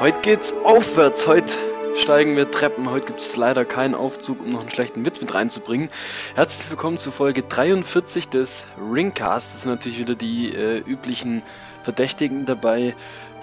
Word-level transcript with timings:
Heute 0.00 0.20
geht's 0.20 0.52
aufwärts. 0.62 1.26
Heute 1.26 1.52
steigen 1.96 2.36
wir 2.36 2.48
Treppen. 2.48 2.88
Heute 2.88 3.06
gibt 3.06 3.20
es 3.20 3.34
leider 3.34 3.64
keinen 3.64 3.96
Aufzug, 3.96 4.40
um 4.40 4.52
noch 4.52 4.60
einen 4.60 4.70
schlechten 4.70 5.04
Witz 5.04 5.20
mit 5.20 5.34
reinzubringen. 5.34 5.90
Herzlich 6.36 6.70
willkommen 6.70 6.98
zu 6.98 7.10
Folge 7.10 7.42
43 7.42 8.28
des 8.28 8.66
Ringcasts. 8.78 9.54
Das 9.54 9.62
sind 9.62 9.72
natürlich 9.72 9.98
wieder 9.98 10.14
die 10.14 10.54
äh, 10.54 10.78
üblichen 10.78 11.42
Verdächtigen 11.82 12.46
dabei. 12.46 12.94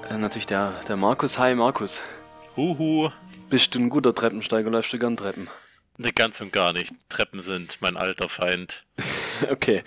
Äh, 0.09 0.17
natürlich 0.17 0.45
der, 0.45 0.71
der 0.87 0.95
Markus. 0.95 1.37
Hi 1.37 1.53
Markus. 1.55 2.01
Huhu. 2.55 3.09
Bist 3.49 3.75
du 3.75 3.79
ein 3.79 3.89
guter 3.89 4.15
Treppensteiger? 4.15 4.69
Läufst 4.69 4.93
du 4.93 4.97
gern 4.97 5.17
Treppen? 5.17 5.49
Ne, 5.97 6.13
ganz 6.13 6.39
und 6.39 6.53
gar 6.53 6.71
nicht. 6.71 6.93
Treppen 7.09 7.41
sind 7.41 7.81
mein 7.81 7.97
alter 7.97 8.29
Feind. 8.29 8.85
okay. 9.51 9.83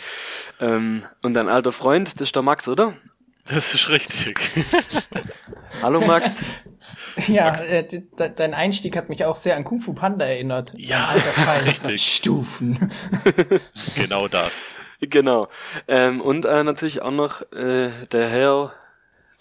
Ähm, 0.60 1.06
und 1.22 1.32
dein 1.32 1.48
alter 1.48 1.72
Freund, 1.72 2.16
das 2.16 2.28
ist 2.28 2.36
der 2.36 2.42
Max, 2.42 2.68
oder? 2.68 2.94
Das 3.48 3.74
ist 3.74 3.88
richtig. 3.88 4.38
Hallo 5.82 6.00
Max. 6.00 6.40
Ja, 7.26 7.54
äh, 7.62 8.02
dein 8.16 8.54
Einstieg 8.54 8.96
hat 8.96 9.08
mich 9.08 9.24
auch 9.24 9.36
sehr 9.36 9.56
an 9.56 9.64
Kung 9.64 9.80
Fu 9.80 9.94
Panda 9.94 10.26
erinnert. 10.26 10.72
Ja, 10.76 11.14
richtig. 11.64 12.02
Stufen. 12.14 12.92
genau 13.94 14.28
das. 14.28 14.76
Genau. 15.00 15.48
Ähm, 15.86 16.20
und 16.20 16.44
äh, 16.44 16.62
natürlich 16.62 17.02
auch 17.02 17.10
noch 17.10 17.42
äh, 17.52 17.90
der 18.12 18.28
Herr, 18.28 18.72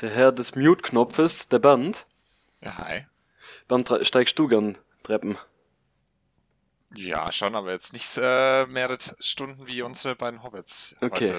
der 0.01 0.11
Herr 0.11 0.31
des 0.31 0.55
Mute-Knopfes, 0.55 1.49
der 1.49 1.59
Bernd. 1.59 2.05
Ja, 2.61 2.77
hi. 2.77 3.05
Bernd, 3.67 3.91
steigst 4.03 4.39
du 4.39 4.47
gern 4.47 4.77
Treppen? 5.03 5.37
Ja, 6.95 7.31
schon, 7.31 7.55
aber 7.55 7.71
jetzt 7.71 7.93
nicht 7.93 8.17
äh, 8.17 8.65
mehrere 8.65 8.97
Stunden 9.19 9.67
wie 9.67 9.81
unsere 9.81 10.15
beiden 10.15 10.41
Hobbits. 10.43 10.95
Okay. 11.01 11.37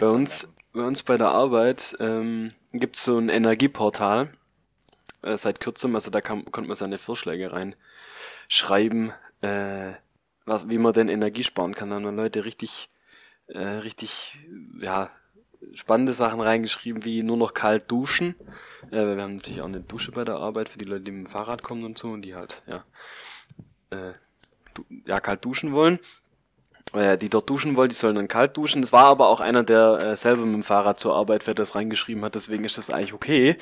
Bei 0.00 0.08
uns, 0.08 0.48
bei 0.72 0.82
uns 0.82 1.02
bei 1.02 1.16
der 1.16 1.28
Arbeit 1.28 1.96
ähm, 2.00 2.52
gibt 2.72 2.96
es 2.96 3.04
so 3.04 3.18
ein 3.18 3.28
Energieportal 3.28 4.30
äh, 5.22 5.36
seit 5.36 5.60
kürzem, 5.60 5.94
also 5.94 6.10
da 6.10 6.20
kann, 6.20 6.44
konnte 6.50 6.68
man 6.68 6.76
seine 6.76 6.98
Vorschläge 6.98 7.52
reinschreiben, 7.52 9.12
äh, 9.40 9.92
was, 10.44 10.68
wie 10.68 10.78
man 10.78 10.92
denn 10.92 11.08
Energie 11.08 11.44
sparen 11.44 11.74
kann. 11.74 11.90
Da 11.90 11.96
haben 11.96 12.16
Leute 12.16 12.44
richtig, 12.44 12.90
äh, 13.46 13.58
richtig, 13.58 14.38
ja, 14.80 15.10
spannende 15.72 16.12
Sachen 16.12 16.40
reingeschrieben, 16.40 17.04
wie 17.04 17.22
nur 17.22 17.36
noch 17.36 17.54
kalt 17.54 17.90
duschen. 17.90 18.34
Äh, 18.90 19.16
wir 19.16 19.22
haben 19.22 19.36
natürlich 19.36 19.62
auch 19.62 19.66
eine 19.66 19.80
Dusche 19.80 20.12
bei 20.12 20.24
der 20.24 20.36
Arbeit 20.36 20.68
für 20.68 20.78
die 20.78 20.84
Leute, 20.84 21.04
die 21.04 21.12
mit 21.12 21.26
dem 21.26 21.30
Fahrrad 21.30 21.62
kommen 21.62 21.84
und 21.84 21.96
so 21.96 22.10
und 22.10 22.22
die 22.22 22.34
halt, 22.34 22.62
ja, 22.66 22.84
äh, 23.90 24.12
ja, 25.06 25.20
kalt 25.20 25.44
duschen 25.44 25.72
wollen 25.72 26.00
äh, 26.94 27.16
die 27.16 27.28
dort 27.28 27.50
duschen 27.50 27.76
wollen, 27.76 27.88
die 27.88 27.94
sollen 27.94 28.16
dann 28.16 28.28
kalt 28.28 28.56
duschen. 28.56 28.82
Das 28.82 28.92
war 28.92 29.04
aber 29.04 29.28
auch 29.28 29.40
einer, 29.40 29.62
der 29.62 29.98
äh, 30.02 30.16
selber 30.16 30.44
mit 30.44 30.54
dem 30.54 30.62
Fahrrad 30.62 30.98
zur 30.98 31.14
Arbeit 31.14 31.42
fährt, 31.42 31.58
das 31.58 31.74
reingeschrieben 31.74 32.24
hat, 32.24 32.34
deswegen 32.34 32.64
ist 32.64 32.78
das 32.78 32.90
eigentlich 32.90 33.12
okay. 33.12 33.56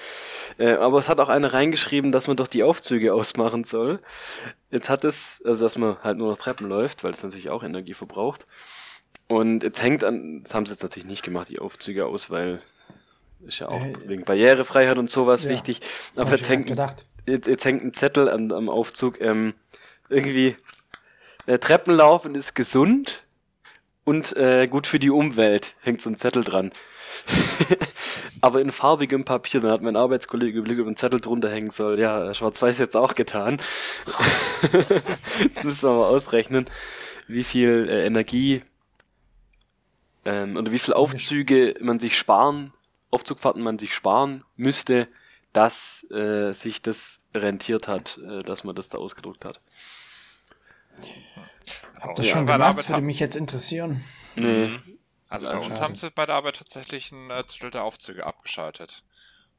Äh, 0.59 0.75
aber 0.75 0.99
es 0.99 1.09
hat 1.09 1.21
auch 1.21 1.29
einer 1.29 1.53
reingeschrieben, 1.53 2.13
dass 2.13 2.29
man 2.29 2.37
doch 2.37 2.49
die 2.49 2.63
Aufzüge 2.63 3.15
ausmachen 3.15 3.65
soll. 3.65 4.01
Jetzt 4.71 4.89
hat 4.89 5.05
es, 5.05 5.43
also 5.45 5.65
dass 5.65 5.79
man 5.79 5.97
halt 6.03 6.19
nur 6.19 6.31
noch 6.31 6.39
Treppen 6.39 6.69
läuft, 6.69 7.05
weil 7.05 7.13
es 7.13 7.23
natürlich 7.23 7.51
auch 7.51 7.65
Energie 7.65 7.95
verbraucht. 7.95 8.47
Und 9.29 9.63
jetzt 9.63 9.83
hängt 9.83 10.05
an, 10.05 10.43
das 10.43 10.55
haben 10.55 10.67
sie 10.67 10.73
jetzt 10.73 10.83
natürlich 10.83 11.09
nicht 11.09 11.23
gemacht, 11.23 11.49
die 11.49 11.59
Aufzüge 11.59 12.07
aus, 12.07 12.31
weil 12.31 12.61
ist 13.47 13.59
ja 13.59 13.69
auch 13.69 13.85
äh, 13.85 13.93
wegen 14.07 14.25
Barrierefreiheit 14.25 14.99
und 14.99 15.11
sowas 15.11 15.45
ja, 15.45 15.51
wichtig. 15.51 15.81
Aber 16.17 16.31
jetzt 16.33 16.49
hängt, 16.49 16.71
jetzt, 17.27 17.47
jetzt, 17.47 17.65
hängt 17.65 17.83
ein 17.83 17.95
Zettel 17.95 18.29
an, 18.29 18.53
am 18.53 18.69
Aufzug, 18.69 19.21
ähm, 19.21 19.55
irgendwie, 20.09 20.57
der 21.47 21.59
Treppenlaufen 21.59 22.35
ist 22.35 22.55
gesund 22.55 23.22
und 24.05 24.37
äh, 24.37 24.67
gut 24.67 24.87
für 24.87 24.99
die 24.99 25.11
Umwelt, 25.11 25.75
hängt 25.81 26.01
so 26.01 26.11
ein 26.11 26.17
Zettel 26.17 26.45
dran. 26.45 26.73
Aber 28.41 28.61
in 28.61 28.73
farbigem 28.73 29.25
Papier, 29.25 29.61
dann 29.61 29.71
hat 29.71 29.83
mein 29.83 29.97
Arbeitskollege 29.97 30.59
überlegt, 30.59 30.81
ob 30.81 30.89
ein 30.89 30.97
Zettel 30.97 31.21
drunter 31.21 31.51
hängen 31.51 31.71
soll. 31.71 32.01
Ja, 32.01 32.35
Schwarz-Weiß 32.35 32.79
jetzt 32.79 32.97
auch 32.97 33.15
getan. 33.15 33.61
Jetzt 35.39 35.65
müssen 35.65 35.89
wir 35.89 35.95
mal 35.95 36.09
ausrechnen, 36.09 36.69
wie 37.29 37.45
viel 37.45 37.87
äh, 37.89 38.05
Energie 38.05 38.63
ähm, 40.25 40.57
oder 40.57 40.73
wie 40.73 40.79
viel 40.79 40.95
Aufzüge 40.95 41.75
man 41.81 42.01
sich 42.01 42.19
sparen, 42.19 42.73
Aufzugfahrten 43.11 43.63
man 43.63 43.79
sich 43.79 43.95
sparen 43.95 44.45
müsste, 44.57 45.09
dass 45.53 46.07
äh, 46.11 46.53
sich 46.53 46.83
das 46.83 47.21
rentiert 47.35 47.89
hat, 47.89 48.19
äh, 48.19 48.41
dass 48.41 48.65
man 48.65 48.75
das 48.75 48.89
da 48.89 48.99
ausgedruckt 48.99 49.45
hat. 49.45 49.61
Habt 52.03 52.19
ihr 52.19 52.23
das 52.25 52.29
schon 52.29 52.47
gemacht? 52.47 52.79
Das 52.79 52.89
würde 52.89 53.03
mich 53.03 53.21
jetzt 53.21 53.37
interessieren. 53.37 54.05
Nee. 54.35 54.69
Mhm. 54.69 54.83
Also 55.29 55.49
bei 55.49 55.59
uns 55.59 55.81
haben 55.81 55.95
sie 55.95 56.11
bei 56.11 56.27
der 56.27 56.35
Arbeit 56.35 56.57
tatsächlich 56.57 57.11
ein 57.13 57.31
äh, 57.31 57.43
Drittel 57.45 57.71
der 57.71 57.85
Aufzüge 57.85 58.27
abgeschaltet. 58.27 59.03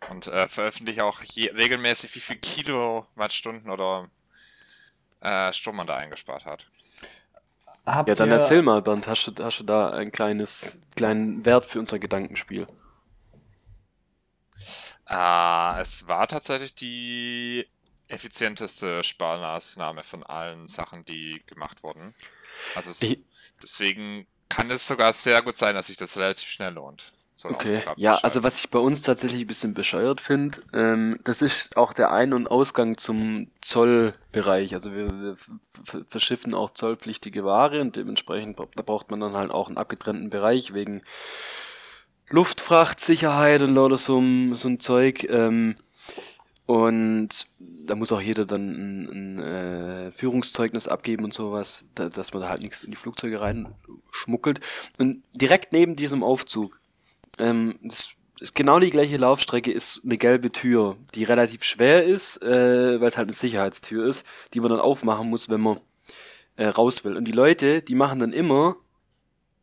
Und 0.09 0.27
äh, 0.27 0.47
veröffentlichen 0.47 1.01
auch 1.01 1.21
je, 1.23 1.49
regelmäßig, 1.51 2.13
wie 2.15 2.19
viel 2.19 2.35
Kilowattstunden 2.35 3.71
oder 3.71 4.09
äh, 5.21 5.51
Strom 5.53 5.77
man 5.77 5.87
da 5.87 5.95
eingespart 5.95 6.45
hat. 6.45 6.67
Habt 7.85 8.07
ja, 8.07 8.15
dann 8.15 8.31
erzähl 8.31 8.61
mal, 8.61 8.81
Bernd, 8.81 9.07
hast 9.07 9.27
du, 9.27 9.43
hast 9.43 9.59
du 9.59 9.63
da 9.63 9.91
ein 9.91 10.11
kleines, 10.11 10.77
kleinen 10.95 11.45
Wert 11.45 11.65
für 11.65 11.79
unser 11.79 11.99
Gedankenspiel? 11.99 12.67
Äh, 15.09 15.81
es 15.81 16.07
war 16.07 16.27
tatsächlich 16.27 16.75
die 16.75 17.67
effizienteste 18.13 19.03
Sparmaßnahme 19.03 20.03
von 20.03 20.23
allen 20.23 20.67
Sachen, 20.67 21.03
die 21.05 21.41
gemacht 21.47 21.83
wurden. 21.83 22.13
Also 22.75 22.91
es, 22.91 23.17
deswegen 23.61 24.27
kann 24.49 24.69
es 24.69 24.87
sogar 24.87 25.13
sehr 25.13 25.41
gut 25.41 25.57
sein, 25.57 25.75
dass 25.75 25.87
sich 25.87 25.97
das 25.97 26.17
relativ 26.17 26.47
schnell 26.47 26.73
lohnt. 26.73 27.11
So 27.35 27.49
okay, 27.49 27.81
ja, 27.95 28.15
also 28.17 28.43
was 28.43 28.59
ich 28.59 28.69
bei 28.69 28.77
uns 28.77 29.01
tatsächlich 29.01 29.41
ein 29.41 29.47
bisschen 29.47 29.73
bescheuert 29.73 30.21
finde, 30.21 30.61
ähm, 30.71 31.17
das 31.23 31.41
ist 31.41 31.77
auch 31.77 31.91
der 31.91 32.11
Ein- 32.11 32.31
und 32.31 32.49
Ausgang 32.49 32.97
zum 32.97 33.49
Zollbereich. 33.59 34.75
Also 34.75 34.93
wir, 34.93 35.07
wir 35.19 35.35
verschiffen 36.07 36.53
auch 36.53 36.69
zollpflichtige 36.71 37.43
Ware 37.43 37.81
und 37.81 37.95
dementsprechend 37.95 38.59
da 38.59 38.83
braucht 38.83 39.09
man 39.09 39.19
dann 39.19 39.33
halt 39.33 39.49
auch 39.49 39.67
einen 39.67 39.77
abgetrennten 39.77 40.29
Bereich 40.29 40.75
wegen 40.75 41.01
Luftfrachtsicherheit 42.29 43.61
und 43.63 43.73
lauter 43.73 43.97
so, 43.97 44.21
so 44.53 44.67
ein 44.67 44.79
Zeug. 44.79 45.23
Ähm, 45.23 45.75
und 46.65 47.47
da 47.59 47.95
muss 47.95 48.11
auch 48.11 48.21
jeder 48.21 48.45
dann 48.45 48.69
ein, 48.69 49.09
ein 49.09 49.39
äh, 49.39 50.11
Führungszeugnis 50.11 50.87
abgeben 50.87 51.25
und 51.25 51.33
sowas, 51.33 51.85
da, 51.95 52.07
dass 52.07 52.33
man 52.33 52.41
da 52.41 52.49
halt 52.49 52.61
nichts 52.61 52.83
in 52.83 52.91
die 52.91 52.97
Flugzeuge 52.97 53.41
reinschmuggelt. 53.41 54.61
Und 54.97 55.23
direkt 55.33 55.73
neben 55.73 55.95
diesem 55.95 56.23
Aufzug, 56.23 56.79
ähm, 57.37 57.79
das 57.83 58.15
ist 58.39 58.55
genau 58.55 58.79
die 58.79 58.89
gleiche 58.89 59.17
Laufstrecke, 59.17 59.71
ist 59.71 60.01
eine 60.05 60.17
gelbe 60.17 60.51
Tür, 60.51 60.97
die 61.15 61.23
relativ 61.23 61.63
schwer 61.63 62.03
ist, 62.03 62.41
äh, 62.41 62.99
weil 62.99 63.07
es 63.07 63.17
halt 63.17 63.27
eine 63.27 63.35
Sicherheitstür 63.35 64.07
ist, 64.07 64.23
die 64.53 64.61
man 64.61 64.69
dann 64.69 64.79
aufmachen 64.79 65.29
muss, 65.29 65.49
wenn 65.49 65.61
man 65.61 65.81
äh, 66.55 66.67
raus 66.67 67.03
will. 67.03 67.17
Und 67.17 67.25
die 67.25 67.31
Leute, 67.33 67.81
die 67.81 67.95
machen 67.95 68.19
dann 68.19 68.33
immer 68.33 68.77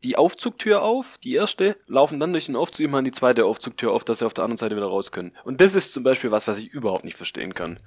die 0.03 0.17
Aufzugtür 0.17 0.83
auf, 0.83 1.19
die 1.19 1.35
erste, 1.35 1.77
laufen 1.87 2.21
dann 2.21 2.33
durch 2.33 2.47
den 2.47 2.57
Aufzug 2.57 2.87
immer 2.87 2.99
an 2.99 3.05
die 3.05 3.11
zweite 3.11 3.45
Aufzugtür 3.45 3.93
auf, 3.93 4.05
dass 4.05 4.21
sie 4.21 4.27
auf 4.27 4.35
der 4.35 4.45
anderen 4.45 4.57
Seite 4.57 4.77
wieder 4.77 4.87
raus 4.87 5.13
können. 5.13 5.33
Und 5.45 5.61
das 5.61 5.75
ist 5.75 5.93
zum 5.93 6.03
Beispiel 6.03 6.31
was, 6.31 6.49
was 6.49 6.59
ich 6.59 6.69
überhaupt 6.69 7.05
nicht 7.05 7.17
verstehen 7.17 7.55
kann. 7.55 7.79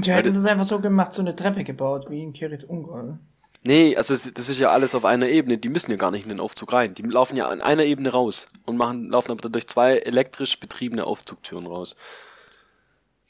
Ja, 0.00 0.14
hätten 0.14 0.28
es 0.28 0.44
einfach 0.44 0.64
so 0.64 0.80
gemacht, 0.80 1.12
so 1.12 1.22
eine 1.22 1.36
Treppe 1.36 1.64
gebaut, 1.64 2.06
wie 2.08 2.22
in 2.22 2.32
Kirit 2.32 2.64
Ungarn. 2.64 3.20
Nee, 3.64 3.94
also 3.96 4.14
das 4.14 4.48
ist 4.48 4.58
ja 4.58 4.70
alles 4.70 4.94
auf 4.94 5.04
einer 5.04 5.28
Ebene. 5.28 5.58
Die 5.58 5.68
müssen 5.68 5.92
ja 5.92 5.96
gar 5.96 6.10
nicht 6.10 6.24
in 6.24 6.30
den 6.30 6.40
Aufzug 6.40 6.72
rein. 6.72 6.94
Die 6.94 7.02
laufen 7.02 7.36
ja 7.36 7.48
an 7.48 7.60
einer 7.60 7.84
Ebene 7.84 8.10
raus 8.10 8.48
und 8.64 8.76
machen, 8.76 9.06
laufen 9.06 9.30
aber 9.30 9.48
durch 9.48 9.68
zwei 9.68 9.98
elektrisch 9.98 10.58
betriebene 10.58 11.04
Aufzugtüren 11.06 11.66
raus. 11.66 11.94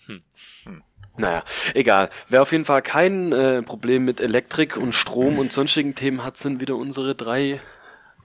Hm. 0.07 0.21
Hm. 0.65 0.83
Naja, 1.17 1.45
egal. 1.75 2.09
Wer 2.29 2.43
auf 2.43 2.53
jeden 2.53 2.65
Fall 2.65 2.83
kein 2.83 3.33
äh, 3.33 3.63
Problem 3.63 4.05
mit 4.05 4.21
Elektrik 4.21 4.77
und 4.77 4.95
Strom 4.95 5.39
und 5.39 5.53
sonstigen 5.53 5.95
Themen 5.95 6.25
hat, 6.25 6.37
sind 6.37 6.61
wieder 6.61 6.77
unsere 6.77 7.15
drei, 7.15 7.61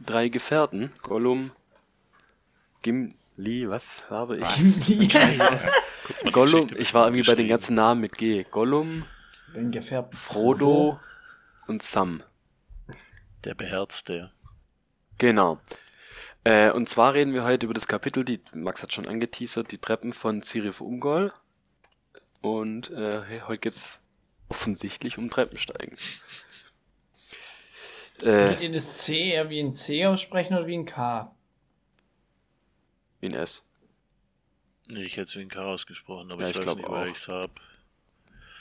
drei 0.06 0.30
Gefährten. 0.30 0.92
Gollum, 1.02 1.52
Gimli, 2.82 3.70
was 3.70 4.10
habe 4.10 4.38
ich? 4.38 4.86
Gimli. 4.86 5.10
Gollum, 6.32 6.68
ich 6.78 6.94
war 6.94 7.08
irgendwie 7.08 7.30
bei 7.30 7.36
den 7.36 7.50
ganzen 7.50 7.76
Namen 7.76 8.00
mit 8.02 8.18
G. 8.18 8.46
Gollum, 8.50 9.04
den 9.54 9.72
Gefährten 9.72 10.16
Frodo 10.16 11.00
und 11.68 11.84
Sam. 11.84 12.24
Der 13.44 13.54
Beherzte. 13.54 14.32
Genau. 15.18 15.60
Äh, 16.46 16.72
und 16.72 16.88
zwar 16.88 17.14
reden 17.14 17.34
wir 17.34 17.44
heute 17.44 17.66
über 17.66 17.74
das 17.74 17.88
Kapitel, 17.88 18.24
die 18.24 18.40
Max 18.54 18.82
hat 18.82 18.94
schon 18.94 19.08
angeteasert, 19.08 19.72
die 19.72 19.78
Treppen 19.78 20.14
von 20.14 20.42
Cirif 20.42 20.80
Ungol. 20.80 21.34
Und 22.42 22.90
äh, 22.92 23.42
heute 23.48 23.60
geht's 23.60 24.02
offensichtlich 24.50 25.18
um 25.18 25.30
Treppensteigen. 25.30 25.98
Würdet 28.20 28.62
äh, 28.62 28.64
ihr 28.64 28.72
das 28.72 29.00
C 29.00 29.32
eher 29.32 29.50
wie 29.50 29.60
ein 29.60 29.74
C 29.74 30.06
aussprechen 30.06 30.56
oder 30.56 30.68
wie 30.68 30.78
ein 30.78 30.86
K? 30.86 31.36
Wie 33.20 33.28
ein 33.28 33.34
S. 33.34 33.64
Nee, 34.88 35.04
ich 35.04 35.18
hätte 35.18 35.24
es 35.24 35.36
wie 35.36 35.42
ein 35.42 35.50
K 35.50 35.66
ausgesprochen, 35.66 36.32
aber 36.32 36.44
ja, 36.44 36.50
ich, 36.50 36.58
ich 36.58 36.66
weiß 36.66 36.76
nicht, 36.76 36.88
woher 36.88 37.06
ich 37.08 37.18
es 37.18 37.28
habe. 37.28 37.54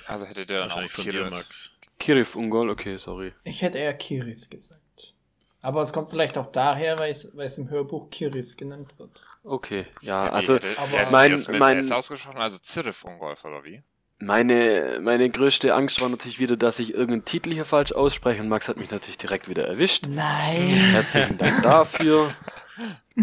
Also 0.06 0.26
hätte 0.26 0.46
der 0.46 0.58
dann 0.58 0.68
Wahrscheinlich 0.68 0.92
von 0.92 1.04
dir, 1.04 1.30
Max. 1.30 1.72
Kirif 1.98 2.36
Ungol, 2.36 2.70
okay, 2.70 2.96
sorry. 2.96 3.32
Ich 3.44 3.62
hätte 3.62 3.78
eher 3.78 3.94
Kirith 3.94 4.50
gesagt. 4.50 5.14
Aber 5.62 5.82
es 5.82 5.92
kommt 5.92 6.10
vielleicht 6.10 6.36
auch 6.38 6.48
daher, 6.48 6.98
weil 6.98 7.10
es, 7.10 7.34
weil 7.36 7.46
es 7.46 7.58
im 7.58 7.70
Hörbuch 7.70 8.10
Kirith 8.10 8.56
genannt 8.56 8.98
wird. 8.98 9.20
Okay, 9.48 9.86
ja, 10.00 10.28
also 10.28 10.54
hätte, 10.56 10.76
aber 10.76 11.10
mein, 11.12 11.40
mein 11.58 11.78
S 11.78 11.92
ausgesprochen, 11.92 12.38
also 12.38 12.58
Zirif 12.58 13.04
Ungolf 13.04 13.44
oder 13.44 13.62
wie? 13.62 13.80
Meine, 14.18 14.98
meine 15.00 15.30
größte 15.30 15.72
Angst 15.72 16.00
war 16.00 16.08
natürlich 16.08 16.40
wieder, 16.40 16.56
dass 16.56 16.80
ich 16.80 16.94
irgendeinen 16.94 17.26
Titel 17.26 17.52
hier 17.52 17.64
falsch 17.64 17.92
ausspreche 17.92 18.42
und 18.42 18.48
Max 18.48 18.66
hat 18.66 18.76
mich 18.76 18.90
natürlich 18.90 19.18
direkt 19.18 19.48
wieder 19.48 19.68
erwischt. 19.68 20.06
Nein. 20.08 20.66
Herzlichen 20.66 21.38
Dank 21.38 21.62
dafür. 21.62 22.34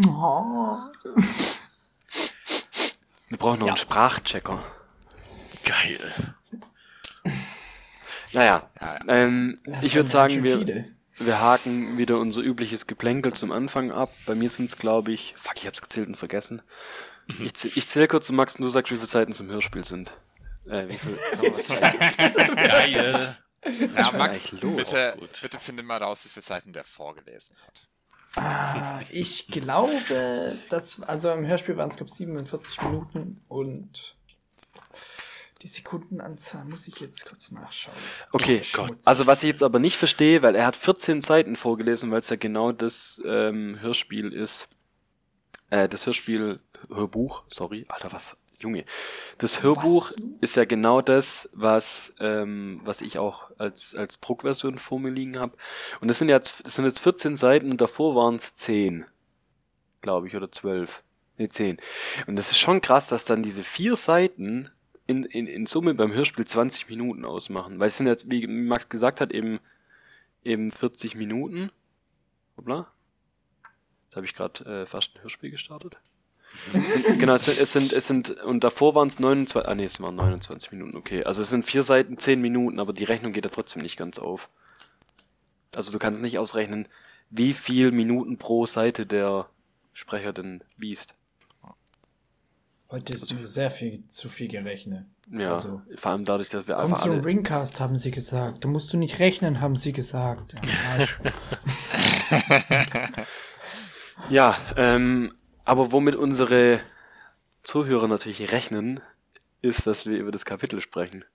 Oh. 0.07 0.77
Wir 3.27 3.37
brauchen 3.37 3.59
noch 3.59 3.67
ja. 3.67 3.73
einen 3.73 3.77
Sprachchecker. 3.77 4.63
Geil. 5.63 5.99
Naja, 8.31 8.67
ja, 8.81 8.99
ähm, 9.07 9.59
ich 9.83 9.93
würde 9.93 10.09
sagen, 10.09 10.43
wir, 10.43 10.85
wir 11.17 11.39
haken 11.39 11.97
wieder 11.97 12.17
unser 12.19 12.41
übliches 12.41 12.87
Geplänkel 12.87 13.33
zum 13.33 13.51
Anfang 13.51 13.91
ab. 13.91 14.11
Bei 14.25 14.35
mir 14.35 14.49
sind 14.49 14.65
es, 14.65 14.77
glaube 14.77 15.11
ich, 15.11 15.33
fuck, 15.37 15.55
ich 15.57 15.67
hab's 15.67 15.81
gezählt 15.81 16.07
und 16.07 16.15
vergessen. 16.15 16.61
Mhm. 17.27 17.45
Ich, 17.45 17.77
ich 17.77 17.87
zähle 17.87 18.07
kurz 18.07 18.27
zu 18.27 18.33
Max 18.33 18.55
und 18.55 18.63
du 18.63 18.69
sagst, 18.69 18.91
wie 18.91 18.95
viele 18.95 19.07
Seiten 19.07 19.33
zum 19.33 19.47
Hörspiel 19.49 19.83
sind. 19.83 20.17
Äh, 20.67 20.87
wie 20.87 20.97
viel? 20.97 21.17
Geil. 22.55 23.37
Ja, 23.95 24.11
Max, 24.11 24.53
bitte, 24.59 25.17
bitte 25.41 25.57
finde 25.57 25.83
mal 25.83 26.03
raus, 26.03 26.25
wie 26.25 26.29
viele 26.29 26.43
Seiten 26.43 26.73
der 26.73 26.83
vorgelesen 26.83 27.55
hat. 27.65 27.87
Ah, 28.35 28.99
ich 29.09 29.47
glaube, 29.47 30.57
dass, 30.69 31.01
also 31.03 31.31
im 31.31 31.45
Hörspiel 31.45 31.77
waren 31.77 31.89
es, 31.89 31.95
glaube 31.95 32.11
47 32.11 32.81
Minuten 32.81 33.41
und 33.47 34.17
die 35.63 35.67
Sekundenanzahl 35.67 36.65
muss 36.65 36.89
ich 36.89 36.99
jetzt 36.99 37.25
kurz 37.25 37.51
nachschauen. 37.51 37.95
Okay, 38.33 38.61
also 39.05 39.27
was 39.27 39.43
ich 39.43 39.49
jetzt 39.49 39.63
aber 39.63 39.79
nicht 39.79 39.95
verstehe, 39.95 40.41
weil 40.41 40.55
er 40.55 40.65
hat 40.65 40.75
14 40.75 41.21
Seiten 41.21 41.55
vorgelesen, 41.55 42.11
weil 42.11 42.19
es 42.19 42.29
ja 42.29 42.35
genau 42.35 42.73
das 42.73 43.21
ähm, 43.25 43.79
Hörspiel 43.79 44.33
ist. 44.33 44.67
Äh, 45.69 45.87
das 45.87 46.05
Hörspiel, 46.05 46.59
Hörbuch, 46.89 47.43
sorry, 47.47 47.85
Alter, 47.87 48.11
was 48.11 48.35
Junge, 48.59 48.83
das 49.37 49.63
Hörbuch 49.63 50.11
was? 50.11 50.21
ist 50.41 50.55
ja 50.57 50.65
genau 50.65 51.01
das, 51.01 51.49
was, 51.53 52.13
ähm, 52.19 52.79
was 52.83 53.01
ich 53.01 53.17
auch 53.17 53.49
als, 53.57 53.95
als 53.95 54.19
Druckversion 54.19 54.77
vor 54.77 54.99
mir 54.99 55.11
liegen 55.11 55.39
habe. 55.39 55.55
Und 56.01 56.09
das 56.09 56.19
sind 56.19 56.27
jetzt, 56.27 56.65
das 56.65 56.75
sind 56.75 56.85
jetzt 56.85 56.99
14 56.99 57.37
Seiten 57.37 57.71
und 57.71 57.79
davor 57.79 58.15
waren 58.15 58.35
es 58.35 58.55
10, 58.55 59.05
glaube 60.01 60.27
ich, 60.27 60.35
oder 60.35 60.51
12. 60.51 61.03
Ne, 61.37 61.47
10. 61.47 61.77
Und 62.27 62.35
das 62.35 62.51
ist 62.51 62.59
schon 62.59 62.81
krass, 62.81 63.07
dass 63.07 63.25
dann 63.25 63.43
diese 63.43 63.63
vier 63.63 63.95
Seiten 63.95 64.69
in, 65.07 65.23
in, 65.23 65.47
in 65.47 65.65
Summe 65.65 65.93
beim 65.93 66.13
Hörspiel 66.13 66.45
20 66.45 66.89
Minuten 66.89 67.25
ausmachen. 67.25 67.79
Weil 67.79 67.87
es 67.87 67.97
sind 67.97 68.07
jetzt, 68.07 68.31
wie 68.31 68.47
Max 68.47 68.89
gesagt 68.89 69.21
hat, 69.21 69.31
eben, 69.31 69.59
eben 70.43 70.71
40 70.71 71.15
Minuten. 71.15 71.71
Hoppla. 72.57 72.91
Jetzt 74.05 74.15
habe 74.15 74.25
ich 74.25 74.33
gerade 74.33 74.81
äh, 74.81 74.85
fast 74.85 75.15
ein 75.15 75.23
Hörspiel 75.23 75.51
gestartet 75.51 75.99
genau, 77.19 77.33
es 77.33 77.45
sind, 77.45 77.59
es 77.59 77.73
sind, 77.73 77.93
es 77.93 78.07
sind, 78.07 78.37
und 78.43 78.63
davor 78.63 78.95
waren 78.95 79.07
es 79.07 79.19
29, 79.19 79.69
ah 79.69 79.75
nee, 79.75 79.85
es 79.85 79.99
waren 80.01 80.15
29 80.15 80.71
Minuten, 80.71 80.97
okay. 80.97 81.23
Also 81.23 81.41
es 81.41 81.49
sind 81.49 81.65
vier 81.65 81.83
Seiten, 81.83 82.17
zehn 82.17 82.41
Minuten, 82.41 82.79
aber 82.79 82.93
die 82.93 83.03
Rechnung 83.03 83.33
geht 83.33 83.45
ja 83.45 83.51
trotzdem 83.51 83.81
nicht 83.81 83.97
ganz 83.97 84.19
auf. 84.19 84.49
Also 85.75 85.91
du 85.91 85.99
kannst 85.99 86.21
nicht 86.21 86.37
ausrechnen, 86.37 86.87
wie 87.29 87.53
viel 87.53 87.91
Minuten 87.91 88.37
pro 88.37 88.65
Seite 88.65 89.05
der 89.05 89.49
Sprecher 89.93 90.33
denn 90.33 90.63
liest. 90.77 91.15
Heute 92.93 93.13
ist 93.13 93.31
also, 93.31 93.43
sehr 93.45 93.71
viel 93.71 94.07
zu 94.07 94.29
viel 94.29 94.47
gerechnet. 94.47 95.07
Ja, 95.31 95.51
also, 95.51 95.81
vor 95.95 96.11
allem 96.11 96.25
dadurch, 96.25 96.49
dass 96.49 96.67
wir 96.67 96.77
einfach. 96.77 97.01
Komm 97.01 97.15
zum 97.15 97.19
Ringcast, 97.21 97.79
haben 97.79 97.97
sie 97.97 98.11
gesagt. 98.11 98.63
Da 98.63 98.67
musst 98.67 98.93
du 98.93 98.97
nicht 98.97 99.17
rechnen, 99.17 99.61
haben 99.61 99.75
sie 99.75 99.93
gesagt. 99.93 100.53
Ja, 104.29 104.57
ähm, 104.77 105.31
aber 105.65 105.91
womit 105.91 106.15
unsere 106.15 106.79
Zuhörer 107.63 108.07
natürlich 108.07 108.51
rechnen, 108.51 109.01
ist, 109.61 109.87
dass 109.87 110.05
wir 110.05 110.17
über 110.17 110.31
das 110.31 110.45
Kapitel 110.45 110.81
sprechen. 110.81 111.25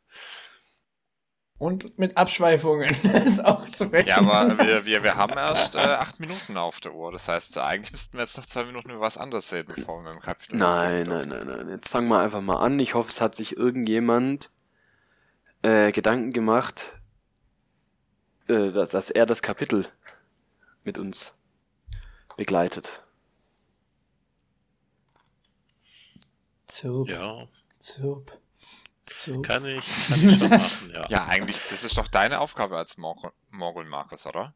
Und 1.58 1.98
mit 1.98 2.16
Abschweifungen 2.16 2.90
ist 3.24 3.44
auch 3.44 3.68
zu 3.68 3.84
rechnen. 3.90 4.06
Ja, 4.06 4.18
aber 4.18 4.58
wir, 4.58 4.84
wir, 4.84 5.02
wir 5.02 5.16
haben 5.16 5.36
erst 5.36 5.74
äh, 5.74 5.78
acht 5.80 6.20
Minuten 6.20 6.56
auf 6.56 6.78
der 6.80 6.94
Uhr. 6.94 7.10
Das 7.10 7.26
heißt, 7.26 7.58
eigentlich 7.58 7.90
müssten 7.90 8.16
wir 8.16 8.22
jetzt 8.22 8.36
noch 8.36 8.46
zwei 8.46 8.64
Minuten 8.64 8.90
über 8.90 9.00
was 9.00 9.18
anderes 9.18 9.52
reden, 9.52 9.72
bevor 9.74 10.04
wir 10.04 10.12
im 10.12 10.20
Kapitel 10.20 10.56
Nein, 10.56 11.08
nein, 11.08 11.28
nein, 11.28 11.46
nein. 11.46 11.68
Jetzt 11.68 11.88
fangen 11.88 12.08
wir 12.08 12.20
einfach 12.20 12.40
mal 12.40 12.58
an. 12.58 12.78
Ich 12.78 12.94
hoffe, 12.94 13.08
es 13.08 13.20
hat 13.20 13.34
sich 13.34 13.56
irgendjemand 13.56 14.50
äh, 15.62 15.90
Gedanken 15.90 16.32
gemacht, 16.32 16.96
äh, 18.46 18.70
dass, 18.70 18.90
dass 18.90 19.10
er 19.10 19.26
das 19.26 19.42
Kapitel 19.42 19.84
mit 20.84 20.96
uns 20.96 21.34
begleitet. 22.36 23.02
Zirp. 26.66 27.08
Ja. 27.08 27.48
Zirp. 27.80 28.38
Zirp. 29.10 29.42
Kann 29.42 29.64
ich, 29.66 29.84
kann 30.08 30.26
ich 30.26 30.38
schon 30.38 30.48
machen, 30.50 30.92
ja. 30.94 31.06
Ja, 31.08 31.26
eigentlich, 31.26 31.60
das 31.70 31.84
ist 31.84 31.96
doch 31.96 32.08
deine 32.08 32.40
Aufgabe 32.40 32.76
als 32.76 32.96
Morgul, 32.96 33.84
Markus, 33.84 34.26
oder? 34.26 34.54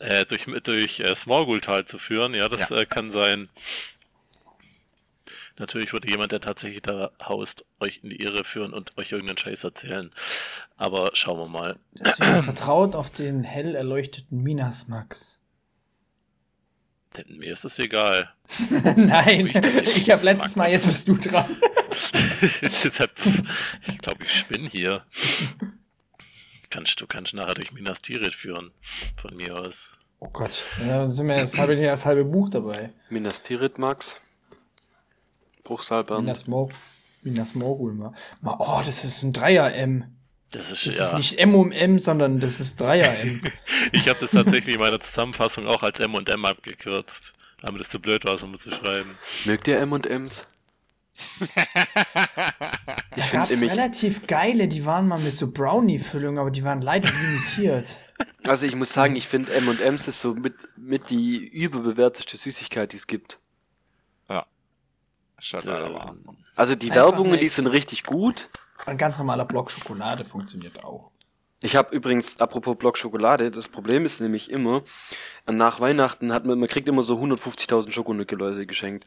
Äh, 0.00 0.26
durch 0.26 0.46
durch 0.62 1.00
äh, 1.00 1.14
Smorgul-Tal 1.14 1.84
zu 1.84 1.98
führen, 1.98 2.34
ja, 2.34 2.48
das 2.48 2.70
ja. 2.70 2.78
Äh, 2.78 2.86
kann 2.86 3.10
sein. 3.10 3.48
Natürlich 5.58 5.92
würde 5.92 6.08
jemand, 6.08 6.30
der 6.30 6.40
tatsächlich 6.40 6.82
da 6.82 7.10
haust, 7.20 7.64
euch 7.80 8.00
in 8.02 8.10
die 8.10 8.22
Irre 8.22 8.44
führen 8.44 8.72
und 8.72 8.96
euch 8.96 9.10
irgendeinen 9.10 9.38
Scheiß 9.38 9.64
erzählen. 9.64 10.12
Aber 10.76 11.10
schauen 11.14 11.40
wir 11.40 11.48
mal. 11.48 11.76
Deswegen 11.94 12.42
vertraut 12.44 12.94
auf 12.94 13.10
den 13.10 13.42
hell 13.42 13.74
erleuchteten 13.74 14.40
Minas 14.40 14.86
Max. 14.86 15.40
Mir 17.28 17.52
ist 17.52 17.64
es 17.64 17.78
egal. 17.78 18.32
Nein, 18.96 19.46
ich, 19.46 19.96
ich 19.96 20.10
habe 20.10 20.22
letztes 20.24 20.56
Mal, 20.56 20.70
jetzt 20.70 20.86
bist 20.86 21.08
du 21.08 21.16
dran. 21.16 21.44
ich 22.40 23.98
glaube, 24.00 24.22
ich 24.22 24.32
spinne 24.32 24.68
hier. 24.68 25.04
Kannst, 26.70 27.00
du 27.00 27.06
kannst 27.06 27.34
nachher 27.34 27.54
durch 27.54 27.72
Minas 27.72 28.02
Tirith 28.02 28.34
führen, 28.34 28.72
von 29.16 29.34
mir 29.36 29.56
aus. 29.56 29.92
Oh 30.20 30.28
Gott, 30.28 30.62
ja, 30.80 30.98
dann 30.98 31.08
sind 31.08 31.28
wir 31.28 31.36
das 31.36 31.56
halbe, 31.58 31.76
das 31.76 32.04
halbe 32.04 32.24
Buch 32.24 32.50
dabei. 32.50 32.92
Minas 33.08 33.42
Tirith, 33.42 33.78
Max. 33.78 34.20
Bruchsalbern. 35.64 36.24
Minas, 36.24 36.46
Mor 36.46 36.70
Minas 37.22 37.54
Morgul. 37.54 38.12
Oh, 38.44 38.80
das 38.84 39.04
ist 39.04 39.22
ein 39.22 39.32
Dreier-M. 39.32 40.17
Das 40.50 40.70
ist, 40.70 40.86
das 40.86 40.96
ja. 40.96 41.04
ist 41.04 41.14
nicht 41.14 41.38
M 41.38 41.54
um 41.54 41.72
M, 41.72 41.98
sondern 41.98 42.40
das 42.40 42.58
ist 42.58 42.80
Dreier-M. 42.80 43.42
ich 43.92 44.08
habe 44.08 44.18
das 44.18 44.30
tatsächlich 44.30 44.76
in 44.76 44.80
meiner 44.80 44.98
Zusammenfassung 44.98 45.66
auch 45.66 45.82
als 45.82 46.00
M 46.00 46.14
und 46.14 46.30
M 46.30 46.44
abgekürzt, 46.46 47.34
damit 47.60 47.82
es 47.82 47.90
zu 47.90 48.00
blöd 48.00 48.24
war, 48.24 48.34
es 48.34 48.42
um 48.42 48.56
zu 48.56 48.70
schreiben. 48.70 49.10
Mögt 49.44 49.68
ihr 49.68 49.78
M 49.78 49.92
und 49.92 50.06
M's? 50.06 50.44
ich 53.16 53.32
gab 53.32 53.50
relativ 53.50 54.26
geile, 54.26 54.68
die 54.68 54.86
waren 54.86 55.08
mal 55.08 55.18
mit 55.18 55.36
so 55.36 55.50
Brownie-Füllung, 55.50 56.38
aber 56.38 56.50
die 56.50 56.62
waren 56.64 56.80
leider 56.80 57.10
limitiert. 57.10 57.98
Also 58.46 58.66
ich 58.66 58.74
muss 58.74 58.92
sagen, 58.92 59.16
ich 59.16 59.26
finde 59.26 59.52
M 59.52 59.68
und 59.68 59.80
M's 59.80 60.08
ist 60.08 60.20
so 60.20 60.34
mit, 60.34 60.68
mit 60.76 61.10
die 61.10 61.46
überbewerteste 61.46 62.36
Süßigkeit, 62.36 62.92
die 62.92 62.96
es 62.96 63.06
gibt. 63.06 63.38
Ja. 64.28 64.46
Leider 65.52 65.92
wahr. 65.92 66.16
Also 66.56 66.74
die 66.74 66.90
Einfach 66.90 67.12
Werbungen, 67.12 67.38
die 67.38 67.48
sind 67.48 67.66
richtig 67.66 68.04
gut. 68.04 68.48
Ein 68.88 68.98
ganz 68.98 69.18
normaler 69.18 69.44
Block 69.44 69.70
Schokolade 69.70 70.24
funktioniert 70.24 70.82
auch. 70.82 71.10
Ich 71.60 71.74
habe 71.74 71.94
übrigens, 71.94 72.40
apropos 72.40 72.76
Block 72.76 72.96
Schokolade, 72.96 73.50
das 73.50 73.68
Problem 73.68 74.04
ist 74.04 74.20
nämlich 74.20 74.50
immer, 74.50 74.82
nach 75.50 75.80
Weihnachten 75.80 76.32
hat 76.32 76.46
man, 76.46 76.58
man 76.58 76.68
kriegt 76.68 76.88
immer 76.88 77.02
so 77.02 77.18
150.000 77.20 77.90
Schokonückeläuse 77.90 78.64
geschenkt. 78.64 79.06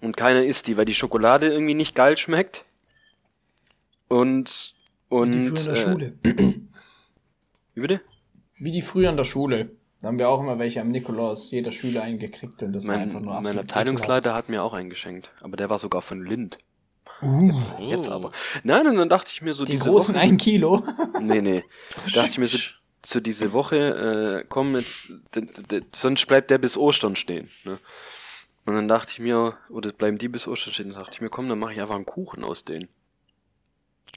Und 0.00 0.16
keiner 0.16 0.44
isst 0.44 0.66
die, 0.66 0.76
weil 0.76 0.84
die 0.84 0.94
Schokolade 0.94 1.46
irgendwie 1.46 1.74
nicht 1.74 1.94
geil 1.94 2.16
schmeckt. 2.16 2.64
Und, 4.08 4.74
und. 5.08 5.32
Wie 5.32 5.50
die 5.50 5.56
früher 5.56 5.58
in 5.58 5.64
der 5.64 5.72
äh, 5.72 5.76
Schule. 5.76 6.14
Wie 7.74 7.80
bitte? 7.80 8.00
Wie 8.58 8.70
die 8.70 8.82
früher 8.82 9.10
in 9.10 9.16
der 9.16 9.24
Schule. 9.24 9.70
Da 10.00 10.08
haben 10.08 10.18
wir 10.18 10.28
auch 10.28 10.40
immer 10.40 10.58
welche 10.58 10.80
am 10.80 10.88
Nikolaus, 10.88 11.50
jeder 11.50 11.72
Schüler 11.72 12.02
eingekriegt 12.02 12.62
und 12.62 12.72
das 12.72 12.84
mein, 12.84 12.96
war 12.96 13.02
einfach 13.02 13.20
nur 13.20 13.40
Mein 13.40 13.58
Abteilungsleiter 13.58 14.34
hat 14.34 14.48
mir 14.48 14.62
auch 14.62 14.74
eingeschenkt, 14.74 15.30
aber 15.40 15.56
der 15.56 15.70
war 15.70 15.78
sogar 15.78 16.02
von 16.02 16.22
Lind. 16.22 16.58
Uh. 17.22 17.52
Jetzt, 17.52 17.88
jetzt, 17.88 18.08
aber. 18.08 18.32
Nein, 18.62 18.86
und 18.86 18.96
dann 18.96 19.08
dachte 19.08 19.30
ich 19.32 19.42
mir 19.42 19.54
so, 19.54 19.64
die 19.64 19.72
diese 19.72 19.90
großen 19.90 20.14
Woche, 20.14 20.22
ein 20.22 20.36
Kilo. 20.36 20.84
Nee, 21.20 21.40
nee. 21.40 21.64
dachte 22.14 22.30
ich 22.30 22.38
mir 22.38 22.46
so, 22.46 22.58
zu 23.02 23.20
diese 23.20 23.52
Woche, 23.52 24.42
äh, 24.42 24.46
komm 24.48 24.74
jetzt, 24.74 25.12
sonst 25.92 26.26
bleibt 26.26 26.50
der 26.50 26.58
bis 26.58 26.76
Ostern 26.76 27.16
stehen. 27.16 27.50
Ne? 27.64 27.78
Und 28.66 28.74
dann 28.74 28.88
dachte 28.88 29.12
ich 29.12 29.18
mir, 29.18 29.58
oder 29.68 29.92
bleiben 29.92 30.16
die 30.16 30.28
bis 30.28 30.46
Ostern 30.46 30.72
stehen, 30.72 30.90
dann 30.90 31.00
dachte 31.00 31.16
ich 31.16 31.20
mir, 31.20 31.28
komm, 31.28 31.48
dann 31.48 31.58
mache 31.58 31.74
ich 31.74 31.80
einfach 31.80 31.96
einen 31.96 32.06
Kuchen 32.06 32.44
aus 32.44 32.64
denen. 32.64 32.88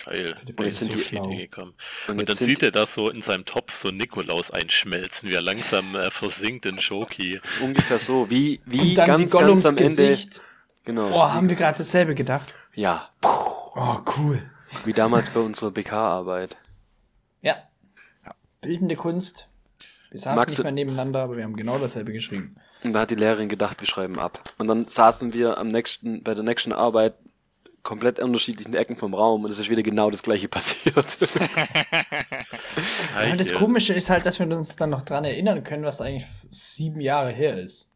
Geil. 0.06 0.36
Und 0.46 0.64
jetzt 0.64 0.80
sind 0.80 0.92
so 0.92 0.98
die 0.98 1.04
schlau. 1.04 1.28
gekommen. 1.28 1.74
Und, 2.08 2.20
und 2.20 2.30
dann 2.30 2.38
sieht 2.38 2.64
er 2.64 2.72
das 2.72 2.94
so 2.94 3.10
in 3.10 3.22
seinem 3.22 3.46
Topf 3.46 3.74
so 3.74 3.90
Nikolaus 3.90 4.52
einschmelzen, 4.52 5.30
wie 5.30 5.34
er 5.34 5.42
langsam 5.42 5.96
äh, 5.96 6.12
versinkt 6.12 6.66
in 6.66 6.80
Schoki. 6.80 7.40
Ungefähr 7.62 8.00
so, 8.00 8.30
wie, 8.30 8.62
wie 8.66 8.94
ganz, 8.94 9.32
ganz 9.32 9.66
am 9.66 9.76
Gesicht. 9.76 10.42
Genau. 10.88 11.10
Oh, 11.12 11.22
haben 11.22 11.50
wir 11.50 11.58
gerade 11.58 11.78
dasselbe 11.78 12.16
gedacht? 12.16 12.54
Ja. 12.74 13.10
Oh, 13.22 13.98
cool. 14.18 14.42
Wie 14.86 14.94
damals 14.94 15.30
bei 15.30 15.42
unserer 15.42 15.70
BK-Arbeit. 15.70 16.56
Ja. 17.42 17.58
ja. 18.26 18.34
Bildende 18.62 18.96
Kunst. 18.96 19.50
Wir 20.12 20.22
saßen 20.22 20.38
Max 20.38 20.52
nicht 20.52 20.64
mehr 20.64 20.72
nebeneinander, 20.72 21.24
aber 21.24 21.36
wir 21.36 21.44
haben 21.44 21.58
genau 21.58 21.78
dasselbe 21.78 22.14
geschrieben. 22.14 22.56
Und 22.86 22.94
da 22.94 23.02
hat 23.02 23.12
die 23.12 23.16
Lehrerin 23.16 23.50
gedacht, 23.50 23.82
wir 23.82 23.88
schreiben 23.88 24.18
ab. 24.18 24.40
Und 24.60 24.70
dann 24.70 24.88
saßen 24.88 25.34
wir 25.34 25.58
am 25.58 25.68
nächsten, 25.68 26.24
bei 26.24 26.34
der 26.34 26.46
nächsten 26.46 26.72
Arbeit 26.72 27.16
komplett 27.84 28.20
unterschiedlichen 28.20 28.74
Ecken 28.74 28.96
vom 28.96 29.14
Raum 29.14 29.44
und 29.44 29.52
es 29.52 29.60
ist 29.60 29.70
wieder 29.70 29.82
genau 29.82 30.10
das 30.10 30.24
gleiche 30.24 30.48
passiert. 30.48 30.96
ja, 33.26 33.36
das 33.36 33.54
Komische 33.54 33.94
ist 33.94 34.10
halt, 34.10 34.26
dass 34.26 34.40
wir 34.40 34.48
uns 34.50 34.78
dann 34.78 34.92
noch 34.92 35.02
dran 35.02 35.26
erinnern 35.26 35.66
können, 35.66 35.84
was 35.84 36.00
eigentlich 36.00 36.26
sieben 36.50 37.02
Jahre 37.02 37.32
her 37.32 37.62
ist. 37.62 37.92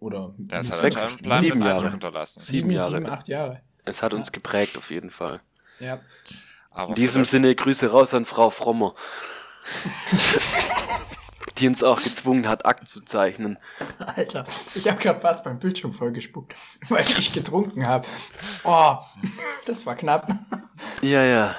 Oder 0.00 0.34
das 0.38 0.70
hat 0.70 0.78
sechs, 0.78 1.16
sieben 1.40 1.64
Jahre 1.64 1.90
hinterlassen. 1.90 2.40
Sieben, 2.40 2.68
sieben, 2.68 2.70
Jahre. 2.72 2.96
sieben, 2.96 3.06
acht 3.06 3.28
Jahre. 3.28 3.60
Es 3.84 4.02
hat 4.02 4.14
uns 4.14 4.32
geprägt 4.32 4.76
auf 4.76 4.90
jeden 4.90 5.10
Fall. 5.10 5.40
Ja. 5.80 6.00
Aber 6.70 6.90
In 6.90 6.94
diesem 6.94 7.24
Sinne 7.24 7.54
Grüße 7.54 7.90
raus 7.90 8.14
an 8.14 8.24
Frau 8.24 8.50
Frommer. 8.50 8.94
die 11.58 11.68
uns 11.68 11.82
auch 11.82 12.02
gezwungen 12.02 12.48
hat, 12.48 12.66
Akt 12.66 12.88
zu 12.88 13.04
zeichnen. 13.04 13.58
Alter, 13.98 14.44
ich 14.74 14.88
habe 14.88 14.98
gerade 14.98 15.20
fast 15.20 15.44
beim 15.44 15.58
Bildschirm 15.58 15.92
vollgespuckt, 15.92 16.54
weil 16.88 17.04
ich 17.04 17.32
getrunken 17.32 17.86
habe. 17.86 18.06
Oh, 18.64 18.96
das 19.64 19.86
war 19.86 19.94
knapp. 19.94 20.28
Ja, 21.00 21.22
ja. 21.24 21.54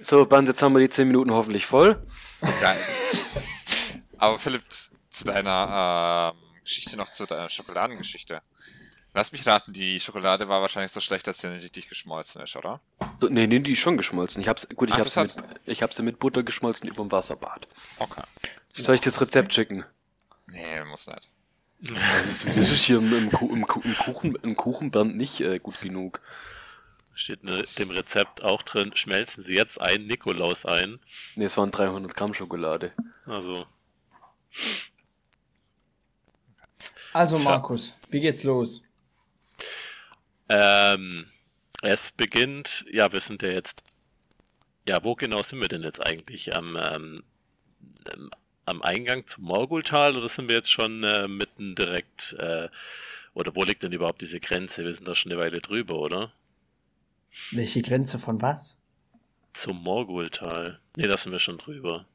So, 0.00 0.26
Band, 0.26 0.48
jetzt 0.48 0.62
haben 0.62 0.74
wir 0.74 0.80
die 0.80 0.88
10 0.88 1.08
Minuten 1.08 1.30
hoffentlich 1.30 1.66
voll. 1.66 2.02
Geil. 2.60 2.78
Aber 4.18 4.38
Philipp, 4.38 4.62
zu 5.10 5.24
deiner 5.24 6.34
äh, 6.34 6.49
Geschichte 6.62 6.96
noch, 6.96 7.10
zu 7.10 7.26
deiner 7.26 7.48
Schokoladengeschichte. 7.48 8.42
Lass 9.12 9.32
mich 9.32 9.44
raten, 9.46 9.72
die 9.72 9.98
Schokolade 9.98 10.48
war 10.48 10.62
wahrscheinlich 10.62 10.92
so 10.92 11.00
schlecht, 11.00 11.26
dass 11.26 11.38
sie 11.38 11.48
nicht 11.48 11.64
richtig 11.64 11.88
geschmolzen 11.88 12.42
ist, 12.42 12.54
oder? 12.54 12.80
Nee, 13.28 13.48
nee, 13.48 13.58
die 13.58 13.72
ist 13.72 13.80
schon 13.80 13.96
geschmolzen. 13.96 14.40
Ich 14.40 14.48
hab's, 14.48 14.68
gut, 14.76 14.88
ich 14.88 14.94
Ach, 14.94 15.00
hab's, 15.00 15.16
mit, 15.16 15.34
ich 15.66 15.82
hab's 15.82 15.98
mit 16.00 16.20
Butter 16.20 16.44
geschmolzen 16.44 16.88
über 16.88 17.02
dem 17.02 17.10
Wasserbad. 17.10 17.66
Okay. 17.98 18.22
Soll 18.74 18.94
ich 18.94 19.00
das 19.00 19.20
Rezept 19.20 19.52
schicken? 19.52 19.84
Nee, 20.46 20.84
muss 20.84 21.08
nicht. 21.08 21.28
Das 21.80 22.26
ist, 22.26 22.46
das 22.46 22.56
ist 22.56 22.84
hier 22.84 22.98
im, 22.98 23.06
im, 23.12 23.30
im, 23.30 23.50
im, 23.50 23.66
Kuchen, 23.66 24.34
im 24.36 24.56
Kuchenband 24.56 25.16
nicht 25.16 25.40
äh, 25.40 25.58
gut 25.58 25.80
genug. 25.80 26.20
Steht 27.14 27.42
ne, 27.42 27.64
dem 27.78 27.90
Rezept 27.90 28.44
auch 28.44 28.62
drin, 28.62 28.92
schmelzen 28.94 29.42
Sie 29.42 29.56
jetzt 29.56 29.80
einen 29.80 30.06
Nikolaus 30.06 30.66
ein. 30.66 31.00
Ne, 31.34 31.46
es 31.46 31.56
waren 31.56 31.70
300 31.70 32.14
Gramm 32.14 32.34
Schokolade. 32.34 32.92
Also. 33.26 33.66
Also 37.12 37.38
Markus, 37.38 37.96
wie 38.10 38.20
geht's 38.20 38.44
los? 38.44 38.82
Ähm, 40.48 41.26
es 41.82 42.12
beginnt, 42.12 42.84
ja, 42.90 43.12
wir 43.12 43.20
sind 43.20 43.42
ja 43.42 43.50
jetzt, 43.50 43.82
ja, 44.88 45.02
wo 45.04 45.14
genau 45.14 45.42
sind 45.42 45.60
wir 45.60 45.68
denn 45.68 45.82
jetzt 45.82 46.04
eigentlich? 46.04 46.54
Am, 46.56 46.76
ähm, 46.76 47.22
am 48.66 48.82
Eingang 48.82 49.26
zum 49.26 49.44
Morgultal 49.44 50.16
oder 50.16 50.28
sind 50.28 50.48
wir 50.48 50.56
jetzt 50.56 50.70
schon 50.70 51.02
äh, 51.04 51.28
mitten 51.28 51.74
direkt, 51.74 52.34
äh, 52.38 52.68
oder 53.34 53.54
wo 53.54 53.64
liegt 53.64 53.82
denn 53.82 53.92
überhaupt 53.92 54.20
diese 54.20 54.40
Grenze? 54.40 54.84
Wir 54.84 54.94
sind 54.94 55.06
da 55.06 55.14
schon 55.14 55.32
eine 55.32 55.40
Weile 55.40 55.60
drüber, 55.60 55.98
oder? 55.98 56.32
Welche 57.52 57.82
Grenze 57.82 58.18
von 58.18 58.42
was? 58.42 58.76
Zum 59.52 59.82
Morgultal. 59.82 60.80
Ne, 60.96 61.08
da 61.08 61.16
sind 61.16 61.32
wir 61.32 61.38
schon 61.38 61.58
drüber. 61.58 62.06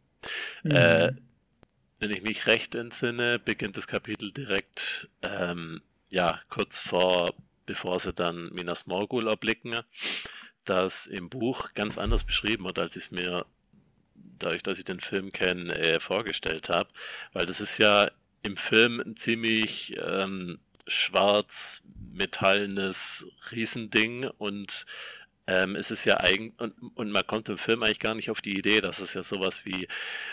Mhm. 0.64 0.72
Äh, 0.72 1.14
wenn 2.00 2.12
ich 2.12 2.22
mich 2.22 2.48
recht 2.48 2.76
entsinne, 2.76 3.40
beginnt 3.40 3.78
das 3.78 3.88
Kapitel 3.88 4.32
direkt, 4.32 5.10
ähm, 5.22 5.82
ja, 6.10 6.42
kurz 6.50 6.80
vor 6.80 7.34
bevor 7.66 8.00
sie 8.00 8.14
dann 8.14 8.50
Minas 8.54 8.86
Morgul 8.88 9.28
erblicken, 9.28 9.76
das 10.66 11.08
im 11.08 11.30
Buch 11.30 11.74
ganz 11.74 11.98
anders 11.98 12.24
beschrieben 12.24 12.66
wird, 12.66 12.80
als 12.80 12.96
ich 12.96 13.04
es 13.04 13.12
mir, 13.12 13.46
dadurch, 14.40 14.64
dass 14.64 14.80
ich 14.80 14.86
den 14.86 15.00
Film 15.00 15.32
kenne, 15.32 15.76
äh, 15.78 16.00
vorgestellt 16.00 16.70
habe. 16.70 16.90
Weil 17.34 17.46
das 17.46 17.62
ist 17.62 17.78
ja 17.78 18.10
im 18.44 18.58
Film 18.58 19.00
ein 19.00 19.16
ziemlich 19.16 19.96
ähm, 19.98 20.60
schwarz 20.88 21.82
metallenes 22.12 23.28
Riesending 23.52 24.26
und 24.38 24.86
ähm, 25.48 25.76
es 25.76 25.92
ist 25.92 26.06
ja 26.06 26.18
eigentlich, 26.18 26.60
und, 26.60 26.74
und, 26.96 27.12
man 27.12 27.26
kommt 27.28 27.50
im 27.50 27.58
Film 27.58 27.84
eigentlich 27.84 28.00
gar 28.00 28.16
nicht 28.16 28.32
auf 28.32 28.42
die 28.42 28.58
Idee, 28.58 28.82
dass 28.82 29.00
es 29.00 29.14
ja 29.14 29.22
sowas 29.22 29.66
wie 29.66 29.88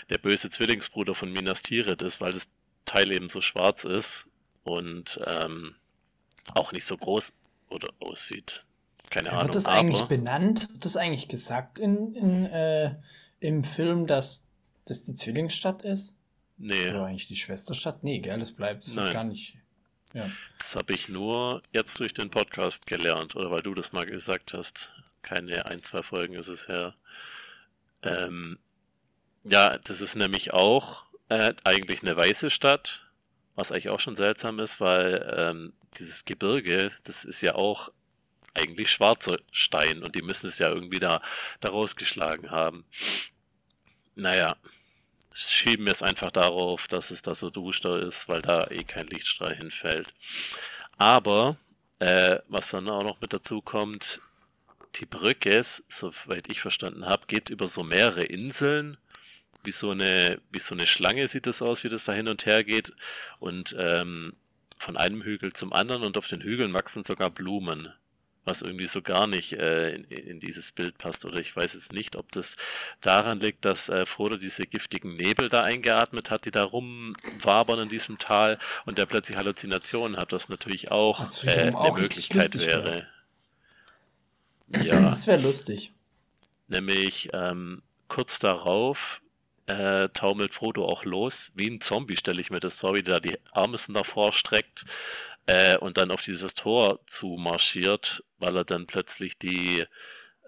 der 0.08 0.18
böse 0.18 0.48
Zwillingsbruder 0.48 1.14
von 1.14 1.32
Minas 1.32 1.62
Tirith 1.62 2.02
ist, 2.02 2.20
weil 2.20 2.32
das 2.32 2.48
Teil 2.86 3.12
eben 3.12 3.28
so 3.28 3.40
schwarz 3.40 3.84
ist 3.84 4.28
und 4.64 5.20
ähm, 5.26 5.74
auch 6.54 6.72
nicht 6.72 6.86
so 6.86 6.96
groß 6.96 7.32
oder 7.68 7.88
aussieht. 8.00 8.64
Keine 9.10 9.30
Ahnung. 9.32 9.44
Wird 9.44 9.54
das 9.56 9.66
aber... 9.66 9.78
eigentlich 9.78 10.02
benannt? 10.02 10.68
Wird 10.72 10.84
das 10.84 10.96
eigentlich 10.96 11.28
gesagt 11.28 11.78
in, 11.78 12.14
in, 12.14 12.46
äh, 12.46 12.94
im 13.40 13.64
Film, 13.64 14.06
dass 14.06 14.46
das 14.86 15.02
die 15.02 15.14
Zwillingsstadt 15.14 15.82
ist? 15.82 16.18
Nee. 16.56 16.88
Oder 16.88 17.04
eigentlich 17.04 17.26
die 17.26 17.36
Schwesterstadt? 17.36 18.02
Nee, 18.02 18.20
gell, 18.20 18.38
das 18.38 18.52
bleibt 18.52 18.84
das 18.84 18.94
gar 18.94 19.24
nicht. 19.24 19.58
Ja. 20.14 20.30
Das 20.58 20.76
habe 20.76 20.92
ich 20.92 21.08
nur 21.08 21.62
jetzt 21.72 21.98
durch 21.98 22.14
den 22.14 22.30
Podcast 22.30 22.86
gelernt, 22.86 23.34
oder 23.34 23.50
weil 23.50 23.62
du 23.62 23.74
das 23.74 23.92
mal 23.92 24.06
gesagt 24.06 24.52
hast. 24.52 24.92
Keine 25.22 25.66
ein, 25.66 25.82
zwei 25.82 26.02
Folgen 26.02 26.34
ist 26.34 26.48
es 26.48 26.68
her. 26.68 26.94
Ähm, 28.02 28.58
ja, 29.44 29.78
das 29.78 30.00
ist 30.00 30.16
nämlich 30.16 30.52
auch 30.52 31.04
äh, 31.28 31.54
eigentlich 31.64 32.02
eine 32.02 32.16
weiße 32.16 32.50
Stadt, 32.50 33.06
was 33.54 33.72
eigentlich 33.72 33.90
auch 33.90 34.00
schon 34.00 34.16
seltsam 34.16 34.58
ist, 34.58 34.80
weil 34.80 35.34
ähm, 35.36 35.72
dieses 35.98 36.24
Gebirge, 36.24 36.90
das 37.04 37.24
ist 37.24 37.40
ja 37.40 37.54
auch 37.54 37.90
eigentlich 38.54 38.90
schwarzer 38.90 39.38
Stein 39.50 40.02
und 40.02 40.14
die 40.14 40.22
müssen 40.22 40.48
es 40.48 40.58
ja 40.58 40.68
irgendwie 40.68 40.98
da, 40.98 41.22
da 41.60 41.70
rausgeschlagen 41.70 42.50
haben. 42.50 42.84
Naja, 44.14 44.56
schieben 45.34 45.86
wir 45.86 45.92
es 45.92 46.02
einfach 46.02 46.30
darauf, 46.30 46.86
dass 46.88 47.10
es 47.10 47.22
da 47.22 47.34
so 47.34 47.50
duster 47.50 48.00
ist, 48.00 48.28
weil 48.28 48.42
da 48.42 48.66
eh 48.68 48.84
kein 48.84 49.06
Lichtstrahl 49.06 49.54
hinfällt. 49.54 50.12
Aber, 50.98 51.56
äh, 51.98 52.40
was 52.48 52.70
dann 52.70 52.88
auch 52.88 53.02
noch 53.02 53.20
mit 53.20 53.32
dazu 53.32 53.62
kommt, 53.62 54.20
die 54.96 55.06
Brücke, 55.06 55.60
soweit 55.62 56.48
ich 56.50 56.60
verstanden 56.60 57.06
habe, 57.06 57.26
geht 57.26 57.50
über 57.50 57.68
so 57.68 57.82
mehrere 57.82 58.24
Inseln. 58.24 58.98
Wie 59.64 59.70
so 59.70 59.90
eine, 59.92 60.40
wie 60.50 60.58
so 60.58 60.74
eine 60.74 60.88
Schlange 60.88 61.28
sieht 61.28 61.46
das 61.46 61.62
aus, 61.62 61.84
wie 61.84 61.88
das 61.88 62.04
da 62.04 62.12
hin 62.12 62.28
und 62.28 62.46
her 62.46 62.64
geht. 62.64 62.92
Und 63.38 63.76
ähm, 63.78 64.34
von 64.76 64.96
einem 64.96 65.22
Hügel 65.22 65.52
zum 65.52 65.72
anderen 65.72 66.02
und 66.02 66.18
auf 66.18 66.26
den 66.26 66.42
Hügeln 66.42 66.74
wachsen 66.74 67.04
sogar 67.04 67.30
Blumen, 67.30 67.92
was 68.44 68.62
irgendwie 68.62 68.88
so 68.88 69.00
gar 69.00 69.28
nicht 69.28 69.52
äh, 69.52 69.94
in, 69.94 70.04
in, 70.04 70.40
dieses 70.40 70.72
Bild 70.72 70.98
passt. 70.98 71.24
Oder 71.24 71.38
ich 71.38 71.54
weiß 71.54 71.74
jetzt 71.74 71.92
nicht, 71.92 72.16
ob 72.16 72.32
das 72.32 72.56
daran 73.00 73.38
liegt, 73.38 73.64
dass 73.64 73.88
äh, 73.88 74.04
Frodo 74.04 74.36
diese 74.36 74.66
giftigen 74.66 75.14
Nebel 75.14 75.48
da 75.48 75.62
eingeatmet 75.62 76.32
hat, 76.32 76.44
die 76.44 76.50
da 76.50 76.64
rumwabern 76.64 77.78
in 77.78 77.88
diesem 77.88 78.18
Tal 78.18 78.58
und 78.84 78.98
der 78.98 79.06
plötzlich 79.06 79.36
Halluzinationen 79.36 80.16
hat, 80.16 80.32
was 80.32 80.48
natürlich 80.48 80.90
auch, 80.90 81.24
äh, 81.44 81.50
eine 81.50 81.78
auch 81.78 81.96
Möglichkeit 81.96 82.58
wäre. 82.58 83.06
Ja. 84.82 85.00
Das 85.10 85.26
wäre 85.26 85.40
lustig. 85.40 85.92
Nämlich 86.68 87.28
ähm, 87.32 87.82
kurz 88.08 88.38
darauf 88.38 89.22
äh, 89.66 90.08
taumelt 90.10 90.54
Frodo 90.54 90.86
auch 90.86 91.04
los. 91.04 91.52
Wie 91.54 91.68
ein 91.68 91.80
Zombie 91.80 92.16
stelle 92.16 92.40
ich 92.40 92.50
mir 92.50 92.60
das 92.60 92.80
vor, 92.80 92.94
wie 92.94 93.02
der 93.02 93.20
die 93.20 93.38
Arme 93.52 93.76
davor 93.88 94.32
streckt 94.32 94.84
äh, 95.46 95.76
und 95.78 95.96
dann 95.98 96.10
auf 96.10 96.22
dieses 96.22 96.54
Tor 96.54 97.00
zu 97.06 97.36
marschiert, 97.38 98.24
weil 98.38 98.56
er 98.56 98.64
dann 98.64 98.86
plötzlich 98.86 99.38
die 99.38 99.84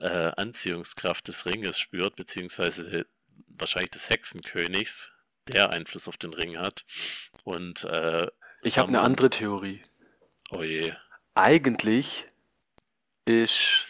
äh, 0.01 0.33
Anziehungskraft 0.37 1.29
des 1.29 1.47
Ringes 1.47 1.79
spürt, 1.79 2.17
beziehungsweise 2.17 3.07
wahrscheinlich 3.49 3.91
des 3.91 4.11
Hexenkönigs, 4.11 5.13
der 5.49 5.71
Einfluss 5.71 6.09
auf 6.09 6.17
den 6.17 6.33
Ring 6.33 6.59
hat. 6.59 6.85
Und 7.45 7.85
äh, 7.85 8.27
ich 8.63 8.79
habe 8.79 8.89
eine 8.89 9.01
andere 9.01 9.31
Theorie. 9.31 9.83
Oh 10.51 10.63
je. 10.63 10.95
Eigentlich 11.35 12.27
ist 13.27 13.87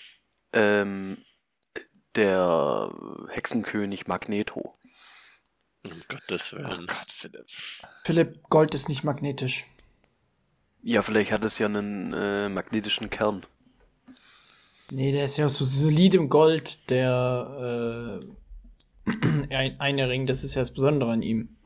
ähm, 0.55 1.19
der 2.15 2.91
Hexenkönig 3.31 4.07
Magneto. 4.07 4.73
Um 5.85 6.03
Gottes 6.09 6.53
Willen. 6.53 6.85
Oh 6.85 6.87
Gott, 6.87 7.13
Philipp. 7.13 7.47
Philipp, 8.05 8.43
Gold 8.49 8.75
ist 8.75 8.89
nicht 8.89 9.05
magnetisch. 9.05 9.67
Ja, 10.83 11.03
vielleicht 11.03 11.33
hat 11.33 11.45
es 11.45 11.59
ja 11.59 11.67
einen 11.67 12.13
äh, 12.13 12.49
magnetischen 12.49 13.11
Kern. 13.11 13.43
Nee, 14.91 15.13
der 15.13 15.25
ist 15.25 15.37
ja 15.37 15.49
so 15.49 15.65
solid 15.65 16.15
im 16.15 16.29
Gold, 16.29 16.91
der 16.91 18.21
äh, 19.07 19.47
eine 19.79 20.09
Ring, 20.09 20.27
das 20.27 20.45
ist 20.45 20.55
ja 20.55 20.63
das 20.63 20.73
Besondere 20.73 21.11
an 21.11 21.23
ihm. 21.23 21.57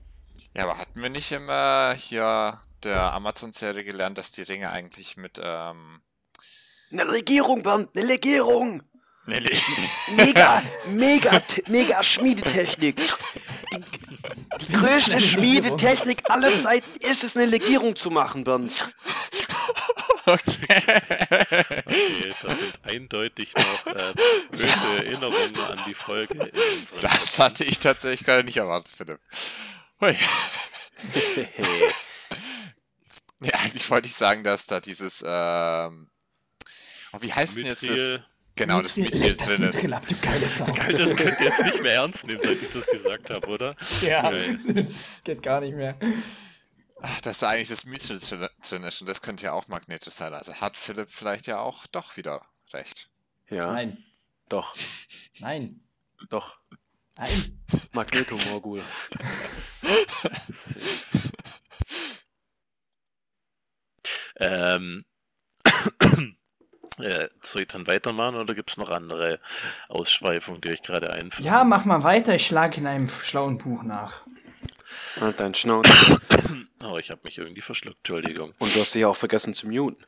Ja, 0.54 0.64
aber 0.64 0.78
hatten 0.78 1.02
wir 1.02 1.10
nicht 1.10 1.30
immer 1.30 1.94
hier 1.94 2.60
der 2.82 3.12
Amazon-Serie 3.12 3.84
gelernt, 3.84 4.18
dass 4.18 4.32
die 4.32 4.42
Ringe 4.42 4.70
eigentlich 4.70 5.16
mit 5.16 5.40
ähm 5.42 6.00
Eine 6.90 7.08
Regierung, 7.08 7.62
Band, 7.62 7.90
eine 7.94 8.06
Legierung! 8.06 8.82
Eine 9.26 9.40
Le 9.40 9.50
mega, 10.16 10.62
mega, 10.86 11.42
mega 11.66 12.02
Schmiedetechnik. 12.02 12.96
Die, 12.96 13.84
die 14.66 14.72
größte 14.72 15.20
Schmiedetechnik 15.20 16.22
aller 16.30 16.58
Zeiten 16.62 16.88
ist 17.00 17.24
es, 17.24 17.36
eine 17.36 17.44
Legierung 17.44 17.94
zu 17.94 18.10
machen, 18.10 18.44
Bernd. 18.44 18.94
Okay. 20.24 20.66
okay, 21.86 22.34
das 22.42 22.58
sind 22.58 22.78
eindeutig 22.82 23.54
noch 23.54 23.86
äh, 23.94 24.12
böse 24.50 24.96
Erinnerungen 24.96 25.58
an 25.70 25.80
die 25.86 25.94
Folge. 25.94 26.50
das 27.00 27.38
hatte 27.38 27.64
ich 27.64 27.78
tatsächlich 27.78 28.24
gerade 28.24 28.44
nicht 28.44 28.58
erwartet, 28.58 28.94
Philipp. 28.96 29.20
Hui. 30.00 30.14
nee, 33.40 33.52
eigentlich 33.52 33.90
wollte 33.90 34.08
ich 34.08 34.14
sagen, 34.14 34.44
dass 34.44 34.66
da 34.66 34.80
dieses, 34.80 35.24
ähm, 35.26 36.10
wie 37.22 37.32
heißt 37.32 37.56
denn 37.56 37.66
jetzt 37.66 37.88
das? 37.88 38.20
Genau, 38.56 38.82
das 38.82 38.96
Mithril 38.96 39.36
drin 39.36 39.62
ist. 39.62 39.74
Mithril 39.82 40.00
du 40.08 40.16
geile 40.16 40.48
Sau. 40.48 40.66
Das 40.66 41.14
könnt 41.14 41.38
ihr 41.38 41.46
jetzt 41.46 41.62
nicht 41.62 41.80
mehr 41.80 41.94
ernst 41.94 42.26
nehmen, 42.26 42.40
seit 42.40 42.60
ich 42.60 42.70
das 42.70 42.86
gesagt 42.86 43.30
habe, 43.30 43.46
oder? 43.46 43.76
Ja, 44.02 44.22
Geil. 44.30 44.88
geht 45.24 45.42
gar 45.44 45.60
nicht 45.60 45.76
mehr. 45.76 45.96
Ach, 47.00 47.20
dass 47.20 47.38
da 47.38 47.50
eigentlich 47.50 47.68
das 47.68 47.84
Mithril 47.84 48.18
drin 48.18 48.82
ist 48.82 49.00
und 49.00 49.06
das 49.06 49.22
könnte 49.22 49.44
ja 49.44 49.52
auch 49.52 49.68
magnetisch 49.68 50.14
sein. 50.14 50.34
Also 50.34 50.54
hat 50.54 50.76
Philipp 50.76 51.08
vielleicht 51.10 51.46
ja 51.46 51.60
auch 51.60 51.86
doch 51.86 52.16
wieder 52.16 52.44
recht. 52.72 53.08
Ja, 53.48 53.66
Nein, 53.70 54.02
doch, 54.48 54.74
nein, 55.38 55.80
doch. 56.28 56.58
nein. 57.16 57.60
Magnetomorgul. 57.92 58.82
Ähm, 64.40 65.04
äh, 67.00 67.28
soll 67.40 67.62
ich 67.62 67.68
dann 67.68 67.86
weitermachen 67.86 68.36
oder 68.36 68.54
gibt 68.54 68.70
es 68.70 68.76
noch 68.76 68.90
andere 68.90 69.40
Ausschweifungen, 69.88 70.60
die 70.60 70.70
euch 70.70 70.82
gerade 70.82 71.10
einfallen? 71.12 71.44
Ja, 71.46 71.64
mach 71.64 71.84
mal 71.84 72.02
weiter. 72.02 72.34
Ich 72.34 72.46
schlage 72.46 72.78
in 72.78 72.86
einem 72.86 73.08
schlauen 73.08 73.58
Buch 73.58 73.82
nach. 73.82 74.22
Halt 75.20 75.40
dein 75.40 75.54
Schnauze. 75.54 76.18
Oh, 76.84 76.96
ich 76.96 77.10
habe 77.10 77.22
mich 77.24 77.36
irgendwie 77.36 77.60
verschluckt, 77.60 77.98
Entschuldigung. 77.98 78.54
Und 78.58 78.72
du 78.74 78.80
hast 78.80 78.94
dich 78.94 79.04
auch 79.04 79.16
vergessen 79.16 79.52
zu 79.52 79.66
muten. 79.66 80.06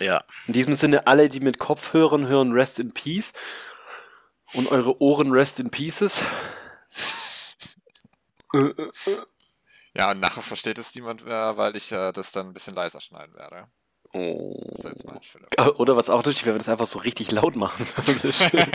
Ja, 0.00 0.24
In 0.48 0.54
diesem 0.54 0.74
Sinne, 0.74 1.06
alle, 1.06 1.28
die 1.28 1.38
mit 1.38 1.58
Kopfhörern 1.60 2.26
hören, 2.26 2.50
rest 2.50 2.80
in 2.80 2.92
peace. 2.92 3.32
Und 4.54 4.72
eure 4.72 5.00
Ohren 5.00 5.30
rest 5.30 5.60
in 5.60 5.70
pieces. 5.70 6.24
Ja, 9.94 10.10
und 10.10 10.20
nachher 10.20 10.42
versteht 10.42 10.78
es 10.78 10.94
niemand 10.94 11.24
mehr, 11.24 11.56
weil 11.56 11.76
ich 11.76 11.92
äh, 11.92 12.12
das 12.12 12.32
dann 12.32 12.48
ein 12.48 12.54
bisschen 12.54 12.74
leiser 12.74 13.00
schneiden 13.00 13.34
werde. 13.34 13.68
Oh. 14.12 14.64
Das 14.70 14.80
ist 14.80 14.84
jetzt 14.86 15.04
mein 15.04 15.22
Philipp. 15.22 15.78
Oder 15.78 15.96
was 15.96 16.08
auch 16.08 16.24
lustig 16.24 16.46
wäre, 16.46 16.54
wenn 16.54 16.60
du 16.60 16.64
das 16.64 16.72
einfach 16.72 16.86
so 16.86 16.98
richtig 16.98 17.30
laut 17.30 17.56
machen 17.56 17.86
würdest. 18.06 18.52
ja, 18.52 18.66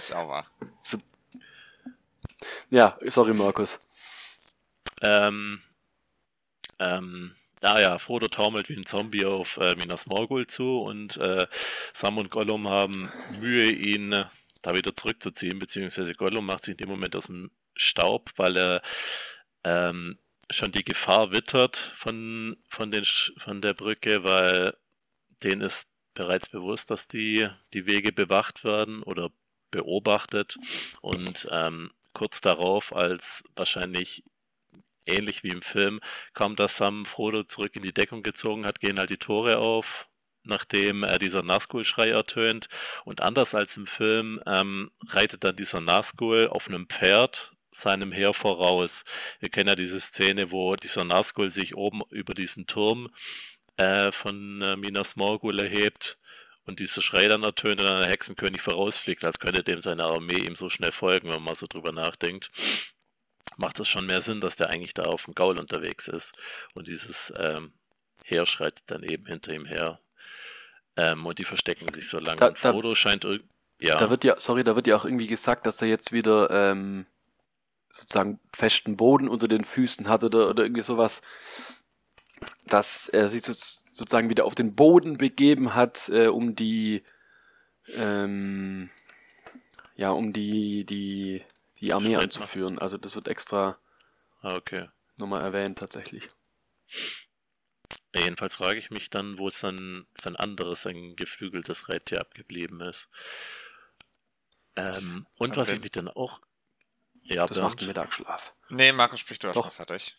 schau 0.00 0.26
mal. 0.26 0.44
ja, 2.70 2.98
sorry, 3.06 3.34
Markus. 3.34 3.78
ähm, 5.02 5.60
ähm, 6.78 7.34
ah 7.62 7.80
ja, 7.80 7.98
Frodo 7.98 8.28
taumelt 8.28 8.68
wie 8.68 8.76
ein 8.76 8.86
Zombie 8.86 9.24
auf 9.24 9.56
äh, 9.56 9.74
Minas 9.76 10.06
Morgul 10.06 10.46
zu 10.46 10.80
und 10.80 11.16
äh, 11.16 11.46
Sam 11.92 12.18
und 12.18 12.30
Gollum 12.30 12.68
haben 12.68 13.10
Mühe, 13.40 13.70
ihn 13.70 14.12
äh, 14.12 14.26
da 14.62 14.74
wieder 14.74 14.94
zurückzuziehen, 14.94 15.58
beziehungsweise 15.58 16.14
Gollum 16.14 16.46
macht 16.46 16.64
sich 16.64 16.72
in 16.72 16.78
dem 16.78 16.90
Moment 16.90 17.16
aus 17.16 17.26
dem 17.26 17.50
Staub, 17.74 18.30
weil 18.36 18.56
er 18.56 18.82
ähm, 19.64 20.18
schon 20.50 20.72
die 20.72 20.84
Gefahr 20.84 21.32
wittert 21.32 21.76
von, 21.76 22.56
von, 22.68 22.90
den, 22.90 23.04
von 23.04 23.60
der 23.60 23.74
Brücke, 23.74 24.24
weil 24.24 24.76
denen 25.42 25.60
ist 25.60 25.88
bereits 26.14 26.48
bewusst, 26.48 26.90
dass 26.90 27.08
die, 27.08 27.48
die 27.74 27.86
Wege 27.86 28.12
bewacht 28.12 28.64
werden 28.64 29.02
oder 29.02 29.30
beobachtet 29.70 30.56
und 31.00 31.48
ähm, 31.50 31.90
kurz 32.12 32.40
darauf, 32.40 32.94
als 32.94 33.44
wahrscheinlich 33.54 34.24
ähnlich 35.06 35.42
wie 35.44 35.50
im 35.50 35.62
Film, 35.62 36.00
kaum 36.34 36.56
dass 36.56 36.76
Sam 36.76 37.04
Frodo 37.04 37.44
zurück 37.44 37.76
in 37.76 37.82
die 37.82 37.92
Deckung 37.92 38.22
gezogen 38.22 38.66
hat, 38.66 38.80
gehen 38.80 38.98
halt 38.98 39.10
die 39.10 39.18
Tore 39.18 39.58
auf, 39.58 40.08
nachdem 40.42 41.04
äh, 41.04 41.18
dieser 41.18 41.42
Nazgul-Schrei 41.42 42.10
ertönt. 42.10 42.68
Und 43.04 43.22
anders 43.22 43.54
als 43.54 43.76
im 43.76 43.86
Film 43.86 44.40
ähm, 44.46 44.90
reitet 45.08 45.44
dann 45.44 45.56
dieser 45.56 45.80
Nazgul 45.80 46.48
auf 46.48 46.68
einem 46.68 46.88
Pferd 46.88 47.55
seinem 47.76 48.12
Heer 48.12 48.32
voraus. 48.32 49.04
Wir 49.40 49.48
kennen 49.48 49.68
ja 49.68 49.74
diese 49.74 50.00
Szene, 50.00 50.50
wo 50.50 50.76
dieser 50.76 51.04
Nazgul 51.04 51.50
sich 51.50 51.76
oben 51.76 52.02
über 52.10 52.34
diesen 52.34 52.66
Turm 52.66 53.10
äh, 53.76 54.10
von 54.12 54.62
äh, 54.62 54.76
Minas 54.76 55.16
Morgul 55.16 55.60
erhebt 55.60 56.18
und 56.64 56.80
dieser 56.80 57.02
Schrei 57.02 57.28
dann 57.28 57.42
ertönt 57.44 57.80
und 57.80 57.88
dann 57.88 58.00
der 58.02 58.10
Hexenkönig 58.10 58.60
vorausfliegt, 58.62 59.24
als 59.24 59.38
könnte 59.38 59.62
dem 59.62 59.80
seine 59.80 60.04
Armee 60.04 60.38
ihm 60.46 60.56
so 60.56 60.68
schnell 60.70 60.92
folgen, 60.92 61.28
wenn 61.28 61.36
man 61.36 61.44
mal 61.44 61.54
so 61.54 61.66
drüber 61.66 61.92
nachdenkt 61.92 62.50
macht 63.58 63.78
es 63.80 63.88
schon 63.88 64.06
mehr 64.06 64.20
Sinn, 64.20 64.40
dass 64.40 64.56
der 64.56 64.68
eigentlich 64.70 64.92
da 64.92 65.04
auf 65.04 65.24
dem 65.24 65.34
Gaul 65.34 65.58
unterwegs 65.58 66.08
ist. 66.08 66.34
Und 66.74 66.88
dieses 66.88 67.32
ähm, 67.38 67.72
Heer 68.24 68.44
schreitet 68.44 68.90
dann 68.90 69.02
eben 69.02 69.24
hinter 69.24 69.54
ihm 69.54 69.64
her. 69.64 70.00
Ähm, 70.96 71.24
und 71.24 71.38
die 71.38 71.44
verstecken 71.44 71.88
sich 71.90 72.08
so 72.08 72.18
lange. 72.18 72.36
Da- 72.38 72.48
und 72.48 72.62
da- 72.62 72.72
Frodo 72.72 72.94
scheint 72.94 73.24
irg- 73.24 73.44
ja, 73.78 73.94
Da 73.96 74.10
wird 74.10 74.24
ja, 74.24 74.38
sorry, 74.38 74.64
da 74.64 74.74
wird 74.74 74.86
ja 74.88 74.96
auch 74.96 75.04
irgendwie 75.06 75.28
gesagt, 75.28 75.64
dass 75.64 75.80
er 75.80 75.88
jetzt 75.88 76.12
wieder 76.12 76.50
ähm, 76.50 77.06
sozusagen 77.96 78.40
festen 78.54 78.96
Boden 78.96 79.28
unter 79.28 79.48
den 79.48 79.64
Füßen 79.64 80.08
hat 80.08 80.24
oder, 80.24 80.48
oder 80.48 80.64
irgendwie 80.64 80.82
sowas. 80.82 81.20
Dass 82.66 83.08
er 83.08 83.28
sich 83.28 83.44
so, 83.44 83.52
sozusagen 83.52 84.28
wieder 84.28 84.44
auf 84.44 84.54
den 84.54 84.74
Boden 84.74 85.16
begeben 85.16 85.74
hat, 85.74 86.08
äh, 86.10 86.26
um 86.26 86.54
die 86.54 87.02
ähm, 87.96 88.90
ja, 89.96 90.10
um 90.10 90.32
die, 90.32 90.84
die, 90.84 91.42
die 91.80 91.92
Armee 91.92 92.14
Streitmacht. 92.14 92.36
anzuführen. 92.36 92.78
Also 92.78 92.98
das 92.98 93.14
wird 93.14 93.28
extra 93.28 93.78
ah, 94.42 94.54
okay. 94.54 94.88
nochmal 95.16 95.42
erwähnt 95.42 95.78
tatsächlich. 95.78 96.28
Jedenfalls 98.14 98.54
frage 98.54 98.78
ich 98.78 98.90
mich 98.90 99.10
dann, 99.10 99.38
wo 99.38 99.50
sein, 99.50 100.06
sein 100.14 100.36
anderes, 100.36 100.82
sein 100.82 101.16
geflügeltes 101.16 101.88
Reittier 101.88 102.20
abgeblieben 102.20 102.80
ist. 102.80 103.08
Ähm, 104.76 105.26
und 105.38 105.52
Aber 105.52 105.62
was 105.62 105.72
ich 105.72 105.80
mich 105.80 105.92
dann 105.92 106.08
auch. 106.08 106.40
Ja, 107.28 107.46
Das 107.46 107.58
macht 107.58 107.68
Bernd? 107.70 107.80
einen 107.80 107.88
Mittagsschlaf. 107.88 108.54
Nee, 108.68 108.92
Markus, 108.92 109.20
sprich 109.20 109.38
du 109.38 109.48
erst 109.48 109.56
Doch. 109.56 109.72
fertig. 109.72 110.16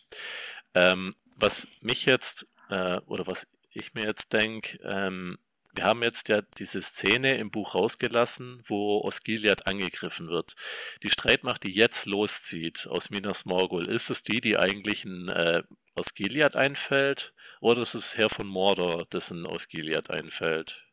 Ähm, 0.74 1.16
was 1.36 1.68
mich 1.82 2.06
jetzt, 2.06 2.48
äh, 2.70 2.98
oder 3.06 3.28
was 3.28 3.48
ich 3.72 3.94
mir 3.94 4.06
jetzt 4.06 4.34
denke, 4.34 4.78
ähm, 4.84 5.38
wir 5.74 5.84
haben 5.86 6.02
jetzt 6.02 6.28
ja 6.28 6.42
diese 6.58 6.82
Szene 6.82 7.38
im 7.38 7.52
Buch 7.52 7.76
rausgelassen, 7.76 8.64
wo 8.66 9.02
Osgiliath 9.02 9.68
angegriffen 9.68 10.28
wird. 10.28 10.56
Die 11.04 11.10
Streitmacht, 11.12 11.64
die 11.64 11.72
jetzt 11.72 12.08
loszieht 12.08 12.88
aus 12.90 13.12
Minas 13.12 13.46
Morgul, 13.46 13.88
ist 13.88 14.10
es 14.10 14.24
die, 14.24 14.42
die 14.42 14.58
eigentlich 14.58 15.06
in 15.06 15.30
äh, 15.30 15.62
Osgiliath 15.96 16.56
einfällt? 16.56 17.34
Oder 17.62 17.82
ist 17.84 17.94
es 17.94 18.18
Herr 18.18 18.30
von 18.30 18.48
Mordor, 18.48 19.06
dessen 19.06 19.46
Osgiliath 19.46 20.10
einfällt? 20.10 20.84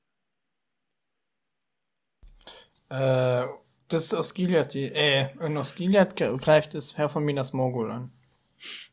Äh, 2.91 3.47
das 3.89 4.05
ist 4.05 4.15
aus 4.15 4.35
Gilead, 4.35 4.73
die, 4.75 4.87
äh, 4.87 5.29
in 5.41 6.17
ge- 6.17 6.37
greift 6.39 6.75
es 6.75 6.97
Herr 6.97 7.09
von 7.09 7.25
Minas 7.25 7.53
Morgul 7.53 7.91
an. 7.91 8.13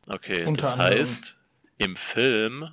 Okay, 0.08 0.44
Unter 0.44 0.62
das 0.62 0.72
anderem. 0.72 0.98
heißt, 0.98 1.38
im 1.78 1.96
Film 1.96 2.68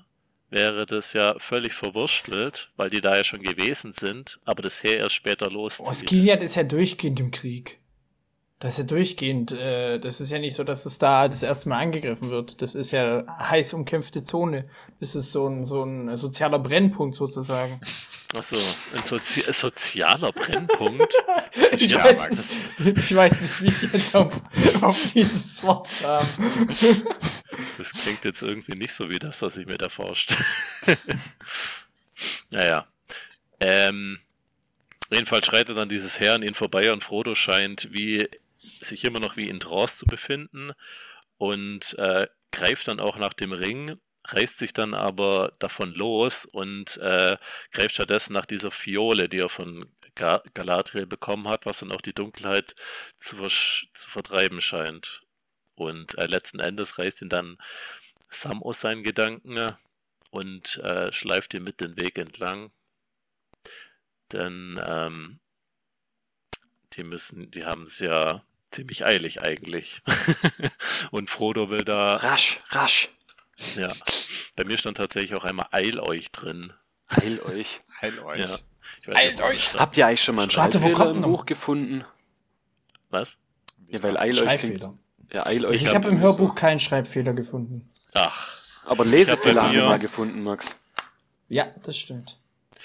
wäre 0.50 0.86
das 0.86 1.14
ja 1.14 1.36
völlig 1.38 1.74
verwurstelt, 1.74 2.72
weil 2.76 2.90
die 2.90 3.02
da 3.02 3.16
ja 3.16 3.24
schon 3.24 3.42
gewesen 3.42 3.92
sind, 3.92 4.40
aber 4.46 4.64
das 4.64 4.84
Heer 4.84 4.98
erst 4.98 5.16
später 5.16 5.50
loszieht. 5.50 5.88
Osgiliath 5.88 6.42
ist 6.44 6.56
ja 6.56 6.64
durchgehend 6.64 7.20
im 7.20 7.32
Krieg. 7.32 7.79
Das 8.60 8.74
ist 8.74 8.78
ja 8.80 8.84
durchgehend. 8.84 9.54
Äh, 9.54 10.00
das 10.00 10.20
ist 10.20 10.32
ja 10.32 10.40
nicht 10.40 10.56
so, 10.56 10.66
dass 10.66 10.86
es 10.86 11.00
da 11.00 11.30
das 11.30 11.44
erste 11.44 11.70
Mal 11.70 11.78
angegriffen 11.78 12.30
wird. 12.30 12.62
Das 12.62 12.76
ist 12.76 12.92
ja 12.92 13.24
heiß 13.28 13.74
umkämpfte 13.74 14.22
Zone. 14.24 14.70
Das 15.00 15.16
ist 15.16 15.32
so 15.32 15.48
ein, 15.48 15.64
so 15.64 15.84
ein 15.84 16.18
sozialer 16.18 16.60
Brennpunkt 16.60 17.16
sozusagen. 17.16 17.80
Achso, 18.36 18.58
ein 18.96 19.04
Sozi 19.04 19.44
sozialer 19.52 20.32
Brennpunkt. 20.32 21.14
Ich 21.72 21.94
weiß, 21.94 22.80
nicht, 22.80 22.98
ich 22.98 23.16
weiß 23.16 23.42
nicht, 23.42 23.62
wie 23.62 23.68
ich 23.68 23.94
jetzt 23.94 24.16
auf, 24.16 24.42
auf 24.82 25.14
dieses 25.14 25.62
Wort 25.64 25.90
kam. 26.02 26.26
Das 27.78 27.94
klingt 27.94 28.26
jetzt 28.26 28.42
irgendwie 28.42 28.74
nicht 28.74 28.94
so 28.94 29.10
wie 29.10 29.20
das, 29.20 29.42
was 29.42 29.58
ich 29.58 29.66
mir 29.66 29.78
da 29.78 29.90
vorstelle. 29.90 30.40
naja. 32.50 32.88
Ähm, 33.60 34.20
jedenfalls 35.12 35.46
schreitet 35.46 35.78
dann 35.78 35.90
dieses 35.90 36.20
Heer 36.20 36.36
an 36.36 36.44
ihn 36.44 36.54
vorbei 36.54 36.92
und 36.92 37.04
Frodo 37.04 37.36
scheint 37.36 37.90
wie 37.92 38.28
sich 38.80 39.04
immer 39.04 39.20
noch 39.20 39.38
wie 39.38 39.48
in 39.48 39.60
Trance 39.60 39.98
zu 39.98 40.06
befinden 40.06 40.72
und 41.38 41.98
äh, 41.98 42.28
greift 42.52 42.88
dann 42.88 43.00
auch 43.00 43.18
nach 43.18 43.34
dem 43.34 43.52
Ring, 43.52 44.00
reißt 44.28 44.58
sich 44.58 44.74
dann 44.74 44.94
aber 44.94 45.54
davon 45.60 45.94
los 45.94 46.46
und 46.46 46.98
äh, 46.98 47.38
greift 47.72 47.96
stattdessen 47.96 48.34
nach 48.34 48.46
dieser 48.46 48.72
Fiole, 48.72 49.30
die 49.30 49.40
er 49.40 49.50
von 49.50 49.92
Ga 50.16 50.44
Galadriel 50.54 51.06
bekommen 51.06 51.48
hat, 51.48 51.66
was 51.66 51.80
dann 51.80 51.92
auch 51.92 52.02
die 52.02 52.14
Dunkelheit 52.14 52.76
zu, 53.16 53.38
zu 53.48 54.10
vertreiben 54.10 54.60
scheint. 54.60 55.22
Und 55.76 56.18
äh, 56.18 56.26
letzten 56.26 56.60
Endes 56.60 56.98
reißt 56.98 57.22
ihn 57.22 57.30
dann 57.30 57.58
Sam 58.30 58.62
aus 58.62 58.82
seinen 58.82 59.04
Gedanken 59.04 59.76
und 60.30 60.78
äh, 60.78 61.12
schleift 61.14 61.54
ihn 61.54 61.64
mit 61.64 61.80
den 61.80 61.96
Weg 61.98 62.18
entlang. 62.18 62.72
Denn 64.32 64.80
ähm, 64.86 65.40
die 66.94 67.04
müssen, 67.04 67.50
die 67.50 67.66
haben 67.66 67.84
es 67.84 68.00
ja 68.00 68.44
ziemlich 68.72 69.06
eilig 69.06 69.42
eigentlich. 69.42 70.02
und 71.12 71.30
Frodo 71.30 71.70
will 71.70 71.84
da, 71.84 72.18
Rasch, 72.18 72.60
rasch. 72.70 73.10
ja. 73.76 73.92
Bei 74.56 74.64
mir 74.66 74.78
stand 74.78 74.98
tatsächlich 74.98 75.36
auch 75.36 75.46
einmal 75.46 75.68
Eil 75.72 76.00
euch 76.00 76.32
drin. 76.32 76.74
Heil 77.16 77.40
euch. 77.42 77.82
Heil 78.02 78.20
euch. 78.20 78.40
Ja. 78.40 78.60
Ich 79.02 79.08
weiß 79.08 79.16
Eilt 79.16 79.42
euch! 79.42 79.80
Habt 79.80 79.98
ihr 79.98 80.08
eigentlich 80.08 80.24
schon 80.24 80.36
mal 80.36 80.44
einen 80.44 80.56
Warte, 80.56 80.82
wo 80.82 80.88
Schreibfehler 80.88 81.06
kommt 81.06 81.26
im? 81.26 81.32
Buch 81.32 81.46
gefunden? 81.46 82.04
Was? 83.10 83.40
Ja, 83.88 84.04
weil 84.04 84.18
Eil 84.18 84.40
euch 84.40 84.60
klingt. 84.60 84.90
Ja, 85.32 85.46
eil 85.46 85.66
euch. 85.66 85.84
Ich 85.84 85.94
habe 85.94 86.10
im 86.10 86.20
Hörbuch 86.20 86.56
keinen 86.56 86.80
Schreibfehler 86.80 87.34
gefunden. 87.34 87.90
Ach. 88.14 88.60
Aber 88.86 89.06
Lesefehler 89.06 89.64
haben 89.64 89.74
wir 89.74 89.86
mal 89.86 90.00
gefunden, 90.00 90.42
Max. 90.44 90.76
Ja, 91.48 91.68
das 91.84 91.98
stimmt. 91.98 92.40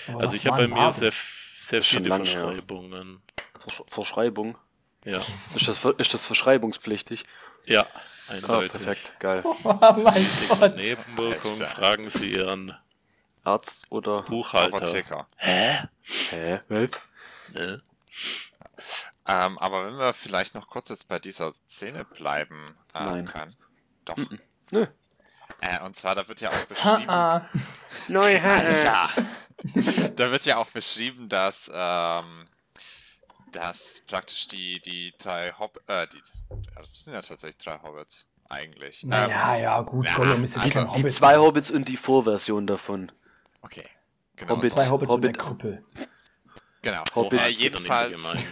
Aber 0.09 0.21
also 0.21 0.35
ich 0.35 0.47
habe 0.47 0.69
bei 0.69 0.75
mir 0.75 0.93
sehr, 0.93 1.13
sehr 1.13 1.83
viele 1.83 2.09
lange, 2.09 2.27
Verschreibungen. 2.27 3.23
Ja. 3.67 3.85
Verschreibung? 3.89 4.59
Ja. 5.05 5.19
Ist 5.55 5.69
das, 5.69 5.85
ist 5.85 6.15
das 6.15 6.27
verschreibungspflichtig? 6.27 7.25
Ja, 7.67 7.87
eindeutig. 8.29 8.71
Oh, 8.75 8.79
perfekt, 8.79 9.21
geil. 9.21 9.43
Oh, 9.65 9.79
mein 10.03 10.27
Gott. 10.49 10.77
Nebenwirkungen 10.77 11.67
fragen 11.67 12.11
Sie 12.11 12.33
Ihren 12.33 12.77
Arzt 13.43 13.87
oder 13.91 14.23
Buchhalter. 14.23 14.77
Apotheker. 14.77 15.27
Hä? 15.37 15.89
Hä? 16.31 16.61
Was? 16.69 16.91
Ne? 17.53 17.83
Ähm, 19.27 19.59
aber 19.59 19.87
wenn 19.87 19.99
wir 19.99 20.13
vielleicht 20.13 20.55
noch 20.55 20.69
kurz 20.69 20.89
jetzt 20.89 21.09
bei 21.09 21.19
dieser 21.19 21.53
Szene 21.69 22.05
bleiben 22.05 22.77
äh, 22.95 23.05
Nein. 23.05 23.27
können. 23.27 23.55
Doch. 24.05 24.17
Mm 24.17 24.23
-mm. 24.23 24.39
Nö. 24.71 24.87
Äh, 25.61 25.81
und 25.85 25.97
zwar, 25.97 26.15
da 26.15 26.27
wird 26.29 26.41
ja 26.41 26.51
auch 26.51 26.65
beschrieben. 26.65 27.07
Neu 28.09 28.41
Alter. 28.43 29.11
da 30.17 30.31
wird 30.31 30.45
ja 30.45 30.57
auch 30.57 30.71
beschrieben, 30.71 31.29
dass, 31.29 31.71
ähm, 31.73 32.47
dass 33.55 34.03
praktisch 34.07 34.49
die, 34.49 34.81
die 34.81 35.15
drei 35.19 35.53
Hob 35.59 35.81
äh, 35.87 36.07
die, 36.09 36.21
das 36.77 37.05
sind 37.05 37.15
ja 37.15 37.21
tatsächlich 37.21 37.57
drei 37.59 37.79
Hobbits, 37.83 38.27
eigentlich. 38.49 39.03
Naja, 39.05 39.57
ähm, 39.57 39.63
ja, 39.63 39.81
gut, 39.83 40.07
ja, 40.07 40.17
Gollum 40.17 40.45
ist 40.45 40.57
jetzt 40.57 40.77
also 40.77 40.89
Hobbit. 40.89 41.05
Die 41.05 41.09
zwei 41.09 41.37
Hobbits 41.37 41.71
und 41.71 41.89
die 41.89 41.97
Vorversion 41.97 42.67
davon. 42.67 43.13
Okay. 43.63 43.87
Genau. 44.37 44.57
Hobbit, 44.57 44.71
zwei 44.71 44.89
Hobbits 44.89 45.13
Hobbit. 45.13 45.29
und 45.29 45.37
der 45.37 45.45
Krüppel. 45.45 45.85
Genau. 46.83 47.05
Hobbit. 47.15 47.41
Äh, 47.41 47.49
jedenfalls, 47.51 48.49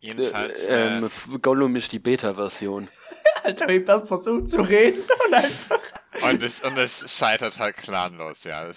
jedenfalls 0.00 0.68
äh, 0.68 0.98
äh, 0.98 1.08
Gollum 1.40 1.76
ist 1.76 1.92
die 1.92 1.98
Beta-Version. 1.98 2.88
Als 3.44 3.60
habe 3.60 3.74
ich 3.74 3.84
Bernd 3.84 4.08
versucht 4.08 4.50
zu 4.50 4.62
reden 4.62 5.04
und 5.26 5.34
einfach. 5.34 5.80
Und 6.28 6.42
es, 6.42 6.60
und 6.60 6.76
es 6.78 7.14
scheitert 7.14 7.58
halt 7.58 7.76
planlos, 7.76 8.44
ja. 8.44 8.68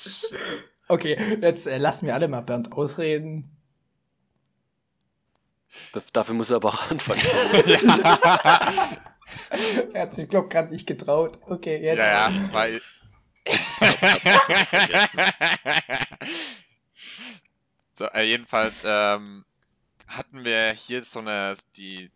Okay, 0.88 1.40
jetzt 1.42 1.66
äh, 1.66 1.78
lassen 1.78 2.06
wir 2.06 2.14
alle 2.14 2.28
mal 2.28 2.42
Bernd 2.42 2.72
ausreden. 2.74 3.59
Dafür 6.14 6.36
muss 6.36 6.50
er 6.50 6.58
aber 6.58 6.70
auch 6.70 6.92
anfangen. 6.92 7.22
er 9.94 10.02
hat 10.02 10.16
sich, 10.16 10.30
glaube 10.30 10.50
gerade 10.50 10.72
nicht 10.72 10.88
getraut. 10.88 11.40
Okay, 11.46 11.82
jetzt. 11.82 12.00
Ja, 12.00 12.30
ja, 12.30 12.54
weiß. 12.54 13.06
so, 17.94 18.06
äh, 18.06 18.24
jedenfalls 18.24 18.84
ähm, 18.86 19.46
hatten 20.08 20.44
wir 20.44 20.72
hier 20.72 21.04
so 21.04 21.20
eine, 21.20 21.56
die 21.76 22.12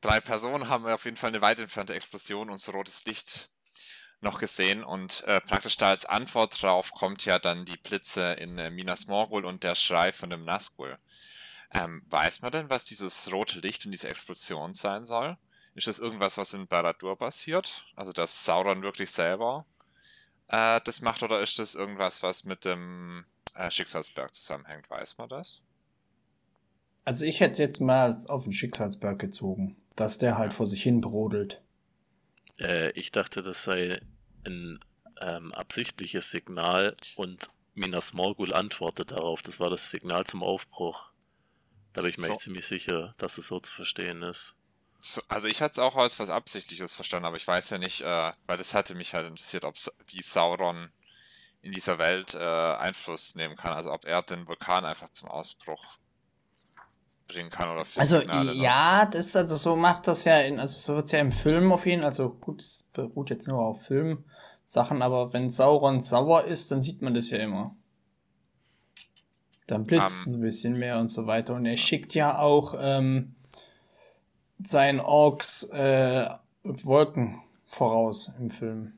drei 0.00 0.20
Personen 0.20 0.68
haben 0.68 0.86
auf 0.86 1.04
jeden 1.04 1.16
Fall 1.16 1.28
eine 1.28 1.42
weit 1.42 1.60
entfernte 1.60 1.94
Explosion 1.94 2.50
und 2.50 2.58
so 2.58 2.72
rotes 2.72 3.04
Licht 3.04 3.50
noch 4.20 4.38
gesehen 4.38 4.82
und 4.82 5.22
äh, 5.24 5.40
praktisch 5.40 5.76
da 5.76 5.90
als 5.90 6.06
Antwort 6.06 6.60
drauf 6.60 6.92
kommt 6.92 7.24
ja 7.24 7.38
dann 7.38 7.64
die 7.64 7.76
Blitze 7.76 8.32
in 8.32 8.58
äh, 8.58 8.70
Minas 8.70 9.06
Morgul 9.06 9.44
und 9.44 9.62
der 9.62 9.74
Schrei 9.74 10.12
von 10.12 10.30
dem 10.30 10.44
Nazgul. 10.44 10.98
Ähm, 11.74 12.02
weiß 12.08 12.42
man 12.42 12.52
denn, 12.52 12.70
was 12.70 12.84
dieses 12.84 13.32
rote 13.32 13.58
Licht 13.58 13.84
und 13.84 13.92
diese 13.92 14.08
Explosion 14.08 14.74
sein 14.74 15.06
soll? 15.06 15.36
Ist 15.74 15.88
das 15.88 15.98
irgendwas, 15.98 16.38
was 16.38 16.54
in 16.54 16.68
Baradur 16.68 17.18
passiert? 17.18 17.84
Also, 17.96 18.12
dass 18.12 18.44
Sauron 18.44 18.82
wirklich 18.82 19.10
selber 19.10 19.66
äh, 20.48 20.80
das 20.84 21.00
macht 21.00 21.22
oder 21.22 21.40
ist 21.40 21.58
das 21.58 21.74
irgendwas, 21.74 22.22
was 22.22 22.44
mit 22.44 22.64
dem 22.64 23.24
äh, 23.54 23.70
Schicksalsberg 23.70 24.32
zusammenhängt? 24.34 24.88
Weiß 24.88 25.18
man 25.18 25.28
das? 25.28 25.62
Also, 27.04 27.24
ich 27.24 27.40
hätte 27.40 27.60
jetzt 27.60 27.80
mal 27.80 28.16
auf 28.28 28.44
den 28.44 28.52
Schicksalsberg 28.52 29.18
gezogen, 29.18 29.76
dass 29.96 30.18
der 30.18 30.38
halt 30.38 30.52
vor 30.52 30.68
sich 30.68 30.82
hin 30.82 31.00
brodelt. 31.00 31.60
Äh, 32.60 32.90
ich 32.92 33.10
dachte, 33.10 33.42
das 33.42 33.64
sei 33.64 34.00
ein 34.46 34.78
ähm, 35.20 35.52
absichtliches 35.52 36.30
Signal 36.30 36.96
und 37.16 37.48
Minas 37.74 38.12
Morgul 38.12 38.52
antwortet 38.54 39.10
darauf. 39.10 39.42
Das 39.42 39.58
war 39.58 39.70
das 39.70 39.90
Signal 39.90 40.24
zum 40.24 40.44
Aufbruch. 40.44 41.10
Da 41.94 42.02
bin 42.02 42.10
ich 42.10 42.18
mir 42.18 42.26
so. 42.26 42.34
ziemlich 42.34 42.66
sicher, 42.66 43.14
dass 43.18 43.38
es 43.38 43.46
so 43.46 43.58
zu 43.60 43.72
verstehen 43.72 44.22
ist. 44.22 44.54
So, 45.00 45.22
also 45.28 45.48
ich 45.48 45.62
hatte 45.62 45.72
es 45.72 45.78
auch 45.78 45.96
als 45.96 46.18
was 46.18 46.30
Absichtliches 46.30 46.92
verstanden, 46.92 47.26
aber 47.26 47.36
ich 47.36 47.46
weiß 47.46 47.70
ja 47.70 47.78
nicht, 47.78 48.02
äh, 48.02 48.32
weil 48.46 48.56
das 48.56 48.74
hatte 48.74 48.94
mich 48.94 49.14
halt 49.14 49.26
interessiert, 49.26 49.64
ob 49.64 49.76
wie 50.08 50.22
Sauron 50.22 50.90
in 51.62 51.72
dieser 51.72 51.98
Welt 51.98 52.34
äh, 52.34 52.38
Einfluss 52.38 53.34
nehmen 53.36 53.56
kann. 53.56 53.72
Also 53.72 53.92
ob 53.92 54.04
er 54.04 54.22
den 54.22 54.46
Vulkan 54.46 54.84
einfach 54.84 55.08
zum 55.10 55.28
Ausbruch 55.28 55.96
bringen 57.28 57.50
kann 57.50 57.70
oder 57.70 57.84
für 57.84 58.00
Also 58.00 58.20
ja, 58.20 59.04
nutzt. 59.04 59.14
das 59.14 59.36
also 59.36 59.56
so 59.56 59.76
macht 59.76 60.06
das 60.08 60.24
ja 60.24 60.40
in, 60.40 60.58
also 60.58 60.78
so 60.78 60.96
wird 60.96 61.06
es 61.06 61.12
ja 61.12 61.20
im 61.20 61.32
Film 61.32 61.72
auf 61.72 61.86
jeden 61.86 62.02
Fall, 62.02 62.10
also 62.10 62.30
gut, 62.30 62.60
es 62.60 62.84
beruht 62.92 63.30
jetzt 63.30 63.48
nur 63.48 63.60
auf 63.60 63.86
Filmsachen, 63.86 65.00
aber 65.00 65.32
wenn 65.32 65.48
Sauron 65.48 66.00
sauer 66.00 66.44
ist, 66.44 66.70
dann 66.70 66.82
sieht 66.82 67.02
man 67.02 67.14
das 67.14 67.30
ja 67.30 67.38
immer. 67.38 67.76
Dann 69.66 69.84
blitzt 69.84 70.26
um, 70.26 70.30
es 70.30 70.36
ein 70.36 70.40
bisschen 70.42 70.78
mehr 70.78 70.98
und 70.98 71.08
so 71.08 71.26
weiter. 71.26 71.54
Und 71.54 71.66
er 71.66 71.76
schickt 71.76 72.14
ja 72.14 72.38
auch 72.38 72.74
ähm, 72.78 73.34
seinen 74.62 75.00
Orks 75.00 75.64
äh, 75.70 76.28
Wolken 76.62 77.40
voraus 77.66 78.32
im 78.38 78.50
Film. 78.50 78.92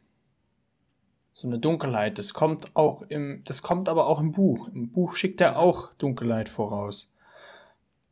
So 1.33 1.49
eine 1.49 1.59
Dunkelheit. 1.59 2.19
Das 2.19 2.33
kommt 2.33 2.75
auch 2.75 3.03
im, 3.03 3.43
das 3.45 3.63
kommt 3.63 3.89
aber 3.89 4.07
auch 4.07 4.21
im 4.21 4.33
Buch. 4.33 4.69
Im 4.69 4.91
Buch 4.91 5.17
schickt 5.17 5.41
er 5.41 5.59
auch 5.59 5.93
Dunkelheit 5.99 6.49
voraus. 6.49 7.13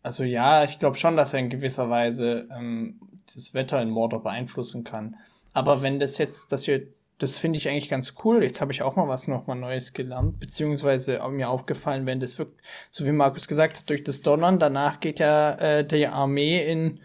Also 0.03 0.25
ja, 0.25 0.65
ich 0.65 0.79
glaube 0.79 0.97
schon, 0.97 1.17
dass 1.17 1.33
er 1.33 1.41
in 1.41 1.49
gewisser 1.49 1.89
Weise 1.89 2.47
ähm, 2.51 3.01
das 3.33 3.55
Wetter 3.55 3.81
in 3.81 3.91
Mordor 3.91 4.23
beeinflussen 4.23 4.85
kann. 4.85 5.17
Aber 5.55 5.83
wenn 5.83 5.99
das 5.99 6.19
jetzt, 6.19 6.53
das 6.53 6.65
hier, 6.65 6.87
das 7.19 7.39
finde 7.39 7.59
ich 7.59 7.69
eigentlich 7.69 7.89
ganz 7.89 8.15
cool. 8.25 8.43
Jetzt 8.43 8.61
habe 8.61 8.73
ich 8.73 8.83
auch 8.83 8.97
mal 8.97 9.09
was 9.09 9.29
nochmal 9.29 9.57
Neues 9.57 9.93
gelernt, 9.93 10.41
beziehungsweise 10.41 11.21
mir 11.31 11.49
aufgefallen, 11.49 12.07
wenn 12.07 12.21
das 12.21 12.39
wirkt, 12.39 12.61
so 12.91 13.07
wie 13.07 13.13
Markus 13.13 13.47
gesagt 13.47 13.79
hat, 13.79 13.91
durch 13.91 14.03
das 14.05 14.23
Donnern, 14.23 14.59
danach 14.59 15.01
geht 15.01 15.21
ja 15.21 15.53
äh, 15.55 15.87
die 15.87 16.07
Armee 16.07 16.71
in, 16.71 17.01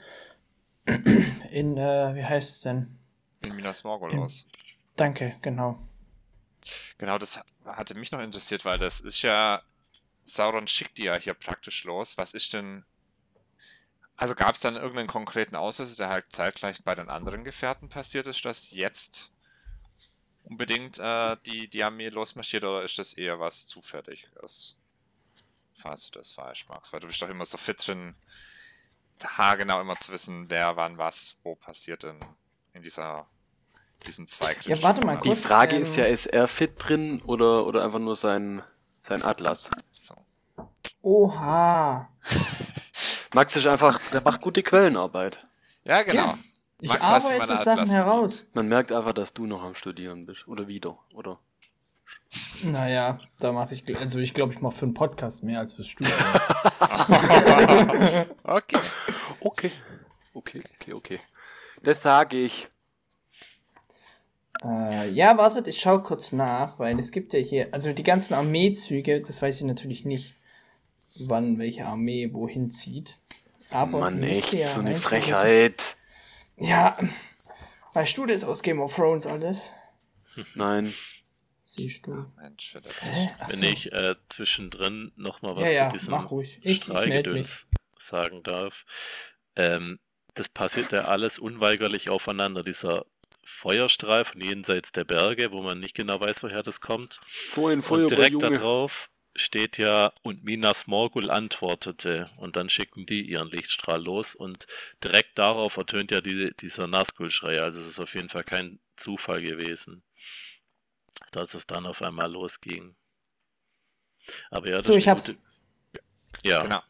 in, 1.51 1.77
äh, 1.77 2.15
wie 2.15 2.25
heißt 2.25 2.55
es 2.55 2.61
denn? 2.61 2.97
In 3.45 3.55
Minas 3.55 3.83
Morgul 3.83 4.17
aus. 4.19 4.45
Danke, 4.95 5.35
genau. 5.41 5.79
Genau, 6.97 7.17
das 7.17 7.41
hatte 7.65 7.95
mich 7.95 8.11
noch 8.11 8.21
interessiert, 8.21 8.65
weil 8.65 8.79
das 8.79 8.99
ist 8.99 9.21
ja, 9.21 9.61
Sauron 10.25 10.67
schickt 10.67 10.97
die 10.97 11.03
ja 11.03 11.17
hier 11.17 11.33
praktisch 11.33 11.83
los. 11.85 12.17
Was 12.17 12.33
ist 12.33 12.53
denn 12.53 12.83
also 14.19 14.35
gab 14.35 14.55
es 14.55 14.59
dann 14.59 14.75
irgendeinen 14.75 15.07
konkreten 15.07 15.55
Auslöser, 15.55 15.95
der 15.95 16.09
halt 16.09 16.25
zeitgleich 16.29 16.83
bei 16.83 16.93
den 16.93 17.07
anderen 17.07 17.45
Gefährten 17.45 17.87
passiert 17.87 18.27
ist, 18.27 18.43
dass 18.43 18.69
jetzt 18.69 19.31
unbedingt 20.49 20.97
äh, 20.99 21.37
die, 21.45 21.67
die 21.67 21.83
Armee 21.83 22.09
losmarschiert 22.09 22.63
oder 22.63 22.83
ist 22.83 22.97
das 22.97 23.13
eher 23.13 23.39
was 23.39 23.67
Zufälliges? 23.67 24.75
Falls 25.77 26.09
du 26.09 26.19
das 26.19 26.31
falsch 26.31 26.67
magst, 26.67 26.91
weil 26.91 26.99
du 26.99 27.07
bist 27.07 27.21
doch 27.21 27.29
immer 27.29 27.45
so 27.45 27.57
fit 27.57 27.87
drin, 27.87 28.15
genau 29.57 29.81
immer 29.81 29.97
zu 29.97 30.11
wissen, 30.11 30.49
wer 30.49 30.75
wann 30.75 30.97
was 30.97 31.37
wo 31.43 31.55
passiert 31.55 32.03
in, 32.03 32.19
in 32.73 32.81
dieser 32.81 33.27
diesen 34.05 34.27
zwei 34.27 34.55
Ja, 34.63 34.81
warte 34.81 35.05
mal 35.05 35.19
kurz. 35.19 35.35
Die 35.35 35.41
Frage 35.41 35.75
ähm, 35.75 35.81
ist 35.81 35.95
ja, 35.95 36.05
ist 36.05 36.25
er 36.25 36.47
fit 36.47 36.73
drin 36.77 37.21
oder, 37.25 37.65
oder 37.65 37.83
einfach 37.83 37.99
nur 37.99 38.15
sein, 38.15 38.61
sein 39.01 39.23
Atlas? 39.23 39.69
So. 39.91 40.15
Oha. 41.01 42.09
Max 43.33 43.55
ist 43.55 43.67
einfach, 43.67 43.99
der 44.11 44.21
macht 44.21 44.41
gute 44.41 44.63
Quellenarbeit. 44.63 45.45
Ja, 45.83 46.01
genau. 46.03 46.27
Ja, 46.27 46.37
ich 46.81 46.89
Max 46.89 47.05
arbeite 47.05 47.55
Sachen 47.57 47.89
heraus. 47.89 48.45
Man 48.53 48.67
merkt 48.67 48.91
einfach, 48.91 49.13
dass 49.13 49.33
du 49.33 49.45
noch 49.45 49.63
am 49.63 49.75
Studieren 49.75 50.25
bist. 50.25 50.47
Oder 50.47 50.67
wieder, 50.67 50.97
oder? 51.13 51.39
Naja, 52.63 53.19
da 53.39 53.51
mache 53.51 53.73
ich, 53.73 53.97
also 53.97 54.19
ich 54.19 54.33
glaube, 54.33 54.53
ich 54.53 54.61
mache 54.61 54.75
für 54.75 54.85
einen 54.85 54.93
Podcast 54.93 55.43
mehr 55.43 55.59
als 55.59 55.73
fürs 55.73 55.87
Studium. 55.87 56.15
okay. 58.43 58.79
Okay. 59.39 59.71
Okay, 60.33 60.61
okay, 60.79 60.93
okay. 60.93 61.19
Das 61.83 62.01
sage 62.01 62.37
ich. 62.37 62.67
Äh, 64.63 65.09
ja, 65.09 65.37
wartet, 65.37 65.67
ich 65.67 65.79
schaue 65.79 66.03
kurz 66.03 66.31
nach, 66.31 66.77
weil 66.79 66.99
es 66.99 67.11
gibt 67.11 67.33
ja 67.33 67.39
hier, 67.39 67.69
also 67.71 67.93
die 67.93 68.03
ganzen 68.03 68.33
Armeezüge, 68.33 69.21
das 69.21 69.41
weiß 69.41 69.61
ich 69.61 69.65
natürlich 69.65 70.05
nicht 70.05 70.35
wann 71.19 71.59
welche 71.59 71.85
Armee 71.85 72.29
wohin 72.33 72.69
zieht. 72.69 73.17
Aber 73.69 73.99
Mann, 73.99 74.23
echt, 74.23 74.53
ja 74.53 74.67
so 74.67 74.79
eine 74.81 74.95
Frechheit. 74.95 75.95
Ja, 76.59 76.97
weißt 77.93 78.17
du 78.17 78.25
das 78.25 78.43
aus 78.43 78.61
Game 78.61 78.79
of 78.79 78.95
Thrones 78.95 79.25
alles? 79.25 79.71
Nein. 80.55 80.91
Siehst 81.65 82.07
du. 82.07 82.25
Mensch, 82.41 82.77
Wenn 83.47 83.63
ich 83.63 83.91
äh, 83.93 84.15
zwischendrin 84.27 85.11
nochmal 85.15 85.55
was 85.55 85.71
ja, 85.71 85.83
ja, 85.83 85.89
zu 85.89 85.97
diesem 85.97 86.75
Streigedöns 86.75 87.67
sagen 87.97 88.43
darf. 88.43 88.85
Ähm, 89.55 89.99
das 90.33 90.49
passiert 90.49 90.91
ja 90.91 91.05
alles 91.05 91.39
unweigerlich 91.39 92.09
aufeinander. 92.09 92.63
Dieser 92.63 93.05
Feuerstrahl 93.43 94.25
von 94.25 94.41
jenseits 94.41 94.91
der 94.91 95.03
Berge, 95.03 95.51
wo 95.51 95.61
man 95.61 95.79
nicht 95.79 95.95
genau 95.95 96.19
weiß, 96.19 96.43
woher 96.43 96.63
das 96.63 96.81
kommt. 96.81 97.19
Ein 97.55 97.81
Feuer 97.81 98.03
Und 98.03 98.11
direkt 98.11 98.43
darauf 98.43 99.09
steht 99.35 99.77
ja, 99.77 100.11
und 100.21 100.43
Minas 100.43 100.87
Morgul 100.87 101.29
antwortete. 101.29 102.29
Und 102.37 102.55
dann 102.55 102.69
schicken 102.69 103.05
die 103.05 103.21
ihren 103.21 103.49
Lichtstrahl 103.49 104.03
los 104.03 104.35
und 104.35 104.67
direkt 105.03 105.39
darauf 105.39 105.77
ertönt 105.77 106.11
ja 106.11 106.21
die, 106.21 106.53
dieser 106.59 106.87
Nazgul-Schrei. 106.87 107.61
Also 107.61 107.79
es 107.79 107.87
ist 107.87 107.99
auf 107.99 108.15
jeden 108.15 108.29
Fall 108.29 108.43
kein 108.43 108.79
Zufall 108.95 109.41
gewesen, 109.41 110.03
dass 111.31 111.53
es 111.53 111.67
dann 111.67 111.85
auf 111.85 112.01
einmal 112.01 112.31
losging. 112.31 112.95
Aber 114.51 114.69
ja, 114.69 114.75
das 114.77 114.85
so, 114.85 114.93
ich 114.93 115.07
hab's. 115.07 115.33
Ja. 116.43 116.63
Genau. 116.63 116.81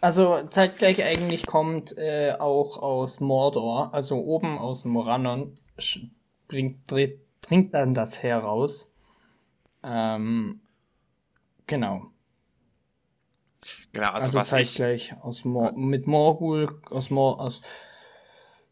Also 0.00 0.46
zeitgleich 0.48 1.02
eigentlich 1.02 1.46
kommt 1.46 1.96
äh, 1.96 2.36
auch 2.38 2.76
aus 2.76 3.20
Mordor, 3.20 3.92
also 3.94 4.16
oben 4.16 4.58
aus 4.58 4.84
Morannon, 4.84 5.58
bringt, 6.46 6.90
dreht, 6.90 7.20
dringt 7.40 7.74
dann 7.74 7.94
das 7.94 8.22
heraus. 8.22 8.90
Ähm, 9.82 10.60
genau. 11.72 12.12
Genau, 13.92 14.08
also, 14.08 14.26
also 14.26 14.38
was 14.40 14.50
zeitgleich 14.50 15.12
ich... 15.12 15.22
aus 15.22 15.46
Mor 15.46 15.72
mit 15.72 16.06
Morgul, 16.06 16.82
aus 16.90 17.08
Mor 17.08 17.40
aus 17.40 17.62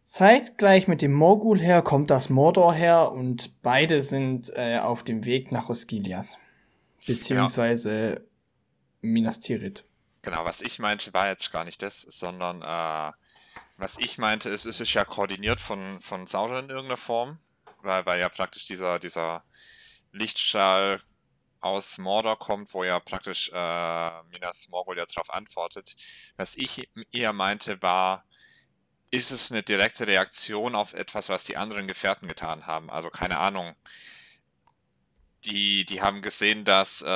Zeitgleich 0.03 0.87
mit 0.87 1.01
dem 1.01 1.13
Morgul 1.13 1.59
her 1.61 1.81
kommt 1.81 2.11
das 2.11 2.29
Mordor 2.29 2.75
her 2.75 3.13
und 3.13 3.63
beide 3.63 4.03
sind 4.03 4.51
äh, 4.55 4.79
auf 4.79 5.03
dem 5.03 5.25
Weg 5.25 5.51
nach 5.51 5.71
Osgiliath. 5.71 6.37
Beziehungsweise 7.07 8.17
genau. 8.17 8.27
Minas 9.01 9.41
Tirith. 9.41 9.85
Genau, 10.21 10.45
was 10.45 10.61
ich 10.61 10.79
meinte, 10.79 11.15
war 11.15 11.29
jetzt 11.29 11.53
gar 11.53 11.65
nicht 11.65 11.81
das, 11.81 12.03
sondern 12.03 12.61
äh, 12.61 13.13
was 13.79 13.99
ich 13.99 14.19
meinte, 14.19 14.51
ist, 14.51 14.67
es 14.67 14.81
ist 14.81 14.93
ja 14.93 15.05
koordiniert 15.05 15.61
von, 15.61 16.01
von 16.01 16.27
Sauron 16.27 16.65
in 16.65 16.71
irgendeiner 16.71 16.99
Form, 16.99 17.39
weil, 17.83 18.05
weil 18.05 18.21
ja 18.21 18.29
praktisch 18.29 18.67
dieser, 18.67 18.99
dieser 18.99 19.45
Lichtstrahl 20.13 21.01
aus 21.61 21.99
Mordor 21.99 22.39
kommt, 22.39 22.73
wo 22.75 22.85
ja 22.85 22.99
praktisch 23.01 23.51
äh, 23.53 24.23
Minas 24.31 24.69
Morgul 24.71 24.99
ja 24.99 25.07
darauf 25.07 25.33
antwortet. 25.33 25.97
Was 26.37 26.57
ich 26.57 26.89
eher 27.13 27.33
meinte, 27.33 27.81
war, 27.83 28.25
ist 29.11 29.31
es 29.31 29.51
eine 29.51 29.63
direkte 29.63 30.07
Reaktion 30.07 30.75
auf 30.75 30.95
etwas, 30.95 31.29
was 31.29 31.45
die 31.45 31.57
anderen 31.57 31.87
Gefährten 31.89 32.29
getan 32.29 32.67
haben? 32.67 32.91
Also 32.91 33.11
keine 33.11 33.39
Ahnung. 33.39 33.75
Die, 35.45 35.87
die 35.87 36.03
haben 36.03 36.21
gesehen, 36.21 36.65
dass, 36.65 37.01
äh, 37.03 37.07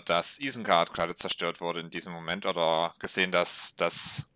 dass 0.00 0.38
Isengard 0.38 0.94
gerade 0.94 1.14
zerstört 1.14 1.60
wurde 1.60 1.80
in 1.80 1.90
diesem 1.90 2.14
Moment 2.14 2.46
oder 2.46 2.94
gesehen, 2.98 3.30
dass, 3.30 3.76
dass 3.76 4.26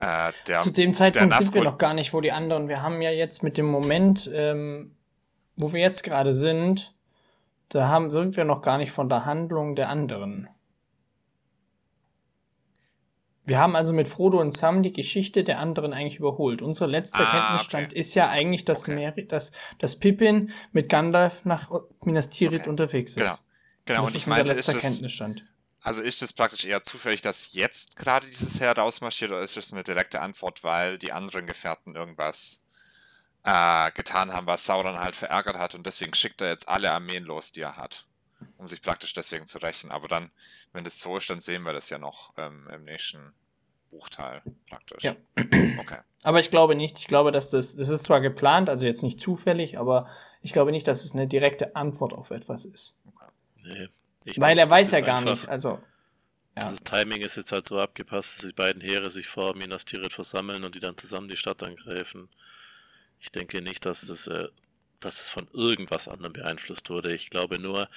äh, 0.00 0.32
der. 0.46 0.60
Zu 0.60 0.70
dem 0.70 0.92
Zeitpunkt 0.92 1.34
sind 1.36 1.54
wir 1.54 1.62
noch 1.62 1.78
gar 1.78 1.94
nicht, 1.94 2.12
wo 2.12 2.20
die 2.20 2.32
anderen. 2.32 2.68
Wir 2.68 2.82
haben 2.82 3.00
ja 3.00 3.10
jetzt 3.10 3.42
mit 3.42 3.56
dem 3.56 3.66
Moment, 3.66 4.30
ähm, 4.32 4.94
wo 5.56 5.72
wir 5.72 5.80
jetzt 5.80 6.02
gerade 6.02 6.34
sind, 6.34 6.94
da 7.70 7.88
haben, 7.88 8.10
sind 8.10 8.36
wir 8.36 8.44
noch 8.44 8.62
gar 8.62 8.78
nicht 8.78 8.92
von 8.92 9.08
der 9.08 9.24
Handlung 9.24 9.74
der 9.74 9.88
anderen. 9.88 10.48
Wir 13.44 13.58
haben 13.58 13.74
also 13.74 13.92
mit 13.92 14.06
Frodo 14.06 14.40
und 14.40 14.52
Sam 14.52 14.82
die 14.82 14.92
Geschichte 14.92 15.42
der 15.42 15.58
anderen 15.58 15.92
eigentlich 15.92 16.18
überholt. 16.18 16.62
Unser 16.62 16.86
letzter 16.86 17.26
ah, 17.26 17.30
Kenntnisstand 17.30 17.86
okay. 17.86 17.98
ist 17.98 18.14
ja 18.14 18.28
eigentlich, 18.28 18.64
dass, 18.64 18.82
okay. 18.82 18.94
Mary, 18.94 19.26
dass, 19.26 19.52
dass 19.78 19.96
Pippin 19.96 20.52
mit 20.72 20.88
Gandalf 20.88 21.44
nach 21.44 21.70
Minas 22.04 22.28
Tirith 22.28 22.60
okay. 22.60 22.70
unterwegs 22.70 23.16
ist. 23.16 23.24
Genau. 23.24 23.36
Genau, 23.86 24.00
das 24.02 24.10
und 24.10 24.14
ist 24.14 24.20
ich 24.22 24.26
meinte, 24.26 24.42
unser 24.42 24.54
letzter 24.54 24.76
ist 24.76 24.80
Kenntnisstand. 24.82 25.44
Also 25.80 26.02
ist 26.02 26.22
es 26.22 26.32
praktisch 26.32 26.64
eher 26.64 26.82
zufällig, 26.82 27.22
dass 27.22 27.52
jetzt 27.52 27.96
gerade 27.96 28.26
dieses 28.26 28.60
Heer 28.60 28.76
rausmarschiert 28.76 29.30
oder 29.30 29.40
ist 29.40 29.56
es 29.56 29.72
eine 29.72 29.82
direkte 29.82 30.20
Antwort, 30.20 30.62
weil 30.62 30.98
die 30.98 31.10
anderen 31.10 31.46
Gefährten 31.46 31.96
irgendwas 31.96 32.59
äh, 33.44 33.90
getan 33.92 34.32
haben, 34.32 34.46
was 34.46 34.66
Sauron 34.66 34.98
halt 34.98 35.16
verärgert 35.16 35.56
hat 35.56 35.74
und 35.74 35.86
deswegen 35.86 36.14
schickt 36.14 36.40
er 36.40 36.48
jetzt 36.48 36.68
alle 36.68 36.92
Armeen 36.92 37.24
los, 37.24 37.52
die 37.52 37.62
er 37.62 37.76
hat, 37.76 38.06
um 38.58 38.68
sich 38.68 38.82
praktisch 38.82 39.12
deswegen 39.14 39.46
zu 39.46 39.58
rächen. 39.58 39.90
Aber 39.90 40.08
dann, 40.08 40.30
wenn 40.72 40.84
das 40.84 41.00
so 41.00 41.16
ist, 41.16 41.30
dann 41.30 41.40
sehen 41.40 41.62
wir 41.62 41.72
das 41.72 41.90
ja 41.90 41.98
noch 41.98 42.32
ähm, 42.36 42.68
im 42.72 42.84
nächsten 42.84 43.32
Buchteil 43.90 44.42
praktisch. 44.68 45.02
Ja. 45.02 45.16
Okay. 45.78 45.98
Aber 46.22 46.38
ich 46.38 46.50
glaube 46.50 46.74
nicht. 46.74 46.98
Ich 46.98 47.06
glaube, 47.06 47.32
dass 47.32 47.50
das, 47.50 47.76
das 47.76 47.88
ist 47.88 48.04
zwar 48.04 48.20
geplant, 48.20 48.68
also 48.68 48.86
jetzt 48.86 49.02
nicht 49.02 49.18
zufällig, 49.18 49.78
aber 49.78 50.08
ich 50.42 50.52
glaube 50.52 50.70
nicht, 50.70 50.86
dass 50.86 51.04
es 51.04 51.12
eine 51.12 51.26
direkte 51.26 51.74
Antwort 51.76 52.12
auf 52.12 52.30
etwas 52.30 52.64
ist. 52.64 52.96
Okay. 53.06 53.88
Nee, 54.24 54.34
Weil 54.36 54.54
denke, 54.54 54.60
er 54.60 54.70
weiß 54.70 54.90
ja 54.92 55.00
gar 55.00 55.22
nicht, 55.22 55.48
also. 55.48 55.80
Ja. 56.56 56.64
Dieses 56.64 56.80
Timing 56.80 57.22
ist 57.22 57.36
jetzt 57.36 57.52
halt 57.52 57.64
so 57.64 57.80
abgepasst, 57.80 58.36
dass 58.36 58.46
die 58.46 58.52
beiden 58.52 58.82
Heere 58.82 59.08
sich 59.08 59.28
vor 59.28 59.54
Minas 59.54 59.84
Tirith 59.84 60.12
versammeln 60.12 60.64
und 60.64 60.74
die 60.74 60.80
dann 60.80 60.96
zusammen 60.96 61.28
die 61.28 61.36
Stadt 61.36 61.62
angreifen. 61.62 62.28
Ich 63.20 63.30
denke 63.30 63.62
nicht, 63.62 63.86
dass 63.86 64.02
es, 64.02 64.26
äh, 64.26 64.48
dass 65.00 65.20
es 65.20 65.28
von 65.28 65.48
irgendwas 65.52 66.08
anderem 66.08 66.32
beeinflusst 66.32 66.90
wurde. 66.90 67.14
Ich 67.14 67.30
glaube 67.30 67.58
nur, 67.58 67.88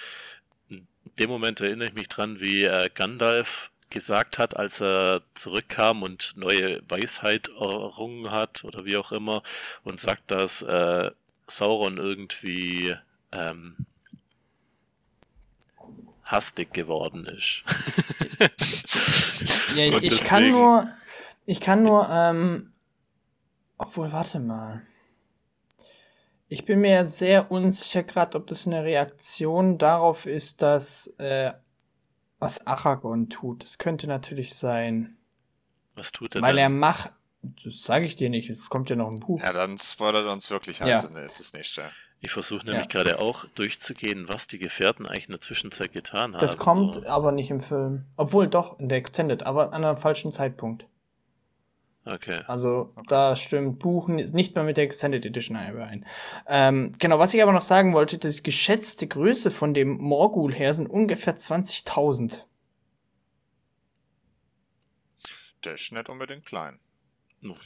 in 0.69 0.87
dem 1.19 1.29
Moment 1.29 1.61
erinnere 1.61 1.87
ich 1.87 1.93
mich 1.93 2.09
dran, 2.09 2.39
wie 2.39 2.63
äh, 2.63 2.89
Gandalf 2.93 3.71
gesagt 3.89 4.39
hat, 4.39 4.57
als 4.57 4.81
er 4.81 5.21
zurückkam 5.35 6.01
und 6.01 6.33
neue 6.35 6.81
Weisheit 6.89 7.49
errungen 7.49 8.31
hat 8.31 8.63
oder 8.63 8.85
wie 8.85 8.97
auch 8.97 9.11
immer 9.11 9.43
und 9.83 9.99
sagt, 9.99 10.31
dass 10.31 10.63
äh, 10.63 11.11
Sauron 11.47 11.97
irgendwie 11.97 12.95
ähm, 13.31 13.85
hastig 16.25 16.73
geworden 16.73 17.25
ist. 17.25 17.63
ja, 19.75 19.85
ich 19.85 19.99
deswegen... 20.01 20.27
kann 20.27 20.49
nur, 20.49 20.89
ich 21.45 21.61
kann 21.61 21.83
nur, 21.83 22.09
ähm, 22.09 22.73
obwohl, 23.77 24.11
warte 24.11 24.39
mal. 24.39 24.81
Ich 26.47 26.65
bin 26.65 26.81
mir 26.81 27.05
sehr 27.05 27.51
unsicher 27.51 28.03
gerade, 28.03 28.37
ob 28.37 28.47
das 28.47 28.67
eine 28.67 28.83
Reaktion 28.83 29.77
darauf 29.77 30.25
ist, 30.25 30.61
dass 30.61 31.07
äh, 31.17 31.53
was 32.39 32.67
Aragorn 32.67 33.29
tut. 33.29 33.63
Das 33.63 33.77
könnte 33.77 34.07
natürlich 34.07 34.53
sein. 34.55 35.17
Was 35.95 36.11
tut 36.11 36.35
er 36.35 36.41
Weil 36.41 36.55
denn? 36.55 36.63
er 36.63 36.69
macht. 36.69 37.11
Das 37.41 37.83
sage 37.83 38.05
ich 38.05 38.15
dir 38.15 38.29
nicht, 38.29 38.49
es 38.49 38.69
kommt 38.69 38.89
ja 38.89 38.95
noch 38.95 39.09
ein 39.09 39.19
Buch. 39.19 39.41
Ja, 39.41 39.51
dann 39.51 39.77
spoilert 39.77 40.31
uns 40.31 40.49
wirklich 40.49 40.81
halt 40.81 41.03
ja. 41.03 41.27
das 41.37 41.53
nächste. 41.53 41.89
Ich 42.21 42.31
versuche 42.31 42.65
nämlich 42.65 42.85
ja. 42.85 43.01
gerade 43.01 43.19
auch 43.19 43.43
durchzugehen, 43.55 44.29
was 44.29 44.47
die 44.47 44.57
Gefährten 44.57 45.05
eigentlich 45.05 45.25
in 45.25 45.33
der 45.33 45.41
Zwischenzeit 45.41 45.91
getan 45.91 46.33
haben. 46.33 46.39
Das 46.39 46.57
kommt 46.57 46.95
so. 46.95 47.05
aber 47.05 47.33
nicht 47.33 47.51
im 47.51 47.59
Film. 47.59 48.05
Obwohl 48.15 48.47
doch, 48.47 48.79
in 48.79 48.87
der 48.87 48.97
Extended, 48.97 49.43
aber 49.43 49.73
an 49.73 49.83
einem 49.83 49.97
falschen 49.97 50.31
Zeitpunkt. 50.31 50.85
Okay. 52.05 52.41
Also 52.47 52.91
okay. 52.95 53.05
da 53.07 53.35
stimmt 53.35 53.79
Buchen 53.79 54.19
ist 54.19 54.33
nicht 54.33 54.55
mehr 54.55 54.65
mit 54.65 54.75
der 54.75 54.83
Extended 54.83 55.25
Edition 55.25 55.57
überein. 55.69 56.05
Ähm, 56.47 56.91
genau, 56.99 57.17
was 57.17 57.33
ich 57.33 57.41
aber 57.41 57.53
noch 57.53 57.61
sagen 57.61 57.93
wollte, 57.93 58.17
die 58.17 58.43
geschätzte 58.43 59.07
Größe 59.07 59.51
von 59.51 59.73
dem 59.73 59.97
Morgul 59.97 60.53
her 60.53 60.73
sind 60.73 60.87
ungefähr 60.87 61.35
20.000. 61.35 62.43
Der 65.63 65.73
ist 65.75 65.93
nicht 65.93 66.09
unbedingt 66.09 66.45
klein. 66.45 66.79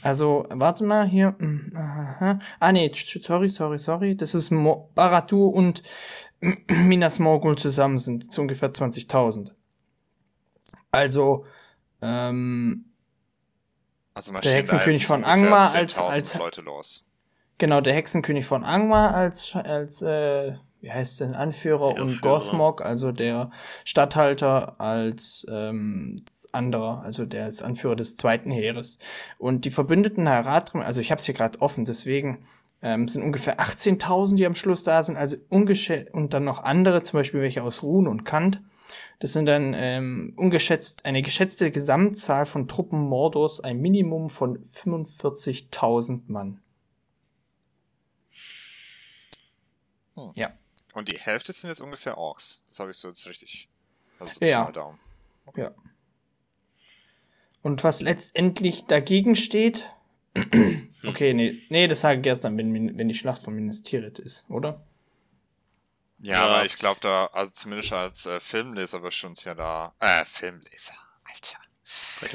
Also, 0.02 0.46
warte 0.50 0.84
mal, 0.84 1.06
hier. 1.06 1.36
Hm, 1.38 1.72
aha. 1.74 2.40
Ah, 2.58 2.72
nee, 2.72 2.90
sorry, 2.94 3.48
sorry, 3.48 3.78
sorry. 3.78 4.16
Das 4.16 4.34
ist 4.34 4.50
Mo 4.50 4.90
Baratur 4.94 5.52
und 5.54 5.82
Minas 6.68 7.18
Morgul 7.18 7.56
zusammen 7.58 7.98
sind 7.98 8.32
zu 8.32 8.40
ungefähr 8.40 8.70
20.000. 8.70 9.52
Also, 10.90 11.44
ähm, 12.02 12.87
also 14.18 14.32
der 14.32 14.52
Hexenkönig 14.52 15.06
von 15.06 15.22
Angmar 15.22 15.72
als, 15.74 15.96
als 15.96 16.34
Leute 16.34 16.60
los. 16.60 17.04
Genau, 17.58 17.80
der 17.80 17.94
Hexenkönig 17.94 18.46
von 18.46 18.64
Angmar 18.64 19.14
als, 19.14 19.54
als 19.54 20.02
äh, 20.02 20.54
wie 20.80 20.90
heißt 20.90 21.20
denn, 21.20 21.34
Anführer 21.34 21.94
der 21.94 22.02
und 22.02 22.20
Gothmog, 22.20 22.82
also 22.82 23.12
der 23.12 23.52
Statthalter 23.84 24.80
als 24.80 25.46
ähm, 25.50 26.24
anderer, 26.50 27.02
also 27.04 27.26
der 27.26 27.44
als 27.44 27.62
Anführer 27.62 27.94
des 27.94 28.16
zweiten 28.16 28.50
Heeres. 28.50 28.98
Und 29.38 29.64
die 29.64 29.70
Verbündeten 29.70 30.28
Haradrim, 30.28 30.82
also 30.82 31.00
ich 31.00 31.12
habe 31.12 31.20
es 31.20 31.26
hier 31.26 31.34
gerade 31.34 31.60
offen, 31.60 31.84
deswegen 31.84 32.44
ähm, 32.82 33.06
sind 33.06 33.22
ungefähr 33.22 33.60
18.000, 33.60 34.34
die 34.34 34.46
am 34.46 34.56
Schluss 34.56 34.82
da 34.82 35.02
sind, 35.04 35.16
also 35.16 35.36
ungeschätzt 35.48 36.12
und 36.12 36.34
dann 36.34 36.44
noch 36.44 36.62
andere, 36.62 37.02
zum 37.02 37.20
Beispiel 37.20 37.40
welche 37.40 37.62
aus 37.62 37.84
Ruhn 37.84 38.08
und 38.08 38.24
Kant. 38.24 38.60
Das 39.20 39.32
sind 39.32 39.46
dann 39.46 39.74
ähm, 39.74 40.32
ungeschätzt, 40.36 41.04
eine 41.04 41.22
geschätzte 41.22 41.70
Gesamtzahl 41.70 42.46
von 42.46 42.68
Truppen 42.68 43.00
Mordors, 43.00 43.60
ein 43.60 43.80
Minimum 43.80 44.28
von 44.28 44.62
45.000 44.64 46.22
Mann. 46.28 46.60
Hm. 50.14 50.32
Ja. 50.34 50.52
Und 50.94 51.08
die 51.08 51.18
Hälfte 51.18 51.52
sind 51.52 51.70
jetzt 51.70 51.80
ungefähr 51.80 52.16
Orks. 52.16 52.62
Das 52.68 52.78
habe 52.80 52.90
ich 52.90 52.96
so 52.96 53.08
jetzt 53.08 53.26
richtig. 53.26 53.68
Also 54.20 54.44
ja. 54.44 54.70
Daumen. 54.70 54.98
Okay. 55.46 55.62
Ja. 55.62 55.74
Und 57.62 57.84
was 57.84 58.00
letztendlich 58.00 58.86
dagegen 58.86 59.34
steht. 59.36 59.90
okay, 61.06 61.34
nee, 61.34 61.60
nee, 61.70 61.88
das 61.88 62.00
sage 62.00 62.20
ich 62.20 62.26
erst 62.26 62.44
dann, 62.44 62.56
wenn, 62.56 62.96
wenn 62.96 63.08
die 63.08 63.14
Schlacht 63.14 63.42
von 63.42 63.54
Minas 63.54 63.82
Tirith 63.82 64.18
ist, 64.18 64.44
oder? 64.48 64.84
Ja, 66.20 66.32
ja. 66.32 66.44
aber 66.44 66.64
ich 66.64 66.76
glaube 66.76 67.00
da, 67.00 67.26
also 67.26 67.52
zumindest 67.52 67.92
als 67.92 68.26
äh, 68.26 68.40
Filmleser 68.40 69.02
wirst 69.02 69.22
du 69.22 69.28
uns 69.28 69.44
ja 69.44 69.54
da. 69.54 69.94
Äh, 70.00 70.24
Filmleser, 70.24 70.94
Alter. 71.24 71.58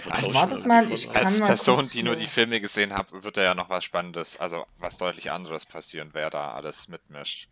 Als, 0.09 0.33
wartet 0.33 0.65
mal, 0.65 0.91
ich 0.91 1.11
kann 1.11 1.25
als 1.25 1.39
mal 1.39 1.47
Person, 1.47 1.89
die 1.89 2.03
nur 2.03 2.15
die 2.15 2.25
Filme 2.25 2.59
gesehen 2.59 2.93
hat, 2.93 3.11
wird 3.11 3.37
da 3.37 3.43
ja 3.43 3.53
noch 3.53 3.69
was 3.69 3.83
Spannendes, 3.83 4.39
also 4.39 4.65
was 4.77 4.97
deutlich 4.97 5.31
anderes 5.31 5.65
passieren, 5.65 6.09
wer 6.13 6.29
da 6.29 6.53
alles 6.53 6.87
mitmischt. 6.87 7.49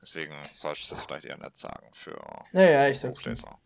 Deswegen 0.00 0.34
sollte 0.52 0.80
ich 0.80 0.88
das 0.88 1.04
vielleicht 1.04 1.24
eher 1.24 1.38
nicht 1.38 1.58
sagen 1.58 1.88
für 1.92 2.20
naja, 2.52 2.88
ich 2.88 3.00
sag's 3.00 3.22
Buchleser. 3.22 3.58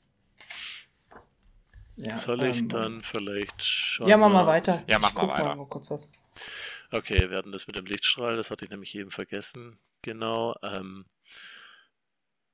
Ja, 1.97 2.17
Soll 2.17 2.45
ich 2.45 2.61
ähm, 2.61 2.69
dann 2.69 3.03
vielleicht 3.03 3.63
schon. 3.63 4.09
Ja, 4.09 4.17
mach 4.17 4.31
mal 4.31 4.47
weiter. 4.47 4.83
Ja, 4.87 4.99
mach 4.99 5.13
mal 5.13 5.29
weiter. 5.29 5.55
Mal 5.55 5.67
kurz 5.67 5.91
was. 5.91 6.11
Okay, 6.91 7.29
wir 7.29 7.37
hatten 7.37 7.53
das 7.53 7.67
mit 7.67 7.77
dem 7.77 7.85
Lichtstrahl, 7.85 8.37
das 8.37 8.51
hatte 8.51 8.65
ich 8.65 8.71
nämlich 8.71 8.95
eben 8.95 9.11
vergessen. 9.11 9.79
Genau. 10.01 10.55
Ähm, 10.63 11.05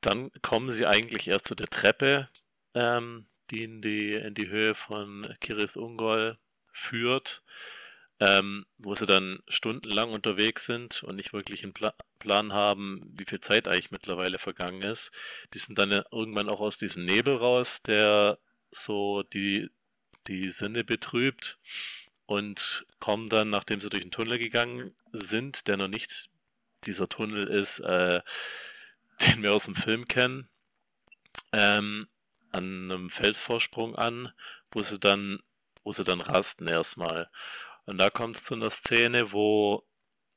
dann 0.00 0.30
kommen 0.42 0.70
sie 0.70 0.87
eigentlich 0.87 1.28
erst 1.28 1.48
zu 1.48 1.54
der 1.54 1.68
Treppe, 1.68 2.28
ähm, 2.74 3.26
die 3.50 3.64
in 3.64 3.80
die, 3.82 4.12
in 4.12 4.34
die 4.34 4.48
Höhe 4.48 4.74
von 4.74 5.34
Kirith 5.40 5.76
Ungol 5.76 6.38
führt, 6.72 7.42
ähm, 8.20 8.66
wo 8.78 8.94
sie 8.94 9.06
dann 9.06 9.40
stundenlang 9.48 10.12
unterwegs 10.12 10.66
sind 10.66 11.02
und 11.02 11.16
nicht 11.16 11.32
wirklich 11.32 11.62
einen 11.62 11.72
Pla 11.72 11.94
Plan 12.18 12.52
haben, 12.52 13.00
wie 13.16 13.24
viel 13.24 13.40
Zeit 13.40 13.68
eigentlich 13.68 13.92
mittlerweile 13.92 14.40
vergangen 14.40 14.82
ist. 14.82 15.12
Die 15.54 15.58
sind 15.58 15.78
dann 15.78 15.92
irgendwann 16.11 16.48
auch 16.48 16.61
aus 16.61 16.76
diesem 16.76 17.04
Nebel 17.04 17.37
raus, 17.37 17.80
der 17.82 18.40
so 18.72 19.22
die, 19.22 19.70
die 20.26 20.50
Sinne 20.50 20.82
betrübt 20.82 21.58
und 22.26 22.87
kommen 22.98 23.28
dann, 23.28 23.50
nachdem 23.50 23.80
sie 23.80 23.88
durch 23.88 24.02
den 24.02 24.11
Tunnel 24.11 24.38
gegangen 24.38 24.94
sind, 25.12 25.68
der 25.68 25.76
noch 25.76 25.87
nicht 25.87 26.28
dieser 26.84 27.08
Tunnel 27.08 27.44
ist, 27.44 27.78
äh, 27.80 28.20
den 29.26 29.42
wir 29.42 29.52
aus 29.52 29.64
dem 29.64 29.74
Film 29.74 30.07
kennen, 30.09 30.48
ähm, 31.52 32.09
an 32.50 32.90
einem 32.90 33.11
Felsvorsprung 33.11 33.94
an, 33.96 34.33
wo 34.70 34.83
sie 34.83 34.98
dann, 34.98 35.40
wo 35.85 35.92
sie 35.92 36.04
dann 36.04 36.20
rasten 36.20 36.66
erstmal. 36.66 37.31
Und 37.87 37.98
da 37.98 38.11
kommt 38.11 38.37
es 38.37 38.44
zu 38.44 38.54
einer 38.54 38.70
Szene, 38.70 39.33
wo 39.33 39.87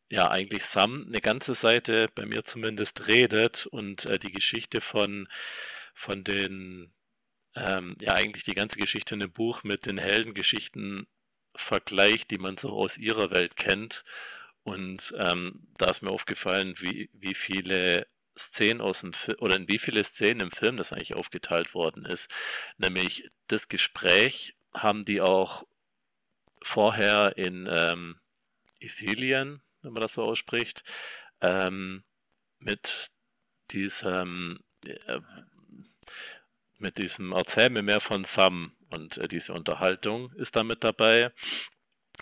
ja 0.10 0.30
eigentlich 0.30 0.66
Sam 0.66 1.06
eine 1.08 1.22
ganze 1.22 1.54
Seite 1.54 2.10
bei 2.14 2.26
mir 2.26 2.44
zumindest 2.44 3.08
redet 3.08 3.66
und 3.68 4.06
äh, 4.06 4.20
die 4.20 4.32
Geschichte 4.32 4.82
von, 4.82 5.28
von 5.94 6.24
den, 6.24 6.94
ähm, 7.56 7.96
ja 8.02 8.14
eigentlich 8.14 8.44
die 8.44 8.54
ganze 8.54 8.78
Geschichte 8.78 9.14
in 9.14 9.22
dem 9.22 9.32
Buch 9.32 9.64
mit 9.64 9.86
den 9.86 9.98
Heldengeschichten 9.98 11.08
vergleicht, 11.56 12.32
die 12.32 12.38
man 12.38 12.58
so 12.58 12.72
aus 12.72 12.98
ihrer 12.98 13.32
Welt 13.32 13.56
kennt. 13.56 14.04
Und 14.64 15.14
ähm, 15.18 15.68
da 15.78 15.90
ist 15.90 16.02
mir 16.02 16.12
aufgefallen, 16.12 16.76
wie, 16.80 17.10
wie 17.14 17.34
viele 17.34 18.06
Szenen 18.42 18.82
aus 18.82 19.02
dem 19.02 19.14
Film 19.14 19.38
oder 19.40 19.56
in 19.56 19.68
wie 19.68 19.78
viele 19.78 20.04
Szenen 20.04 20.42
im 20.42 20.52
Film 20.52 20.78
das 20.78 20.94
eigentlich 20.94 21.16
aufgeteilt 21.16 21.74
worden 21.74 22.06
ist. 22.06 22.32
Nämlich 22.78 23.30
das 23.48 23.70
Gespräch 23.70 24.56
haben 24.74 25.06
die 25.06 25.22
auch 25.22 25.66
vorher 26.64 27.38
in 27.38 27.68
ähm, 27.70 28.20
Ithilien, 28.80 29.62
wenn 29.82 29.94
man 29.94 30.02
das 30.02 30.14
so 30.14 30.24
ausspricht, 30.24 30.84
ähm, 31.42 32.04
mit 32.60 33.12
diesem 33.72 34.60
äh, 34.86 35.20
mit 36.78 36.98
diesem 36.98 37.32
Erzähl 37.32 37.70
mir 37.70 37.84
mehr 37.84 38.00
von 38.00 38.24
Sam 38.24 38.76
und 38.90 39.18
äh, 39.18 39.28
diese 39.28 39.54
Unterhaltung 39.54 40.32
ist 40.34 40.56
da 40.56 40.64
mit 40.64 40.84
dabei. 40.84 41.32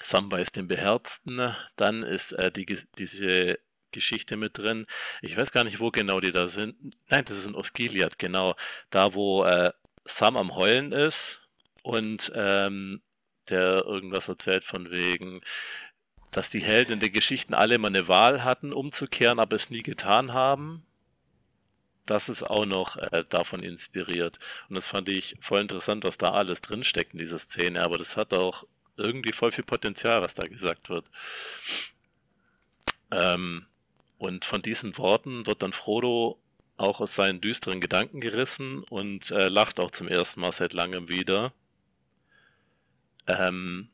Sam 0.02 0.32
weiß 0.32 0.52
den 0.52 0.68
Beherzten, 0.68 1.56
dann 1.76 2.04
ist 2.04 2.34
äh, 2.34 2.52
die, 2.52 2.66
diese 2.98 3.60
Geschichte 3.92 4.38
mit 4.38 4.58
drin. 4.58 4.86
Ich 5.22 5.36
weiß 5.36 5.52
gar 5.52 5.64
nicht, 5.64 5.80
wo 5.80 5.92
genau 5.92 6.20
die 6.20 6.32
da 6.32 6.48
sind. 6.48 6.76
Nein, 7.10 7.26
das 7.26 7.40
ist 7.40 7.48
in 7.48 7.56
Osgiliath, 7.56 8.20
genau. 8.20 8.56
Da, 8.90 9.14
wo 9.14 9.44
äh, 9.44 9.72
Sam 10.06 10.38
am 10.38 10.56
Heulen 10.56 10.92
ist 10.92 11.42
und 11.84 12.32
ähm, 12.36 13.02
der 13.50 13.86
irgendwas 13.86 14.28
erzählt 14.28 14.64
von 14.64 14.92
wegen, 14.92 15.42
dass 16.32 16.50
die 16.50 16.64
Helden 16.64 16.94
in 16.94 17.00
den 17.00 17.12
Geschichten 17.12 17.54
alle 17.54 17.76
immer 17.76 17.88
eine 17.88 18.08
Wahl 18.08 18.44
hatten, 18.44 18.74
umzukehren, 18.74 19.40
aber 19.40 19.56
es 19.56 19.70
nie 19.70 19.84
getan 19.84 20.34
haben. 20.34 20.86
Das 22.06 22.30
ist 22.30 22.44
auch 22.44 22.66
noch 22.66 22.98
äh, 22.98 23.24
davon 23.30 23.62
inspiriert. 23.62 24.40
Und 24.68 24.76
das 24.76 24.88
fand 24.88 25.10
ich 25.10 25.36
voll 25.40 25.62
interessant, 25.62 26.04
was 26.04 26.18
da 26.18 26.32
alles 26.32 26.62
drinsteckt 26.62 27.14
in 27.14 27.20
dieser 27.20 27.38
Szene. 27.38 27.84
Aber 27.84 27.98
das 27.98 28.18
hat 28.18 28.34
auch 28.34 28.66
irgendwie 28.98 29.32
voll 29.32 29.52
viel 29.52 29.64
Potenzial, 29.64 30.22
was 30.22 30.34
da 30.34 30.48
gesagt 30.48 30.90
wird. 30.90 31.06
Ähm, 33.12 33.68
und 34.20 34.46
von 34.46 34.62
diesen 34.62 34.96
Worten 34.98 35.48
wird 35.48 35.64
dann 35.64 35.74
Frodo 35.74 36.38
auch 36.78 37.00
aus 37.02 37.16
seinen 37.16 37.42
düsteren 37.42 37.82
Gedanken 37.82 38.20
gerissen 38.20 38.84
und 38.90 39.32
äh, 39.32 39.48
lacht 39.48 39.80
auch 39.80 39.92
zum 39.92 40.08
ersten 40.08 40.42
Mal 40.42 40.52
seit 40.52 40.74
langem 40.74 41.10
wieder. 41.10 41.54
Ähm, 43.28 43.90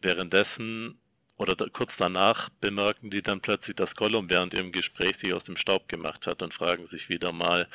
währenddessen 0.00 0.98
oder 1.36 1.54
da, 1.54 1.66
kurz 1.72 1.96
danach 1.96 2.48
bemerken 2.60 3.10
die 3.10 3.22
dann 3.22 3.40
plötzlich, 3.40 3.76
dass 3.76 3.96
Gollum 3.96 4.30
während 4.30 4.54
ihrem 4.54 4.72
Gespräch 4.72 5.18
sich 5.18 5.34
aus 5.34 5.44
dem 5.44 5.56
Staub 5.56 5.88
gemacht 5.88 6.26
hat 6.26 6.42
und 6.42 6.54
fragen 6.54 6.86
sich 6.86 7.08
wieder 7.08 7.32
mal, 7.32 7.68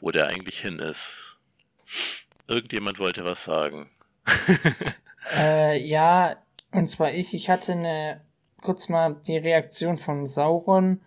wo 0.00 0.10
der 0.10 0.28
eigentlich 0.28 0.60
hin 0.60 0.78
ist. 0.78 1.36
Irgendjemand 2.46 2.98
wollte 2.98 3.24
was 3.24 3.44
sagen. 3.44 3.90
äh, 5.36 5.78
ja, 5.80 6.36
und 6.70 6.90
zwar 6.90 7.12
ich. 7.12 7.34
Ich 7.34 7.50
hatte 7.50 7.72
eine 7.72 8.20
kurz 8.62 8.88
mal 8.88 9.16
die 9.26 9.36
Reaktion 9.36 9.98
von 9.98 10.26
Sauron. 10.26 11.00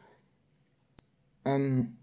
Ähm, 1.46 1.98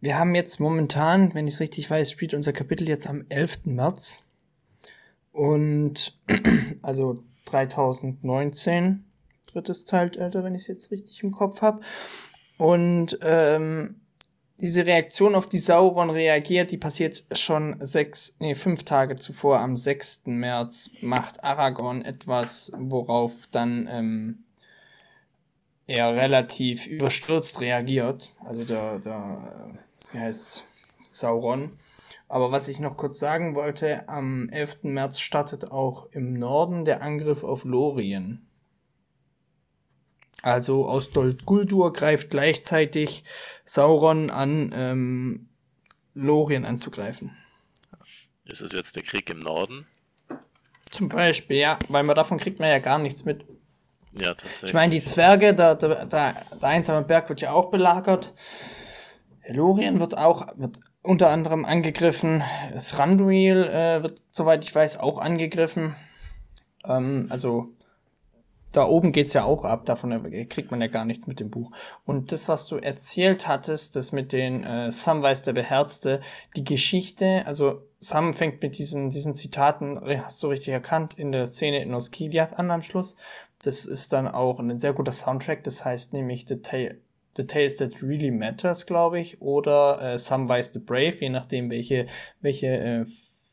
wir 0.00 0.18
haben 0.18 0.34
jetzt 0.34 0.60
momentan, 0.60 1.34
wenn 1.34 1.46
ich 1.46 1.54
es 1.54 1.60
richtig 1.60 1.90
weiß, 1.90 2.10
spielt 2.10 2.34
unser 2.34 2.52
Kapitel 2.52 2.88
jetzt 2.88 3.06
am 3.06 3.24
11. 3.28 3.66
März. 3.66 4.22
Und 5.32 6.18
also 6.82 7.22
3019, 7.46 9.04
drittes 9.46 9.84
Zeitalter, 9.84 10.44
wenn 10.44 10.54
ich 10.54 10.62
es 10.62 10.68
jetzt 10.68 10.90
richtig 10.90 11.22
im 11.22 11.32
Kopf 11.32 11.62
habe. 11.62 11.80
Und 12.58 13.18
ähm, 13.22 14.00
diese 14.60 14.86
Reaktion 14.86 15.34
auf 15.34 15.46
die 15.46 15.58
Sauron 15.58 16.10
reagiert, 16.10 16.70
die 16.70 16.78
passiert 16.78 17.22
schon 17.32 17.76
sechs, 17.80 18.36
nee, 18.38 18.54
fünf 18.54 18.84
Tage 18.84 19.16
zuvor, 19.16 19.60
am 19.60 19.76
6. 19.76 20.26
März, 20.26 20.90
macht 21.00 21.44
Aragorn 21.44 22.02
etwas, 22.02 22.72
worauf 22.76 23.46
dann 23.50 23.86
ähm, 23.90 24.44
er 25.86 26.14
relativ 26.14 26.86
überstürzt 26.86 27.60
reagiert. 27.60 28.30
Also 28.44 28.64
der, 28.64 28.98
der 28.98 29.74
äh, 29.74 30.14
wie 30.14 30.20
heißt 30.20 30.64
Sauron. 31.10 31.72
Aber 32.28 32.50
was 32.50 32.68
ich 32.68 32.80
noch 32.80 32.96
kurz 32.96 33.18
sagen 33.18 33.54
wollte, 33.54 34.08
am 34.08 34.48
11. 34.48 34.84
März 34.84 35.20
startet 35.20 35.70
auch 35.70 36.08
im 36.12 36.32
Norden 36.32 36.84
der 36.84 37.02
Angriff 37.02 37.44
auf 37.44 37.64
Lorien. 37.64 38.45
Also 40.46 40.86
aus 40.86 41.10
Dol 41.10 41.34
Guldur 41.44 41.92
greift 41.92 42.30
gleichzeitig 42.30 43.24
Sauron 43.64 44.30
an, 44.30 44.72
ähm, 44.72 45.48
Lorien 46.14 46.64
anzugreifen. 46.64 47.36
Ist 48.44 48.60
es 48.60 48.70
jetzt 48.70 48.94
der 48.94 49.02
Krieg 49.02 49.28
im 49.28 49.40
Norden? 49.40 49.88
Zum 50.92 51.08
Beispiel, 51.08 51.56
ja, 51.56 51.80
weil 51.88 52.04
man 52.04 52.14
davon 52.14 52.38
kriegt 52.38 52.60
man 52.60 52.68
ja 52.68 52.78
gar 52.78 53.00
nichts 53.00 53.24
mit. 53.24 53.44
Ja, 54.12 54.34
tatsächlich. 54.34 54.68
Ich 54.68 54.74
meine, 54.74 54.90
die 54.90 55.02
Zwerge, 55.02 55.52
der, 55.52 55.74
der, 55.74 56.06
der, 56.06 56.44
der 56.62 56.68
einsame 56.68 57.04
Berg 57.04 57.28
wird 57.28 57.40
ja 57.40 57.50
auch 57.50 57.72
belagert. 57.72 58.32
Lorien 59.48 59.98
wird 59.98 60.16
auch, 60.16 60.46
wird 60.56 60.78
unter 61.02 61.30
anderem 61.30 61.64
angegriffen. 61.64 62.44
Thranduil 62.88 63.64
äh, 63.64 64.00
wird, 64.04 64.22
soweit 64.30 64.64
ich 64.64 64.72
weiß, 64.72 64.98
auch 65.00 65.18
angegriffen. 65.18 65.96
Ähm, 66.84 67.26
also 67.32 67.75
da 68.76 68.86
oben 68.86 69.12
geht's 69.12 69.32
ja 69.32 69.44
auch 69.44 69.64
ab, 69.64 69.86
davon 69.86 70.10
kriegt 70.50 70.70
man 70.70 70.82
ja 70.82 70.86
gar 70.86 71.06
nichts 71.06 71.26
mit 71.26 71.40
dem 71.40 71.50
Buch. 71.50 71.70
Und 72.04 72.30
das, 72.30 72.46
was 72.46 72.68
du 72.68 72.76
erzählt 72.76 73.48
hattest, 73.48 73.96
das 73.96 74.12
mit 74.12 74.32
den 74.32 74.64
äh, 74.64 74.92
Sam 74.92 75.22
weiß 75.22 75.44
der 75.44 75.54
Beherzte, 75.54 76.20
die 76.56 76.64
Geschichte, 76.64 77.42
also 77.46 77.82
Sam 78.00 78.34
fängt 78.34 78.60
mit 78.60 78.76
diesen, 78.76 79.08
diesen 79.08 79.32
Zitaten, 79.32 79.98
hast 80.22 80.42
du 80.42 80.48
richtig 80.48 80.74
erkannt, 80.74 81.14
in 81.14 81.32
der 81.32 81.46
Szene 81.46 81.82
in 81.82 81.94
Osgiliath 81.94 82.58
an 82.58 82.70
am 82.70 82.82
Schluss. 82.82 83.16
Das 83.62 83.86
ist 83.86 84.12
dann 84.12 84.28
auch 84.28 84.60
ein 84.60 84.78
sehr 84.78 84.92
guter 84.92 85.12
Soundtrack, 85.12 85.64
das 85.64 85.86
heißt 85.86 86.12
nämlich 86.12 86.44
The, 86.46 86.56
Tale, 86.56 86.98
the 87.34 87.46
Tales 87.46 87.76
That 87.76 88.02
Really 88.02 88.30
Matters, 88.30 88.84
glaube 88.84 89.18
ich, 89.18 89.40
oder 89.40 90.02
äh, 90.02 90.18
Some 90.18 90.50
Weiß 90.50 90.74
the 90.74 90.80
Brave, 90.80 91.16
je 91.18 91.30
nachdem, 91.30 91.70
welche, 91.70 92.04
welche 92.42 92.66
äh, 92.66 93.04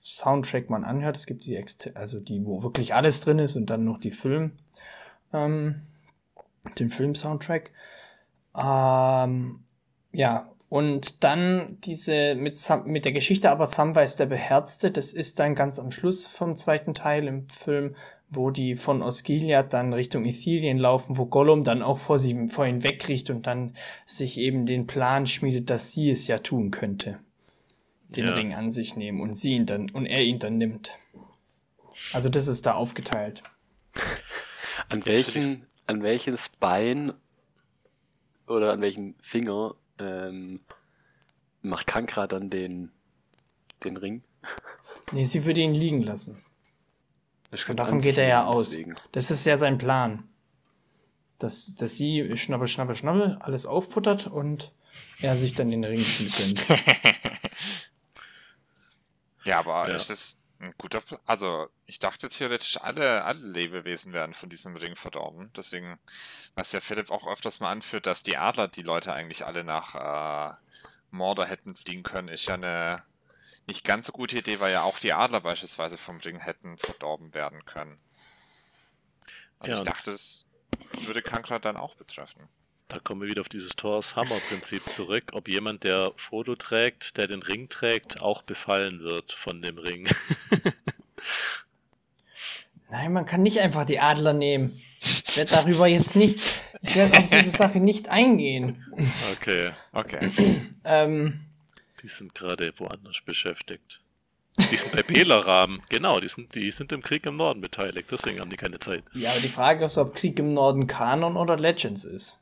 Soundtrack 0.01 0.69
man 0.69 0.83
anhört. 0.83 1.15
Es 1.15 1.25
gibt 1.25 1.45
die, 1.45 1.63
also 1.93 2.19
die, 2.19 2.45
wo 2.45 2.61
wirklich 2.61 2.93
alles 2.93 3.21
drin 3.21 3.39
ist 3.39 3.55
und 3.55 3.69
dann 3.69 3.85
noch 3.85 3.99
die 4.01 4.11
Film 4.11 4.57
ähm, 5.33 5.81
den 6.79 6.89
Film-Soundtrack. 6.89 7.71
Ähm, 8.55 9.63
ja, 10.11 10.49
und 10.69 11.23
dann 11.23 11.77
diese 11.83 12.33
mit, 12.35 12.57
mit 12.85 13.05
der 13.05 13.11
Geschichte, 13.11 13.51
aber 13.51 13.67
Samwise 13.67 14.17
der 14.17 14.25
Beherzte, 14.25 14.89
das 14.89 15.13
ist 15.13 15.39
dann 15.39 15.53
ganz 15.53 15.79
am 15.79 15.91
Schluss 15.91 16.25
vom 16.25 16.55
zweiten 16.55 16.95
Teil 16.95 17.27
im 17.27 17.47
Film, 17.49 17.95
wo 18.29 18.49
die 18.49 18.75
von 18.75 19.03
Osgiliath 19.03 19.71
dann 19.73 19.93
Richtung 19.93 20.25
Ithilien 20.25 20.79
laufen, 20.79 21.17
wo 21.17 21.27
Gollum 21.27 21.63
dann 21.63 21.83
auch 21.83 21.99
vor, 21.99 22.17
sie, 22.17 22.49
vor 22.49 22.65
ihn 22.65 22.83
wegricht 22.83 23.29
und 23.29 23.45
dann 23.45 23.75
sich 24.07 24.39
eben 24.39 24.65
den 24.65 24.87
Plan 24.87 25.27
schmiedet, 25.27 25.69
dass 25.69 25.93
sie 25.93 26.09
es 26.09 26.25
ja 26.27 26.39
tun 26.39 26.71
könnte. 26.71 27.19
Den 28.09 28.25
ja. 28.25 28.33
Ring 28.33 28.55
an 28.55 28.71
sich 28.71 28.95
nehmen 28.95 29.21
und 29.21 29.33
sie 29.33 29.53
ihn 29.53 29.67
dann, 29.67 29.91
und 29.91 30.05
er 30.05 30.23
ihn 30.23 30.39
dann 30.39 30.57
nimmt. 30.57 30.97
Also 32.13 32.29
das 32.29 32.47
ist 32.47 32.65
da 32.65 32.73
aufgeteilt. 32.73 33.43
An 34.89 35.05
welchen, 35.05 35.65
an 35.87 36.01
welches 36.01 36.49
Bein 36.49 37.11
oder 38.47 38.73
an 38.73 38.81
welchen 38.81 39.15
Finger 39.21 39.75
ähm, 39.99 40.59
macht 41.61 41.87
Kankra 41.87 42.27
dann 42.27 42.49
den, 42.49 42.91
den 43.83 43.97
Ring? 43.97 44.23
Nee, 45.11 45.25
sie 45.25 45.45
würde 45.45 45.61
ihn 45.61 45.73
liegen 45.73 46.01
lassen. 46.01 46.43
Und 47.67 47.79
davon 47.79 47.99
geht 47.99 48.17
er 48.17 48.27
ja 48.27 48.45
aus. 48.45 48.71
Deswegen. 48.71 48.95
Das 49.11 49.29
ist 49.31 49.45
ja 49.45 49.57
sein 49.57 49.77
Plan. 49.77 50.27
Dass, 51.37 51.75
dass 51.75 51.97
sie 51.97 52.35
schnabbel, 52.35 52.67
schnabbel, 52.67 52.95
schnabbel 52.95 53.37
alles 53.39 53.65
auffuttert 53.65 54.27
und 54.27 54.73
er 55.21 55.37
sich 55.37 55.53
dann 55.53 55.69
den 55.69 55.83
Ring 55.83 55.99
schnippelt. 55.99 56.63
ja, 59.43 59.59
aber 59.59 59.89
ja. 59.89 59.95
ist 59.95 60.09
das 60.09 60.39
ein 60.63 60.73
guter 60.77 61.01
Plan? 61.01 61.19
Also, 61.25 61.69
ich 61.85 61.99
dachte 61.99 62.29
theoretisch, 62.29 62.77
alle, 62.81 63.23
alle 63.23 63.45
Lebewesen 63.45 64.13
werden 64.13 64.33
von 64.33 64.49
diesem 64.49 64.75
Ring 64.75 64.95
verdorben. 64.95 65.51
Deswegen, 65.55 65.99
was 66.55 66.71
ja 66.71 66.79
Philipp 66.79 67.11
auch 67.11 67.27
öfters 67.27 67.59
mal 67.59 67.69
anführt, 67.69 68.05
dass 68.05 68.23
die 68.23 68.37
Adler 68.37 68.67
die 68.67 68.81
Leute 68.81 69.13
eigentlich 69.13 69.45
alle 69.45 69.63
nach 69.63 69.95
äh, 69.95 70.55
Mordor 71.11 71.45
hätten 71.45 71.75
fliegen 71.75 72.03
können, 72.03 72.29
ist 72.29 72.45
ja 72.45 72.55
eine 72.55 73.03
nicht 73.67 73.83
ganz 73.83 74.07
so 74.07 74.11
gute 74.11 74.37
Idee, 74.37 74.59
weil 74.59 74.73
ja 74.73 74.83
auch 74.83 74.99
die 74.99 75.13
Adler 75.13 75.39
beispielsweise 75.39 75.97
vom 75.97 76.17
Ring 76.17 76.39
hätten 76.39 76.77
verdorben 76.77 77.33
werden 77.33 77.63
können. 77.65 77.97
Also 79.59 79.75
ja, 79.75 79.81
ich 79.81 79.87
dachte, 79.87 80.11
es 80.11 80.45
würde 81.01 81.21
Kankra 81.21 81.59
dann 81.59 81.77
auch 81.77 81.95
betreffen. 81.95 82.49
Da 82.87 82.99
kommen 82.99 83.21
wir 83.21 83.29
wieder 83.29 83.41
auf 83.41 83.49
dieses 83.49 83.75
Thors 83.75 84.15
Hammer-Prinzip 84.15 84.89
zurück, 84.89 85.31
ob 85.33 85.47
jemand, 85.47 85.83
der 85.83 86.11
Foto 86.15 86.55
trägt, 86.55 87.17
der 87.17 87.27
den 87.27 87.41
Ring 87.41 87.67
trägt, 87.67 88.21
auch 88.21 88.43
befallen 88.43 88.99
wird 89.01 89.31
von 89.31 89.61
dem 89.61 89.77
Ring. 89.77 90.07
Nein, 92.89 93.13
man 93.13 93.25
kann 93.25 93.41
nicht 93.41 93.59
einfach 93.59 93.85
die 93.85 93.99
Adler 93.99 94.33
nehmen. 94.33 94.79
Ich 95.27 95.35
werde 95.35 95.51
darüber 95.51 95.87
jetzt 95.87 96.15
nicht, 96.15 96.39
ich 96.81 96.95
werde 96.95 97.17
auf 97.17 97.27
diese 97.27 97.49
Sache 97.49 97.79
nicht 97.79 98.09
eingehen. 98.09 98.85
Okay, 99.33 99.71
okay. 99.91 100.29
ähm, 100.85 101.41
die 102.01 102.07
sind 102.07 102.35
gerade 102.35 102.71
woanders 102.77 103.21
beschäftigt. 103.21 104.01
Die 104.69 104.77
sind 104.77 104.91
bei 104.91 105.01
Bela-Rahmen, 105.01 105.81
genau, 105.89 106.19
die 106.19 106.27
sind, 106.27 106.53
die 106.53 106.71
sind 106.71 106.91
im 106.91 107.01
Krieg 107.01 107.25
im 107.25 107.37
Norden 107.37 107.59
beteiligt, 107.59 108.09
deswegen 108.11 108.39
haben 108.39 108.51
die 108.51 108.57
keine 108.57 108.77
Zeit. 108.77 109.03
Ja, 109.13 109.31
aber 109.31 109.39
die 109.39 109.47
Frage 109.47 109.85
ist, 109.85 109.97
ob 109.97 110.15
Krieg 110.15 110.37
im 110.37 110.53
Norden 110.53 110.85
Kanon 110.85 111.35
oder 111.35 111.57
Legends 111.57 112.05
ist. 112.05 112.37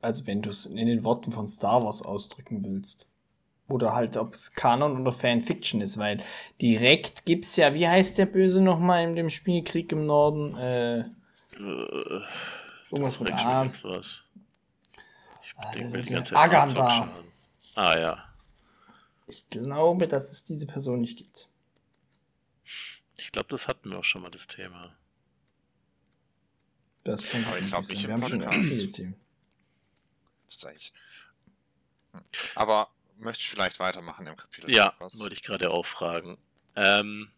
Also 0.00 0.26
wenn 0.26 0.42
du 0.42 0.50
es 0.50 0.66
in 0.66 0.76
den 0.76 1.04
Worten 1.04 1.32
von 1.32 1.48
Star 1.48 1.84
Wars 1.84 2.02
ausdrücken 2.02 2.64
willst. 2.64 3.06
Oder 3.68 3.94
halt, 3.94 4.16
ob 4.16 4.34
es 4.34 4.52
Kanon 4.54 5.00
oder 5.00 5.12
Fanfiction 5.12 5.80
ist, 5.80 5.96
weil 5.96 6.18
direkt 6.60 7.24
gibt's 7.24 7.54
ja, 7.54 7.72
wie 7.72 7.86
heißt 7.86 8.18
der 8.18 8.26
Böse 8.26 8.60
nochmal 8.60 9.04
in 9.04 9.14
dem 9.14 9.30
Spiel 9.30 9.62
Krieg 9.62 9.92
im 9.92 10.06
Norden? 10.06 10.56
Äh, 10.56 10.98
äh 11.00 11.04
irgendwas 12.90 13.20
mit 13.20 13.32
A. 13.32 13.64
Was. 13.84 14.24
Ich 15.44 15.54
ah, 15.56 15.70
denke 15.70 15.90
mir 15.90 16.02
die 16.02 16.10
ganze 16.10 16.34
Zeit 16.34 16.42
Aganda. 16.42 17.08
Ah 17.76 17.98
ja. 17.98 18.24
Ich 19.28 19.48
glaube, 19.50 20.08
dass 20.08 20.32
es 20.32 20.44
diese 20.44 20.66
Person 20.66 21.02
nicht 21.02 21.16
gibt. 21.16 21.48
Ich 23.18 23.30
glaube, 23.30 23.48
das 23.48 23.68
hatten 23.68 23.90
wir 23.90 23.98
auch 24.00 24.04
schon 24.04 24.22
mal 24.22 24.30
das 24.30 24.48
Thema. 24.48 24.96
Das 27.04 27.28
kann 27.30 27.44
Aber 27.44 27.58
ich 27.58 27.66
glaube 27.66 27.86
nicht 27.86 28.04
im 28.04 28.20
Podcast. 28.20 29.00
Hm. 32.12 32.22
Aber 32.54 32.88
möchte 33.18 33.42
ich 33.42 33.50
vielleicht 33.50 33.78
weitermachen 33.78 34.26
im 34.26 34.36
Kapitel? 34.36 34.70
Ja, 34.70 34.94
wollte 34.98 35.34
ich 35.34 35.42
gerade 35.42 35.70
auch 35.70 35.86
fragen. 35.86 36.38
Ähm, 36.76 37.30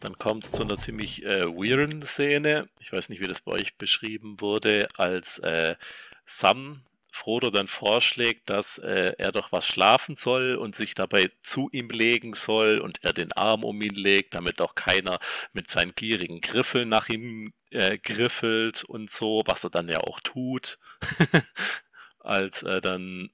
dann 0.00 0.18
kommt 0.18 0.44
es 0.44 0.52
zu 0.52 0.62
einer 0.62 0.76
ziemlich 0.76 1.24
äh, 1.24 1.44
weirden 1.44 2.02
Szene. 2.02 2.68
Ich 2.80 2.92
weiß 2.92 3.08
nicht, 3.08 3.20
wie 3.20 3.28
das 3.28 3.40
bei 3.40 3.52
euch 3.52 3.76
beschrieben 3.76 4.40
wurde, 4.40 4.88
als 4.96 5.38
äh, 5.38 5.76
Sam 6.24 6.82
Frodo 7.16 7.50
dann 7.50 7.66
vorschlägt, 7.66 8.50
dass 8.50 8.76
äh, 8.76 9.14
er 9.16 9.32
doch 9.32 9.50
was 9.50 9.66
schlafen 9.66 10.16
soll 10.16 10.54
und 10.54 10.76
sich 10.76 10.94
dabei 10.94 11.30
zu 11.42 11.70
ihm 11.72 11.88
legen 11.88 12.34
soll 12.34 12.78
und 12.78 13.02
er 13.02 13.14
den 13.14 13.32
Arm 13.32 13.64
um 13.64 13.80
ihn 13.80 13.94
legt, 13.94 14.34
damit 14.34 14.60
auch 14.60 14.74
keiner 14.74 15.18
mit 15.54 15.68
seinen 15.68 15.94
gierigen 15.94 16.42
Griffeln 16.42 16.90
nach 16.90 17.08
ihm 17.08 17.54
äh, 17.70 17.96
griffelt 17.98 18.84
und 18.84 19.10
so, 19.10 19.42
was 19.46 19.64
er 19.64 19.70
dann 19.70 19.88
ja 19.88 20.00
auch 20.00 20.20
tut, 20.20 20.78
als 22.26 22.62
er 22.62 22.80
dann 22.80 23.30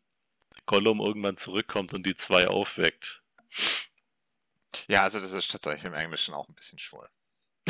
Gollum 0.67 1.01
irgendwann 1.01 1.37
zurückkommt 1.37 1.95
und 1.95 2.05
die 2.05 2.15
zwei 2.15 2.47
aufweckt. 2.49 3.23
Ja, 4.89 5.03
also 5.03 5.19
das 5.21 5.33
ist 5.33 5.51
tatsächlich 5.51 5.85
im 5.85 5.95
Englischen 5.95 6.35
auch 6.35 6.49
ein 6.49 6.55
bisschen 6.55 6.79
schwul. 6.79 7.09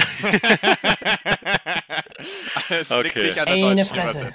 es 2.71 2.91
okay. 2.91 3.03
liegt 3.03 3.17
nicht 3.17 3.39
an 3.39 3.47
der 3.47 3.75
deutschen 3.75 3.97
Übersetzung. 3.97 4.33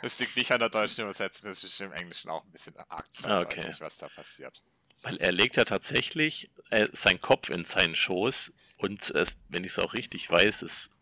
Es 0.00 0.18
liegt 0.18 0.36
nicht 0.36 0.52
an 0.52 0.60
der 0.60 0.68
deutschen 0.68 1.02
Übersetzung, 1.02 1.50
es 1.50 1.64
ist 1.64 1.80
im 1.80 1.92
Englischen 1.92 2.30
auch 2.30 2.44
ein 2.44 2.52
bisschen 2.52 2.76
arg 2.76 3.06
zweideutig, 3.12 3.64
okay. 3.64 3.74
was 3.80 3.96
da 3.96 4.08
passiert. 4.08 4.62
Weil 5.02 5.16
er 5.16 5.32
legt 5.32 5.56
ja 5.56 5.64
tatsächlich 5.64 6.50
äh, 6.70 6.86
seinen 6.92 7.20
Kopf 7.20 7.50
in 7.50 7.64
seinen 7.64 7.94
Schoß 7.94 8.52
und 8.76 9.14
äh, 9.14 9.24
wenn 9.48 9.64
ich 9.64 9.72
es 9.72 9.78
auch 9.78 9.94
richtig 9.94 10.30
weiß, 10.30 10.62
ist. 10.62 10.92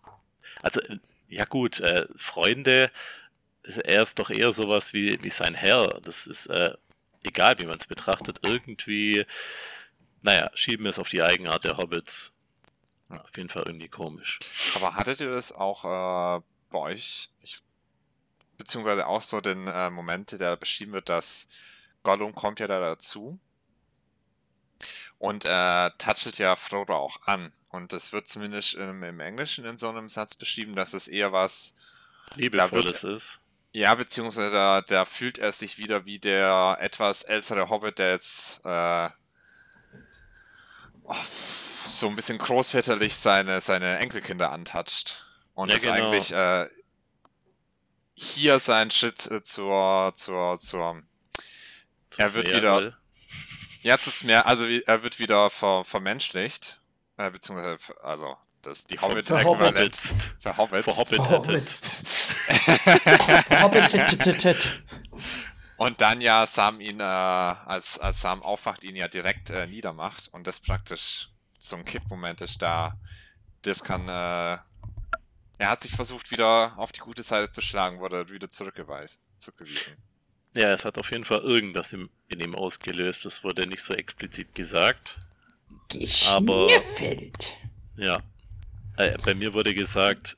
Also, 0.62 0.80
ja 1.28 1.44
gut, 1.44 1.80
äh, 1.80 2.06
Freunde, 2.14 2.90
er 3.66 4.02
ist 4.02 4.18
doch 4.18 4.30
eher 4.30 4.52
sowas 4.52 4.92
wie, 4.92 5.22
wie 5.22 5.30
sein 5.30 5.54
Herr. 5.54 6.00
Das 6.02 6.26
ist 6.26 6.46
äh, 6.46 6.74
egal, 7.24 7.58
wie 7.58 7.66
man 7.66 7.76
es 7.76 7.86
betrachtet, 7.86 8.40
irgendwie. 8.42 9.26
Naja, 10.22 10.50
schieben 10.54 10.84
wir 10.84 10.90
es 10.90 10.98
auf 10.98 11.08
die 11.08 11.22
Eigenart 11.22 11.64
der 11.64 11.76
Hobbits. 11.76 12.32
Ja, 13.10 13.20
auf 13.22 13.36
jeden 13.36 13.48
Fall 13.48 13.64
irgendwie 13.66 13.88
komisch. 13.88 14.38
Aber 14.74 14.94
hattet 14.94 15.20
ihr 15.20 15.30
das 15.30 15.52
auch 15.52 15.84
äh, 15.84 16.42
bei 16.70 16.78
euch? 16.78 17.30
Ich, 17.40 17.62
beziehungsweise 18.56 19.06
auch 19.06 19.22
so 19.22 19.40
den 19.40 19.66
äh, 19.66 19.90
Moment, 19.90 20.32
der 20.32 20.56
beschrieben 20.56 20.92
wird, 20.92 21.08
dass 21.08 21.48
Gollum 22.02 22.34
kommt 22.34 22.60
ja 22.60 22.66
da 22.66 22.80
dazu 22.80 23.38
und 25.18 25.44
äh, 25.44 25.90
touchelt 25.98 26.38
ja 26.38 26.56
Frodo 26.56 26.94
auch 26.94 27.22
an. 27.26 27.52
Und 27.68 27.92
das 27.92 28.12
wird 28.12 28.26
zumindest 28.26 28.74
im, 28.74 29.02
im 29.02 29.20
Englischen 29.20 29.64
in 29.64 29.76
so 29.76 29.88
einem 29.88 30.08
Satz 30.08 30.34
beschrieben, 30.34 30.74
dass 30.74 30.94
es 30.94 31.08
eher 31.08 31.32
was 31.32 31.74
Liebevolles 32.34 33.04
ist. 33.04 33.40
Ja, 33.76 33.94
beziehungsweise 33.94 34.50
da, 34.50 34.80
da, 34.80 35.04
fühlt 35.04 35.36
er 35.36 35.52
sich 35.52 35.76
wieder 35.76 36.06
wie 36.06 36.18
der 36.18 36.78
etwas 36.80 37.22
ältere 37.24 37.68
Hobbit, 37.68 37.98
der 37.98 38.12
jetzt 38.12 38.64
äh, 38.64 39.10
oh, 41.02 41.14
so 41.86 42.08
ein 42.08 42.16
bisschen 42.16 42.38
großväterlich 42.38 43.14
seine, 43.14 43.60
seine 43.60 43.98
Enkelkinder 43.98 44.50
antatscht. 44.50 45.26
Und 45.52 45.70
ja, 45.70 45.76
genau. 45.76 45.92
eigentlich 45.92 46.32
äh, 46.32 46.66
hier 48.14 48.60
sein 48.60 48.90
Schritt 48.90 49.30
äh, 49.30 49.42
zur, 49.42 50.14
zur, 50.16 50.58
zur, 50.58 51.02
er 52.16 52.32
wird 52.32 52.50
wieder, 52.54 52.78
will. 52.78 52.96
ja, 53.82 53.98
zu 53.98 54.26
mehr, 54.26 54.46
also 54.46 54.64
er 54.64 55.02
wird 55.02 55.18
wieder 55.18 55.50
ver, 55.50 55.84
vermenschlicht, 55.84 56.80
äh, 57.18 57.30
beziehungsweise, 57.30 57.76
also, 58.02 58.38
das, 58.66 58.86
die 58.86 58.98
Hobbit 58.98 59.30
äquivalent 59.30 59.96
verhobbit. 60.40 60.84
Verhobbit. 60.84 61.70
Verhobbit. 63.48 64.82
Und 65.76 66.00
dann 66.00 66.20
ja 66.20 66.46
Sam 66.46 66.80
ihn, 66.80 67.00
äh, 67.00 67.02
als, 67.02 67.98
als 67.98 68.20
Sam 68.20 68.42
aufwacht, 68.42 68.82
ihn 68.82 68.96
ja 68.96 69.08
direkt 69.08 69.50
äh, 69.50 69.66
niedermacht 69.66 70.28
und 70.32 70.46
das 70.46 70.60
praktisch 70.60 71.28
so 71.58 71.76
ein 71.76 71.84
Kippmoment 71.84 72.40
ist 72.40 72.62
da. 72.62 72.98
Das 73.62 73.84
kann, 73.84 74.08
äh, 74.08 74.58
er 75.58 75.70
hat 75.70 75.82
sich 75.82 75.92
versucht, 75.92 76.30
wieder 76.30 76.74
auf 76.78 76.92
die 76.92 77.00
gute 77.00 77.22
Seite 77.22 77.52
zu 77.52 77.60
schlagen, 77.60 78.00
wurde 78.00 78.28
wieder 78.30 78.50
zurückgewiesen. 78.50 79.20
Ja, 80.54 80.72
es 80.72 80.86
hat 80.86 80.96
auf 80.98 81.10
jeden 81.10 81.24
Fall 81.24 81.40
irgendwas 81.40 81.92
in, 81.92 82.08
in 82.28 82.40
ihm 82.40 82.54
ausgelöst. 82.54 83.26
Das 83.26 83.44
wurde 83.44 83.66
nicht 83.66 83.82
so 83.82 83.92
explizit 83.92 84.54
gesagt. 84.54 85.18
Geschnüffelt. 85.88 87.54
Aber, 87.96 88.02
ja. 88.02 88.22
Äh, 88.96 89.16
bei 89.24 89.34
mir 89.34 89.52
wurde 89.52 89.74
gesagt, 89.74 90.36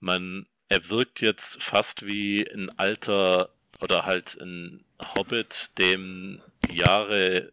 man, 0.00 0.46
er 0.68 0.88
wirkt 0.88 1.20
jetzt 1.20 1.62
fast 1.62 2.06
wie 2.06 2.48
ein 2.50 2.70
alter 2.78 3.50
oder 3.80 4.04
halt 4.04 4.38
ein 4.40 4.84
Hobbit, 5.14 5.78
dem 5.78 6.40
die 6.68 6.76
Jahre 6.76 7.52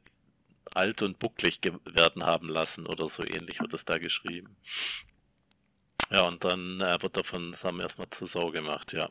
alt 0.73 1.01
und 1.01 1.19
bucklig 1.19 1.59
werden 1.85 2.23
haben 2.23 2.47
lassen 2.47 2.85
oder 2.85 3.07
so 3.07 3.23
ähnlich 3.23 3.59
wird 3.59 3.73
es 3.73 3.85
da 3.85 3.97
geschrieben. 3.97 4.55
Ja, 6.11 6.25
und 6.27 6.43
dann 6.43 6.81
äh, 6.81 7.01
wird 7.01 7.17
er 7.17 7.23
von 7.23 7.53
Sam 7.53 7.79
erstmal 7.79 8.09
zur 8.09 8.27
Sau 8.27 8.51
gemacht, 8.51 8.93
ja. 8.93 9.09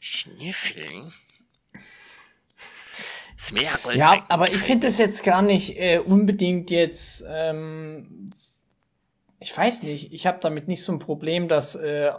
Schnüffeln? 0.00 1.12
Ja, 3.94 4.24
aber 4.28 4.52
ich 4.52 4.60
finde 4.60 4.86
das 4.86 4.98
jetzt 4.98 5.24
gar 5.24 5.42
nicht 5.42 5.76
äh, 5.76 5.98
unbedingt 5.98 6.70
jetzt, 6.70 7.24
ähm, 7.26 8.30
ich 9.42 9.56
weiß 9.56 9.82
nicht, 9.82 10.12
ich 10.12 10.26
habe 10.26 10.38
damit 10.40 10.68
nicht 10.68 10.82
so 10.82 10.92
ein 10.92 10.98
Problem, 10.98 11.48
dass, 11.48 11.74
äh, 11.74 12.06
äh, 12.08 12.12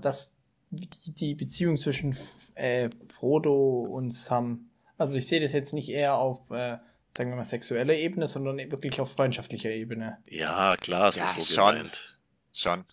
dass 0.00 0.36
die, 0.70 0.88
die 0.88 1.34
Beziehung 1.34 1.76
zwischen 1.76 2.16
äh, 2.54 2.90
Frodo 2.90 3.80
und 3.80 4.10
Sam, 4.10 4.70
also 4.96 5.18
ich 5.18 5.26
sehe 5.26 5.40
das 5.40 5.52
jetzt 5.52 5.74
nicht 5.74 5.90
eher 5.90 6.16
auf 6.16 6.50
äh, 6.50 6.78
sagen 7.12 7.30
wir 7.30 7.36
mal, 7.36 7.44
sexueller 7.44 7.94
Ebene, 7.94 8.26
sondern 8.26 8.56
wirklich 8.70 9.00
auf 9.00 9.12
freundschaftlicher 9.12 9.70
Ebene. 9.70 10.18
Ja, 10.28 10.76
klar, 10.76 11.08
es 11.08 11.16
ja, 11.16 11.24
ist 11.24 11.34
so 11.36 11.54
schon. 11.54 11.76
Gemeint. 11.76 12.18
Schon. 12.52 12.84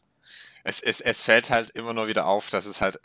Es, 0.64 0.82
es, 0.82 1.02
es 1.02 1.24
fällt 1.24 1.50
halt 1.50 1.70
immer 1.72 1.94
nur 1.94 2.08
wieder 2.08 2.26
auf, 2.26 2.50
dass 2.50 2.66
es 2.66 2.82
halt 2.82 3.00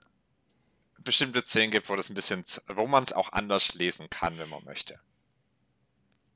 bestimmte 0.98 1.42
Szenen 1.42 1.70
gibt, 1.70 1.88
wo 1.88 1.96
das 1.96 2.10
ein 2.10 2.14
bisschen, 2.14 2.44
wo 2.74 2.86
man 2.86 3.04
es 3.04 3.12
auch 3.12 3.32
anders 3.32 3.74
lesen 3.74 4.10
kann, 4.10 4.38
wenn 4.38 4.48
man 4.48 4.64
möchte. 4.64 4.98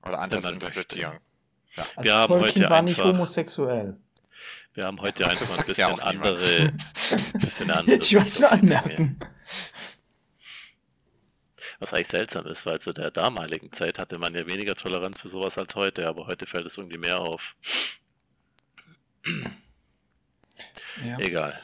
Oder 0.02 0.20
anders 0.20 0.48
interpretieren. 0.48 1.18
Ja. 1.74 1.82
Also 1.96 2.04
wir 2.04 2.14
haben 2.14 2.28
Tolkien 2.28 2.48
heute 2.48 2.70
war 2.70 2.82
nicht 2.82 3.02
homosexuell. 3.02 3.96
Wir 4.74 4.84
haben 4.84 5.00
heute 5.00 5.24
ja, 5.24 5.30
einfach 5.30 5.58
ein 5.58 5.66
bisschen 5.66 5.96
ja 5.96 6.02
andere, 6.04 6.72
bisschen 7.34 7.70
andere. 7.70 7.96
Ich 7.96 8.14
wollte 8.14 8.40
nur 8.40 8.52
anmerken. 8.52 9.18
Was 11.80 11.94
eigentlich 11.94 12.08
seltsam 12.08 12.46
ist, 12.46 12.66
weil 12.66 12.80
zu 12.80 12.92
der 12.92 13.10
damaligen 13.10 13.72
Zeit 13.72 13.98
hatte 13.98 14.18
man 14.18 14.34
ja 14.34 14.46
weniger 14.46 14.74
Toleranz 14.74 15.20
für 15.20 15.28
sowas 15.28 15.58
als 15.58 15.74
heute, 15.76 16.08
aber 16.08 16.26
heute 16.26 16.46
fällt 16.46 16.66
es 16.66 16.76
irgendwie 16.76 16.98
mehr 16.98 17.20
auf. 17.20 17.56
Ja. 21.04 21.18
Egal. 21.18 21.60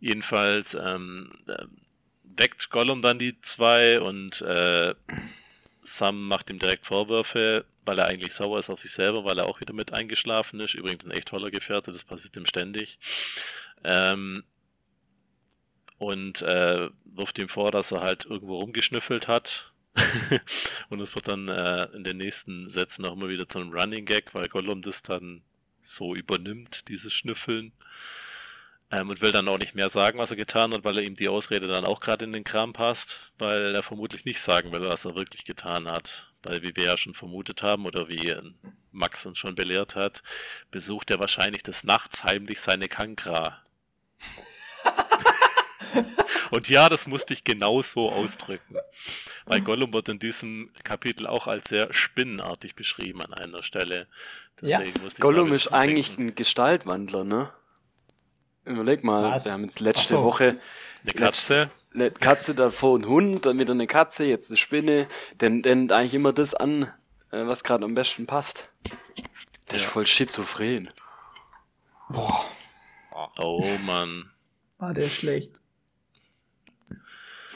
Jedenfalls 0.00 0.74
ähm, 0.74 1.32
äh, 1.46 1.64
weckt 2.24 2.70
Gollum 2.70 3.00
dann 3.00 3.18
die 3.18 3.40
zwei 3.40 4.00
und 4.00 4.42
äh, 4.42 4.94
Sam 5.86 6.26
macht 6.26 6.50
ihm 6.50 6.58
direkt 6.58 6.86
Vorwürfe, 6.86 7.64
weil 7.84 7.98
er 7.98 8.06
eigentlich 8.06 8.34
sauer 8.34 8.58
ist 8.58 8.70
auf 8.70 8.80
sich 8.80 8.92
selber, 8.92 9.24
weil 9.24 9.38
er 9.38 9.46
auch 9.46 9.60
wieder 9.60 9.72
mit 9.72 9.92
eingeschlafen 9.92 10.58
ist. 10.60 10.74
Übrigens 10.74 11.04
ein 11.04 11.12
echt 11.12 11.28
toller 11.28 11.50
Gefährte, 11.50 11.92
das 11.92 12.04
passiert 12.04 12.36
ihm 12.36 12.46
ständig. 12.46 12.98
Ähm, 13.84 14.42
und 15.98 16.42
äh, 16.42 16.90
wirft 17.04 17.38
ihm 17.38 17.48
vor, 17.48 17.70
dass 17.70 17.92
er 17.92 18.02
halt 18.02 18.26
irgendwo 18.26 18.56
rumgeschnüffelt 18.56 19.28
hat. 19.28 19.72
und 20.90 21.00
es 21.00 21.14
wird 21.14 21.28
dann 21.28 21.48
äh, 21.48 21.84
in 21.94 22.04
den 22.04 22.18
nächsten 22.18 22.68
Sätzen 22.68 23.04
auch 23.06 23.12
immer 23.12 23.28
wieder 23.28 23.46
zu 23.46 23.60
einem 23.60 23.72
Running 23.72 24.04
Gag, 24.04 24.34
weil 24.34 24.48
Gollum 24.48 24.82
das 24.82 25.02
dann 25.02 25.42
so 25.80 26.14
übernimmt, 26.14 26.88
dieses 26.88 27.14
Schnüffeln. 27.14 27.72
Ähm, 28.90 29.10
und 29.10 29.20
will 29.20 29.32
dann 29.32 29.48
auch 29.48 29.58
nicht 29.58 29.74
mehr 29.74 29.88
sagen, 29.88 30.18
was 30.18 30.30
er 30.30 30.36
getan 30.36 30.72
hat, 30.72 30.84
weil 30.84 30.98
er 30.98 31.04
ihm 31.04 31.16
die 31.16 31.28
Ausrede 31.28 31.66
dann 31.66 31.84
auch 31.84 32.00
gerade 32.00 32.24
in 32.24 32.32
den 32.32 32.44
Kram 32.44 32.72
passt, 32.72 33.32
weil 33.38 33.74
er 33.74 33.82
vermutlich 33.82 34.24
nicht 34.24 34.40
sagen 34.40 34.70
will, 34.72 34.82
was 34.82 35.04
er 35.04 35.16
wirklich 35.16 35.44
getan 35.44 35.88
hat. 35.88 36.32
Weil, 36.44 36.62
wie 36.62 36.76
wir 36.76 36.84
ja 36.84 36.96
schon 36.96 37.14
vermutet 37.14 37.62
haben 37.62 37.86
oder 37.86 38.08
wie 38.08 38.32
Max 38.92 39.26
uns 39.26 39.38
schon 39.38 39.56
belehrt 39.56 39.96
hat, 39.96 40.22
besucht 40.70 41.10
er 41.10 41.18
wahrscheinlich 41.18 41.64
des 41.64 41.82
Nachts 41.82 42.22
heimlich 42.22 42.60
seine 42.60 42.88
Kankra. 42.88 43.62
Und 46.50 46.68
ja, 46.68 46.88
das 46.88 47.08
musste 47.08 47.34
ich 47.34 47.42
genau 47.42 47.82
so 47.82 48.10
ausdrücken. 48.10 48.76
Weil 49.46 49.60
Gollum 49.60 49.92
wird 49.92 50.08
in 50.08 50.20
diesem 50.20 50.70
Kapitel 50.84 51.26
auch 51.26 51.48
als 51.48 51.68
sehr 51.68 51.92
spinnenartig 51.92 52.76
beschrieben 52.76 53.20
an 53.22 53.34
einer 53.34 53.62
Stelle. 53.62 54.06
Deswegen 54.60 55.00
ja. 55.02 55.08
Gollum 55.18 55.52
ist 55.52 55.68
eigentlich 55.68 56.16
ein 56.18 56.34
Gestaltwandler, 56.34 57.24
ne? 57.24 57.52
Überleg 58.66 59.04
mal, 59.04 59.30
Was? 59.30 59.44
wir 59.44 59.52
haben 59.52 59.62
jetzt 59.62 59.80
letzte 59.80 60.14
so. 60.14 60.24
Woche 60.24 60.58
eine 61.04 61.12
Katze. 61.12 61.70
Eine 61.94 62.10
Katze 62.10 62.54
davor 62.54 62.98
ein 62.98 63.06
Hund, 63.06 63.46
dann 63.46 63.58
wieder 63.58 63.72
eine 63.72 63.86
Katze, 63.86 64.24
jetzt 64.24 64.50
eine 64.50 64.58
Spinne. 64.58 65.06
Denn, 65.40 65.62
denn 65.62 65.90
eigentlich 65.90 66.14
immer 66.14 66.32
das 66.32 66.52
an, 66.54 66.82
äh, 67.30 67.46
was 67.46 67.64
gerade 67.64 67.84
am 67.84 67.94
besten 67.94 68.26
passt. 68.26 68.68
Der 69.70 69.78
ja. 69.78 69.84
ist 69.84 69.90
voll 69.90 70.04
schizophren. 70.04 70.90
Boah. 72.10 72.44
Oh 73.38 73.66
Mann. 73.86 74.30
War 74.78 74.92
der 74.92 75.08
schlecht. 75.08 75.60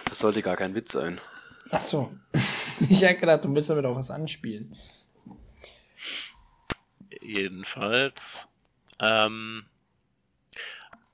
Das 0.04 0.20
sollte 0.20 0.42
gar 0.42 0.56
kein 0.56 0.74
Witz 0.74 0.92
sein. 0.92 1.20
Ach 1.70 1.80
so. 1.80 2.12
Ich 2.88 3.02
hätte 3.02 3.20
gedacht, 3.20 3.44
du 3.44 3.54
willst 3.54 3.68
damit 3.68 3.84
auch 3.84 3.94
was 3.94 4.11
anspielen. 4.11 4.74
Jedenfalls. 7.20 8.48
Ähm, 8.98 9.66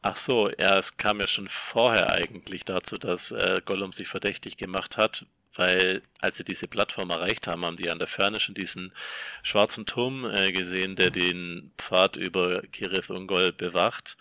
Ach 0.08 0.14
so, 0.14 0.48
ja, 0.50 0.78
es 0.78 0.96
kam 0.98 1.18
ja 1.18 1.26
schon 1.26 1.48
vorher 1.48 2.10
eigentlich 2.10 2.64
dazu, 2.64 2.96
dass 2.96 3.32
äh, 3.32 3.60
Gollum 3.64 3.92
sich 3.92 4.06
verdächtig 4.06 4.56
gemacht 4.56 4.96
hat, 4.96 5.26
weil 5.56 6.00
als 6.20 6.36
sie 6.36 6.44
diese 6.44 6.68
Plattform 6.68 7.10
erreicht 7.10 7.48
haben, 7.48 7.64
haben 7.64 7.74
die 7.74 7.90
an 7.90 7.98
der 7.98 8.06
Ferne 8.06 8.38
schon 8.38 8.54
diesen 8.54 8.92
schwarzen 9.42 9.84
Turm 9.84 10.24
äh, 10.24 10.52
gesehen, 10.52 10.94
der 10.94 11.10
den 11.10 11.72
Pfad 11.76 12.16
über 12.16 12.62
Kirith 12.70 13.10
Ungol 13.10 13.50
bewacht, 13.50 14.16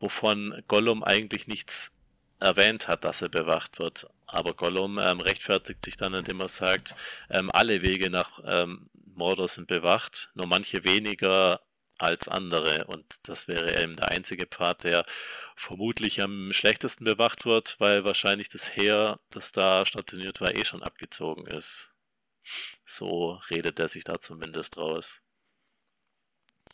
wovon 0.00 0.62
Gollum 0.68 1.02
eigentlich 1.02 1.46
nichts 1.46 1.92
erwähnt 2.38 2.86
hat, 2.86 3.04
dass 3.04 3.22
er 3.22 3.30
bewacht 3.30 3.78
wird. 3.78 4.06
Aber 4.26 4.52
Gollum 4.52 4.98
ähm, 4.98 5.20
rechtfertigt 5.20 5.82
sich 5.82 5.96
dann, 5.96 6.12
indem 6.12 6.40
er 6.40 6.50
sagt, 6.50 6.94
ähm, 7.30 7.50
alle 7.50 7.80
Wege 7.80 8.10
nach 8.10 8.40
ähm, 8.44 8.90
Mordor 9.14 9.48
sind 9.48 9.66
bewacht, 9.66 10.28
nur 10.34 10.46
manche 10.46 10.84
weniger 10.84 11.62
als 11.98 12.28
andere. 12.28 12.84
Und 12.86 13.28
das 13.28 13.48
wäre 13.48 13.82
eben 13.82 13.96
der 13.96 14.08
einzige 14.08 14.46
Pfad, 14.46 14.84
der 14.84 15.04
vermutlich 15.56 16.20
am 16.22 16.52
schlechtesten 16.52 17.04
bewacht 17.04 17.44
wird, 17.44 17.76
weil 17.80 18.04
wahrscheinlich 18.04 18.48
das 18.48 18.76
Heer, 18.76 19.18
das 19.30 19.52
da 19.52 19.84
stationiert 19.86 20.40
war, 20.40 20.54
eh 20.54 20.64
schon 20.64 20.82
abgezogen 20.82 21.46
ist. 21.46 21.92
So 22.84 23.40
redet 23.50 23.80
er 23.80 23.88
sich 23.88 24.04
da 24.04 24.20
zumindest 24.20 24.76
raus. 24.76 25.22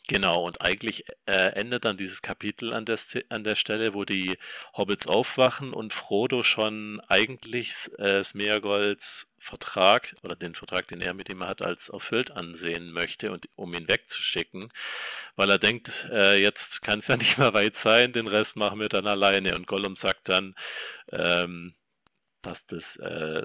Genau, 0.09 0.43
und 0.45 0.61
eigentlich 0.63 1.05
äh, 1.27 1.53
endet 1.55 1.85
dann 1.85 1.97
dieses 1.97 2.23
Kapitel 2.23 2.75
an 2.75 2.85
der, 2.85 2.99
an 3.29 3.45
der 3.45 3.55
Stelle, 3.55 3.95
wo 3.95 4.05
die 4.05 4.37
Hobbits 4.77 5.07
aufwachen 5.07 5.73
und 5.73 5.93
Frodo 5.93 6.43
schon 6.43 7.01
eigentlich 7.07 7.89
äh, 7.99 8.23
Smeagolds 8.25 9.33
Vertrag 9.39 10.15
oder 10.23 10.35
den 10.35 10.55
Vertrag, 10.55 10.89
den 10.89 11.01
er 11.01 11.15
mit 11.15 11.29
ihm 11.29 11.45
hat, 11.45 11.63
als 11.63 11.89
erfüllt 11.89 12.33
ansehen 12.33 12.93
möchte 12.93 13.31
und 13.31 13.49
um 13.57 13.75
ihn 13.75 13.89
wegzuschicken, 13.89 14.69
weil 15.37 15.51
er 15.51 15.59
denkt, 15.59 16.09
äh, 16.11 16.37
jetzt 16.37 16.83
kann 16.83 16.99
es 16.99 17.09
ja 17.09 17.17
nicht 17.19 17.39
mehr 17.39 17.55
weit 17.55 17.77
sein, 17.77 18.13
den 18.13 18.27
Rest 18.29 18.57
machen 18.57 18.81
wir 18.81 18.89
dann 18.89 19.07
alleine. 19.07 19.55
Und 19.55 19.67
Gollum 19.69 19.95
sagt 19.97 20.29
dann, 20.29 20.55
ähm, 21.13 21.75
dass 22.43 22.67
das, 22.67 22.97
äh, 22.97 23.43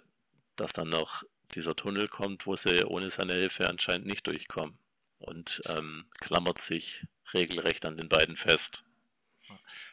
dass 0.55 0.73
dann 0.73 0.89
noch 0.89 1.23
dieser 1.55 1.75
Tunnel 1.75 2.07
kommt, 2.07 2.47
wo 2.47 2.55
sie 2.55 2.83
ohne 2.83 3.11
seine 3.11 3.33
Hilfe 3.33 3.69
anscheinend 3.69 4.07
nicht 4.07 4.25
durchkommen 4.27 4.79
und 5.27 5.61
ähm, 5.67 6.05
klammert 6.19 6.59
sich 6.59 7.05
regelrecht 7.33 7.85
an 7.85 7.97
den 7.97 8.09
beiden 8.09 8.35
fest. 8.35 8.83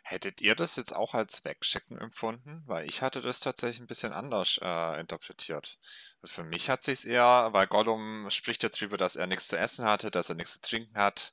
Hättet 0.03 0.41
ihr 0.41 0.55
das 0.55 0.77
jetzt 0.77 0.95
auch 0.95 1.15
als 1.15 1.45
Wegschicken 1.45 1.99
empfunden? 1.99 2.63
Weil 2.67 2.87
ich 2.87 3.03
hatte 3.03 3.21
das 3.21 3.41
tatsächlich 3.41 3.81
ein 3.81 3.87
bisschen 3.87 4.13
anders 4.13 4.59
äh, 4.63 5.01
interpretiert. 5.01 5.79
Also 6.23 6.35
für 6.35 6.45
mich 6.45 6.71
hat 6.71 6.83
sich 6.83 7.07
eher, 7.07 7.49
weil 7.53 7.67
Gollum 7.67 8.31
spricht 8.31 8.63
jetzt 8.63 8.81
darüber, 8.81 8.97
dass 8.97 9.17
er 9.17 9.27
nichts 9.27 9.49
zu 9.49 9.59
essen 9.59 9.85
hatte, 9.87 10.11
dass 10.11 10.29
er 10.29 10.35
nichts 10.35 10.55
zu 10.55 10.61
trinken 10.61 10.97
hat, 10.97 11.33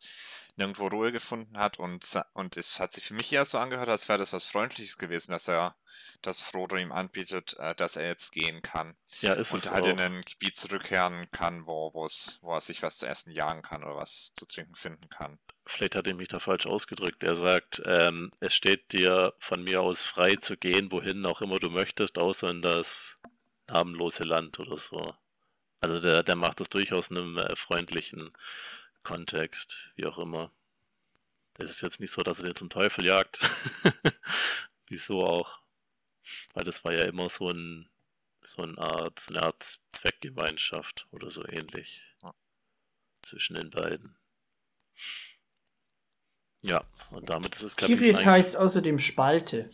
nirgendwo 0.56 0.88
Ruhe 0.88 1.12
gefunden 1.12 1.58
hat 1.58 1.80
und, 1.80 2.06
und 2.34 2.58
es 2.58 2.80
hat 2.80 2.93
sich 2.93 3.06
für 3.06 3.14
mich 3.14 3.32
eher 3.32 3.45
so 3.45 3.58
angehört, 3.58 3.89
als 3.89 4.10
wäre 4.10 4.20
das 4.20 4.34
was 4.34 4.45
Freundliches 4.45 4.97
gewesen, 4.97 5.32
dass 5.32 5.47
er, 5.47 5.76
dass 6.22 6.41
Frodo 6.41 6.76
ihm 6.78 6.91
anbietet, 6.91 7.56
äh, 7.58 7.74
dass 7.76 7.95
er 7.95 8.08
jetzt 8.08 8.32
gehen 8.32 8.62
kann. 8.62 8.95
Ja, 9.22 9.34
ist 9.34 9.54
und 9.54 9.60
es 9.60 9.72
halt 9.72 9.86
auch. 9.86 9.89
in 9.89 9.99
ein 9.99 10.22
Gebiet 10.22 10.56
zurückkehren 10.56 11.30
kann, 11.32 11.66
wo, 11.66 11.91
wo 11.93 12.54
er 12.54 12.62
sich 12.62 12.84
was 12.84 12.97
zu 12.97 13.08
essen 13.08 13.32
jagen 13.32 13.62
kann 13.62 13.84
oder 13.84 13.95
was 13.95 14.34
zu 14.34 14.45
trinken 14.45 14.76
finden 14.76 15.10
kann. 15.10 15.39
Vielleicht 15.66 15.95
hat 15.95 16.08
er 16.08 16.16
mich 16.16 16.28
da 16.28 16.39
falsch 16.39 16.66
ausgedrückt. 16.66 17.24
Er 17.24 17.36
sagt, 17.36 17.82
ähm, 17.86 18.32
es 18.42 18.56
steht 18.56 18.92
dir 18.92 19.36
von 19.38 19.64
mir 19.64 19.82
aus 19.82 20.04
frei 20.04 20.36
zu 20.36 20.58
gehen, 20.58 20.92
wohin 20.92 21.26
auch 21.28 21.42
immer 21.42 21.60
du 21.60 21.70
möchtest, 21.70 22.18
außer 22.18 22.50
in 22.50 22.64
das 22.64 23.22
namenlose 23.68 24.24
Land 24.24 24.60
oder 24.60 24.78
so. 24.78 25.16
Also 25.80 26.02
der, 26.02 26.24
der 26.24 26.36
macht 26.36 26.60
das 26.60 26.70
durchaus 26.70 27.12
in 27.12 27.18
einem 27.20 27.38
äh, 27.38 27.56
freundlichen 27.56 28.34
Kontext, 29.04 29.92
wie 29.96 30.08
auch 30.08 30.18
immer. 30.18 30.52
Es 31.60 31.70
ist 31.70 31.82
jetzt 31.82 32.00
nicht 32.00 32.12
so, 32.12 32.24
dass 32.24 32.42
er 32.42 32.50
dir 32.50 32.56
zum 32.56 32.70
Teufel 32.70 33.06
jagt. 33.06 33.48
Wieso 34.88 35.24
auch? 35.24 35.60
Weil 36.56 36.64
das 36.64 36.84
war 36.84 36.94
ja 36.94 37.04
immer 37.04 37.30
so 37.30 37.50
ein 37.50 37.88
so 38.44 38.64
eine 38.64 38.78
Art, 38.80 39.20
so 39.20 39.36
eine 39.36 39.44
Art 39.44 39.82
Zweckgemeinschaft 39.89 41.08
oder 41.12 41.30
so 41.30 41.46
ähnlich. 41.48 42.04
Zwischen 43.22 43.54
den 43.54 43.70
beiden. 43.70 44.18
Ja, 46.62 46.84
und 47.12 47.30
damit 47.30 47.55
ist 47.55 47.64
es 47.64 47.76
Kapitel 47.76 47.99
Kirith 48.03 48.26
heißt 48.26 48.57
außerdem 48.57 48.99
Spalte. 48.99 49.70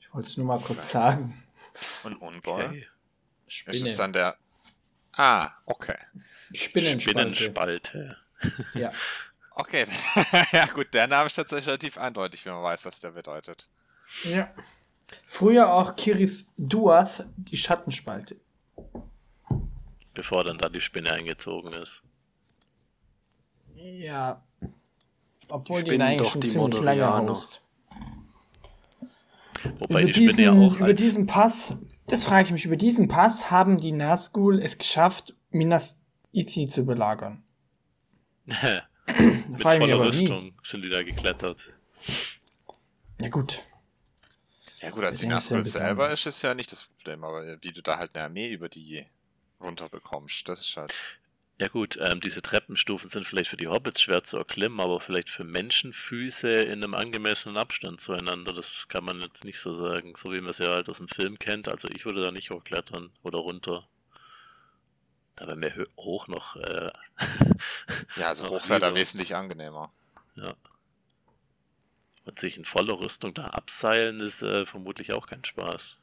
Ich 0.00 0.14
wollte 0.14 0.28
es 0.28 0.36
nur 0.36 0.46
mal 0.46 0.60
kurz 0.60 0.90
sagen. 0.90 1.42
Und 2.04 2.16
Unboy? 2.16 2.64
Okay. 2.64 2.86
Spinne. 3.48 3.76
Ist 3.76 3.86
es 3.86 3.96
dann 3.96 4.12
der 4.12 4.36
Ah, 5.16 5.50
okay. 5.64 5.96
Spinnenspalte. 6.54 7.34
Spinnenspalte. 7.34 8.16
Ja. 8.74 8.92
Okay, 9.58 9.86
ja 10.52 10.66
gut, 10.66 10.92
der 10.92 11.06
Name 11.06 11.28
ist 11.28 11.34
tatsächlich 11.36 11.66
relativ 11.68 11.96
eindeutig, 11.96 12.44
wenn 12.44 12.52
man 12.52 12.62
weiß, 12.62 12.84
was 12.84 13.00
der 13.00 13.12
bedeutet. 13.12 13.66
Ja. 14.24 14.52
Früher 15.26 15.72
auch 15.72 15.96
Kirith 15.96 16.44
Duath, 16.58 17.24
die 17.36 17.56
Schattenspalte. 17.56 18.36
Bevor 20.12 20.44
dann 20.44 20.58
da 20.58 20.68
die 20.68 20.82
Spinne 20.82 21.10
eingezogen 21.10 21.72
ist. 21.72 22.04
Ja. 23.76 24.42
Obwohl 25.48 25.82
die, 25.82 26.00
eigentlich 26.00 26.28
schon 26.28 26.42
ziemlich 26.42 26.80
lange 26.80 27.06
haust. 27.06 27.62
Wobei 29.78 30.02
über 30.02 30.10
die 30.10 30.12
Spinne 30.12 30.28
diesen, 30.28 30.44
ja 30.44 30.52
auch 30.52 30.76
Über 30.76 30.94
diesen 30.94 31.26
Pass 31.26 31.76
das 32.06 32.24
frage 32.24 32.46
ich 32.46 32.52
mich. 32.52 32.64
Über 32.64 32.76
diesen 32.76 33.08
Pass 33.08 33.50
haben 33.50 33.78
die 33.78 33.92
Nazgul 33.92 34.60
es 34.60 34.78
geschafft, 34.78 35.34
Minas 35.50 36.00
Ithi 36.32 36.66
zu 36.66 36.86
belagern. 36.86 37.42
Mit 38.46 39.60
voller 39.60 40.00
Rüstung 40.00 40.52
sind 40.62 40.82
die 40.82 40.90
da 40.90 41.02
geklettert. 41.02 41.72
Ja 43.20 43.28
gut. 43.28 43.62
Ja 44.80 44.90
gut, 44.90 45.04
als 45.04 45.20
die 45.20 45.26
Nazgul 45.26 45.64
selber 45.64 46.10
ist 46.10 46.26
es 46.26 46.42
ja 46.42 46.54
nicht 46.54 46.70
das 46.70 46.84
Problem, 46.84 47.24
aber 47.24 47.58
wie 47.62 47.72
du 47.72 47.82
da 47.82 47.98
halt 47.98 48.14
eine 48.14 48.24
Armee 48.24 48.50
über 48.50 48.68
die 48.68 49.04
runterbekommst, 49.60 50.48
das 50.48 50.60
ist 50.60 50.76
halt... 50.76 50.94
Ja 51.58 51.68
gut, 51.68 51.98
ähm, 52.00 52.20
diese 52.20 52.42
Treppenstufen 52.42 53.08
sind 53.08 53.26
vielleicht 53.26 53.48
für 53.48 53.56
die 53.56 53.68
Hobbits 53.68 54.02
schwer 54.02 54.22
zu 54.22 54.36
erklimmen, 54.36 54.78
aber 54.78 55.00
vielleicht 55.00 55.30
für 55.30 55.44
Menschenfüße 55.44 56.50
in 56.50 56.84
einem 56.84 56.92
angemessenen 56.92 57.56
Abstand 57.56 57.98
zueinander, 57.98 58.52
das 58.52 58.88
kann 58.88 59.04
man 59.04 59.22
jetzt 59.22 59.44
nicht 59.44 59.58
so 59.58 59.72
sagen, 59.72 60.14
so 60.14 60.32
wie 60.32 60.40
man 60.42 60.50
es 60.50 60.58
ja 60.58 60.70
halt 60.70 60.90
aus 60.90 60.98
dem 60.98 61.08
Film 61.08 61.38
kennt. 61.38 61.68
Also 61.68 61.88
ich 61.88 62.04
würde 62.04 62.22
da 62.22 62.30
nicht 62.30 62.50
hochklettern 62.50 63.10
oder 63.22 63.38
runter. 63.38 63.88
Da 65.36 65.46
wäre 65.46 65.56
mir 65.56 65.86
hoch 65.96 66.28
noch. 66.28 66.56
Äh, 66.56 66.90
ja, 68.16 68.28
also 68.28 68.50
hoch 68.50 68.68
wäre 68.68 68.80
da 68.80 68.94
wesentlich 68.94 69.34
angenehmer. 69.34 69.92
Ja. 70.34 70.54
Und 72.26 72.38
sich 72.38 72.58
in 72.58 72.66
voller 72.66 72.98
Rüstung 72.98 73.32
da 73.32 73.44
abseilen 73.44 74.20
ist 74.20 74.42
äh, 74.42 74.66
vermutlich 74.66 75.14
auch 75.14 75.26
kein 75.26 75.44
Spaß. 75.44 76.02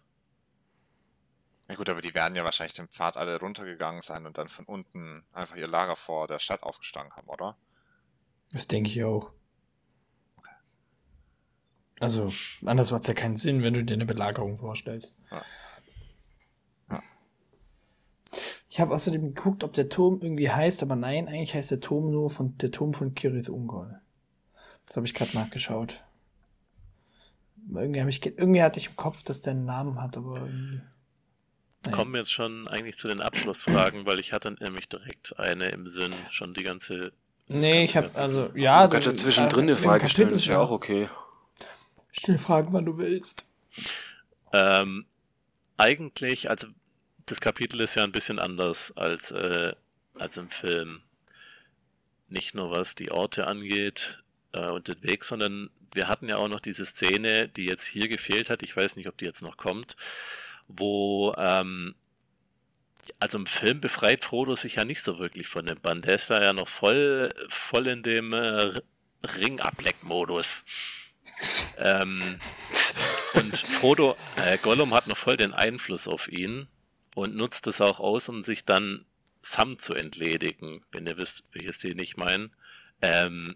Na 1.67 1.75
gut, 1.75 1.89
aber 1.89 2.01
die 2.01 2.13
werden 2.13 2.35
ja 2.35 2.43
wahrscheinlich 2.43 2.73
den 2.73 2.89
Pfad 2.89 3.15
alle 3.15 3.39
runtergegangen 3.39 4.01
sein 4.01 4.25
und 4.25 4.37
dann 4.37 4.49
von 4.49 4.65
unten 4.65 5.23
einfach 5.31 5.55
ihr 5.55 5.67
Lager 5.67 5.95
vor 5.95 6.27
der 6.27 6.39
Stadt 6.39 6.63
aufgestangen 6.63 7.13
haben, 7.15 7.29
oder? 7.29 7.57
Das 8.51 8.67
denke 8.67 8.89
ich 8.89 9.03
auch. 9.03 9.31
Also, 11.99 12.29
anders 12.65 12.91
macht 12.91 13.03
es 13.03 13.07
ja 13.07 13.13
keinen 13.13 13.37
Sinn, 13.37 13.63
wenn 13.63 13.73
du 13.73 13.83
dir 13.83 13.93
eine 13.93 14.05
Belagerung 14.05 14.57
vorstellst. 14.57 15.15
Ja. 15.31 15.41
Ja. 16.91 17.03
Ich 18.69 18.81
habe 18.81 18.93
außerdem 18.93 19.33
geguckt, 19.33 19.63
ob 19.63 19.73
der 19.73 19.87
Turm 19.87 20.19
irgendwie 20.21 20.49
heißt, 20.49 20.83
aber 20.83 20.97
nein, 20.97 21.29
eigentlich 21.29 21.55
heißt 21.55 21.71
der 21.71 21.79
Turm 21.79 22.11
nur 22.11 22.29
von 22.29 22.57
der 22.57 22.71
Turm 22.71 22.93
von 22.93 23.15
Kirith 23.15 23.47
Ungol. 23.47 24.01
Das 24.85 24.97
habe 24.97 25.05
ich 25.05 25.13
gerade 25.13 25.33
nachgeschaut. 25.33 26.03
Irgendwie, 27.73 28.01
ich, 28.09 28.25
irgendwie 28.25 28.61
hatte 28.61 28.79
ich 28.79 28.89
im 28.89 28.95
Kopf, 28.97 29.23
dass 29.23 29.39
der 29.39 29.51
einen 29.51 29.65
Namen 29.65 30.01
hat, 30.01 30.17
aber 30.17 30.41
irgendwie. 30.41 30.81
Kommen 31.91 32.13
wir 32.13 32.19
jetzt 32.19 32.33
schon 32.33 32.67
eigentlich 32.67 32.97
zu 32.97 33.07
den 33.07 33.19
Abschlussfragen, 33.19 34.05
weil 34.05 34.19
ich 34.19 34.31
hatte 34.31 34.51
nämlich 34.51 34.87
direkt 34.87 35.37
eine 35.37 35.65
im 35.69 35.87
Sinn, 35.87 36.13
schon 36.29 36.53
die 36.53 36.63
ganze. 36.63 37.11
Nee, 37.47 37.83
ich 37.83 37.97
habe 37.97 38.09
also, 38.15 38.51
ja. 38.55 38.87
Du 38.87 38.93
kannst 38.93 39.07
ja 39.07 39.15
zwischendrin 39.15 39.63
eine 39.63 39.75
Frage 39.75 40.07
stellen, 40.07 40.31
ist 40.31 40.45
ja 40.45 40.59
auch 40.59 40.71
okay. 40.71 41.09
Stell 42.11 42.37
Fragen, 42.37 42.71
wann 42.71 42.85
du 42.85 42.97
willst. 42.97 43.45
Ähm, 44.53 45.05
eigentlich, 45.77 46.49
also 46.49 46.67
das 47.25 47.41
Kapitel 47.41 47.81
ist 47.81 47.95
ja 47.95 48.03
ein 48.03 48.11
bisschen 48.11 48.39
anders 48.39 48.95
als, 48.95 49.31
äh, 49.31 49.73
als 50.17 50.37
im 50.37 50.49
Film. 50.49 51.01
Nicht 52.29 52.55
nur 52.55 52.71
was 52.71 52.95
die 52.95 53.11
Orte 53.11 53.47
angeht 53.47 54.23
äh, 54.53 54.69
und 54.69 54.87
den 54.87 55.03
Weg, 55.03 55.23
sondern 55.25 55.69
wir 55.93 56.07
hatten 56.07 56.29
ja 56.29 56.37
auch 56.37 56.47
noch 56.47 56.59
diese 56.61 56.85
Szene, 56.85 57.49
die 57.49 57.65
jetzt 57.65 57.85
hier 57.85 58.07
gefehlt 58.07 58.49
hat. 58.49 58.63
Ich 58.63 58.75
weiß 58.75 58.95
nicht, 58.95 59.07
ob 59.07 59.17
die 59.17 59.25
jetzt 59.25 59.41
noch 59.41 59.57
kommt 59.57 59.95
wo, 60.67 61.33
ähm, 61.37 61.95
also 63.19 63.37
im 63.37 63.45
Film 63.45 63.81
befreit 63.81 64.23
Frodo 64.23 64.55
sich 64.55 64.75
ja 64.75 64.85
nicht 64.85 65.01
so 65.01 65.19
wirklich 65.19 65.47
von 65.47 65.65
dem 65.65 65.79
Band. 65.79 66.05
Der 66.05 66.15
ist 66.15 66.29
da 66.29 66.41
ja 66.41 66.53
noch 66.53 66.67
voll, 66.67 67.29
voll 67.49 67.87
in 67.87 68.03
dem 68.03 68.33
äh, 68.33 68.79
Ringableck-Modus. 69.23 70.65
ähm, 71.77 72.39
und 73.33 73.57
Frodo, 73.57 74.15
äh, 74.37 74.57
Gollum 74.57 74.93
hat 74.93 75.07
noch 75.07 75.17
voll 75.17 75.37
den 75.37 75.53
Einfluss 75.53 76.07
auf 76.07 76.27
ihn 76.31 76.67
und 77.15 77.35
nutzt 77.35 77.67
es 77.67 77.81
auch 77.81 77.99
aus, 77.99 78.29
um 78.29 78.41
sich 78.41 78.65
dann 78.65 79.05
Sam 79.41 79.77
zu 79.77 79.93
entledigen, 79.93 80.85
wenn 80.91 81.07
ihr 81.07 81.17
wisst, 81.17 81.43
welches 81.51 81.79
die 81.79 81.95
nicht 81.95 82.17
meinen. 82.17 82.55
Ähm, 83.01 83.55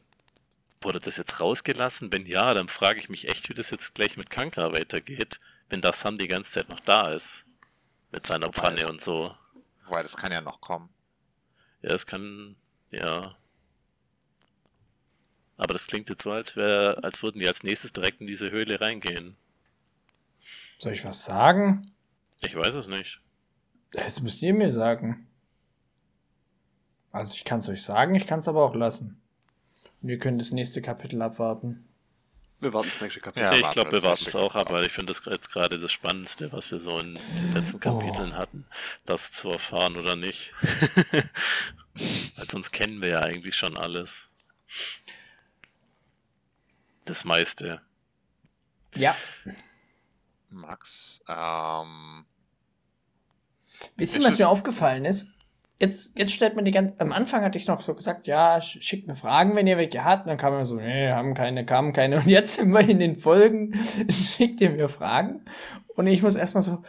wurde 0.82 1.00
das 1.00 1.18
jetzt 1.18 1.40
rausgelassen? 1.40 2.12
Wenn 2.12 2.26
ja, 2.26 2.54
dann 2.54 2.68
frage 2.68 3.00
ich 3.00 3.10
mich 3.10 3.28
echt, 3.28 3.50
wie 3.50 3.54
das 3.54 3.72
jetzt 3.72 3.96
gleich 3.96 4.18
mit 4.18 4.30
Kankra 4.30 4.72
weitergeht 4.72 5.40
wenn 5.70 5.82
das 5.82 6.00
Sam 6.00 6.16
die 6.18 6.28
ganze 6.28 6.52
Zeit 6.52 6.70
noch 6.70 6.80
da 6.80 7.12
ist. 7.14 7.46
Mit 8.12 8.26
seiner 8.26 8.52
Pfanne 8.52 8.78
das, 8.78 8.88
und 8.88 9.02
so. 9.02 9.36
Wobei, 9.86 10.02
das 10.02 10.16
kann 10.16 10.32
ja 10.32 10.42
noch 10.42 10.62
kommen. 10.62 10.90
Ja, 11.82 11.94
es 11.94 12.06
kann, 12.06 12.56
ja. 12.92 13.36
Aber 15.58 15.74
das 15.74 15.88
klingt 15.88 16.10
jetzt 16.10 16.24
so, 16.24 16.32
als, 16.32 16.56
wär, 16.56 17.00
als 17.04 17.22
würden 17.22 17.40
die 17.40 17.48
als 17.48 17.64
nächstes 17.64 17.92
direkt 17.92 18.22
in 18.22 18.28
diese 18.28 18.52
Höhle 18.52 18.80
reingehen. 18.80 19.36
Soll 20.78 20.94
ich 20.94 21.04
was 21.04 21.26
sagen? 21.26 21.92
Ich 22.42 22.56
weiß 22.56 22.76
es 22.76 22.88
nicht. 22.88 23.22
Das 23.92 24.22
müsst 24.22 24.42
ihr 24.42 24.54
mir 24.54 24.72
sagen. 24.72 25.28
Also 27.12 27.36
ich 27.36 27.46
kann 27.46 27.60
es 27.60 27.70
euch 27.70 27.84
sagen, 27.84 28.16
ich 28.16 28.28
kann 28.28 28.40
es 28.40 28.48
aber 28.48 28.64
auch 28.64 28.76
lassen. 28.76 29.22
Ihr 30.02 30.20
könnt 30.20 30.40
das 30.40 30.52
nächste 30.52 30.82
Kapitel 30.82 31.22
abwarten. 31.22 31.88
Wir 32.60 32.74
warten 32.74 32.88
das 32.88 33.02
nächste 33.02 33.20
Kapitel. 33.20 33.44
Ja, 33.44 33.54
ich 33.54 33.70
glaube, 33.72 33.92
wir 33.92 34.04
warten 34.04 34.24
es 34.26 34.36
auch 34.36 34.56
ab, 34.56 34.72
weil 34.72 34.86
ich 34.86 34.92
finde 34.92 35.12
das 35.12 35.24
jetzt 35.26 35.52
gerade 35.52 35.80
das 35.80 35.92
Spannendste, 35.92 36.52
was 36.52 36.72
wir 36.72 36.80
so 36.80 36.98
in 37.00 37.14
den 37.14 37.54
letzten 37.54 37.80
Kapiteln 37.80 38.32
oh. 38.34 38.36
hatten, 38.36 38.66
das 39.06 39.32
zu 39.32 39.50
erfahren 39.50 39.96
oder 39.96 40.16
nicht. 40.16 40.54
weil 42.36 42.50
sonst 42.50 42.72
kennen 42.72 43.02
wir 43.02 43.10
ja 43.10 43.20
eigentlich 43.20 43.56
schon 43.56 43.78
alles. 43.78 44.30
Das 47.06 47.26
meiste. 47.26 47.82
Ja. 48.96 49.16
Max, 50.50 51.24
ähm. 51.28 52.26
Wisst 53.96 54.16
ihr, 54.16 54.24
was 54.24 54.40
mir 54.40 54.50
aufgefallen 54.50 55.06
ist? 55.06 55.28
Jetzt, 55.80 56.18
jetzt 56.18 56.34
stellt 56.34 56.56
man 56.56 56.66
die 56.66 56.72
ganze, 56.72 57.00
am 57.00 57.12
Anfang 57.12 57.44
hatte 57.44 57.58
ich 57.58 57.68
noch 57.68 57.82
so 57.82 57.94
gesagt, 57.94 58.28
ja, 58.28 58.62
schickt 58.62 59.08
mir 59.08 59.16
Fragen, 59.16 59.56
wenn 59.56 59.68
ihr 59.68 59.78
welche 59.78 60.04
habt. 60.04 60.28
dann 60.28 60.38
kam 60.38 60.54
man 60.54 60.66
so, 60.66 60.76
nee, 60.76 61.10
haben 61.10 61.34
keine, 61.34 61.66
kamen 61.66 61.94
keine. 61.94 62.18
Und 62.18 62.28
jetzt 62.28 62.56
sind 62.56 62.72
wir 62.72 62.82
in 62.82 63.00
den 63.00 63.16
Folgen, 63.16 63.74
schickt 64.10 64.62
ihr 64.62 64.72
mir 64.72 64.90
Fragen. 64.90 65.46
Und 65.96 66.08
ich 66.08 66.22
muss 66.22 66.36
erstmal 66.36 66.64
so, 66.64 66.84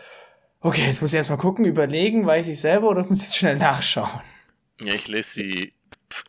okay, 0.61 0.86
jetzt 0.86 1.01
muss 1.01 1.12
ich 1.12 1.16
erstmal 1.16 1.39
gucken, 1.39 1.64
überlegen, 1.64 2.26
weiß 2.26 2.49
ich 2.49 2.61
selber 2.61 2.89
oder 2.89 3.05
muss 3.05 3.28
ich 3.28 3.36
schnell 3.36 3.57
nachschauen? 3.57 4.20
Ja, 4.80 4.95
ich 4.95 5.09
lese 5.09 5.43
die, 5.43 5.74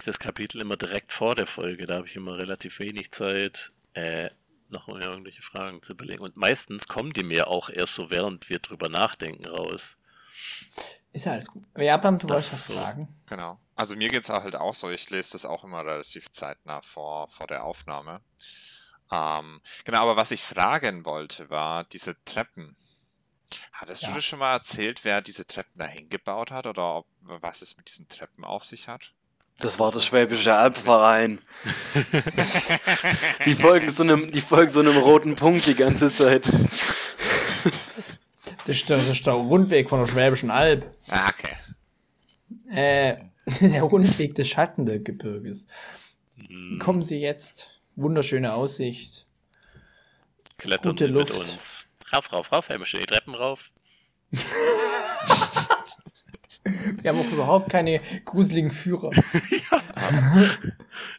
das 0.06 0.20
Kapitel 0.20 0.62
immer 0.62 0.78
direkt 0.78 1.14
vor 1.14 1.36
der 1.36 1.46
Folge, 1.46 1.86
da 1.86 1.96
habe 1.96 2.08
ich 2.08 2.16
immer 2.16 2.38
relativ 2.38 2.80
wenig 2.80 3.12
Zeit, 3.12 3.72
äh, 3.94 4.30
noch 4.70 4.88
um 4.88 5.00
irgendwelche 5.00 5.42
Fragen 5.42 5.82
zu 5.82 5.94
überlegen. 5.94 6.24
Und 6.24 6.38
meistens 6.38 6.88
kommen 6.88 7.12
die 7.12 7.24
mir 7.24 7.48
auch 7.48 7.70
erst 7.70 7.96
so, 7.96 8.12
während 8.12 8.50
wir 8.50 8.60
drüber 8.60 8.90
nachdenken, 8.90 9.48
raus. 9.48 9.98
Ist 11.12 11.26
ja 11.26 11.34
alles 11.34 11.48
gut. 11.48 11.64
Japan, 11.78 12.20
du 12.20 12.30
wolltest 12.30 12.54
was 12.54 12.66
so. 12.66 12.74
fragen. 12.74 13.08
Genau. 13.26 13.60
Also 13.76 13.96
mir 13.96 14.10
geht 14.10 14.24
es 14.24 14.30
halt 14.30 14.56
auch 14.56 14.76
so, 14.76 14.90
ich 14.90 15.10
lese 15.10 15.32
das 15.34 15.46
auch 15.46 15.64
immer 15.64 15.86
relativ 15.86 16.32
zeitnah 16.32 16.82
vor, 16.82 17.30
vor 17.30 17.48
der 17.48 17.64
Aufnahme. 17.64 18.22
Ähm, 19.12 19.62
genau, 19.86 20.02
aber 20.02 20.18
was 20.18 20.32
ich 20.32 20.44
fragen 20.44 21.06
wollte, 21.06 21.50
war 21.50 21.84
diese 21.86 22.16
Treppen. 22.26 22.76
Hattest 23.72 24.04
ja. 24.04 24.10
du 24.10 24.16
das 24.16 24.26
schon 24.26 24.40
mal 24.40 24.54
erzählt, 24.54 25.04
wer 25.04 25.22
diese 25.22 25.48
Treppen 25.48 25.80
dahin 25.80 26.10
gebaut 26.10 26.52
hat 26.52 26.68
oder 26.68 26.98
ob, 26.98 27.08
was 27.22 27.64
es 27.64 27.78
mit 27.78 27.88
diesen 27.88 28.08
Treppen 28.08 28.44
auf 28.44 28.64
sich 28.64 28.88
hat? 28.88 29.14
Das 29.60 29.78
war 29.78 29.92
der 29.92 30.00
Schwäbische 30.00 30.56
Alpenverein. 30.56 31.40
die, 33.46 33.56
folgen 33.56 33.90
so 33.90 34.04
einem, 34.04 34.32
die 34.32 34.40
folgen 34.40 34.72
so 34.72 34.80
einem 34.80 34.96
roten 34.98 35.36
Punkt 35.36 35.66
die 35.66 35.76
ganze 35.76 36.10
Zeit. 36.10 36.48
Das 38.70 38.78
ist 38.78 38.88
der, 38.88 38.98
das 38.98 39.10
ist 39.10 39.26
der 39.26 39.34
Rundweg 39.34 39.90
von 39.90 40.00
der 40.00 40.06
Schwäbischen 40.06 40.52
Alb. 40.52 40.86
Ah, 41.08 41.30
okay. 41.30 41.56
Äh, 42.70 43.18
der 43.68 43.82
Rundweg 43.82 44.36
des 44.36 44.48
Schattengebirges. 44.48 45.66
Mhm. 46.36 46.78
Kommen 46.78 47.02
Sie 47.02 47.18
jetzt. 47.18 47.72
Wunderschöne 47.96 48.54
Aussicht. 48.54 49.26
Klettern 50.60 50.92
Gute 50.92 51.06
Sie 51.06 51.10
Luft. 51.10 51.32
mit 51.32 51.40
uns. 51.40 51.88
Rauf, 52.14 52.32
rauf, 52.32 52.52
rauf, 52.52 52.68
schön 52.84 53.00
die 53.00 53.08
Treppen 53.08 53.34
rauf. 53.34 53.74
Wir 57.02 57.10
haben 57.10 57.22
auch 57.22 57.32
überhaupt 57.32 57.72
keine 57.72 58.02
gruseligen 58.24 58.72
Führer. 58.72 59.10
ja. 59.72 59.82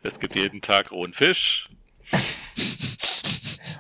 Es 0.05 0.21
gibt 0.21 0.37
jeden 0.37 0.61
Tag 0.61 0.93
rohen 0.93 1.13
Fisch. 1.13 1.69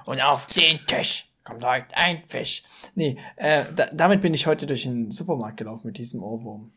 Und 0.06 0.20
auf 0.20 0.48
den 0.48 0.84
Tisch 0.86 1.29
kommt 1.44 1.64
heute 1.64 1.96
ein 1.96 2.22
Fisch. 2.26 2.62
Nee, 2.94 3.18
äh, 3.36 3.64
da, 3.74 3.86
damit 3.92 4.20
bin 4.20 4.34
ich 4.34 4.46
heute 4.46 4.66
durch 4.66 4.82
den 4.82 5.10
Supermarkt 5.10 5.56
gelaufen 5.56 5.86
mit 5.86 5.98
diesem 5.98 6.22
Ohrwurm. 6.22 6.72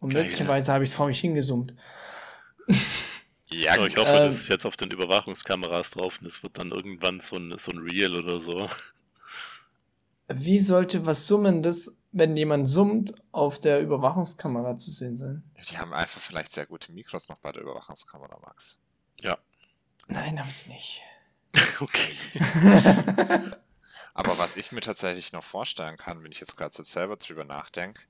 Und 0.00 0.12
Geil, 0.12 0.24
möglicherweise 0.24 0.68
ja. 0.68 0.74
habe 0.74 0.84
ich 0.84 0.90
es 0.90 0.96
vor 0.96 1.06
mich 1.06 1.20
hingesummt. 1.20 1.74
Ja, 3.52 3.76
so, 3.76 3.86
ich 3.86 3.96
hoffe, 3.96 4.10
ähm, 4.10 4.26
das 4.26 4.40
ist 4.40 4.48
jetzt 4.48 4.66
auf 4.66 4.76
den 4.76 4.90
Überwachungskameras 4.90 5.92
drauf 5.92 6.20
und 6.20 6.26
es 6.26 6.42
wird 6.42 6.58
dann 6.58 6.70
irgendwann 6.70 7.20
so 7.20 7.36
ein, 7.36 7.56
so 7.56 7.70
ein 7.72 7.78
Reel 7.78 8.16
oder 8.16 8.40
so. 8.40 8.68
Wie 10.28 10.58
sollte 10.58 11.04
was 11.04 11.26
Summendes, 11.26 11.94
wenn 12.12 12.36
jemand 12.36 12.66
summt, 12.66 13.14
auf 13.30 13.60
der 13.60 13.80
Überwachungskamera 13.80 14.76
zu 14.76 14.90
sehen 14.90 15.16
sein? 15.16 15.42
Die 15.70 15.78
haben 15.78 15.92
einfach 15.92 16.20
vielleicht 16.20 16.52
sehr 16.52 16.66
gute 16.66 16.92
Mikros 16.92 17.28
noch 17.28 17.38
bei 17.38 17.52
der 17.52 17.62
Überwachungskamera, 17.62 18.38
Max. 18.40 18.78
Ja. 19.20 19.38
Nein, 20.08 20.40
haben 20.40 20.50
sie 20.50 20.68
nicht. 20.68 21.02
okay. 21.80 22.16
Aber 24.14 24.36
was 24.38 24.56
ich 24.56 24.72
mir 24.72 24.80
tatsächlich 24.82 25.32
noch 25.32 25.44
vorstellen 25.44 25.96
kann, 25.96 26.22
wenn 26.22 26.32
ich 26.32 26.40
jetzt 26.40 26.56
gerade 26.56 26.74
so 26.74 26.82
selber 26.82 27.16
drüber 27.16 27.44
nachdenke, 27.44 28.02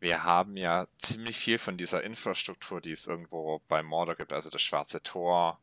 wir 0.00 0.24
haben 0.24 0.56
ja 0.56 0.86
ziemlich 0.98 1.36
viel 1.36 1.58
von 1.58 1.76
dieser 1.76 2.02
Infrastruktur, 2.02 2.80
die 2.80 2.90
es 2.90 3.06
irgendwo 3.06 3.62
bei 3.68 3.82
Mordor 3.82 4.16
gibt, 4.16 4.32
also 4.32 4.50
das 4.50 4.62
Schwarze 4.62 5.02
Tor, 5.02 5.60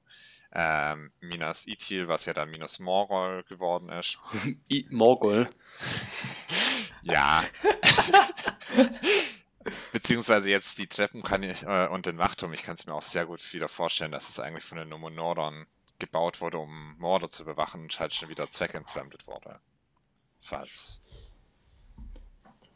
ähm, 0.54 1.12
Minas 1.20 1.68
Ithil, 1.68 2.08
was 2.08 2.26
ja 2.26 2.34
dann 2.34 2.50
Minas 2.50 2.80
Morgul 2.80 3.44
geworden 3.44 3.90
ist. 3.90 4.18
I 4.72 4.88
Morgul. 4.90 5.50
ja. 7.02 7.44
Beziehungsweise 9.92 10.50
jetzt 10.50 10.80
die 10.80 10.88
Treppen 10.88 11.22
kann 11.22 11.44
ich 11.44 11.64
äh, 11.64 11.88
und 11.88 12.06
den 12.06 12.18
Wachturm, 12.18 12.54
ich 12.54 12.64
kann 12.64 12.76
es 12.76 12.86
mir 12.86 12.94
auch 12.94 13.04
sehr 13.04 13.26
gut 13.26 13.54
wieder 13.54 13.70
vorstellen, 13.70 14.12
dass 14.12 14.30
es 14.30 14.40
eigentlich 14.40 14.64
von 14.64 14.78
den 14.78 14.90
Numenordern 14.90 15.68
gebaut 16.00 16.42
wurde, 16.42 16.58
um 16.58 16.98
Morde 16.98 17.30
zu 17.30 17.46
bewachen 17.46 17.82
und 17.82 18.00
halt 18.00 18.14
schon 18.14 18.30
wieder 18.30 18.50
zweckentfremdet 18.50 19.28
wurde. 19.28 19.62
Falls. 20.42 21.02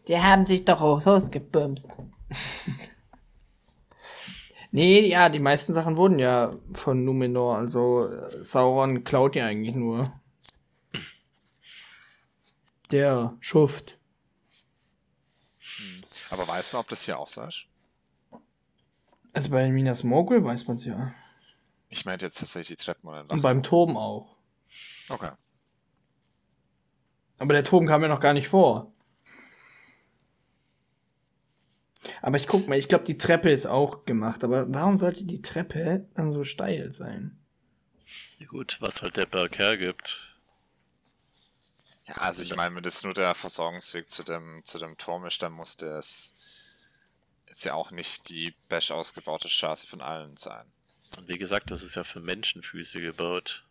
Die 0.07 0.19
haben 0.19 0.45
sich 0.45 0.65
doch 0.65 0.81
auch 0.81 1.05
ausgebumst. 1.05 1.89
nee, 4.71 5.07
ja, 5.07 5.29
die 5.29 5.39
meisten 5.39 5.73
Sachen 5.73 5.97
wurden 5.97 6.19
ja 6.19 6.55
von 6.73 7.03
Numenor, 7.03 7.57
also 7.57 8.07
äh, 8.07 8.43
Sauron 8.43 9.03
klaut 9.03 9.35
ja 9.35 9.45
eigentlich 9.45 9.75
nur. 9.75 10.05
Der 12.91 13.35
Schuft. 13.39 13.97
Hm. 15.59 16.03
Aber 16.29 16.47
weiß 16.47 16.73
man, 16.73 16.81
ob 16.81 16.87
das 16.87 17.03
hier 17.03 17.17
auch 17.17 17.27
so 17.27 17.41
ist? 17.41 17.65
Also 19.33 19.49
bei 19.49 19.69
Minas 19.69 20.03
Morgul 20.03 20.43
weiß 20.43 20.67
man 20.67 20.77
es 20.77 20.85
ja. 20.85 21.13
Ich 21.89 22.05
meinte 22.05 22.25
jetzt 22.25 22.39
tatsächlich 22.39 22.77
die 22.77 22.83
Treppen 22.83 23.09
oder 23.09 23.25
Und 23.29 23.41
beim 23.41 23.63
Turm 23.63 23.97
auch. 23.97 24.35
Okay. 25.09 25.31
Aber 27.37 27.53
der 27.53 27.63
Turm 27.63 27.87
kam 27.87 28.01
ja 28.01 28.07
noch 28.07 28.19
gar 28.19 28.33
nicht 28.33 28.47
vor. 28.47 28.93
Aber 32.21 32.37
ich 32.37 32.47
guck 32.47 32.67
mal, 32.67 32.77
ich 32.77 32.87
glaube, 32.87 33.03
die 33.03 33.17
Treppe 33.17 33.49
ist 33.51 33.65
auch 33.65 34.05
gemacht. 34.05 34.43
Aber 34.43 34.71
warum 34.73 34.97
sollte 34.97 35.25
die 35.25 35.41
Treppe 35.41 36.07
dann 36.13 36.31
so 36.31 36.43
steil 36.43 36.91
sein? 36.91 37.37
Ja, 38.37 38.45
gut, 38.47 38.77
was 38.79 39.01
halt 39.01 39.17
der 39.17 39.25
Berg 39.25 39.57
hergibt. 39.57 40.31
Ja, 42.07 42.15
also 42.15 42.43
ich 42.43 42.55
meine, 42.55 42.75
wenn 42.75 42.83
das 42.83 43.03
nur 43.03 43.13
der 43.13 43.33
Versorgungsweg 43.33 44.11
zu 44.11 44.23
dem, 44.23 44.61
zu 44.63 44.77
dem 44.77 44.97
Turm 44.97 45.25
ist, 45.25 45.41
dann 45.41 45.53
muss 45.53 45.77
das 45.77 46.35
jetzt 47.47 47.65
ja 47.65 47.73
auch 47.73 47.91
nicht 47.91 48.29
die 48.29 48.53
best 48.69 48.91
ausgebaute 48.91 49.49
Straße 49.49 49.87
von 49.87 50.01
allen 50.01 50.37
sein. 50.37 50.71
Und 51.17 51.27
wie 51.27 51.37
gesagt, 51.37 51.71
das 51.71 51.81
ist 51.81 51.95
ja 51.95 52.03
für 52.03 52.19
Menschenfüße 52.19 53.01
gebaut. 53.01 53.65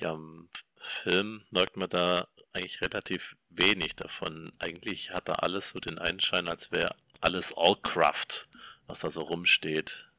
Ja, 0.00 0.12
im 0.12 0.48
Film 0.76 1.44
merkt 1.50 1.76
man 1.76 1.88
da 1.88 2.26
eigentlich 2.52 2.80
relativ 2.80 3.36
wenig 3.50 3.96
davon. 3.96 4.52
Eigentlich 4.58 5.12
hat 5.12 5.28
da 5.28 5.34
alles 5.34 5.70
so 5.70 5.80
den 5.80 5.98
Einschein, 5.98 6.48
als 6.48 6.70
wäre 6.70 6.94
alles 7.20 7.56
Allcraft, 7.56 8.48
was 8.86 9.00
da 9.00 9.10
so 9.10 9.22
rumsteht. 9.22 10.10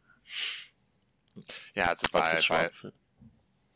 Ja, 1.73 1.87
also 1.87 2.07
bei, 2.11 2.31
das 2.31 2.45
Schwarze. 2.45 2.93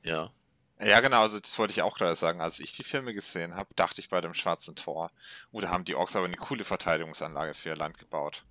Bei, 0.04 0.10
ja. 0.10 0.32
Ja, 0.80 1.00
genau, 1.00 1.22
also 1.22 1.40
das 1.40 1.58
wollte 1.58 1.72
ich 1.72 1.82
auch 1.82 1.98
gerade 1.98 2.16
sagen. 2.16 2.40
Als 2.40 2.60
ich 2.60 2.72
die 2.74 2.84
Filme 2.84 3.14
gesehen 3.14 3.56
habe, 3.56 3.74
dachte 3.76 4.00
ich 4.00 4.10
bei 4.10 4.22
dem 4.22 4.36
Schwarzen 4.36 4.76
Tor, 4.76 5.12
oh, 5.52 5.60
da 5.60 5.70
haben 5.70 5.86
die 5.86 5.96
Orks 5.96 6.16
aber 6.16 6.26
eine 6.26 6.38
coole 6.38 6.64
Verteidigungsanlage 6.64 7.56
für 7.56 7.70
ihr 7.70 7.76
Land 7.76 7.98
gebaut. 7.98 8.46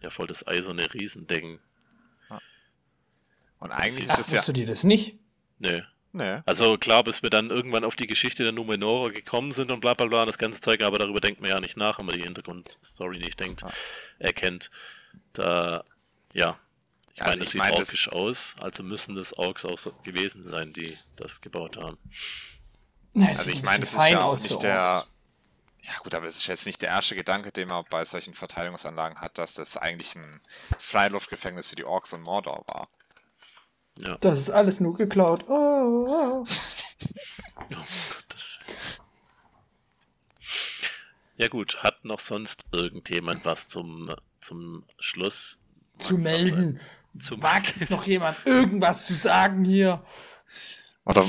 Ja, 0.00 0.10
voll 0.10 0.26
das 0.26 0.46
eiserne 0.46 0.92
Riesending. 0.92 1.58
Und 3.60 3.72
eigentlich 3.72 4.10
Ach, 4.10 4.18
ist 4.18 4.28
es 4.28 4.32
ja. 4.32 4.42
du 4.42 4.52
dir 4.52 4.66
das 4.66 4.84
nicht? 4.84 5.18
Nee. 5.58 5.82
Nee. 6.12 6.40
Also 6.44 6.76
klar, 6.76 7.04
bis 7.04 7.22
wir 7.22 7.30
dann 7.30 7.50
irgendwann 7.50 7.84
auf 7.84 7.94
die 7.94 8.08
Geschichte 8.08 8.42
der 8.42 8.52
Numenora 8.52 9.10
gekommen 9.10 9.52
sind 9.52 9.70
und 9.70 9.80
bla 9.80 9.94
bla 9.94 10.06
bla, 10.06 10.26
das 10.26 10.38
ganze 10.38 10.60
Zeug, 10.60 10.82
aber 10.82 10.98
darüber 10.98 11.20
denkt 11.20 11.40
man 11.40 11.50
ja 11.50 11.60
nicht 11.60 11.76
nach, 11.76 11.98
wenn 11.98 12.06
man 12.06 12.16
die 12.16 12.22
Hintergrundstory 12.22 13.18
nicht 13.18 13.38
denkt, 13.38 13.62
ja. 13.62 13.68
erkennt. 14.18 14.70
Da, 15.32 15.84
ja. 16.32 16.58
Ich 17.14 17.22
also 17.22 17.30
meine, 17.30 17.40
das 17.40 17.50
sieht 17.50 17.58
mein, 17.60 17.72
orkisch 17.72 18.04
das 18.06 18.12
aus, 18.12 18.56
also 18.60 18.82
müssen 18.82 19.14
das 19.14 19.32
Orks 19.36 19.64
auch 19.64 19.78
so 19.78 19.92
gewesen 20.02 20.44
sein, 20.44 20.72
die 20.72 20.96
das 21.16 21.40
gebaut 21.40 21.76
haben. 21.76 21.98
Ja, 23.14 23.28
also 23.28 23.50
ich 23.50 23.62
meine, 23.62 23.80
das 23.80 23.92
ist 23.92 24.08
ja 24.08 24.22
auch 24.22 24.40
nicht 24.40 24.62
der. 24.62 25.04
Ja 25.82 25.98
gut, 26.02 26.14
aber 26.14 26.26
es 26.26 26.36
ist 26.36 26.46
jetzt 26.46 26.66
nicht 26.66 26.82
der 26.82 26.90
erste 26.90 27.16
Gedanke, 27.16 27.50
den 27.50 27.68
man 27.68 27.84
bei 27.90 28.04
solchen 28.04 28.34
Verteidigungsanlagen 28.34 29.20
hat, 29.20 29.38
dass 29.38 29.54
das 29.54 29.76
eigentlich 29.76 30.14
ein 30.14 30.40
Freiluftgefängnis 30.78 31.68
für 31.68 31.76
die 31.76 31.84
Orks 31.84 32.12
und 32.12 32.22
Mordor 32.22 32.64
war. 32.68 32.88
Ja. 34.04 34.16
Das 34.20 34.38
ist 34.38 34.50
alles 34.50 34.80
nur 34.80 34.96
geklaut. 34.96 35.44
Oh, 35.48 36.06
oh. 36.08 36.44
oh 36.44 36.46
Gottes 37.68 38.58
Ja 41.36 41.48
gut, 41.48 41.82
hat 41.82 42.04
noch 42.04 42.18
sonst 42.18 42.64
irgendjemand 42.72 43.44
was 43.44 43.68
zum, 43.68 44.14
zum 44.40 44.84
Schluss 44.98 45.60
zu 45.98 46.14
Max 46.14 46.24
melden? 46.24 46.80
Zu 47.18 47.42
Wagt 47.42 47.90
noch 47.90 48.06
jemand 48.06 48.36
irgendwas 48.46 49.06
zu 49.06 49.14
sagen 49.14 49.64
hier? 49.64 50.04
Oder, 51.04 51.26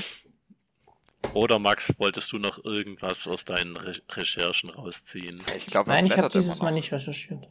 oder 1.33 1.59
Max, 1.59 1.93
wolltest 1.97 2.31
du 2.33 2.37
noch 2.37 2.63
irgendwas 2.63 3.27
aus 3.27 3.45
deinen 3.45 3.75
Re 3.77 3.99
Recherchen 4.09 4.69
rausziehen? 4.69 5.41
Ich 5.57 5.67
glaube, 5.67 5.89
Nein, 5.89 6.05
ich 6.05 6.17
habe 6.17 6.29
dieses 6.29 6.61
Mal 6.61 6.71
nicht 6.71 6.91
recherchiert. 6.91 7.47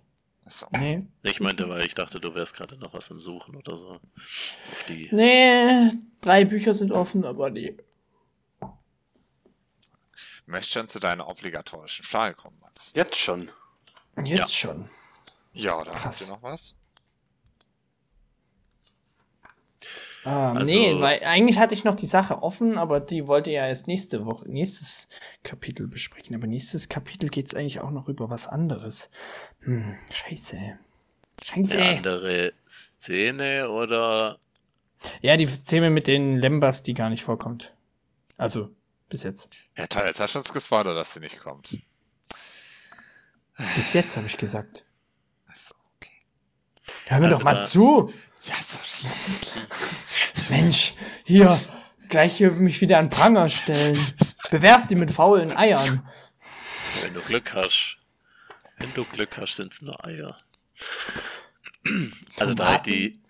So. 0.50 0.66
Nee. 0.72 1.06
Ich 1.22 1.40
meinte, 1.40 1.68
weil 1.68 1.84
ich 1.84 1.94
dachte, 1.94 2.20
du 2.20 2.34
wärst 2.34 2.56
gerade 2.56 2.76
noch 2.76 2.92
was 2.92 3.08
im 3.10 3.18
Suchen 3.20 3.56
oder 3.56 3.76
so. 3.76 4.00
Auf 4.16 4.84
die. 4.88 5.08
Nee, 5.12 5.92
drei 6.20 6.44
Bücher 6.44 6.74
sind 6.74 6.92
offen, 6.92 7.24
aber 7.24 7.50
nee. 7.50 7.76
Möchtest 10.46 10.74
du 10.74 10.78
schon 10.80 10.88
zu 10.88 10.98
deiner 10.98 11.28
obligatorischen 11.28 12.04
Frage 12.04 12.34
kommen, 12.34 12.58
Max? 12.60 12.92
Jetzt 12.94 13.16
schon. 13.16 13.50
Jetzt 14.24 14.28
ja. 14.28 14.48
schon. 14.48 14.90
Ja, 15.52 15.84
da 15.84 16.04
hast 16.04 16.22
du 16.22 16.32
noch 16.32 16.42
was? 16.42 16.76
Ah, 20.24 20.52
also, 20.52 20.72
nee, 20.72 21.00
weil 21.00 21.24
eigentlich 21.24 21.58
hatte 21.58 21.74
ich 21.74 21.84
noch 21.84 21.94
die 21.94 22.06
Sache 22.06 22.42
offen, 22.42 22.76
aber 22.76 23.00
die 23.00 23.26
wollte 23.26 23.50
ja 23.50 23.66
erst 23.66 23.86
nächste 23.86 24.26
Woche, 24.26 24.50
nächstes 24.50 25.08
Kapitel 25.42 25.86
besprechen. 25.86 26.34
Aber 26.34 26.46
nächstes 26.46 26.88
Kapitel 26.88 27.30
geht 27.30 27.46
es 27.46 27.54
eigentlich 27.54 27.80
auch 27.80 27.90
noch 27.90 28.08
über 28.08 28.28
was 28.28 28.46
anderes. 28.46 29.08
Hm, 29.62 29.96
scheiße. 30.10 30.78
Scheiße. 31.44 31.78
Eine 31.78 31.96
andere 31.96 32.52
Szene 32.68 33.70
oder? 33.70 34.38
Ja, 35.20 35.36
die 35.36 35.46
Szene 35.46 35.90
mit 35.90 36.06
den 36.06 36.36
Lembas, 36.36 36.82
die 36.82 36.94
gar 36.94 37.10
nicht 37.10 37.22
vorkommt. 37.22 37.72
Also, 38.36 38.70
bis 39.08 39.22
jetzt. 39.22 39.48
Ja, 39.76 39.86
toll, 39.86 40.04
jetzt 40.06 40.20
hast 40.20 40.34
du 40.34 40.38
uns 40.38 40.52
gespoilert, 40.52 40.96
dass 40.96 41.14
sie 41.14 41.20
nicht 41.20 41.40
kommt. 41.40 41.76
Bis 43.76 43.92
jetzt, 43.92 44.16
habe 44.16 44.26
ich 44.26 44.36
gesagt. 44.36 44.84
Achso, 45.46 45.74
okay. 45.96 46.12
Hör 47.06 47.18
mir 47.18 47.26
also 47.26 47.36
doch 47.36 47.44
mal 47.44 47.66
zu. 47.66 48.12
Ja, 48.42 48.54
sorry. 48.60 49.12
Mensch, 50.48 50.94
hier, 51.24 51.60
gleich 52.08 52.36
hier 52.36 52.52
mich 52.52 52.80
wieder 52.80 52.98
an 52.98 53.10
Pranger 53.10 53.48
stellen. 53.48 53.98
Bewerft 54.50 54.90
ihn 54.90 54.98
mit 54.98 55.10
faulen 55.10 55.54
Eiern. 55.54 56.08
Wenn 57.02 57.14
du 57.14 57.20
Glück 57.20 57.54
hast. 57.54 57.99
Wenn 58.80 58.94
du 58.94 59.04
Glück 59.04 59.36
hast, 59.36 59.56
sind 59.56 59.72
es 59.72 59.82
nur 59.82 60.04
Eier. 60.04 60.36
Also 62.38 62.54
da 62.54 62.76
ich 62.76 62.82
die. 62.82 63.20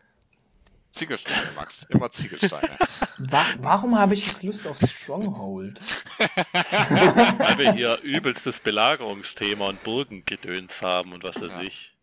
Ziegelsteine, 0.93 1.53
Max. 1.55 1.85
Immer 1.89 2.11
Ziegelsteine. 2.11 2.77
Wa 3.19 3.45
warum 3.61 3.99
habe 3.99 4.15
ich 4.15 4.27
jetzt 4.27 4.43
Lust 4.43 4.67
auf 4.67 4.79
Stronghold? 4.81 5.81
Weil 6.19 7.59
wir 7.59 7.73
hier 7.75 8.01
übelstes 8.03 8.61
Belagerungsthema 8.61 9.67
und 9.67 9.83
Burgengedöns 9.85 10.83
haben 10.83 11.13
und 11.13 11.23
was 11.23 11.41
weiß 11.41 11.57
ja. 11.59 11.63
ich. 11.63 11.97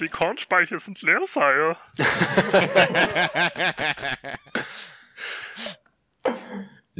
Die 0.00 0.08
Kornspeicher 0.08 0.78
sind 0.78 1.00
leer, 1.02 1.20
Sire. 1.26 1.76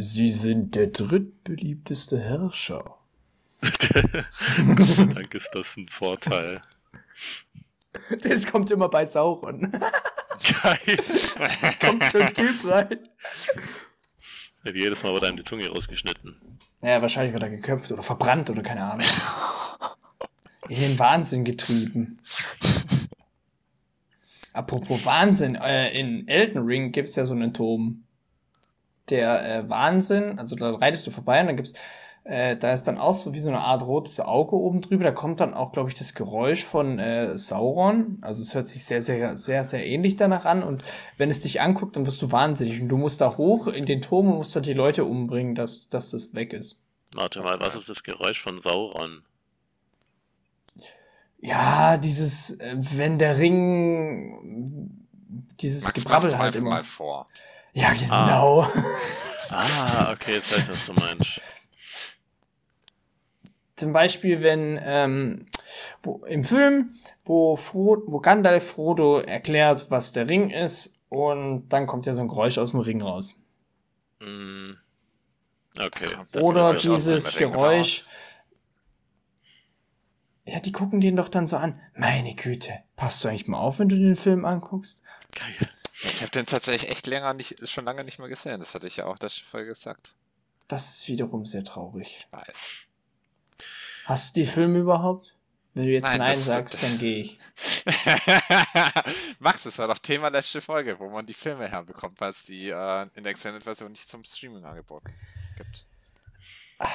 Sie 0.00 0.30
sind 0.30 0.76
der 0.76 0.86
drittbeliebteste 0.86 2.20
Herrscher. 2.20 2.98
Gott 4.76 4.88
sei 4.88 5.04
Dank 5.06 5.34
ist 5.34 5.50
das 5.54 5.76
ein 5.76 5.88
Vorteil. 5.88 6.62
Das 8.22 8.46
kommt 8.46 8.70
immer 8.70 8.88
bei 8.88 9.04
Sauron. 9.04 9.72
Geil. 10.62 10.98
kommt 11.80 12.04
so 12.04 12.18
ein 12.18 12.32
Typ 12.32 12.64
rein. 12.64 12.98
Wird 14.62 14.76
jedes 14.76 15.02
Mal 15.02 15.14
wird 15.14 15.24
einem 15.24 15.36
die 15.36 15.42
Zunge 15.42 15.68
rausgeschnitten. 15.68 16.36
Ja, 16.80 17.02
wahrscheinlich 17.02 17.32
wird 17.32 17.42
er 17.42 17.50
geköpft 17.50 17.90
oder 17.90 18.04
verbrannt 18.04 18.50
oder 18.50 18.62
keine 18.62 18.84
Ahnung 18.84 19.06
in 20.68 20.80
den 20.80 20.98
Wahnsinn 21.00 21.44
getrieben. 21.44 22.20
Apropos 24.52 25.04
Wahnsinn, 25.04 25.56
äh, 25.56 25.90
in 25.98 26.28
Elden 26.28 26.62
Ring 26.64 26.92
gibt 26.92 27.08
es 27.08 27.16
ja 27.16 27.24
so 27.24 27.34
einen 27.34 27.52
Turm. 27.52 28.04
Der 29.10 29.58
äh, 29.58 29.68
Wahnsinn, 29.68 30.38
also 30.38 30.56
da 30.56 30.74
reitest 30.74 31.06
du 31.06 31.10
vorbei 31.10 31.40
und 31.40 31.46
dann 31.48 31.56
gibt's, 31.56 31.74
äh, 32.24 32.56
da 32.56 32.72
ist 32.72 32.84
dann 32.84 32.98
auch 32.98 33.14
so 33.14 33.32
wie 33.34 33.38
so 33.38 33.48
eine 33.48 33.60
Art 33.60 33.82
rotes 33.86 34.20
Auge 34.20 34.56
oben 34.56 34.80
drüber. 34.80 35.04
Da 35.04 35.12
kommt 35.12 35.40
dann 35.40 35.54
auch, 35.54 35.72
glaube 35.72 35.88
ich, 35.88 35.94
das 35.94 36.14
Geräusch 36.14 36.64
von 36.64 36.98
äh, 36.98 37.36
Sauron. 37.38 38.18
Also 38.20 38.42
es 38.42 38.54
hört 38.54 38.68
sich 38.68 38.84
sehr, 38.84 39.00
sehr, 39.02 39.36
sehr, 39.36 39.64
sehr 39.64 39.86
ähnlich 39.86 40.16
danach 40.16 40.44
an. 40.44 40.62
Und 40.62 40.82
wenn 41.16 41.30
es 41.30 41.40
dich 41.40 41.60
anguckt, 41.60 41.96
dann 41.96 42.06
wirst 42.06 42.20
du 42.20 42.30
wahnsinnig. 42.30 42.82
Und 42.82 42.88
du 42.88 42.98
musst 42.98 43.20
da 43.20 43.36
hoch 43.36 43.66
in 43.66 43.86
den 43.86 44.02
Turm 44.02 44.28
und 44.28 44.36
musst 44.36 44.54
da 44.54 44.60
die 44.60 44.74
Leute 44.74 45.04
umbringen, 45.04 45.54
dass, 45.54 45.88
dass 45.88 46.10
das 46.10 46.34
weg 46.34 46.52
ist. 46.52 46.78
Warte 47.14 47.40
mal, 47.40 47.58
was 47.60 47.74
ist 47.74 47.88
das 47.88 48.02
Geräusch 48.02 48.40
von 48.40 48.58
Sauron? 48.58 49.22
ja, 51.40 51.96
dieses, 51.98 52.50
äh, 52.58 52.76
wenn 52.76 53.18
der 53.18 53.38
Ring 53.38 54.90
dieses 55.60 55.84
Max, 55.84 56.02
Gebrabbel 56.02 56.38
halt 56.38 56.56
immer. 56.56 56.70
mal 56.70 56.84
vor. 56.84 57.28
Ja, 57.78 57.92
genau. 57.92 58.66
Ah, 59.50 60.12
okay, 60.12 60.34
jetzt 60.34 60.52
weiß 60.52 60.64
ich, 60.64 60.74
was 60.74 60.84
du 60.84 60.92
meinst. 60.94 61.40
Zum 63.76 63.92
Beispiel, 63.92 64.42
wenn 64.42 64.80
ähm, 64.82 65.46
wo, 66.02 66.24
im 66.24 66.42
Film, 66.42 66.96
wo, 67.24 67.54
Fro 67.54 68.02
wo 68.06 68.18
Gandalf 68.18 68.72
Frodo 68.72 69.20
erklärt, 69.20 69.90
was 69.90 70.12
der 70.12 70.28
Ring 70.28 70.50
ist, 70.50 70.98
und 71.08 71.68
dann 71.68 71.86
kommt 71.86 72.06
ja 72.06 72.12
so 72.12 72.22
ein 72.22 72.28
Geräusch 72.28 72.58
aus 72.58 72.72
dem 72.72 72.80
Ring 72.80 73.00
raus. 73.00 73.36
Mm, 74.20 74.72
Okay. 75.78 76.08
Oder 76.40 76.74
dieses 76.74 77.36
Geräusch. 77.36 78.06
Ja, 80.44 80.58
die 80.58 80.72
gucken 80.72 81.00
den 81.00 81.14
doch 81.14 81.28
dann 81.28 81.46
so 81.46 81.56
an. 81.56 81.80
Meine 81.94 82.34
Güte, 82.34 82.72
passt 82.96 83.22
du 83.22 83.28
eigentlich 83.28 83.46
mal 83.46 83.58
auf, 83.58 83.78
wenn 83.78 83.88
du 83.88 83.96
den 83.96 84.16
Film 84.16 84.44
anguckst? 84.44 85.00
Geil. 85.34 85.54
Ich 86.02 86.20
habe 86.20 86.30
den 86.30 86.46
tatsächlich 86.46 86.90
echt 86.90 87.06
länger 87.06 87.34
nicht, 87.34 87.68
schon 87.68 87.84
lange 87.84 88.04
nicht 88.04 88.18
mehr 88.18 88.28
gesehen. 88.28 88.60
Das 88.60 88.74
hatte 88.74 88.86
ich 88.86 88.96
ja 88.98 89.06
auch 89.06 89.18
der 89.18 89.30
Folge 89.30 89.68
gesagt. 89.68 90.14
Das 90.68 90.94
ist 90.94 91.08
wiederum 91.08 91.44
sehr 91.46 91.64
traurig. 91.64 92.18
Ich 92.20 92.32
weiß. 92.32 92.86
Hast 94.04 94.36
du 94.36 94.40
die 94.40 94.46
Filme 94.46 94.78
überhaupt? 94.80 95.34
Wenn 95.74 95.84
du 95.84 95.90
jetzt 95.90 96.04
Nein, 96.04 96.18
Nein, 96.18 96.30
das- 96.30 96.46
sagst, 96.46 96.82
dann 96.82 96.98
gehe 96.98 97.18
ich. 97.18 97.38
Max, 99.38 99.64
das 99.64 99.78
war 99.78 99.88
doch 99.88 99.98
Thema 99.98 100.28
letzte 100.28 100.60
Folge, 100.60 100.98
wo 100.98 101.08
man 101.08 101.26
die 101.26 101.34
Filme 101.34 101.68
herbekommt, 101.68 102.20
weil 102.20 102.30
es 102.30 102.44
die 102.44 102.68
äh, 102.70 103.06
in 103.14 103.22
der 103.22 103.30
Extended-Version 103.30 103.92
nicht 103.92 104.08
zum 104.08 104.24
Streaming 104.24 104.64
angeboten 104.64 105.12
gibt. 105.56 105.84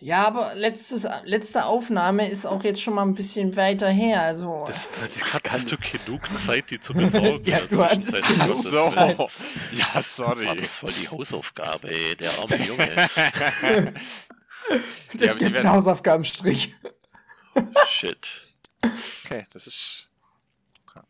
Ja, 0.00 0.26
aber 0.28 0.54
letztes, 0.54 1.08
letzte 1.24 1.64
Aufnahme 1.64 2.30
ist 2.30 2.46
auch 2.46 2.62
jetzt 2.62 2.80
schon 2.80 2.94
mal 2.94 3.02
ein 3.02 3.14
bisschen 3.14 3.56
weiter 3.56 3.88
her. 3.88 4.22
Also 4.22 4.62
Das, 4.66 4.88
das 5.00 5.34
Hattest 5.34 5.72
du 5.72 5.76
genug 6.06 6.26
Zeit, 6.38 6.70
die 6.70 6.78
zu 6.78 6.94
besorgen? 6.94 7.44
Ja, 7.44 7.58
der 7.58 7.66
du 7.66 7.84
hattest 7.84 8.12
genug 8.12 8.64
so. 8.64 8.92
Ja, 9.72 10.02
sorry. 10.02 10.46
War 10.46 10.54
das 10.54 10.78
voll 10.78 10.92
die 10.92 11.08
Hausaufgabe, 11.08 11.90
ey, 11.90 12.14
der 12.16 12.30
arme 12.38 12.56
Junge. 12.64 12.86
das 15.14 15.32
die 15.32 15.38
gibt 15.44 15.56
einen 15.56 15.68
Hausaufgabenstrich. 15.68 16.74
Shit. 17.88 18.42
Okay, 19.24 19.44
das 19.52 19.66
ist. 19.66 20.08
Okay. 20.86 21.00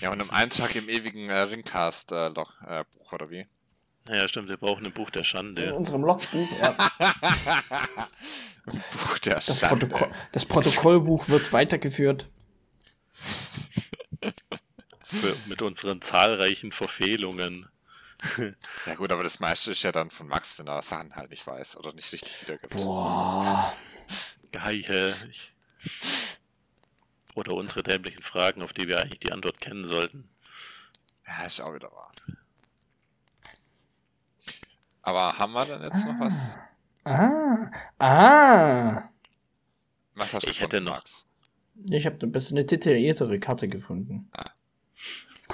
Ja, 0.00 0.10
und 0.10 0.20
im 0.20 0.30
Eintrag 0.30 0.74
im 0.74 0.88
ewigen 0.88 1.30
äh, 1.30 1.38
Ringcast-Buch, 1.42 2.52
äh, 2.66 2.84
Buch, 2.92 3.12
oder 3.12 3.30
wie? 3.30 3.46
Ja, 4.08 4.26
stimmt, 4.26 4.48
wir 4.48 4.56
brauchen 4.56 4.84
ein 4.86 4.92
Buch 4.92 5.10
der 5.10 5.20
In 5.20 5.24
Schande. 5.24 5.74
unserem 5.74 6.02
Logbuch. 6.02 6.48
Ja, 6.60 6.70
Buch 8.64 9.18
der 9.18 9.34
das, 9.36 9.60
Schande. 9.60 9.86
Protokoll, 9.86 10.14
das 10.32 10.46
Protokollbuch 10.46 11.28
wird 11.28 11.52
weitergeführt. 11.52 12.28
Für, 15.04 15.36
mit 15.46 15.62
unseren 15.62 16.00
zahlreichen 16.02 16.72
Verfehlungen. 16.72 17.68
Ja 18.86 18.94
gut, 18.96 19.10
aber 19.12 19.22
das 19.22 19.40
meiste 19.40 19.70
ist 19.72 19.82
ja 19.82 19.92
dann 19.92 20.10
von 20.10 20.28
Max, 20.28 20.58
wenn 20.58 20.68
er 20.68 20.82
Sachen 20.82 21.16
halt 21.16 21.30
nicht 21.30 21.46
weiß 21.46 21.78
oder 21.78 21.94
nicht 21.94 22.12
richtig 22.12 22.42
wiedergibt. 22.42 22.76
Boah. 22.76 23.72
Geil. 24.52 25.14
Ich... 25.30 25.52
Oder 27.34 27.54
unsere 27.54 27.82
dämlichen 27.82 28.22
Fragen, 28.22 28.60
auf 28.60 28.74
die 28.74 28.88
wir 28.88 29.00
eigentlich 29.00 29.20
die 29.20 29.32
Antwort 29.32 29.60
kennen 29.60 29.86
sollten. 29.86 30.28
Ja, 31.26 31.46
ist 31.46 31.60
auch 31.60 31.74
wieder 31.74 31.90
wahr. 31.92 32.12
Aber 35.10 35.36
haben 35.36 35.52
wir 35.54 35.64
denn 35.64 35.82
jetzt 35.82 36.06
noch 36.06 36.20
was? 36.20 36.60
Ah. 37.02 37.68
Ah. 37.98 39.08
Was 40.14 40.34
hast 40.34 40.46
du 40.46 40.50
Ich 40.50 40.60
hätte 40.60 40.80
noch- 40.80 40.92
Max? 40.92 41.28
Ich 41.90 42.06
habe 42.06 42.16
eine 42.22 42.30
bisschen 42.30 42.56
eine 42.58 42.64
detailliertere 42.64 43.40
Karte 43.40 43.66
gefunden. 43.66 44.30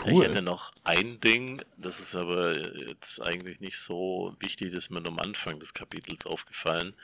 Ich 0.05 0.21
hätte 0.21 0.43
noch 0.43 0.73
ein 0.85 1.21
Ding, 1.21 1.63
das 1.79 2.01
ist 2.01 2.15
aber 2.17 2.55
jetzt 2.87 3.23
eigentlich 3.23 3.61
nicht 3.61 3.79
so 3.79 4.37
wichtig, 4.41 4.73
das 4.73 4.85
ist 4.85 4.91
mir 4.91 5.01
nur 5.01 5.13
am 5.13 5.21
Anfang 5.21 5.59
des 5.59 5.73
Kapitels 5.73 6.27
aufgefallen, 6.27 6.95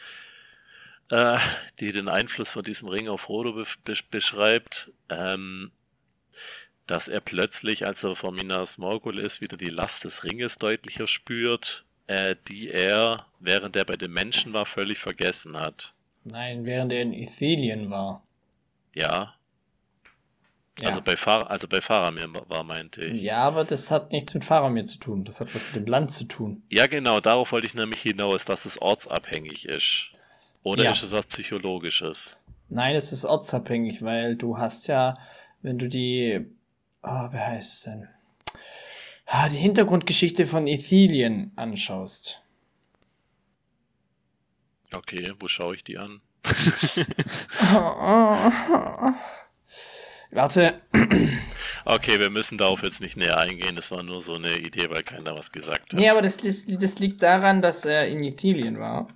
äh, 1.11 1.39
die 1.81 1.91
den 1.91 2.09
Einfluss 2.09 2.51
von 2.51 2.63
diesem 2.65 2.89
Ring 2.89 3.09
auf 3.09 3.23
Frodo 3.23 3.55
be 3.55 3.65
be 3.85 3.95
beschreibt, 4.11 4.93
ähm, 5.09 5.73
dass 6.87 7.09
er 7.09 7.23
plötzlich, 7.23 7.87
als 7.87 8.05
er 8.05 8.15
vor 8.15 8.31
Minas 8.33 8.77
Morgul 8.77 9.19
ist, 9.21 9.41
wieder 9.41 9.57
die 9.57 9.71
Last 9.71 10.05
des 10.05 10.25
Ringes 10.25 10.57
deutlicher 10.57 11.07
spürt, 11.07 11.87
äh, 12.13 12.37
die 12.49 12.69
er, 12.71 13.27
während 13.41 13.75
er 13.77 13.85
bei 13.85 13.97
den 13.97 14.13
Menschen 14.13 14.53
war, 14.53 14.67
völlig 14.67 14.99
vergessen 14.99 15.57
hat. 15.59 15.95
Nein, 16.25 16.65
während 16.65 16.93
er 16.93 17.03
in 17.03 17.13
Ithilien 17.13 17.91
war. 17.91 18.23
Ja, 18.95 19.35
Ja. 20.79 20.87
also 20.89 21.01
bei, 21.03 21.17
Fahr 21.17 21.51
also 21.51 21.67
bei 21.69 21.81
Faramir 21.81 22.29
war, 22.49 22.65
meinte 22.65 23.03
ich. 23.05 23.21
ja, 23.23 23.39
aber 23.39 23.65
das 23.65 23.91
hat 23.91 24.13
nichts 24.13 24.33
mit 24.35 24.45
Faramir 24.45 24.85
zu 24.85 24.99
tun. 24.99 25.25
Das 25.25 25.41
hat 25.41 25.55
was 25.55 25.65
mit 25.67 25.77
dem 25.77 25.87
Land 25.87 26.13
zu 26.13 26.25
tun. 26.25 26.63
Ja, 26.71 26.87
genau, 26.87 27.21
darauf 27.21 27.53
wollte 27.53 27.67
ich 27.67 27.75
nämlich 27.75 28.03
hinaus, 28.03 28.45
dass 28.45 28.65
es 28.65 28.81
ortsabhängig 28.81 29.67
ist. 29.69 30.11
Oder 30.63 30.85
Ja. 30.85 30.91
ist 30.93 31.03
es 31.03 31.13
was 31.13 31.27
Psychologisches? 31.27 32.37
Nein, 32.69 32.95
es 32.97 33.13
ist 33.13 33.25
ortsabhängig, 33.25 34.03
weil 34.03 34.37
du 34.37 34.57
hast 34.59 34.87
ja, 34.89 35.15
wenn 35.63 35.79
du 35.79 35.89
die, 35.89 36.47
ah, 37.03 37.29
wer 37.33 37.47
heißt 37.49 37.73
es 37.73 37.81
denn? 37.83 38.09
Ah, 39.35 39.49
die 39.49 39.57
Hintergrundgeschichte 39.57 40.47
von 40.47 40.67
Ithilien 40.67 41.53
anschaust. 41.57 42.43
Okay, 44.93 45.33
wo 45.41 45.49
schaue 45.49 45.75
ich 45.75 45.85
die 45.85 45.97
an? 45.97 46.21
Warte, 50.33 50.83
Okay, 51.87 52.21
wir 52.21 52.29
müssen 52.29 52.59
darauf 52.59 52.83
jetzt 52.83 53.01
nicht 53.01 53.17
näher 53.17 53.39
eingehen. 53.39 53.75
Das 53.75 53.91
war 53.91 54.03
nur 54.03 54.21
so 54.21 54.35
eine 54.35 54.59
Idee, 54.59 54.91
weil 54.91 55.03
keiner 55.03 55.35
was 55.35 55.51
gesagt 55.51 55.95
hat. 55.95 55.99
nee, 55.99 56.11
aber 56.11 56.21
das, 56.21 56.37
das, 56.37 56.67
das 56.67 56.99
liegt 56.99 57.23
daran, 57.23 57.63
dass 57.63 57.87
er 57.87 58.09
in 58.09 58.23
Ithilien 58.23 58.79
war. 58.79 59.09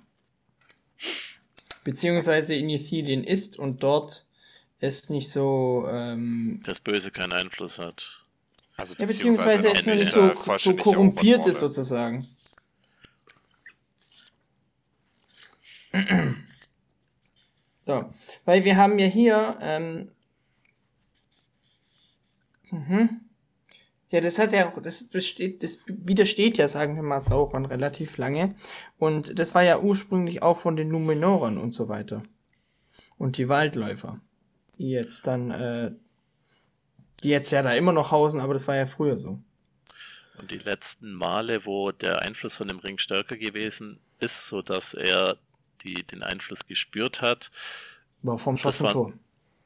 Beziehungsweise 1.83 2.55
in 2.55 2.69
Ithilien 2.69 3.23
ist 3.23 3.59
und 3.59 3.83
dort 3.83 4.25
es 4.79 5.11
nicht 5.11 5.29
so, 5.29 5.87
ähm, 5.91 6.59
Das 6.65 6.79
Böse 6.79 7.11
keinen 7.11 7.33
Einfluss 7.33 7.77
hat. 7.77 8.23
Also 8.77 8.95
ja, 8.99 9.07
beziehungsweise 9.07 9.71
es 9.71 9.85
nicht 9.87 10.11
so, 10.11 10.21
äh, 10.21 10.35
so 10.35 10.41
vollständig 10.41 10.83
korrumpiert 10.83 11.47
ist 11.47 11.59
sozusagen. 11.59 12.27
So, 17.85 18.05
weil 18.45 18.65
wir 18.65 18.77
haben 18.77 18.99
ja 18.99 19.07
hier, 19.07 19.57
ähm, 19.61 20.11
mhm. 22.69 23.21
ja, 24.09 24.21
das 24.21 24.37
hat 24.37 24.51
ja, 24.51 24.71
das 24.83 25.05
besteht, 25.05 25.63
das 25.63 25.79
widersteht 25.87 26.57
ja, 26.57 26.67
sagen 26.67 26.97
wir 26.97 27.03
mal, 27.03 27.21
Sauron 27.21 27.65
relativ 27.65 28.17
lange. 28.17 28.55
Und 28.99 29.39
das 29.39 29.55
war 29.55 29.63
ja 29.63 29.79
ursprünglich 29.79 30.43
auch 30.43 30.57
von 30.57 30.75
den 30.75 30.89
Numenoren 30.89 31.57
und 31.57 31.73
so 31.73 31.87
weiter. 31.87 32.21
Und 33.17 33.37
die 33.37 33.49
Waldläufer, 33.49 34.19
die 34.77 34.89
jetzt 34.89 35.25
dann, 35.25 35.51
äh, 35.51 35.91
die 37.23 37.29
jetzt 37.29 37.51
ja 37.51 37.61
da 37.61 37.73
immer 37.73 37.91
noch 37.91 38.11
hausen, 38.11 38.39
aber 38.41 38.53
das 38.53 38.67
war 38.67 38.75
ja 38.75 38.85
früher 38.85 39.17
so. 39.17 39.39
Und 40.37 40.51
die 40.51 40.57
letzten 40.59 41.13
Male, 41.13 41.65
wo 41.65 41.91
der 41.91 42.21
Einfluss 42.21 42.55
von 42.55 42.67
dem 42.67 42.79
Ring 42.79 42.97
stärker 42.99 43.37
gewesen 43.37 43.99
ist, 44.19 44.47
so 44.47 44.61
dass 44.61 44.93
er 44.93 45.37
die, 45.83 46.03
den 46.03 46.21
Einfluss 46.23 46.65
gespürt 46.67 47.21
hat, 47.21 47.49
War 48.21 48.37
vom 48.37 48.57
Schwarzen 48.57 48.85
war- 48.85 48.93
Tor. 48.93 49.13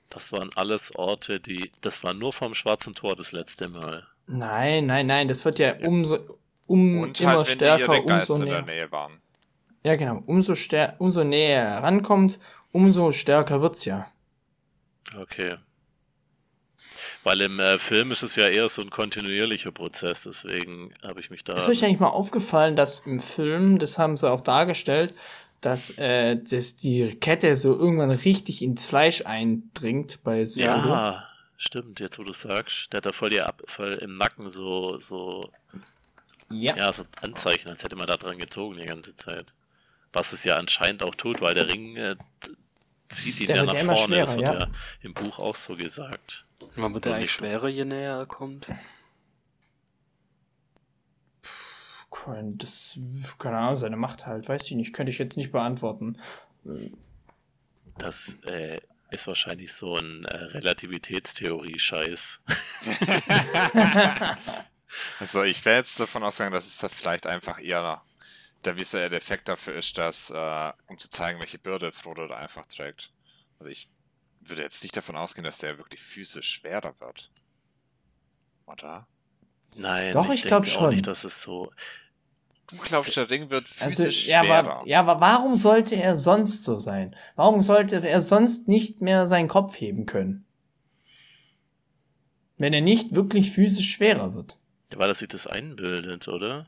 das 0.10 0.32
waren 0.32 0.50
alles 0.56 0.96
Orte, 0.96 1.40
die, 1.40 1.72
das 1.82 2.04
war 2.04 2.14
nur 2.14 2.32
vom 2.34 2.54
Schwarzen 2.54 2.96
Tor 2.96 3.16
das 3.16 3.32
letzte 3.34 3.68
Mal. 3.68 4.08
Nein, 4.28 4.86
nein, 4.86 5.08
nein, 5.08 5.28
das 5.28 5.44
wird 5.44 5.60
ja 5.60 5.76
umso 5.86 6.40
um 6.68 7.02
Und 7.02 7.20
immer 7.20 7.32
halt, 7.32 7.48
wenn 7.50 7.58
die 7.58 7.66
stärker, 7.66 8.06
umso 8.06 8.44
näher. 8.46 8.62
Nähe 8.62 8.92
waren. 8.92 9.22
Ja, 9.84 9.96
genau, 9.96 10.24
umso 10.26 10.54
umso 11.00 11.24
näher 11.26 11.64
er 11.64 11.84
rankommt, 11.84 12.40
umso 12.72 13.12
stärker 13.12 13.62
wird's 13.62 13.84
ja. 13.84 14.10
Okay. 15.18 15.56
Weil 17.24 17.42
im 17.42 17.60
äh, 17.60 17.78
Film 17.78 18.12
ist 18.12 18.24
es 18.24 18.36
ja 18.36 18.48
eher 18.48 18.68
so 18.68 18.82
ein 18.82 18.90
kontinuierlicher 18.90 19.72
Prozess, 19.72 20.24
deswegen 20.24 20.94
habe 21.04 21.20
ich 21.20 21.30
mich 21.30 21.44
da. 21.44 21.56
Ist 21.56 21.70
euch 21.70 21.84
eigentlich 21.86 22.00
mal 22.00 22.10
aufgefallen, 22.10 22.76
dass 22.76 23.02
im 23.02 23.20
Film, 23.20 23.78
das 23.78 24.00
haben 24.00 24.18
sie 24.18 24.30
auch 24.30 24.42
dargestellt, 24.42 25.14
dass, 25.62 25.92
äh, 26.00 26.38
dass 26.38 26.78
die 26.78 27.16
Kette 27.16 27.56
so 27.56 27.78
irgendwann 27.78 28.10
richtig 28.10 28.64
ins 28.64 28.88
Fleisch 28.88 29.24
eindringt 29.26 30.24
bei 30.24 30.44
Solo? 30.44 30.66
Ja, 30.68 31.28
stimmt, 31.58 32.00
jetzt 32.00 32.18
wo 32.18 32.24
du 32.24 32.34
sagst. 32.34 32.92
Der 32.92 32.98
hat 32.98 33.06
da 33.06 33.12
voll, 33.12 33.30
die 33.30 33.42
Ab 33.42 33.62
voll 33.68 33.94
im 33.94 34.16
Nacken 34.16 34.50
so, 34.50 34.98
so, 34.98 35.52
Ja. 36.50 36.76
ja, 36.76 36.92
so 36.92 37.04
Anzeichen, 37.22 37.70
als 37.70 37.84
hätte 37.84 37.96
man 37.96 38.08
da 38.08 38.18
dran 38.18 38.40
gezogen 38.40 38.78
die 38.80 38.86
ganze 38.86 39.16
Zeit. 39.16 39.46
Was 40.12 40.34
es 40.34 40.44
ja 40.44 40.56
anscheinend 40.58 41.04
auch 41.04 41.14
tut, 41.14 41.40
weil 41.42 41.54
der 41.54 41.68
Ring 41.68 41.96
äh, 41.96 42.16
zieht 43.10 43.40
ihn 43.40 43.48
Der 43.48 43.58
ja 43.58 43.64
nach 43.64 43.78
vorne. 43.78 44.18
das 44.18 44.36
wird 44.36 44.48
ja. 44.48 44.60
ja 44.60 44.68
im 45.02 45.14
Buch 45.14 45.38
auch 45.38 45.56
so 45.56 45.76
gesagt. 45.76 46.44
Wann 46.76 46.94
wird 46.94 47.06
der 47.06 47.12
Und 47.14 47.18
eigentlich 47.18 47.32
nicht- 47.32 47.34
schwerer, 47.40 47.68
je 47.68 47.86
näher 47.86 48.18
er 48.20 48.26
kommt? 48.26 48.68
Kein- 52.12 52.58
Das, 52.58 52.98
keine 53.40 53.58
Ahnung, 53.58 53.78
seine 53.78 53.96
Macht 53.98 54.28
halt, 54.28 54.48
weiß 54.50 54.66
ich 54.66 54.72
nicht, 54.72 54.94
könnte 54.94 55.12
ich 55.12 55.18
jetzt 55.18 55.38
nicht 55.38 55.52
beantworten. 55.52 56.18
Das, 57.98 58.38
äh, 58.46 58.80
ist 59.10 59.28
wahrscheinlich 59.28 59.74
so 59.74 59.96
ein 59.98 60.24
äh, 60.26 60.36
Relativitätstheorie-Scheiß. 60.38 62.40
also 65.20 65.44
ich 65.44 65.64
wäre 65.66 65.78
jetzt 65.78 66.00
davon 66.00 66.24
ausgegangen, 66.24 66.54
dass 66.54 66.66
es 66.66 66.86
vielleicht 66.94 67.28
einfach 67.28 67.62
eher 67.62 68.02
der 68.64 68.78
visuelle 68.78 69.18
Effekt 69.18 69.50
dafür 69.50 69.76
ist, 69.76 69.98
dass, 69.98 70.30
äh, 70.30 70.74
um 70.88 70.98
zu 70.98 71.10
zeigen, 71.10 71.40
welche 71.40 71.60
Bürde 71.60 71.92
Frodo 71.92 72.28
da 72.28 72.38
einfach 72.38 72.66
trägt. 72.68 73.12
Also 73.60 73.70
ich 73.72 73.90
würde 74.42 74.64
jetzt 74.64 74.84
nicht 74.84 74.96
davon 74.96 75.16
ausgehen, 75.16 75.44
dass 75.44 75.60
der 75.60 75.78
wirklich 75.78 76.02
physisch 76.02 76.50
schwerer 76.52 76.94
wird. 77.00 77.32
Oder? 78.66 79.08
Nein, 79.76 80.14
Doch, 80.14 80.30
ich, 80.30 80.36
ich 80.36 80.44
glaube 80.44 80.66
schon. 80.66 80.90
nicht, 80.90 81.08
dass 81.08 81.24
es 81.24 81.42
so. 81.42 81.72
Du 82.68 82.78
glaubst, 82.78 83.16
der 83.18 83.30
Ring 83.30 83.50
wird 83.50 83.66
also, 83.80 84.04
physisch 84.04 84.30
also, 84.30 84.32
ja, 84.32 84.44
schwerer. 84.44 84.76
Aber, 84.78 84.88
ja, 84.88 85.00
aber 85.00 85.20
warum 85.20 85.56
sollte 85.56 85.96
er 85.96 86.16
sonst 86.16 86.64
so 86.64 86.78
sein? 86.78 87.16
Warum 87.36 87.62
sollte 87.62 88.06
er 88.08 88.22
sonst 88.22 88.68
nicht 88.68 89.02
mehr 89.02 89.28
seinen 89.28 89.48
Kopf 89.48 89.76
heben 89.76 90.06
können? 90.06 90.46
Wenn 92.58 92.74
er 92.74 92.82
nicht 92.82 93.16
wirklich 93.16 93.52
physisch 93.52 93.92
schwerer 93.92 94.34
wird. 94.36 94.58
Ja, 94.92 95.00
weil 95.00 95.10
er 95.10 95.16
sich 95.16 95.28
das 95.28 95.48
einbildet, 95.48 96.28
oder? 96.28 96.68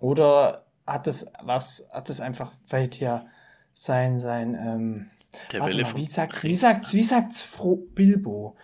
Oder 0.00 0.66
hat 0.86 1.06
es 1.06 1.26
was, 1.42 1.88
hat 1.92 2.10
es 2.10 2.20
einfach 2.20 2.52
vielleicht 2.66 3.00
ja 3.00 3.26
sein, 3.72 4.18
sein, 4.18 4.54
ähm, 4.54 5.10
Der 5.52 5.60
warte 5.60 5.80
mal, 5.80 5.96
wie 5.96 6.04
sagt, 6.04 6.42
wie 6.42 6.54
sagt, 6.54 6.92
wie 6.92 7.02
sagt's 7.02 7.48
Bilbo? 7.94 8.56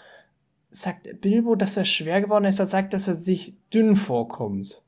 Sagt 0.70 1.20
Bilbo, 1.20 1.56
dass 1.56 1.76
er 1.76 1.84
schwer 1.84 2.20
geworden 2.20 2.44
ist, 2.44 2.58
er 2.58 2.66
sagt, 2.66 2.92
dass 2.92 3.08
er 3.08 3.14
sich 3.14 3.56
dünn 3.72 3.96
vorkommt. 3.96 4.82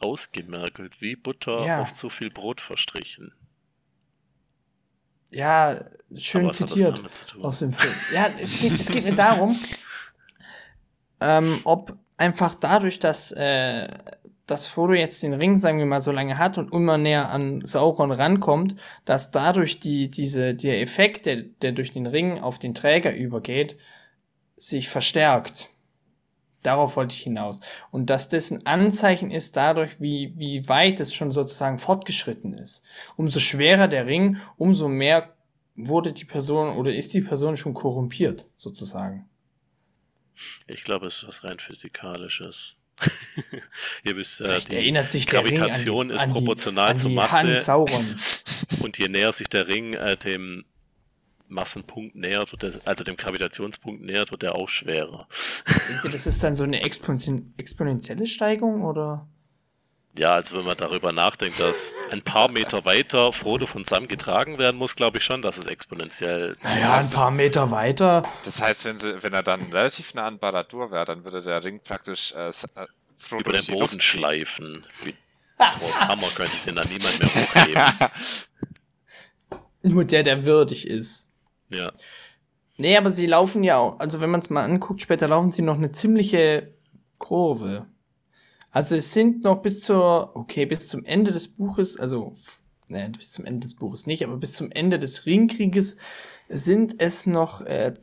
Ausgemergelt, 0.00 1.00
wie 1.00 1.16
Butter 1.16 1.66
ja. 1.66 1.80
auf 1.80 1.92
zu 1.92 2.08
viel 2.08 2.30
Brot 2.30 2.60
verstrichen. 2.60 3.32
Ja, 5.30 5.84
schön 6.14 6.50
zitiert 6.52 7.02
aus 7.42 7.58
dem 7.58 7.72
Film. 7.72 7.94
Ja, 8.14 8.26
es 8.42 8.60
geht, 8.60 8.78
es 8.78 8.88
geht 8.88 9.04
mir 9.04 9.14
darum, 9.14 9.58
ähm, 11.20 11.60
ob 11.64 11.98
einfach 12.16 12.54
dadurch, 12.54 12.98
dass, 12.98 13.32
äh, 13.32 13.88
dass 14.46 14.68
Frodo 14.68 14.94
jetzt 14.94 15.22
den 15.22 15.34
Ring, 15.34 15.56
sagen 15.56 15.78
wir 15.78 15.86
mal, 15.86 16.00
so 16.00 16.12
lange 16.12 16.38
hat 16.38 16.56
und 16.56 16.72
immer 16.72 16.98
näher 16.98 17.30
an 17.30 17.64
Sauron 17.64 18.12
rankommt, 18.12 18.76
dass 19.04 19.32
dadurch 19.32 19.80
die, 19.80 20.10
diese, 20.10 20.54
der 20.54 20.80
Effekt, 20.80 21.26
der, 21.26 21.42
der 21.42 21.72
durch 21.72 21.92
den 21.92 22.06
Ring 22.06 22.40
auf 22.40 22.58
den 22.58 22.74
Träger 22.74 23.14
übergeht, 23.14 23.76
sich 24.56 24.88
verstärkt. 24.88 25.70
Darauf 26.62 26.96
wollte 26.96 27.14
ich 27.14 27.22
hinaus. 27.22 27.60
Und 27.90 28.10
dass 28.10 28.28
das 28.28 28.50
ein 28.50 28.66
Anzeichen 28.66 29.30
ist 29.30 29.56
dadurch, 29.56 30.00
wie, 30.00 30.32
wie 30.36 30.68
weit 30.68 31.00
es 31.00 31.14
schon 31.14 31.30
sozusagen 31.30 31.78
fortgeschritten 31.78 32.54
ist. 32.54 32.84
Umso 33.16 33.40
schwerer 33.40 33.88
der 33.88 34.06
Ring, 34.06 34.38
umso 34.56 34.88
mehr 34.88 35.36
wurde 35.76 36.12
die 36.12 36.24
Person 36.24 36.76
oder 36.76 36.92
ist 36.92 37.14
die 37.14 37.20
Person 37.20 37.56
schon 37.56 37.74
korrumpiert, 37.74 38.46
sozusagen. 38.56 39.28
Ich 40.66 40.84
glaube, 40.84 41.06
es 41.06 41.18
ist 41.18 41.28
was 41.28 41.44
rein 41.44 41.58
Physikalisches. 41.58 42.76
Ihr 44.04 44.16
wisst, 44.16 44.40
äh, 44.40 44.58
die 44.60 44.76
erinnert 44.76 45.10
sich 45.10 45.26
Gravitation 45.26 46.08
die, 46.08 46.14
ist 46.14 46.28
proportional 46.28 46.94
die, 46.94 47.00
zur 47.00 47.10
Masse. 47.10 47.62
Und 48.80 48.98
je 48.98 49.08
näher 49.08 49.32
sich 49.32 49.48
der 49.48 49.68
Ring 49.68 49.94
äh, 49.94 50.16
dem 50.16 50.64
Massenpunkt 51.48 52.16
nähert, 52.16 52.52
wird 52.52 52.62
der, 52.62 52.72
also 52.84 53.04
dem 53.04 53.16
Gravitationspunkt 53.16 54.02
nähert, 54.02 54.30
wird 54.30 54.42
er 54.42 54.54
auch 54.56 54.68
schwerer. 54.68 55.28
Denkt 55.88 56.04
ihr, 56.04 56.10
das 56.10 56.26
ist 56.26 56.42
dann 56.42 56.54
so 56.54 56.64
eine 56.64 56.82
Expon 56.82 57.52
exponentielle 57.56 58.26
Steigung 58.26 58.82
oder? 58.82 59.28
Ja, 60.18 60.34
also 60.34 60.56
wenn 60.56 60.64
man 60.64 60.76
darüber 60.76 61.12
nachdenkt, 61.12 61.60
dass 61.60 61.92
ein 62.10 62.22
paar 62.22 62.48
Meter 62.48 62.84
weiter 62.84 63.32
Frodo 63.32 63.66
von 63.66 63.84
Sam 63.84 64.08
getragen 64.08 64.58
werden 64.58 64.76
muss, 64.76 64.96
glaube 64.96 65.18
ich 65.18 65.24
schon, 65.24 65.42
dass 65.42 65.58
es 65.58 65.66
exponentiell 65.66 66.56
naja, 66.62 66.96
ein 66.96 67.10
paar 67.10 67.30
Meter 67.30 67.70
weiter. 67.70 68.22
Das 68.44 68.62
heißt, 68.62 68.86
wenn, 68.86 68.98
sie, 68.98 69.22
wenn 69.22 69.34
er 69.34 69.42
dann 69.42 69.72
relativ 69.72 70.14
nah 70.14 70.26
an 70.26 70.38
Baradur 70.38 70.90
wäre, 70.90 71.04
dann 71.04 71.24
würde 71.24 71.42
der 71.42 71.62
Ring 71.62 71.80
praktisch 71.80 72.32
äh, 72.32 72.48
äh 72.48 72.86
Frodo 73.16 73.50
über 73.50 73.52
den 73.52 73.66
Boden 73.66 74.00
schleifen. 74.00 74.84
Wie 75.02 75.14
Thors 75.58 76.06
Hammer 76.06 76.28
könnte 76.34 76.56
den 76.66 76.76
dann 76.76 76.88
niemand 76.88 77.18
mehr 77.18 77.34
hochheben. 77.34 77.82
Nur 79.82 80.04
der, 80.04 80.22
der 80.22 80.44
würdig 80.44 80.86
ist. 80.86 81.30
Ja. 81.70 81.92
Nee, 82.76 82.96
aber 82.96 83.10
sie 83.10 83.26
laufen 83.26 83.64
ja 83.64 83.78
auch, 83.78 83.98
also 83.98 84.20
wenn 84.20 84.30
man 84.30 84.40
es 84.40 84.50
mal 84.50 84.64
anguckt, 84.64 85.00
später 85.00 85.28
laufen 85.28 85.52
sie 85.52 85.62
noch 85.62 85.76
eine 85.76 85.92
ziemliche 85.92 86.74
Kurve. 87.18 87.86
Also 88.76 88.94
es 88.94 89.14
sind 89.14 89.44
noch 89.44 89.62
bis 89.62 89.80
zur, 89.80 90.36
okay, 90.36 90.66
bis 90.66 90.88
zum 90.88 91.02
Ende 91.06 91.32
des 91.32 91.48
Buches, 91.48 91.98
also, 91.98 92.34
ne, 92.88 93.10
bis 93.16 93.32
zum 93.32 93.46
Ende 93.46 93.60
des 93.60 93.74
Buches 93.74 94.06
nicht, 94.06 94.22
aber 94.22 94.36
bis 94.36 94.52
zum 94.52 94.70
Ende 94.70 94.98
des 94.98 95.24
Ringkrieges 95.24 95.96
sind 96.50 96.96
es 97.00 97.24
noch 97.24 97.62
äh, 97.62 97.94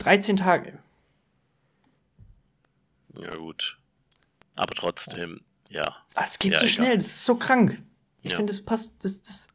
13 0.00 0.36
Tage. 0.36 0.80
Ja, 3.18 3.36
gut. 3.36 3.78
Aber 4.54 4.74
trotzdem, 4.74 5.40
ja. 5.70 5.96
Ah, 6.14 6.24
es 6.24 6.38
geht 6.40 6.52
ja, 6.52 6.58
so 6.58 6.66
schnell, 6.66 6.96
das 6.96 7.06
ist 7.06 7.24
so 7.24 7.36
krank. 7.36 7.82
Ich 8.20 8.32
ja. 8.32 8.36
finde, 8.36 8.52
das 8.52 8.62
passt, 8.62 9.02
das, 9.02 9.22
das, 9.22 9.48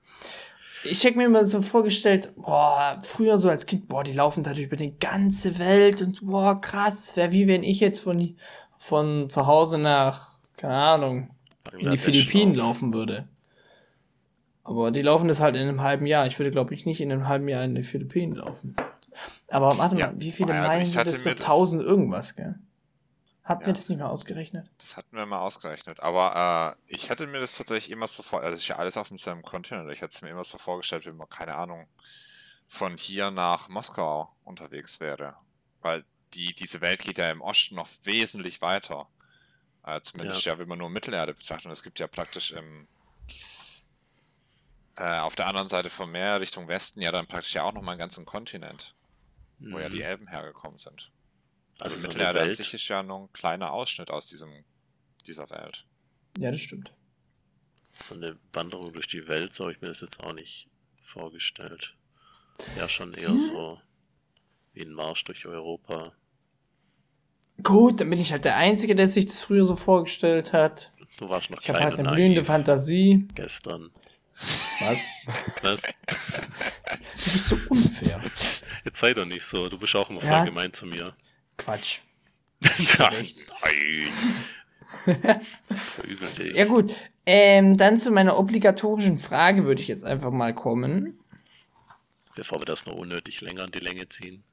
ich 0.85 1.03
hätte 1.03 1.19
mir 1.19 1.25
immer 1.25 1.45
so 1.45 1.61
vorgestellt, 1.61 2.33
boah, 2.35 2.97
früher 3.03 3.37
so 3.37 3.47
als 3.47 3.67
Kind, 3.67 3.87
boah, 3.87 4.03
die 4.03 4.13
laufen 4.13 4.41
dadurch 4.41 4.65
über 4.65 4.75
die 4.75 4.97
ganze 4.97 5.59
Welt 5.59 6.01
und 6.01 6.25
boah, 6.25 6.59
krass, 6.59 7.09
es 7.09 7.15
wäre 7.15 7.31
wie 7.31 7.45
wenn 7.45 7.61
ich 7.61 7.79
jetzt 7.79 7.99
von, 7.99 8.35
von 8.79 9.29
zu 9.29 9.45
Hause 9.45 9.77
nach, 9.77 10.30
keine 10.61 10.75
Ahnung, 10.75 11.35
in 11.77 11.89
die 11.89 11.97
Philippinen 11.97 12.51
auf. 12.51 12.67
laufen 12.67 12.93
würde. 12.93 13.27
Aber 14.63 14.91
die 14.91 15.01
laufen 15.01 15.27
das 15.27 15.39
halt 15.39 15.55
in 15.55 15.63
einem 15.63 15.81
halben 15.81 16.05
Jahr. 16.05 16.27
Ich 16.27 16.37
würde, 16.37 16.51
glaube 16.51 16.75
ich, 16.75 16.85
nicht 16.85 17.01
in 17.01 17.11
einem 17.11 17.27
halben 17.27 17.47
Jahr 17.47 17.63
in 17.63 17.73
die 17.73 17.81
Philippinen 17.81 18.35
laufen. 18.35 18.75
Aber 19.47 19.75
warte 19.79 19.97
ja. 19.97 20.07
mal, 20.07 20.21
wie 20.21 20.31
viele 20.31 20.53
also 20.53 20.67
Meilen 20.67 20.85
sind 20.85 21.07
das? 21.07 21.23
So 21.23 21.31
1000 21.31 21.81
irgendwas, 21.81 22.35
gell? 22.35 22.59
Hatten 23.43 23.61
ja. 23.61 23.67
wir 23.67 23.73
das 23.73 23.89
nicht 23.89 23.97
mal 23.97 24.09
ausgerechnet? 24.09 24.69
Das 24.77 24.97
hatten 24.97 25.17
wir 25.17 25.25
mal 25.25 25.39
ausgerechnet. 25.39 25.99
Aber 25.99 26.77
äh, 26.87 26.93
ich 26.93 27.09
hätte 27.09 27.25
mir 27.25 27.39
das 27.39 27.57
tatsächlich 27.57 27.91
immer 27.91 28.07
so 28.07 28.21
vor, 28.21 28.41
also 28.41 28.53
ist 28.53 28.67
ja 28.67 28.75
alles 28.75 28.97
auf 28.97 29.07
demselben 29.07 29.41
Kontinent. 29.41 29.89
Ich 29.91 30.01
hätte 30.01 30.13
es 30.13 30.21
mir 30.21 30.29
immer 30.29 30.43
so 30.43 30.59
vorgestellt, 30.59 31.07
wenn 31.07 31.17
man, 31.17 31.27
keine 31.27 31.55
Ahnung, 31.55 31.87
von 32.67 32.97
hier 32.97 33.31
nach 33.31 33.67
Moskau 33.67 34.31
unterwegs 34.43 34.99
wäre. 34.99 35.33
Weil 35.81 36.05
die, 36.35 36.53
diese 36.53 36.81
Welt 36.81 37.01
geht 37.01 37.17
ja 37.17 37.31
im 37.31 37.41
Osten 37.41 37.75
noch 37.75 37.87
wesentlich 38.03 38.61
weiter. 38.61 39.07
Äh, 39.83 40.01
zumindest 40.01 40.45
ja. 40.45 40.53
ja, 40.53 40.59
wenn 40.59 40.67
man 40.67 40.77
nur 40.77 40.89
Mittelerde 40.89 41.33
betrachtet. 41.33 41.65
Und 41.65 41.71
es 41.71 41.83
gibt 41.83 41.99
ja 41.99 42.07
praktisch 42.07 42.51
im, 42.51 42.87
äh, 44.95 45.19
auf 45.19 45.35
der 45.35 45.47
anderen 45.47 45.67
Seite 45.67 45.89
vom 45.89 46.11
Meer 46.11 46.39
Richtung 46.39 46.67
Westen 46.67 47.01
ja 47.01 47.11
dann 47.11 47.27
praktisch 47.27 47.55
ja 47.55 47.63
auch 47.63 47.73
noch 47.73 47.81
mal 47.81 47.91
einen 47.91 47.99
ganzen 47.99 48.25
Kontinent, 48.25 48.95
mhm. 49.59 49.73
wo 49.73 49.79
ja 49.79 49.89
die 49.89 49.97
mhm. 49.97 50.03
Elben 50.03 50.27
hergekommen 50.27 50.77
sind. 50.77 51.11
Also, 51.79 51.95
also 51.95 52.07
Mittelerde 52.07 52.39
so 52.39 52.45
an 52.45 52.53
sich 52.53 52.73
ist 52.73 52.87
ja 52.87 53.01
nur 53.01 53.21
ein 53.21 53.33
kleiner 53.33 53.71
Ausschnitt 53.71 54.11
aus 54.11 54.27
diesem, 54.27 54.63
dieser 55.25 55.49
Welt. 55.49 55.85
Ja, 56.37 56.51
das 56.51 56.61
stimmt. 56.61 56.93
So 57.93 58.13
eine 58.15 58.37
Wanderung 58.53 58.93
durch 58.93 59.07
die 59.07 59.27
Welt, 59.27 59.53
so 59.53 59.63
habe 59.63 59.73
ich 59.73 59.81
mir 59.81 59.87
das 59.87 60.01
jetzt 60.01 60.19
auch 60.19 60.33
nicht 60.33 60.69
vorgestellt. 61.01 61.95
Ja, 62.77 62.87
schon 62.87 63.13
eher 63.13 63.29
hm? 63.29 63.39
so 63.39 63.81
wie 64.73 64.83
ein 64.83 64.93
Marsch 64.93 65.23
durch 65.23 65.45
Europa. 65.45 66.13
Gut, 67.63 68.01
dann 68.01 68.09
bin 68.09 68.19
ich 68.19 68.31
halt 68.31 68.45
der 68.45 68.57
Einzige, 68.57 68.95
der 68.95 69.07
sich 69.07 69.27
das 69.27 69.41
früher 69.41 69.65
so 69.65 69.75
vorgestellt 69.75 70.53
hat. 70.53 70.91
Du 71.17 71.29
warst 71.29 71.51
noch 71.51 71.61
Ich 71.61 71.69
habe 71.69 71.79
halt 71.79 71.99
eine 71.99 72.11
blühende 72.11 72.43
Fantasie. 72.43 73.27
Gestern. 73.35 73.91
Was? 74.79 75.05
Was? 75.61 75.81
Du 75.83 77.31
bist 77.31 77.47
so 77.47 77.57
unfair. 77.69 78.21
Jetzt 78.83 78.99
sei 78.99 79.13
doch 79.13 79.25
nicht 79.25 79.45
so. 79.45 79.67
Du 79.67 79.77
bist 79.77 79.95
auch 79.95 80.09
immer 80.09 80.21
voll 80.21 80.31
ja. 80.31 80.45
gemein 80.45 80.73
zu 80.73 80.87
mir. 80.87 81.13
Quatsch. 81.57 81.99
Nein. 82.97 83.27
ja 86.53 86.65
gut, 86.65 86.93
ähm, 87.25 87.75
dann 87.75 87.97
zu 87.97 88.11
meiner 88.11 88.37
obligatorischen 88.37 89.17
Frage 89.17 89.65
würde 89.65 89.81
ich 89.81 89.87
jetzt 89.87 90.05
einfach 90.05 90.31
mal 90.31 90.53
kommen. 90.53 91.19
Bevor 92.35 92.59
wir 92.59 92.65
das 92.65 92.85
noch 92.85 92.95
unnötig 92.95 93.41
länger 93.41 93.65
in 93.65 93.71
die 93.71 93.79
Länge 93.79 94.09
ziehen. 94.09 94.43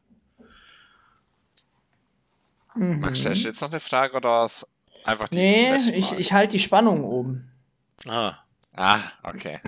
Mhm. 2.78 3.00
Max, 3.00 3.20
stellst 3.20 3.44
du 3.44 3.48
jetzt 3.48 3.60
noch 3.60 3.70
eine 3.70 3.80
Frage 3.80 4.16
oder 4.16 4.42
was? 4.42 4.70
Einfach 5.04 5.28
die 5.28 5.36
Nee, 5.36 5.76
ich, 5.94 6.12
ich 6.12 6.32
halte 6.32 6.52
die 6.52 6.58
Spannung 6.58 7.04
oben. 7.04 7.50
Ah. 8.06 8.34
Ah, 8.76 9.00
okay. 9.24 9.58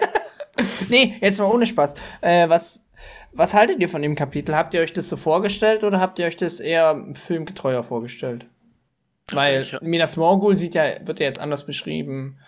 nee, 0.88 1.18
jetzt 1.20 1.38
mal 1.38 1.50
ohne 1.50 1.66
Spaß. 1.66 1.94
Äh, 2.22 2.48
was, 2.48 2.86
was 3.32 3.52
haltet 3.52 3.80
ihr 3.80 3.88
von 3.88 4.00
dem 4.00 4.14
Kapitel? 4.14 4.56
Habt 4.56 4.72
ihr 4.72 4.80
euch 4.80 4.94
das 4.94 5.08
so 5.08 5.16
vorgestellt 5.16 5.84
oder 5.84 6.00
habt 6.00 6.18
ihr 6.18 6.26
euch 6.26 6.36
das 6.36 6.60
eher 6.60 7.04
filmgetreuer 7.14 7.82
vorgestellt? 7.82 8.46
Weil 9.30 9.66
Minas 9.82 10.16
Morgul 10.16 10.56
sieht 10.56 10.74
ja, 10.74 10.84
wird 11.06 11.20
ja 11.20 11.26
jetzt 11.26 11.38
anders 11.38 11.66
beschrieben. 11.66 12.38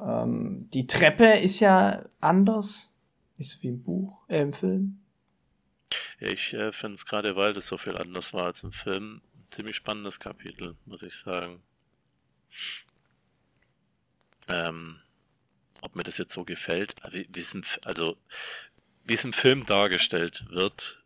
Ähm, 0.00 0.68
die 0.72 0.86
Treppe 0.86 1.26
ist 1.26 1.60
ja 1.60 2.04
anders. 2.20 2.90
Nicht 3.36 3.50
so 3.50 3.62
wie 3.62 3.68
im 3.68 3.82
Buch, 3.82 4.22
äh, 4.28 4.40
im 4.40 4.52
Film. 4.52 5.00
Ja, 6.20 6.28
ich 6.28 6.54
äh, 6.54 6.72
finde 6.72 6.94
es 6.94 7.06
gerade, 7.06 7.36
weil 7.36 7.52
das 7.52 7.66
so 7.66 7.76
viel 7.76 7.96
anders 7.96 8.32
war 8.32 8.46
als 8.46 8.62
im 8.62 8.72
Film, 8.72 9.20
ziemlich 9.54 9.76
spannendes 9.76 10.20
Kapitel, 10.20 10.76
muss 10.84 11.02
ich 11.02 11.14
sagen. 11.14 11.62
Ähm, 14.48 15.00
ob 15.80 15.96
mir 15.96 16.02
das 16.02 16.18
jetzt 16.18 16.32
so 16.32 16.44
gefällt, 16.44 16.94
wie, 17.10 17.28
wie 17.32 17.62
also 17.84 18.16
es 19.06 19.24
im 19.24 19.32
Film 19.32 19.64
dargestellt 19.64 20.44
wird, 20.48 21.02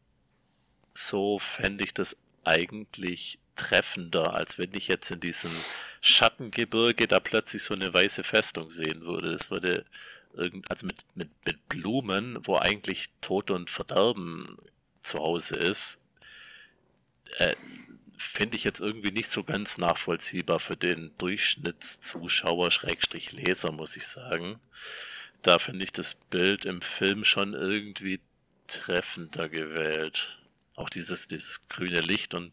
so 0.95 1.39
fände 1.39 1.85
ich 1.85 1.95
das 1.95 2.17
eigentlich 2.45 3.39
treffender, 3.57 4.35
als 4.35 4.57
wenn 4.59 4.73
ich 4.75 4.89
jetzt 4.89 5.11
in 5.11 5.21
diesem 5.21 5.51
Schattengebirge 6.01 7.07
da 7.07 7.21
plötzlich 7.21 7.63
so 7.63 7.75
eine 7.75 7.93
weiße 7.93 8.25
Festung 8.25 8.71
sehen 8.71 9.03
würde. 9.03 9.33
Das 9.33 9.51
würde 9.51 9.85
irgend, 10.33 10.71
also 10.71 10.87
mit, 10.87 11.05
mit, 11.15 11.31
mit 11.45 11.69
Blumen, 11.69 12.39
wo 12.47 12.57
eigentlich 12.57 13.09
Tod 13.21 13.51
und 13.51 13.69
Verderben 13.69 14.57
zu 15.01 15.19
Hause 15.19 15.57
ist, 15.57 16.01
äh, 17.39 17.55
finde 18.19 18.57
ich 18.57 18.65
jetzt 18.65 18.81
irgendwie 18.81 19.13
nicht 19.13 19.31
so 19.31 19.45
ganz 19.45 19.79
nachvollziehbar 19.79 20.59
für 20.59 20.77
den 20.77 21.15
Durchschnittszuschauer, 21.19 22.71
Schrägstrich 22.73 23.33
Leser, 23.33 23.71
muss 23.71 23.97
ich 23.97 24.07
sagen. 24.07 24.59
Da 25.43 25.59
finde 25.59 25.85
ich 25.85 25.93
das 25.93 26.15
Bild 26.15 26.65
im 26.65 26.83
Film 26.83 27.25
schon 27.25 27.55
irgendwie 27.55 28.21
treffender 28.67 29.49
gewählt. 29.49 30.41
Auch 30.75 30.91
dieses, 30.91 31.29
dieses 31.29 31.69
grüne 31.69 32.01
Licht 32.01 32.35
und 32.35 32.53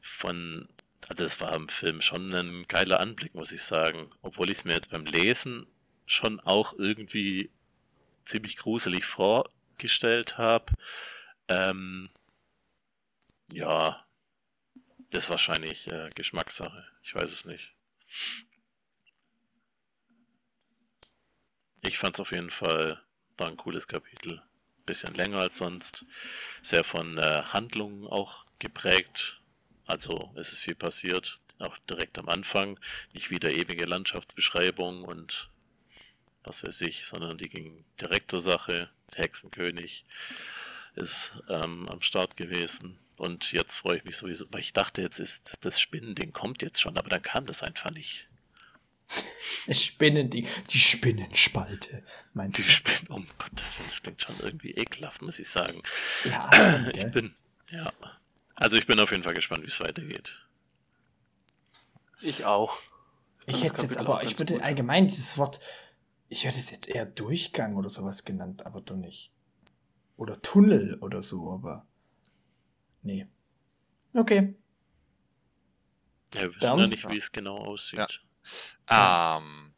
von, 0.00 0.68
also 1.08 1.24
es 1.24 1.40
war 1.40 1.54
im 1.54 1.68
Film 1.68 2.00
schon 2.00 2.32
ein 2.32 2.64
geiler 2.68 3.00
Anblick, 3.00 3.34
muss 3.34 3.50
ich 3.50 3.64
sagen. 3.64 4.12
Obwohl 4.22 4.48
ich 4.48 4.58
es 4.58 4.64
mir 4.64 4.74
jetzt 4.74 4.90
beim 4.90 5.06
Lesen 5.06 5.66
schon 6.06 6.38
auch 6.38 6.72
irgendwie 6.78 7.50
ziemlich 8.24 8.56
gruselig 8.56 9.04
vorgestellt 9.04 10.38
habe. 10.38 10.72
Ähm, 11.48 12.10
ja, 13.52 14.04
das 15.10 15.24
ist 15.24 15.30
wahrscheinlich 15.30 15.88
äh, 15.88 16.10
Geschmackssache. 16.14 16.86
Ich 17.02 17.14
weiß 17.14 17.32
es 17.32 17.44
nicht. 17.44 17.74
Ich 21.82 21.98
fand 21.98 22.14
es 22.14 22.20
auf 22.20 22.32
jeden 22.32 22.50
Fall 22.50 23.02
war 23.36 23.48
ein 23.48 23.56
cooles 23.56 23.88
Kapitel. 23.88 24.42
Bisschen 24.86 25.14
länger 25.14 25.40
als 25.40 25.56
sonst. 25.56 26.04
Sehr 26.62 26.84
von 26.84 27.18
äh, 27.18 27.42
Handlungen 27.46 28.06
auch 28.06 28.44
geprägt. 28.58 29.40
Also 29.86 30.32
es 30.36 30.52
ist 30.52 30.58
viel 30.58 30.74
passiert. 30.74 31.40
Auch 31.58 31.76
direkt 31.78 32.18
am 32.18 32.28
Anfang. 32.28 32.78
Nicht 33.12 33.30
wieder 33.30 33.50
ewige 33.50 33.86
Landschaftsbeschreibung 33.86 35.04
und 35.04 35.50
was 36.44 36.64
weiß 36.64 36.82
ich, 36.82 37.06
sondern 37.06 37.38
die 37.38 37.48
ging 37.48 37.84
direkt 38.00 38.30
zur 38.30 38.40
Sache. 38.40 38.90
Hexenkönig 39.14 40.04
ist 40.94 41.42
ähm, 41.48 41.88
am 41.88 42.00
Start 42.00 42.36
gewesen. 42.36 42.98
Und 43.20 43.52
jetzt 43.52 43.74
freue 43.74 43.98
ich 43.98 44.04
mich 44.04 44.16
sowieso, 44.16 44.46
weil 44.50 44.62
ich 44.62 44.72
dachte, 44.72 45.02
jetzt 45.02 45.18
ist 45.18 45.58
das 45.60 45.78
Spinnending 45.78 46.32
kommt 46.32 46.62
jetzt 46.62 46.80
schon, 46.80 46.96
aber 46.96 47.10
dann 47.10 47.20
kam 47.20 47.44
das 47.44 47.62
einfach 47.62 47.90
nicht. 47.90 48.30
Das 49.66 49.82
Spinnending, 49.82 50.48
die 50.70 50.78
Spinnenspalte, 50.78 52.02
meinst 52.32 52.58
du? 52.58 52.62
Die 52.62 52.70
Spinnen, 52.70 53.10
oh 53.10 53.22
Gott, 53.36 53.50
das, 53.52 53.76
das 53.84 54.02
klingt 54.02 54.22
schon 54.22 54.36
irgendwie 54.40 54.70
ekelhaft, 54.70 55.20
muss 55.20 55.38
ich 55.38 55.50
sagen. 55.50 55.82
Ja, 56.24 56.48
ich 56.94 57.10
bin, 57.10 57.34
ja. 57.68 57.92
Also 58.54 58.78
ich 58.78 58.86
bin 58.86 58.98
auf 59.00 59.10
jeden 59.10 59.22
Fall 59.22 59.34
gespannt, 59.34 59.64
wie 59.64 59.68
es 59.68 59.80
weitergeht. 59.80 60.40
Ich 62.22 62.46
auch. 62.46 62.78
Ich, 63.44 63.56
ich 63.56 63.64
hätte 63.64 63.82
jetzt 63.82 63.98
aber, 63.98 64.22
ich 64.22 64.38
würde 64.38 64.54
gut. 64.54 64.62
allgemein 64.62 65.08
dieses 65.08 65.36
Wort, 65.36 65.60
ich 66.30 66.46
hätte 66.46 66.58
es 66.58 66.70
jetzt 66.70 66.88
eher 66.88 67.04
Durchgang 67.04 67.76
oder 67.76 67.90
sowas 67.90 68.24
genannt, 68.24 68.64
aber 68.64 68.80
doch 68.80 68.96
nicht. 68.96 69.30
Oder 70.16 70.40
Tunnel 70.40 70.96
oder 71.02 71.22
so, 71.22 71.52
aber. 71.52 71.86
Nee. 73.02 73.26
Okay. 74.14 74.54
Ja, 76.34 76.42
wir 76.42 76.54
wissen 76.54 76.60
Dann, 76.60 76.78
ja 76.78 76.86
nicht, 76.86 77.08
wie 77.08 77.16
es 77.16 77.32
genau 77.32 77.58
aussieht. 77.58 78.22
Ja. 78.88 79.38
Ähm, 79.38 79.72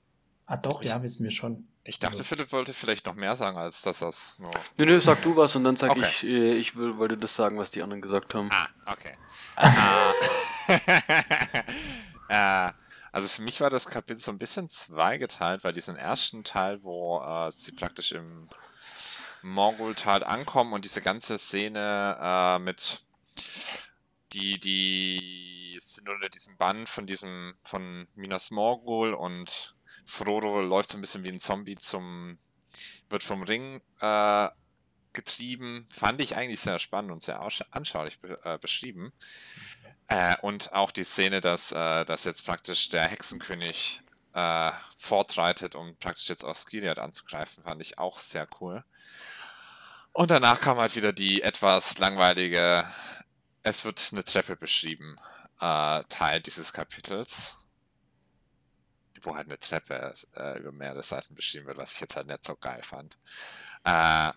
ah, 0.47 0.57
doch, 0.57 0.83
ich, 0.83 0.89
ja, 0.89 1.03
wissen 1.03 1.25
wir 1.25 1.31
schon. 1.31 1.69
Ich 1.85 1.99
dachte, 1.99 2.19
also. 2.19 2.25
Philipp 2.25 2.53
wollte 2.53 2.75
vielleicht 2.75 3.07
noch 3.07 3.15
mehr 3.15 3.35
sagen, 3.37 3.57
als 3.57 3.83
dass 3.83 4.01
das 4.01 4.39
nur. 4.39 4.53
Nö, 4.77 4.87
nö, 4.87 5.01
sag 5.01 5.23
du 5.23 5.37
was 5.37 5.57
und 5.57 5.65
dann 5.65 5.77
sag 5.77 5.91
okay. 5.91 6.07
ich, 6.09 6.25
äh, 6.25 6.55
ich 6.55 6.77
will, 6.77 6.99
wollte 6.99 7.17
das 7.17 7.35
sagen, 7.35 7.59
was 7.59 7.71
die 7.71 7.83
anderen 7.83 8.03
gesagt 8.03 8.35
haben. 8.35 8.49
Ah, 8.53 8.69
okay. 8.87 9.17
Ah. 9.57 10.13
äh, 12.69 12.73
also 13.13 13.29
für 13.29 13.43
mich 13.43 13.61
war 13.61 13.69
das 13.69 13.87
Kapitel 13.87 14.19
so 14.19 14.31
ein 14.31 14.39
bisschen 14.39 14.71
zweigeteilt, 14.71 15.65
weil 15.65 15.73
diesen 15.73 15.97
ersten 15.97 16.45
Teil, 16.45 16.83
wo 16.83 17.21
äh, 17.21 17.51
sie 17.53 17.73
praktisch 17.73 18.13
im 18.13 18.49
Morgultal 19.43 20.25
ankommen 20.25 20.73
und 20.73 20.85
diese 20.85 21.03
ganze 21.03 21.37
Szene 21.37 22.17
äh, 22.21 22.59
mit 22.61 23.03
die, 24.33 24.59
die 24.59 25.77
sind 25.79 26.09
unter 26.09 26.29
diesem 26.29 26.57
Bann 26.57 26.87
von 26.87 27.07
diesem, 27.07 27.55
von 27.63 28.09
Minas 28.15 28.51
Morgul 28.51 29.15
und 29.15 29.75
Frodo 30.05 30.61
läuft 30.61 30.91
so 30.91 30.99
ein 30.99 31.01
bisschen 31.01 31.25
wie 31.25 31.31
ein 31.31 31.41
Zombie 31.41 31.77
zum, 31.77 32.39
wird 33.09 33.23
vom 33.23 33.43
Ring 33.43 33.81
äh, 34.01 34.49
getrieben. 35.13 35.87
Fand 35.93 36.21
ich 36.21 36.37
eigentlich 36.37 36.61
sehr 36.61 36.79
spannend 36.79 37.13
und 37.13 37.23
sehr 37.23 37.41
anschaulich 37.71 38.21
be 38.21 38.39
äh, 38.45 38.59
beschrieben. 38.59 39.13
Äh, 40.09 40.37
und 40.43 40.73
auch 40.73 40.91
die 40.91 41.05
Szene, 41.05 41.41
dass, 41.41 41.73
äh, 41.73 42.05
dass 42.05 42.25
jetzt 42.25 42.45
praktisch 42.45 42.89
der 42.89 43.05
Hexenkönig 43.05 44.01
äh, 44.35 44.73
fortreitet, 44.99 45.75
um 45.75 45.97
praktisch 45.97 46.29
jetzt 46.29 46.45
aus 46.45 46.63
Skiliad 46.63 46.99
anzugreifen, 46.99 47.65
fand 47.65 47.81
ich 47.83 47.99
auch 47.99 48.21
sehr 48.21 48.49
cool. 48.61 48.85
Und 50.13 50.31
danach 50.31 50.61
kam 50.61 50.79
halt 50.79 50.95
wieder 50.97 51.13
die 51.13 51.43
etwas 51.43 51.99
langweilige 51.99 52.85
es 53.63 53.85
wird 53.85 54.09
eine 54.13 54.25
Treppe 54.25 54.57
beschrieben, 54.57 55.19
äh, 55.61 56.03
Teil 56.09 56.41
dieses 56.41 56.73
Kapitels. 56.73 57.59
Wo 59.25 59.37
halt 59.37 59.47
eine 59.47 59.59
Treppe 59.59 60.13
äh, 60.35 60.59
über 60.59 60.73
mehrere 60.73 61.03
Seiten 61.05 61.37
beschrieben 61.37 61.67
wird, 61.67 61.79
was 61.79 61.93
ich 61.93 62.01
jetzt 62.01 62.17
halt 62.17 62.27
nicht 62.27 62.45
so 62.45 62.57
geil 62.57 62.83
fand. 62.83 63.17
Äh, 63.85 64.33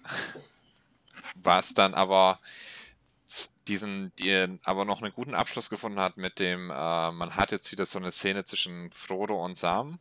was 1.35 1.73
dann 1.73 1.95
aber 1.95 2.39
diesen, 3.67 4.13
die 4.17 4.59
aber 4.63 4.85
noch 4.85 5.01
einen 5.01 5.13
guten 5.13 5.33
Abschluss 5.33 5.71
gefunden 5.71 5.99
hat 5.99 6.17
mit 6.17 6.37
dem, 6.39 6.69
äh, 6.69 7.11
man 7.11 7.35
hat 7.35 7.51
jetzt 7.51 7.71
wieder 7.71 7.85
so 7.85 7.97
eine 7.97 8.11
Szene 8.11 8.45
zwischen 8.45 8.91
Frodo 8.91 9.43
und 9.43 9.57
Sam, 9.57 9.99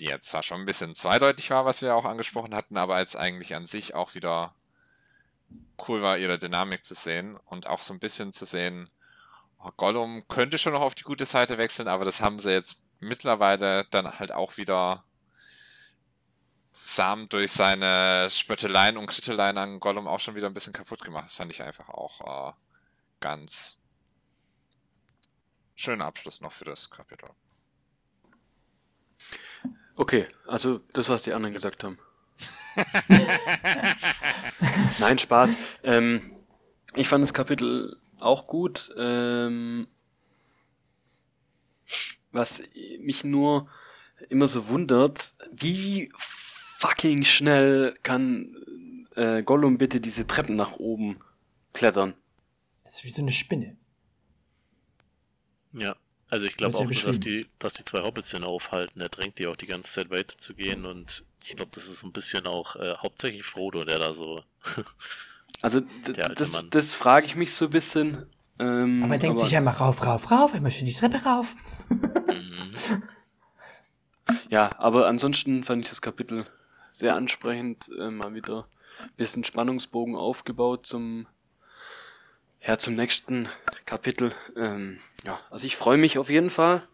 die 0.00 0.06
jetzt 0.06 0.30
zwar 0.30 0.42
schon 0.42 0.60
ein 0.60 0.66
bisschen 0.66 0.96
zweideutig 0.96 1.50
war, 1.50 1.64
was 1.64 1.82
wir 1.82 1.94
auch 1.94 2.04
angesprochen 2.04 2.54
hatten, 2.56 2.76
aber 2.76 2.96
als 2.96 3.14
eigentlich 3.14 3.54
an 3.54 3.66
sich 3.66 3.94
auch 3.94 4.14
wieder 4.14 4.54
cool 5.88 6.02
war, 6.02 6.18
ihre 6.18 6.38
Dynamik 6.38 6.84
zu 6.84 6.94
sehen 6.94 7.36
und 7.46 7.66
auch 7.66 7.82
so 7.82 7.92
ein 7.92 8.00
bisschen 8.00 8.32
zu 8.32 8.44
sehen, 8.44 8.90
oh, 9.58 9.70
Gollum 9.76 10.26
könnte 10.28 10.58
schon 10.58 10.72
noch 10.72 10.80
auf 10.80 10.94
die 10.94 11.04
gute 11.04 11.26
Seite 11.26 11.58
wechseln, 11.58 11.88
aber 11.88 12.04
das 12.04 12.20
haben 12.20 12.38
sie 12.38 12.52
jetzt 12.52 12.80
mittlerweile 13.00 13.84
dann 13.90 14.18
halt 14.18 14.32
auch 14.32 14.56
wieder 14.56 15.04
Sam 16.72 17.28
durch 17.28 17.52
seine 17.52 18.28
Spötteleien 18.30 18.96
und 18.96 19.06
Kritteleien 19.06 19.58
an 19.58 19.80
Gollum 19.80 20.06
auch 20.06 20.20
schon 20.20 20.34
wieder 20.34 20.46
ein 20.46 20.54
bisschen 20.54 20.72
kaputt 20.72 21.02
gemacht. 21.02 21.26
Das 21.26 21.34
fand 21.34 21.52
ich 21.52 21.62
einfach 21.62 21.88
auch 21.88 22.50
äh, 22.50 22.52
ganz 23.20 23.78
schöner 25.74 26.06
Abschluss 26.06 26.40
noch 26.40 26.52
für 26.52 26.64
das 26.64 26.90
Kapitel. 26.90 27.28
Okay, 29.96 30.26
also 30.46 30.78
das, 30.92 31.08
was 31.08 31.24
die 31.24 31.32
anderen 31.32 31.52
gesagt 31.52 31.84
haben. 31.84 31.98
Nein, 34.98 35.18
Spaß. 35.18 35.56
Ähm, 35.84 36.32
ich 36.94 37.08
fand 37.08 37.22
das 37.22 37.34
Kapitel 37.34 37.96
auch 38.20 38.46
gut. 38.46 38.92
Ähm, 38.96 39.86
was 42.30 42.62
mich 43.00 43.24
nur 43.24 43.68
immer 44.28 44.48
so 44.48 44.68
wundert, 44.68 45.34
wie 45.52 46.10
fucking 46.16 47.24
schnell 47.24 47.96
kann 48.02 49.06
äh, 49.16 49.42
Gollum 49.42 49.78
bitte 49.78 50.00
diese 50.00 50.26
Treppen 50.26 50.56
nach 50.56 50.76
oben 50.76 51.18
klettern? 51.72 52.14
Das 52.84 52.94
ist 52.94 53.04
wie 53.04 53.10
so 53.10 53.22
eine 53.22 53.32
Spinne. 53.32 53.76
Ja. 55.72 55.96
Also 56.32 56.46
ich 56.46 56.56
glaube 56.56 56.78
auch, 56.78 56.84
nur, 56.84 56.94
dass 56.94 57.20
die, 57.20 57.46
dass 57.58 57.74
die 57.74 57.84
zwei 57.84 58.00
Hobbits 58.00 58.30
den 58.30 58.42
aufhalten. 58.42 59.02
Er 59.02 59.10
drängt 59.10 59.38
die 59.38 59.46
auch 59.46 59.54
die 59.54 59.66
ganze 59.66 59.92
Zeit 59.92 60.08
weiter 60.08 60.38
zu 60.38 60.54
gehen 60.54 60.86
und 60.86 61.24
ich 61.44 61.56
glaube, 61.56 61.72
das 61.74 61.86
ist 61.88 62.04
ein 62.04 62.12
bisschen 62.12 62.46
auch 62.46 62.74
äh, 62.76 62.94
hauptsächlich 62.96 63.42
Frodo, 63.42 63.84
der 63.84 63.98
da 63.98 64.14
so. 64.14 64.42
also 65.60 65.82
das, 66.34 66.64
das 66.70 66.94
frage 66.94 67.26
ich 67.26 67.36
mich 67.36 67.52
so 67.52 67.66
ein 67.66 67.70
bisschen. 67.70 68.24
Ähm, 68.58 69.02
aber 69.02 69.12
er 69.12 69.18
denkt 69.18 69.36
aber 69.36 69.44
sich 69.44 69.52
ja 69.52 69.60
mal 69.60 69.72
rauf, 69.72 70.06
rauf, 70.06 70.30
rauf, 70.30 70.54
immer 70.54 70.70
schön 70.70 70.86
die 70.86 70.94
Treppe 70.94 71.22
rauf. 71.22 71.54
Ja, 74.48 74.70
aber 74.78 75.08
ansonsten 75.08 75.64
fand 75.64 75.82
ich 75.82 75.88
das 75.88 76.00
Kapitel 76.00 76.44
sehr 76.90 77.16
ansprechend, 77.16 77.90
äh, 77.98 78.10
mal 78.10 78.34
wieder 78.34 78.64
ein 79.00 79.10
bisschen 79.16 79.44
Spannungsbogen 79.44 80.14
aufgebaut 80.14 80.86
zum 80.86 81.26
ja, 82.66 82.78
zum 82.78 82.94
nächsten 82.94 83.48
Kapitel. 83.86 84.32
Ähm, 84.56 85.00
ja, 85.24 85.40
also 85.50 85.66
ich 85.66 85.76
freue 85.76 85.98
mich 85.98 86.18
auf 86.18 86.30
jeden 86.30 86.50
Fall 86.50 86.86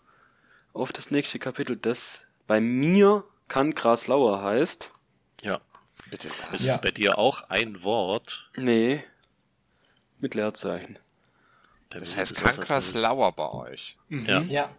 auf 0.73 0.93
das 0.93 1.11
nächste 1.11 1.39
Kapitel, 1.39 1.77
das 1.77 2.23
bei 2.47 2.61
mir 2.61 3.24
kann 3.49 3.74
Graslauer 3.74 4.43
heißt. 4.43 4.90
Ja. 5.43 5.61
Bitte. 6.11 6.28
Ist 6.53 6.65
ja. 6.65 6.74
es 6.74 6.81
bei 6.81 6.90
dir 6.90 7.19
auch 7.19 7.43
ein 7.51 7.82
Wort? 7.82 8.51
Nee. 8.57 9.05
Mit 10.20 10.35
Leerzeichen. 10.35 10.99
Das 11.90 12.16
heißt 12.16 12.36
Kankraslauer 12.36 13.32
bei 13.32 13.51
euch. 13.51 13.97
Mhm. 14.09 14.27
Ja. 14.27 14.40
ja. 14.43 14.70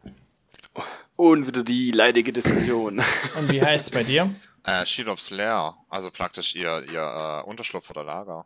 Und 1.15 1.47
wieder 1.47 1.63
die 1.63 1.91
leidige 1.91 2.31
Diskussion. 2.31 3.01
Und 3.37 3.51
wie 3.51 3.61
heißt 3.61 3.87
es 3.87 3.89
bei 3.91 4.03
dir? 4.03 4.33
Äh, 4.63 4.85
Shelops 4.85 5.29
Lair, 5.31 5.75
also 5.89 6.11
praktisch 6.11 6.55
ihr, 6.55 6.83
ihr 6.91 7.01
äh, 7.01 7.49
Unterschlupf 7.49 7.89
oder 7.89 8.03
Lager. 8.03 8.45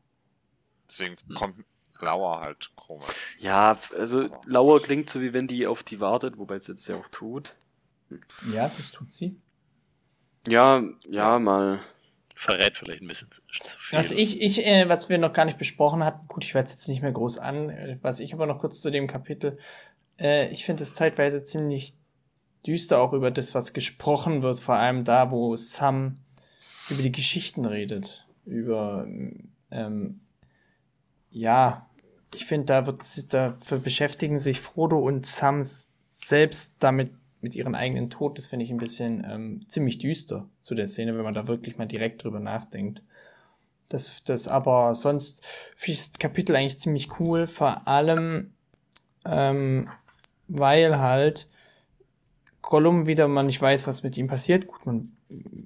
Deswegen 0.88 1.18
hm. 1.28 1.36
kommt 1.36 1.66
Lauer 2.04 2.42
halt 2.42 2.72
komisch. 2.76 3.36
Ja, 3.40 3.78
also 3.98 4.30
Lauer 4.46 4.82
klingt 4.82 5.10
so 5.10 5.22
wie 5.22 5.34
wenn 5.34 5.48
die 5.48 5.68
auf 5.68 5.84
die 5.84 6.00
wartet, 6.00 6.38
wobei 6.38 6.56
es 6.56 6.68
jetzt 6.68 6.88
ja 6.88 6.96
auch 6.96 7.10
tut. 7.10 7.56
Ja, 8.52 8.70
das 8.76 8.92
tut 8.92 9.12
sie. 9.12 9.40
Ja, 10.48 10.84
ja, 11.08 11.40
mal. 11.40 11.80
Verrät 12.36 12.76
vielleicht 12.76 13.02
ein 13.02 13.08
bisschen 13.08 13.32
zu, 13.32 13.42
viel. 13.78 13.98
Was 13.98 14.12
ich, 14.12 14.42
ich, 14.42 14.66
äh, 14.66 14.90
was 14.90 15.08
wir 15.08 15.18
noch 15.18 15.34
gar 15.34 15.46
nicht 15.46 15.58
besprochen 15.58 16.04
hatten, 16.04 16.28
gut, 16.28 16.44
ich 16.44 16.54
werde 16.54 16.68
es 16.68 16.74
jetzt 16.74 16.88
nicht 16.88 17.02
mehr 17.02 17.12
groß 17.12 17.38
an, 17.38 17.70
äh, 17.70 17.98
was 18.02 18.20
ich 18.20 18.34
aber 18.34 18.48
noch 18.48 18.60
kurz 18.60 18.82
zu 18.82 18.90
dem 18.90 19.08
Kapitel, 19.08 19.58
äh, 20.20 20.50
ich 20.50 20.66
finde 20.66 20.84
es 20.84 20.96
zeitweise 20.96 21.44
ziemlich 21.44 21.94
düster 22.66 23.00
auch 23.00 23.14
über 23.14 23.30
das, 23.30 23.54
was 23.56 23.74
gesprochen 23.74 24.42
wird, 24.42 24.60
vor 24.60 24.76
allem 24.76 25.04
da, 25.04 25.32
wo 25.32 25.56
Sam 25.56 26.18
über 26.90 27.04
die 27.04 27.12
Geschichten 27.12 27.66
redet, 27.66 28.28
über, 28.46 29.08
ähm, 29.72 30.22
ja, 31.30 31.88
ich 32.36 32.46
finde, 32.46 32.66
da 32.66 32.86
wird, 32.86 33.34
dafür 33.34 33.80
beschäftigen 33.80 34.38
sich 34.38 34.60
Frodo 34.60 35.00
und 35.00 35.26
Sam 35.26 35.62
selbst 36.00 36.78
damit 36.80 37.12
mit 37.42 37.56
ihren 37.56 37.76
eigenen 37.76 38.10
Tod, 38.10 38.38
das 38.38 38.48
finde 38.48 38.64
ich 38.64 38.72
ein 38.72 38.78
bisschen 38.78 39.26
ähm, 39.30 39.66
ziemlich 39.68 39.98
düster 39.98 40.48
zu 40.62 40.76
der 40.76 40.88
Szene, 40.88 41.16
wenn 41.18 41.26
man 41.26 41.34
da 41.34 41.48
wirklich 41.48 41.78
mal 41.78 41.86
direkt 41.86 42.24
drüber 42.24 42.40
nachdenkt. 42.40 43.04
Das, 43.90 44.24
das 44.24 44.48
aber 44.48 44.96
sonst 44.96 45.46
finde 45.76 46.00
ich 46.00 46.08
das 46.08 46.20
Kapitel 46.20 46.56
eigentlich 46.56 46.80
ziemlich 46.80 47.20
cool, 47.20 47.46
vor 47.46 47.88
allem, 47.88 48.54
ähm, 49.26 49.90
weil 50.48 51.00
halt 51.00 51.50
Gollum 52.62 53.08
wieder 53.08 53.28
man 53.28 53.48
nicht 53.48 53.62
weiß, 53.62 53.88
was 53.88 54.04
mit 54.04 54.18
ihm 54.18 54.28
passiert. 54.28 54.68
Gut, 54.68 54.86
man, 54.86 55.12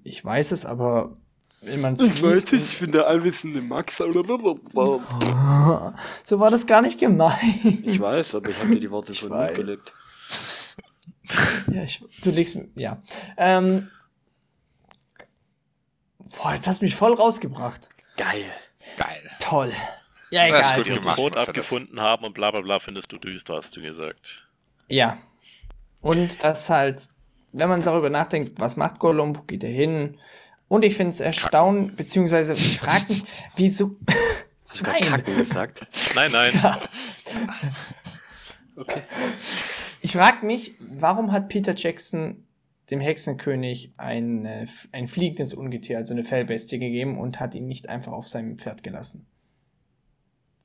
ich 0.03 0.25
weiß 0.25 0.51
es, 0.51 0.65
aber 0.65 1.13
wenn 1.61 1.81
man 1.81 1.95
Ich 1.95 2.21
weiß 2.21 2.51
nicht, 2.51 2.65
ich 2.65 2.79
bin 2.79 2.91
der 2.91 3.07
allwissende 3.07 3.61
Max. 3.61 3.97
so 3.97 4.13
war 6.39 6.51
das 6.51 6.67
gar 6.67 6.81
nicht 6.81 6.99
gemeint. 6.99 7.85
Ich 7.85 7.99
weiß, 7.99 8.35
aber 8.35 8.49
ich 8.49 8.59
habe 8.59 8.73
dir 8.73 8.79
die 8.79 8.91
Worte 8.91 9.13
so 9.13 9.29
mitgelegt. 9.29 9.95
ja, 11.71 11.83
ich, 11.83 12.03
du 12.21 12.29
legst 12.31 12.57
ja. 12.75 13.01
Ähm, 13.37 13.89
boah, 16.37 16.53
jetzt 16.53 16.67
hast 16.67 16.81
du 16.81 16.85
mich 16.85 16.95
voll 16.95 17.13
rausgebracht. 17.13 17.89
Geil. 18.17 18.51
Geil. 18.97 19.31
Toll. 19.39 19.71
Ja, 20.29 20.45
egal. 20.47 20.83
Die 20.83 20.89
den 20.89 21.01
Tod 21.01 21.37
abgefunden 21.37 21.99
haben 21.99 22.25
und 22.25 22.33
bla 22.33 22.51
bla 22.51 22.61
bla 22.61 22.79
findest 22.79 23.11
du 23.11 23.17
düster, 23.17 23.55
hast 23.55 23.75
du 23.75 23.81
gesagt. 23.81 24.47
Ja. 24.89 25.17
Und 26.01 26.43
das 26.43 26.69
halt, 26.69 27.01
wenn 27.53 27.69
man 27.69 27.81
darüber 27.81 28.09
nachdenkt, 28.09 28.59
was 28.59 28.77
macht 28.77 28.99
Gollum, 28.99 29.35
wo 29.35 29.41
geht 29.41 29.63
er 29.63 29.71
hin? 29.71 30.19
Und 30.67 30.83
ich 30.83 30.95
finde 30.95 31.11
es 31.11 31.19
erstaunlich, 31.19 31.95
beziehungsweise 31.95 32.53
ich 32.53 32.77
frage 32.77 33.05
mich, 33.09 33.23
wieso. 33.55 33.95
Hast 34.67 34.81
du 34.81 34.83
gerade 34.83 35.05
Kacken 35.05 35.37
gesagt? 35.37 35.87
Nein, 36.15 36.31
nein. 36.31 36.53
Ja. 36.61 36.81
Okay. 38.75 39.01
Ich 40.01 40.11
frage 40.11 40.45
mich, 40.45 40.73
warum 40.79 41.31
hat 41.31 41.47
Peter 41.47 41.73
Jackson 41.75 42.45
dem 42.91 42.99
Hexenkönig 42.99 43.93
ein, 43.97 44.45
äh, 44.45 44.65
ein 44.91 45.07
fliegendes 45.07 45.53
Ungetier, 45.53 45.97
also 45.97 46.13
eine 46.13 46.23
Fellbestie 46.23 46.79
gegeben 46.79 47.17
und 47.17 47.39
hat 47.39 47.55
ihn 47.55 47.67
nicht 47.67 47.89
einfach 47.89 48.13
auf 48.13 48.27
seinem 48.27 48.57
Pferd 48.57 48.83
gelassen? 48.83 49.25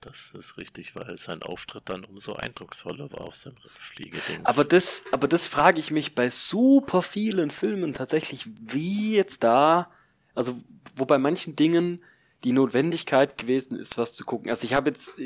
Das 0.02 0.34
ist 0.34 0.58
richtig, 0.58 0.96
weil 0.96 1.16
sein 1.16 1.42
Auftritt 1.42 1.84
dann 1.88 2.04
umso 2.04 2.34
eindrucksvoller 2.34 3.10
war 3.12 3.22
auf 3.22 3.36
seinem 3.36 3.56
Fliegedings. 3.78 4.44
Aber 4.44 4.64
das, 4.64 5.04
aber 5.12 5.28
das 5.28 5.46
frage 5.46 5.78
ich 5.78 5.92
mich 5.92 6.14
bei 6.14 6.28
super 6.28 7.02
vielen 7.02 7.50
Filmen 7.50 7.94
tatsächlich, 7.94 8.48
wie 8.60 9.14
jetzt 9.14 9.44
da, 9.44 9.90
also 10.34 10.60
wo 10.96 11.04
bei 11.04 11.18
manchen 11.18 11.54
Dingen 11.54 12.02
die 12.42 12.52
Notwendigkeit 12.52 13.38
gewesen 13.38 13.78
ist, 13.78 13.96
was 13.96 14.12
zu 14.12 14.24
gucken. 14.24 14.50
Also 14.50 14.64
ich 14.64 14.74
habe 14.74 14.90
jetzt, 14.90 15.16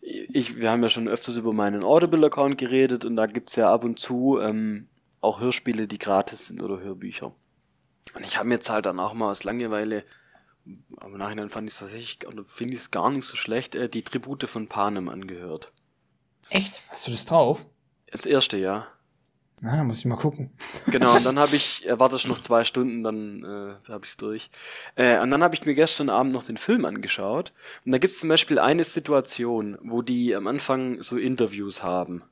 ich, 0.00 0.58
wir 0.58 0.70
haben 0.70 0.82
ja 0.82 0.88
schon 0.88 1.06
öfters 1.06 1.36
über 1.36 1.52
meinen 1.52 1.84
Audible-Account 1.84 2.58
geredet 2.58 3.04
und 3.04 3.14
da 3.14 3.26
gibt's 3.26 3.54
ja 3.54 3.72
ab 3.72 3.84
und 3.84 4.00
zu 4.00 4.40
ähm, 4.40 4.88
auch 5.20 5.40
Hörspiele, 5.40 5.86
die 5.86 5.98
gratis 5.98 6.48
sind 6.48 6.60
oder 6.60 6.80
Hörbücher. 6.80 7.32
Und 8.14 8.26
ich 8.26 8.36
habe 8.36 8.48
mir 8.48 8.54
jetzt 8.54 8.70
halt 8.70 8.86
dann 8.86 8.98
auch 8.98 9.14
mal 9.14 9.30
aus 9.30 9.44
Langeweile, 9.44 10.04
aber 10.96 11.18
Nachhinein 11.18 11.48
fand 11.48 11.68
ich 11.68 11.74
es 11.74 11.80
tatsächlich, 11.80 12.26
oder 12.26 12.44
finde 12.44 12.74
ich 12.74 12.80
es 12.80 12.90
gar 12.90 13.10
nicht 13.10 13.24
so 13.24 13.36
schlecht, 13.36 13.74
äh, 13.74 13.88
die 13.88 14.02
Tribute 14.02 14.44
von 14.44 14.68
Panem 14.68 15.08
angehört. 15.08 15.72
Echt? 16.48 16.82
Hast 16.88 17.06
du 17.06 17.10
das 17.12 17.26
drauf? 17.26 17.66
Das 18.10 18.26
erste, 18.26 18.56
ja. 18.56 18.86
Na, 19.62 19.84
muss 19.84 19.98
ich 19.98 20.04
mal 20.06 20.16
gucken. 20.16 20.50
Genau, 20.86 21.16
und 21.16 21.24
dann 21.24 21.38
habe 21.38 21.54
ich, 21.54 21.86
äh, 21.86 22.00
warte 22.00 22.16
ich 22.16 22.26
noch 22.26 22.40
zwei 22.40 22.64
Stunden, 22.64 23.02
dann 23.02 23.44
äh, 23.44 23.88
habe 23.90 24.04
ich 24.04 24.10
es 24.10 24.16
durch. 24.16 24.50
Äh, 24.96 25.20
und 25.20 25.30
dann 25.30 25.42
habe 25.42 25.54
ich 25.54 25.66
mir 25.66 25.74
gestern 25.74 26.08
Abend 26.08 26.32
noch 26.32 26.44
den 26.44 26.56
Film 26.56 26.84
angeschaut. 26.84 27.52
Und 27.84 27.92
da 27.92 27.98
gibt 27.98 28.12
es 28.12 28.20
zum 28.20 28.28
Beispiel 28.30 28.58
eine 28.58 28.84
Situation, 28.84 29.78
wo 29.82 30.02
die 30.02 30.34
am 30.34 30.46
Anfang 30.46 31.02
so 31.02 31.18
Interviews 31.18 31.82
haben. 31.82 32.24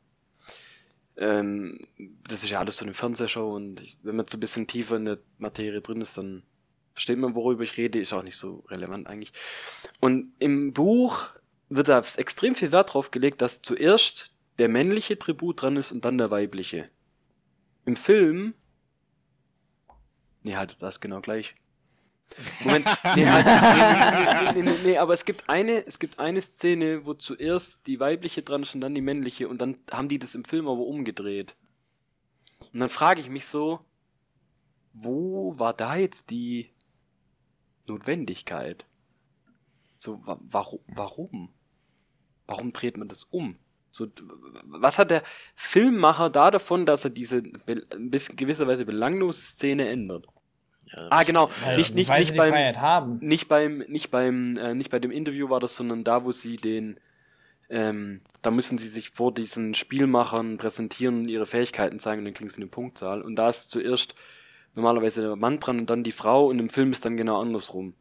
Ähm, 1.19 1.87
das 2.27 2.45
ist 2.45 2.51
ja 2.51 2.61
alles 2.61 2.79
so 2.79 2.85
eine 2.85 2.95
Fernsehshow 2.95 3.55
und 3.55 3.81
ich, 3.83 3.99
wenn 4.03 4.17
man 4.17 4.27
so 4.27 4.37
ein 4.37 4.41
bisschen 4.41 4.67
tiefer 4.67 4.97
in 4.97 5.05
der 5.05 5.19
Materie 5.39 5.81
drin 5.81 6.01
ist, 6.01 6.17
dann 6.17 6.45
versteht 6.99 7.19
man, 7.19 7.37
worüber 7.37 7.63
ich 7.63 7.77
rede, 7.77 8.01
ist 8.01 8.13
auch 8.13 8.25
nicht 8.25 8.37
so 8.37 8.65
relevant 8.69 9.07
eigentlich. 9.07 9.33
Und 10.01 10.33
im 10.41 10.73
Buch 10.73 11.29
wird 11.69 11.87
da 11.87 12.03
extrem 12.17 12.57
viel 12.57 12.73
Wert 12.73 12.93
drauf 12.93 13.13
gelegt, 13.13 13.41
dass 13.41 13.63
zuerst 13.63 14.33
der 14.59 14.69
männliche 14.69 15.17
Tribut 15.17 15.63
dran 15.63 15.77
ist 15.77 15.93
und 15.93 16.05
dann 16.05 16.19
der 16.19 16.33
weibliche. 16.33 16.87
Im 17.85 17.95
Film. 17.95 18.55
Nee, 20.43 20.57
halt, 20.57 20.83
das 20.83 20.99
genau 20.99 21.21
gleich. 21.21 21.55
Moment, 22.65 22.85
nee, 23.15 23.27
halt, 23.27 24.57
nee, 24.57 24.63
nee, 24.63 24.71
nee, 24.71 24.79
nee, 24.83 24.99
aber 24.99 25.15
es 25.15 25.25
gibt 25.25 25.49
eine, 25.49 25.87
es 25.87 26.01
gibt 26.01 26.19
eine 26.19 26.41
Szene, 26.43 27.07
wo 27.07 27.15
zuerst 27.15 27.87
die 27.87 28.01
weibliche 28.01 28.43
dran 28.43 28.65
ist 28.65 28.75
und 28.75 28.81
dann 28.81 28.97
die 28.97 29.03
männliche 29.03 29.49
und 29.49 29.59
dann 29.59 29.79
haben 29.93 30.09
die 30.09 30.19
das 30.19 30.35
im 30.35 30.45
Film 30.45 30.67
aber 30.67 30.81
umgedreht. 30.81 31.55
Und 32.73 32.81
dann 32.81 32.89
frage 32.89 33.21
ich 33.21 33.31
mich 33.31 33.47
so, 33.47 33.79
wo 34.93 35.57
war 35.59 35.75
da 35.75 35.95
jetzt 35.95 36.31
die 36.31 36.73
Notwendigkeit? 37.89 38.85
So, 39.99 40.21
wa 40.25 40.39
warum, 40.41 40.81
warum? 40.87 41.49
Warum 42.47 42.73
dreht 42.73 42.97
man 42.97 43.09
das 43.09 43.25
um? 43.25 43.57
So, 43.91 44.07
was 44.65 44.99
hat 44.99 45.11
der 45.11 45.23
Filmmacher 45.55 46.31
da 46.31 46.51
davon, 46.51 46.87
dass 46.87 47.05
er 47.05 47.11
diese 47.11 47.39
ein 47.39 48.11
bisschen 48.11 48.37
gewisserweise 48.37 48.85
belanglose 48.85 49.41
Szene 49.41 49.89
ändert? 49.89 50.27
Ja, 50.93 51.09
ah, 51.11 51.23
genau. 51.23 51.51
Ja, 51.65 51.77
nicht, 51.77 51.95
nicht, 51.95 52.11
nicht, 52.11 52.37
beim, 52.37 53.19
nicht 53.21 53.49
beim, 53.49 53.79
nicht 53.89 54.11
beim, 54.11 54.57
äh, 54.57 54.75
nicht 54.75 54.91
bei 54.91 54.99
dem 54.99 55.11
Interview 55.11 55.51
war 55.51 55.61
das, 55.61 55.77
sondern 55.77 56.05
da, 56.05 56.25
wo 56.25 56.33
sie 56.33 56.57
den, 56.57 56.99
ähm, 57.69 58.23
da 58.41 58.51
müssen 58.51 58.79
sie 58.79 58.89
sich 58.89 59.11
vor 59.11 59.33
diesen 59.33 59.75
Spielmachern 59.75 60.57
präsentieren 60.57 61.21
und 61.21 61.29
ihre 61.29 61.47
Fähigkeiten 61.47 61.99
zeigen 61.99 62.21
und 62.21 62.25
dann 62.27 62.35
kriegen 62.35 62.49
sie 62.49 62.63
eine 62.63 62.71
Punktzahl. 62.71 63.21
Und 63.21 63.37
da 63.37 63.51
ist 63.51 63.71
zuerst 63.71 64.15
normalerweise 64.79 65.23
der 65.23 65.37
Mann 65.37 65.61
dran 65.61 65.81
und 65.81 65.91
dann 65.91 66.05
die 66.05 66.13
Frau 66.13 66.47
und 66.47 66.59
im 66.59 66.71
Film 66.71 66.91
ist 66.91 67.05
dann 67.05 67.17
genau 67.17 67.41
andersrum. 67.41 67.95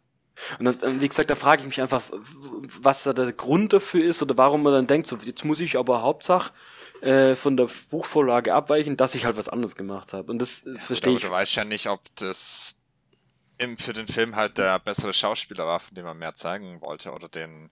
Und 0.60 0.82
dann, 0.82 1.02
wie 1.02 1.08
gesagt, 1.08 1.30
da 1.30 1.36
frage 1.36 1.62
ich 1.62 1.68
mich 1.68 1.82
einfach, 1.82 2.04
was 2.82 3.04
da 3.04 3.14
der 3.14 3.34
Grund 3.34 3.74
dafür 3.74 4.06
ist 4.06 4.22
oder 4.22 4.38
warum 4.38 4.64
man 4.64 4.74
dann 4.74 4.88
denkt, 4.88 5.08
so 5.08 5.18
jetzt 5.24 5.44
muss 5.44 5.60
ich 5.60 5.78
aber 5.78 6.04
Hauptsache 6.04 6.54
äh, 7.02 7.36
von 7.36 7.58
der 7.58 7.68
Buchvorlage 7.90 8.54
abweichen, 8.54 8.98
dass 8.98 9.16
ich 9.16 9.26
halt 9.26 9.36
was 9.36 9.50
anderes 9.50 9.76
gemacht 9.76 10.14
habe. 10.14 10.32
Und 10.32 10.40
das 10.40 10.64
ja, 10.64 10.78
verstehe 10.78 11.14
ich. 11.14 11.22
Du 11.22 11.32
weißt 11.32 11.56
ja 11.56 11.66
nicht, 11.66 11.88
ob 11.88 12.02
das 12.16 12.80
im, 13.58 13.78
für 13.78 13.94
den 13.94 14.08
Film 14.08 14.36
halt 14.36 14.60
der 14.60 14.78
bessere 14.80 15.14
Schauspieler 15.14 15.66
war, 15.66 15.80
von 15.80 15.96
dem 15.96 16.06
man 16.06 16.18
mehr 16.18 16.36
zeigen 16.36 16.82
wollte 16.82 17.12
oder 17.12 17.28
den 17.30 17.72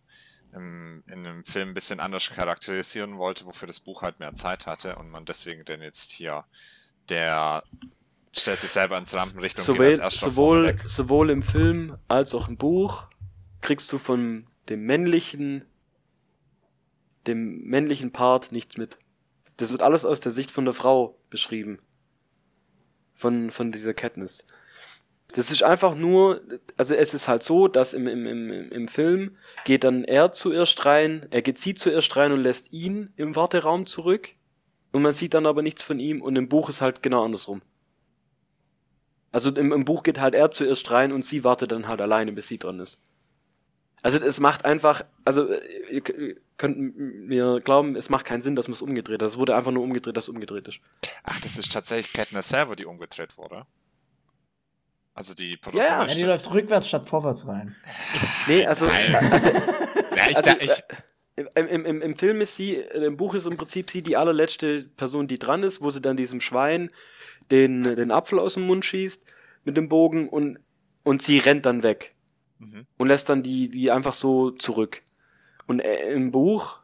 im, 0.56 1.04
in 1.08 1.24
dem 1.24 1.44
Film 1.44 1.70
ein 1.70 1.74
bisschen 1.74 2.00
anders 2.00 2.30
charakterisieren 2.30 3.18
wollte, 3.18 3.46
wofür 3.46 3.68
das 3.68 3.80
Buch 3.80 4.02
halt 4.02 4.20
mehr 4.20 4.36
Zeit 4.36 4.66
hatte 4.66 4.96
und 4.96 5.10
man 5.10 5.26
deswegen 5.26 5.66
denn 5.66 5.82
jetzt 5.82 6.12
hier 6.12 6.46
der 7.10 7.64
stellt 8.40 8.60
sich 8.60 8.72
selber 8.72 8.98
ins 8.98 9.14
Rampenrichtung. 9.14 9.64
Sowohl, 9.64 10.02
sowohl, 10.12 10.80
sowohl 10.86 11.30
im 11.30 11.44
Film 11.44 11.98
als 12.08 12.34
auch 12.34 12.48
im 12.48 12.58
Buch 12.58 13.08
kriegst 13.62 13.92
du 13.92 13.98
von 13.98 14.48
dem 14.70 14.86
männlichen, 14.86 15.66
dem 17.28 17.64
männlichen 17.64 18.12
Part 18.12 18.52
nichts 18.52 18.78
mit. 18.78 18.98
Das 19.58 19.72
wird 19.72 19.82
alles 19.82 20.06
aus 20.06 20.20
der 20.20 20.32
Sicht 20.32 20.52
von 20.52 20.66
der 20.66 20.74
Frau 20.74 21.18
beschrieben. 21.30 21.80
Von, 23.14 23.50
von 23.50 23.72
dieser 23.72 23.94
Katniss. 23.94 24.46
Das 25.32 25.52
ist 25.52 25.64
einfach 25.64 25.96
nur, 25.96 26.42
also 26.78 26.94
es 26.94 27.14
ist 27.14 27.28
halt 27.28 27.44
so, 27.44 27.68
dass 27.68 27.94
im, 27.94 28.08
im, 28.08 28.26
im, 28.26 28.72
im 28.72 28.88
Film 28.88 29.38
geht 29.66 29.84
dann 29.84 30.04
er 30.04 30.32
zuerst 30.32 30.86
rein, 30.86 31.26
er 31.30 31.42
geht 31.42 31.58
sie 31.58 31.74
zuerst 31.74 32.16
rein 32.16 32.32
und 32.32 32.40
lässt 32.40 32.72
ihn 32.72 33.14
im 33.16 33.36
Warteraum 33.36 33.86
zurück. 33.86 34.30
Und 34.92 35.02
man 35.02 35.14
sieht 35.14 35.34
dann 35.34 35.46
aber 35.46 35.62
nichts 35.62 35.82
von 35.84 36.00
ihm 36.00 36.22
und 36.22 36.38
im 36.38 36.48
Buch 36.48 36.70
ist 36.70 36.82
halt 36.82 37.04
genau 37.04 37.26
andersrum. 37.26 37.62
Also 39.36 39.50
im, 39.50 39.74
im 39.74 39.84
Buch 39.84 40.04
geht 40.04 40.18
halt 40.18 40.34
er 40.34 40.50
zuerst 40.50 40.90
rein 40.92 41.12
und 41.12 41.26
sie 41.26 41.44
wartet 41.44 41.74
dann 41.74 41.90
halt 41.90 42.00
alleine, 42.00 42.32
bis 42.32 42.48
sie 42.48 42.58
dran 42.58 42.80
ist. 42.80 43.02
Also 44.02 44.18
es 44.18 44.40
macht 44.40 44.64
einfach, 44.64 45.04
also 45.26 45.50
ihr 45.92 46.02
könnt 46.56 46.98
mir 46.98 47.60
glauben, 47.60 47.98
es 47.98 48.08
macht 48.08 48.24
keinen 48.24 48.42
Sinn, 48.42 48.56
dass 48.56 48.70
man 48.70 48.76
es 48.76 48.82
umgedreht 48.82 49.22
hat. 49.22 49.28
Es 49.28 49.38
wurde 49.38 49.54
einfach 49.54 49.72
nur 49.72 49.84
umgedreht, 49.84 50.16
dass 50.16 50.24
es 50.24 50.30
umgedreht 50.30 50.70
ist. 50.70 50.80
Ach, 51.24 51.38
das 51.42 51.58
ist 51.58 51.70
tatsächlich 51.70 52.14
Katniss 52.14 52.48
selber, 52.48 52.78
die 52.78 52.86
umgedreht 52.86 53.38
wurde. 53.38 53.66
Also 55.16 55.34
die 55.34 55.58
Produktion. 55.58 55.92
Ja, 55.92 56.06
ja, 56.06 56.16
die 56.16 56.24
läuft 56.24 56.54
rückwärts 56.54 56.88
statt 56.88 57.06
vorwärts 57.06 57.46
rein. 57.46 57.76
nee, 58.48 58.66
also. 58.66 58.88
also, 59.32 59.50
ja, 59.50 60.30
ich, 60.30 60.38
also 60.38 60.52
ich, 60.62 60.84
im, 61.36 61.68
im, 61.68 62.02
Im 62.02 62.16
Film 62.16 62.40
ist 62.40 62.56
sie, 62.56 62.76
im 62.76 63.18
Buch 63.18 63.34
ist 63.34 63.48
im 63.48 63.58
Prinzip 63.58 63.92
sie 63.92 64.02
die 64.02 64.16
allerletzte 64.16 64.86
Person, 64.96 65.28
die 65.28 65.40
dran 65.40 65.62
ist, 65.64 65.82
wo 65.82 65.90
sie 65.90 66.00
dann 66.00 66.16
diesem 66.16 66.40
Schwein 66.40 66.90
den, 67.52 67.84
den 67.84 68.12
Apfel 68.12 68.40
aus 68.40 68.56
dem 68.56 68.68
Mund 68.68 68.86
schießt 68.86 69.24
mit 69.64 69.78
dem 69.78 69.90
Bogen 69.90 70.30
und, 70.30 70.60
und 71.04 71.22
sie 71.22 71.40
rennt 71.40 71.66
dann 71.66 71.84
weg. 71.84 72.16
Mhm. 72.60 72.86
Und 72.98 73.08
lässt 73.08 73.30
dann 73.30 73.44
die, 73.44 73.70
die 73.70 73.92
einfach 73.92 74.14
so 74.14 74.52
zurück. 74.52 75.02
Und 75.68 75.80
äh, 75.80 76.14
im 76.14 76.32
Buch, 76.32 76.80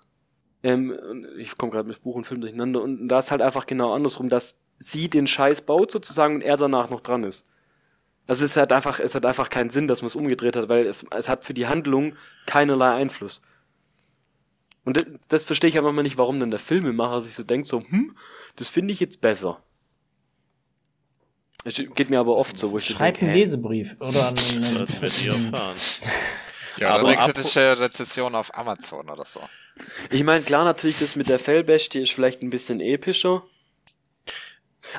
ähm, 0.64 0.98
ich 1.38 1.58
komme 1.58 1.72
gerade 1.72 1.88
mit 1.88 2.02
Buch 2.02 2.16
und 2.16 2.26
Film 2.26 2.42
durcheinander, 2.42 2.82
und 2.82 3.08
da 3.08 3.20
ist 3.20 3.32
halt 3.32 3.42
einfach 3.42 3.66
genau 3.66 3.94
andersrum, 3.94 4.30
dass 4.30 4.60
sie 4.78 5.10
den 5.10 5.28
Scheiß 5.28 5.62
baut 5.62 5.92
sozusagen 5.92 6.36
und 6.36 6.42
er 6.42 6.58
danach 6.58 6.90
noch 6.90 7.02
dran 7.02 7.24
ist. 7.24 7.48
Also 8.28 8.46
es 8.46 8.56
hat 8.58 8.72
einfach, 8.72 9.00
es 9.00 9.16
hat 9.16 9.26
einfach 9.26 9.50
keinen 9.50 9.70
Sinn, 9.70 9.88
dass 9.88 10.02
man 10.02 10.08
es 10.08 10.16
umgedreht 10.16 10.56
hat, 10.56 10.70
weil 10.70 10.86
es, 10.86 11.06
es 11.12 11.30
hat 11.30 11.44
für 11.44 11.54
die 11.54 11.68
Handlung 11.68 12.16
keinerlei 12.46 12.92
Einfluss. 12.92 13.42
Und 14.84 15.00
das, 15.00 15.08
das 15.28 15.44
verstehe 15.44 15.70
ich 15.70 15.78
einfach 15.78 15.92
mal 15.92 16.02
nicht, 16.02 16.18
warum 16.18 16.40
dann 16.40 16.52
der 16.52 16.60
Filmemacher 16.60 17.22
sich 17.22 17.36
so 17.36 17.44
denkt, 17.44 17.68
so, 17.68 17.82
hm, 17.82 18.16
das 18.56 18.70
finde 18.70 18.94
ich 18.94 19.00
jetzt 19.00 19.22
besser. 19.22 19.62
Es 21.64 21.76
geht 21.76 22.10
mir 22.10 22.20
aber 22.20 22.36
oft 22.38 22.58
so, 22.58 22.72
wo 22.72 22.78
ich 22.78 22.86
Schreib 22.86 23.18
so 23.18 23.26
einen 23.26 23.36
Lesebrief 23.36 23.96
oder 24.00 24.30
einen. 24.30 24.80
Das 24.80 25.02
wird 25.02 25.24
ihr 25.24 25.34
erfahren. 25.34 25.76
Ja, 26.78 27.00
oder 27.00 27.10
eine 27.10 27.18
kritische 27.18 27.78
Rezession 27.80 28.34
auf 28.34 28.56
Amazon 28.58 29.10
oder 29.10 29.26
so. 29.26 29.42
Ich 30.10 30.24
meine, 30.24 30.44
klar, 30.44 30.64
natürlich, 30.66 31.00
das 31.00 31.16
mit 31.16 31.30
der 31.30 31.40
Fellbestie 31.40 32.02
ist 32.02 32.14
vielleicht 32.14 32.42
ein 32.42 32.50
bisschen 32.50 32.80
epischer. 32.80 33.44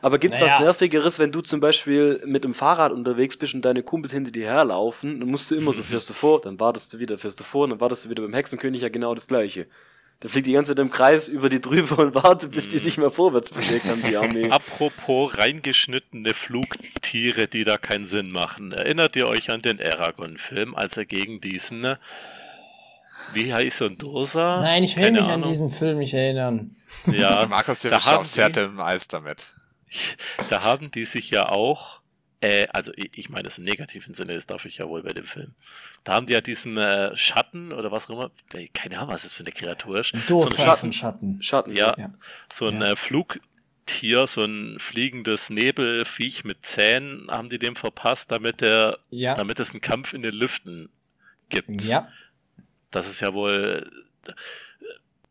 Aber 0.01 0.19
gibt's 0.19 0.41
naja. 0.41 0.55
was 0.55 0.61
Nervigeres, 0.61 1.19
wenn 1.19 1.33
du 1.33 1.41
zum 1.41 1.61
Beispiel 1.61 2.23
mit 2.25 2.45
dem 2.45 2.55
Fahrrad 2.55 2.93
unterwegs 2.93 3.37
bist 3.37 3.55
und 3.55 3.63
deine 3.65 3.83
Kumpels 3.83 4.13
hinter 4.13 4.31
dir 4.31 4.47
herlaufen, 4.47 5.21
dann 5.21 5.29
musst 5.29 5.51
du 5.51 5.57
immer 5.57 5.73
so, 5.73 5.83
fährst 5.83 6.09
du 6.09 6.15
vor, 6.15 6.41
dann 6.41 6.59
wartest 6.61 6.93
du 6.95 6.99
wieder, 6.99 7.19
fährst 7.19 7.41
du 7.41 7.45
vor, 7.45 7.69
dann 7.69 7.81
wartest 7.81 8.05
du 8.05 8.11
wieder 8.11 8.23
beim 8.23 8.33
Hexenkönig 8.33 8.83
ja 8.83 8.89
genau 8.89 9.15
das 9.15 9.27
gleiche. 9.27 9.67
Der 10.23 10.31
fliegt 10.31 10.47
die 10.47 10.53
ganze 10.53 10.71
Zeit 10.71 10.79
im 10.79 10.91
Kreis 10.91 11.27
über 11.27 11.49
die 11.49 11.61
drüber 11.61 11.99
und 11.99 12.15
wartet, 12.15 12.53
bis 12.53 12.69
die 12.69 12.77
mhm. 12.77 12.81
sich 12.81 12.99
mal 12.99 13.11
vorwärts 13.11 13.51
bewegt 13.51 13.87
haben, 13.87 14.03
die 14.03 14.17
Armee. 14.17 14.49
Apropos 14.51 15.37
reingeschnittene 15.37 16.33
Flugtiere, 16.33 17.49
die 17.49 17.65
da 17.65 17.77
keinen 17.77 18.05
Sinn 18.05 18.31
machen. 18.31 18.73
Erinnert 18.73 19.17
ihr 19.17 19.27
euch 19.27 19.51
an 19.51 19.63
den 19.63 19.81
Aragon-Film, 19.81 20.77
als 20.77 20.97
er 20.97 21.07
gegen 21.07 21.41
diesen, 21.41 21.97
wie 23.33 23.53
heißt 23.53 23.81
er, 23.81 23.91
Dursa? 23.91 24.61
Nein, 24.61 24.85
ich 24.85 24.97
will 24.97 25.05
Keine 25.05 25.23
mich 25.23 25.29
Ahnung. 25.29 25.45
an 25.45 25.51
diesen 25.51 25.71
Film 25.71 25.99
nicht 25.99 26.15
erinnern. 26.15 26.77
Ja, 27.07 27.31
also 27.37 27.49
Markus, 27.49 27.81
der 27.81 27.91
da 27.91 28.17
aufs 28.17 28.39
Härte 28.39 28.61
im 28.61 28.81
Eis 28.81 29.09
damit. 29.09 29.49
Da 30.49 30.63
haben 30.63 30.91
die 30.91 31.05
sich 31.05 31.31
ja 31.31 31.51
auch 31.51 32.02
äh, 32.43 32.67
also 32.73 32.93
ich, 32.97 33.11
ich 33.15 33.29
meine 33.31 33.45
das 33.45 33.59
im 33.59 33.65
negativen 33.65 34.15
Sinne, 34.15 34.35
das 34.35 34.47
darf 34.47 34.65
ich 34.65 34.79
ja 34.79 34.89
wohl 34.89 35.05
bei 35.05 35.13
dem 35.13 35.25
Film. 35.25 35.55
Da 36.03 36.15
haben 36.15 36.27
die 36.27 36.33
ja 36.33 36.41
diesen 36.41 36.77
äh, 36.77 37.15
Schatten 37.15 37.73
oder 37.73 37.93
was 37.93 38.11
auch 38.11 38.15
immer, 38.15 38.31
keine 38.75 38.99
Ahnung, 38.99 39.15
was 39.15 39.23
das 39.23 39.35
für 39.35 39.45
eine 39.45 39.53
Kreatur 39.53 40.01
ist. 40.01 40.13
so 40.27 40.45
ein 40.45 40.53
Schatten. 40.53 40.93
Schatten. 40.93 41.43
Schatten. 41.43 41.77
Ja, 41.77 41.95
ja. 41.97 42.13
so 42.51 42.67
ein 42.67 42.81
ja. 42.81 42.89
äh, 42.89 42.97
Flugtier, 42.97 44.27
so 44.27 44.43
ein 44.43 44.77
fliegendes 44.81 45.51
Nebelviech 45.51 46.43
mit 46.43 46.67
Zähnen 46.67 47.31
haben 47.31 47.49
die 47.49 47.61
dem 47.61 47.77
verpasst, 47.77 48.33
damit 48.33 48.61
der, 48.61 48.99
ja. 49.11 49.35
damit 49.35 49.61
es 49.61 49.71
einen 49.71 49.81
Kampf 49.81 50.13
in 50.13 50.23
den 50.23 50.35
Lüften 50.35 50.91
gibt. 51.49 51.85
Ja. 51.85 52.09
Das 52.91 53.09
ist 53.09 53.21
ja 53.21 53.35
wohl 53.35 53.89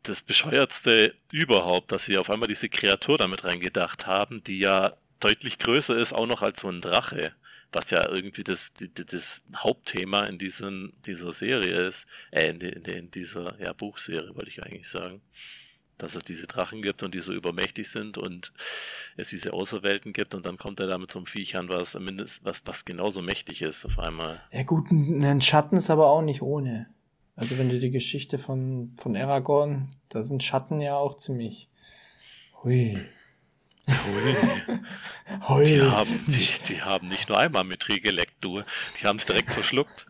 das 0.03 0.21
bescheuertste 0.21 1.13
überhaupt, 1.31 1.91
dass 1.91 2.05
sie 2.05 2.17
auf 2.17 2.29
einmal 2.29 2.47
diese 2.47 2.69
Kreatur 2.69 3.17
damit 3.17 3.43
reingedacht 3.43 4.07
haben, 4.07 4.43
die 4.45 4.59
ja 4.59 4.93
deutlich 5.21 5.57
größer 5.57 5.97
ist, 5.97 6.13
auch 6.13 6.27
noch 6.27 6.41
als 6.41 6.61
so 6.61 6.69
ein 6.69 6.81
Drache, 6.81 7.33
was 7.71 7.91
ja 7.91 8.07
irgendwie 8.09 8.43
das, 8.43 8.73
das 8.93 9.43
Hauptthema 9.55 10.23
in 10.23 10.37
diesen, 10.37 10.93
dieser 11.05 11.31
Serie 11.31 11.87
ist, 11.87 12.07
äh, 12.31 12.49
in, 12.49 12.59
in, 12.59 12.83
in 12.83 13.11
dieser 13.11 13.59
ja, 13.61 13.73
Buchserie, 13.73 14.35
wollte 14.35 14.49
ich 14.49 14.63
eigentlich 14.63 14.89
sagen. 14.89 15.21
Dass 15.97 16.15
es 16.15 16.23
diese 16.23 16.47
Drachen 16.47 16.81
gibt 16.81 17.03
und 17.03 17.13
die 17.13 17.19
so 17.19 17.31
übermächtig 17.31 17.87
sind 17.87 18.17
und 18.17 18.53
es 19.17 19.29
diese 19.29 19.53
Außerwelten 19.53 20.13
gibt 20.13 20.33
und 20.33 20.47
dann 20.47 20.57
kommt 20.57 20.79
er 20.79 20.87
da 20.87 20.97
mit 20.97 21.11
so 21.11 21.19
einem 21.19 21.27
Viech 21.27 21.53
was, 21.53 21.95
was, 22.41 22.65
was 22.65 22.85
genauso 22.85 23.21
mächtig 23.21 23.61
ist 23.61 23.85
auf 23.85 23.99
einmal. 23.99 24.41
Ja 24.51 24.63
gut, 24.63 24.89
ein 24.89 25.41
Schatten 25.41 25.77
ist 25.77 25.91
aber 25.91 26.07
auch 26.07 26.23
nicht 26.23 26.41
ohne. 26.41 26.87
Also 27.35 27.59
wenn 27.59 27.69
du 27.69 27.77
die 27.77 27.91
Geschichte 27.91 28.39
von, 28.39 28.93
von 28.97 29.15
Aragorn, 29.15 29.89
da 30.09 30.23
sind 30.23 30.43
Schatten 30.43 30.81
ja 30.81 30.95
auch 30.95 31.17
ziemlich. 31.17 31.69
Hui. 32.63 32.99
Hui. 35.47 35.65
Die, 35.65 35.81
haben, 35.81 36.25
die, 36.27 36.47
die 36.67 36.81
haben 36.81 37.07
nicht 37.07 37.29
nur 37.29 37.39
einmal 37.39 37.63
mit 37.63 37.85
geleckt, 37.85 38.35
du. 38.41 38.61
Die 38.99 39.07
haben 39.07 39.17
es 39.17 39.25
direkt 39.25 39.53
verschluckt. 39.53 40.05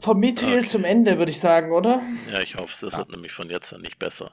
Vom 0.00 0.18
Mithril 0.18 0.58
okay. 0.58 0.66
zum 0.66 0.84
Ende, 0.84 1.18
würde 1.18 1.30
ich 1.30 1.40
sagen, 1.40 1.72
oder? 1.72 2.02
Ja, 2.30 2.40
ich 2.40 2.56
hoffe, 2.56 2.74
das 2.80 2.92
ja. 2.92 2.98
wird 2.98 3.10
nämlich 3.10 3.32
von 3.32 3.48
jetzt 3.48 3.72
an 3.72 3.80
nicht 3.80 3.98
besser. 3.98 4.32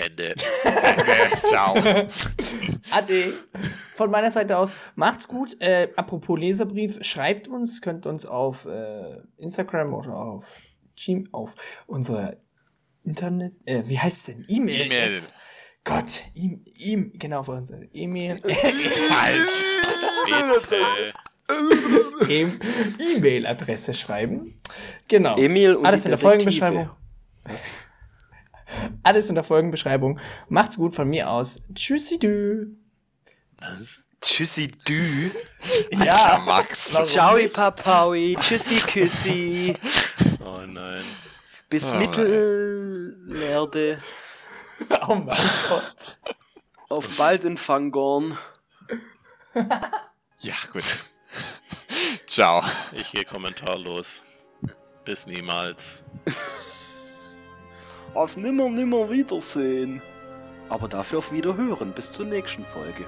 Ende. 0.00 0.34
Ende. 0.64 1.42
Ciao. 1.42 1.74
Ade. 2.90 3.32
Von 3.94 4.10
meiner 4.10 4.30
Seite 4.30 4.56
aus, 4.56 4.72
macht's 4.94 5.28
gut. 5.28 5.60
Äh, 5.60 5.88
apropos 5.96 6.38
Leserbrief, 6.38 6.98
schreibt 7.02 7.48
uns, 7.48 7.82
könnt 7.82 8.06
uns 8.06 8.26
auf 8.26 8.66
äh, 8.66 9.20
Instagram 9.36 9.94
oder 9.94 10.14
auf 10.16 10.46
Gmail, 10.96 11.28
auf 11.32 11.54
unserer 11.86 12.36
Internet, 13.04 13.54
äh, 13.64 13.82
wie 13.86 13.98
heißt 13.98 14.16
es 14.18 14.24
denn? 14.34 14.44
E-Mail. 14.48 14.92
E 14.92 15.18
Gott, 15.82 16.24
e 16.34 16.58
e 16.76 16.96
genau, 17.14 17.42
für 17.42 17.52
unsere 17.52 17.84
E-Mail. 17.92 18.36
Halt, 18.44 19.48
bitte. 20.68 21.12
E-Mail-Adresse 22.98 23.94
schreiben. 23.94 24.60
Genau. 25.08 25.36
Emil 25.36 25.74
und 25.74 25.86
Alles 25.86 26.04
in 26.04 26.10
der 26.10 26.18
Folgenbeschreibung. 26.18 26.90
Alles 29.02 29.28
in 29.28 29.34
der 29.34 29.44
Folgenbeschreibung. 29.44 30.18
Macht's 30.48 30.76
gut 30.76 30.94
von 30.94 31.08
mir 31.08 31.30
aus. 31.30 31.62
Tschüssi 31.74 32.18
du. 32.18 32.76
Was? 33.58 34.00
Tschüssi 34.20 34.70
du. 34.84 35.30
ja, 35.90 36.42
Max. 36.44 36.96
Ciao, 37.06 37.36
Papaui. 37.48 38.36
Tschüssi, 38.40 38.80
Küssi. 38.80 39.76
Oh 40.44 40.60
nein. 40.66 41.04
Bis 41.68 41.84
oh, 41.84 41.94
Mittelerde. 41.96 43.98
Oh 45.06 45.14
mein 45.14 45.36
Gott. 45.68 46.18
Auf 46.88 47.16
bald 47.16 47.44
in 47.44 47.58
Fangorn. 47.58 48.36
ja, 50.40 50.54
gut. 50.72 51.04
Ciao. 52.26 52.62
Ich 52.92 53.12
gehe 53.12 53.24
kommentarlos. 53.24 54.24
Bis 55.04 55.26
niemals. 55.26 56.02
Auf 58.14 58.36
nimmer, 58.36 58.68
nimmer 58.68 59.10
Wiedersehen. 59.10 60.02
Aber 60.68 60.88
dafür 60.88 61.18
auf 61.18 61.32
Wiederhören. 61.32 61.92
Bis 61.92 62.12
zur 62.12 62.26
nächsten 62.26 62.64
Folge. 62.64 63.04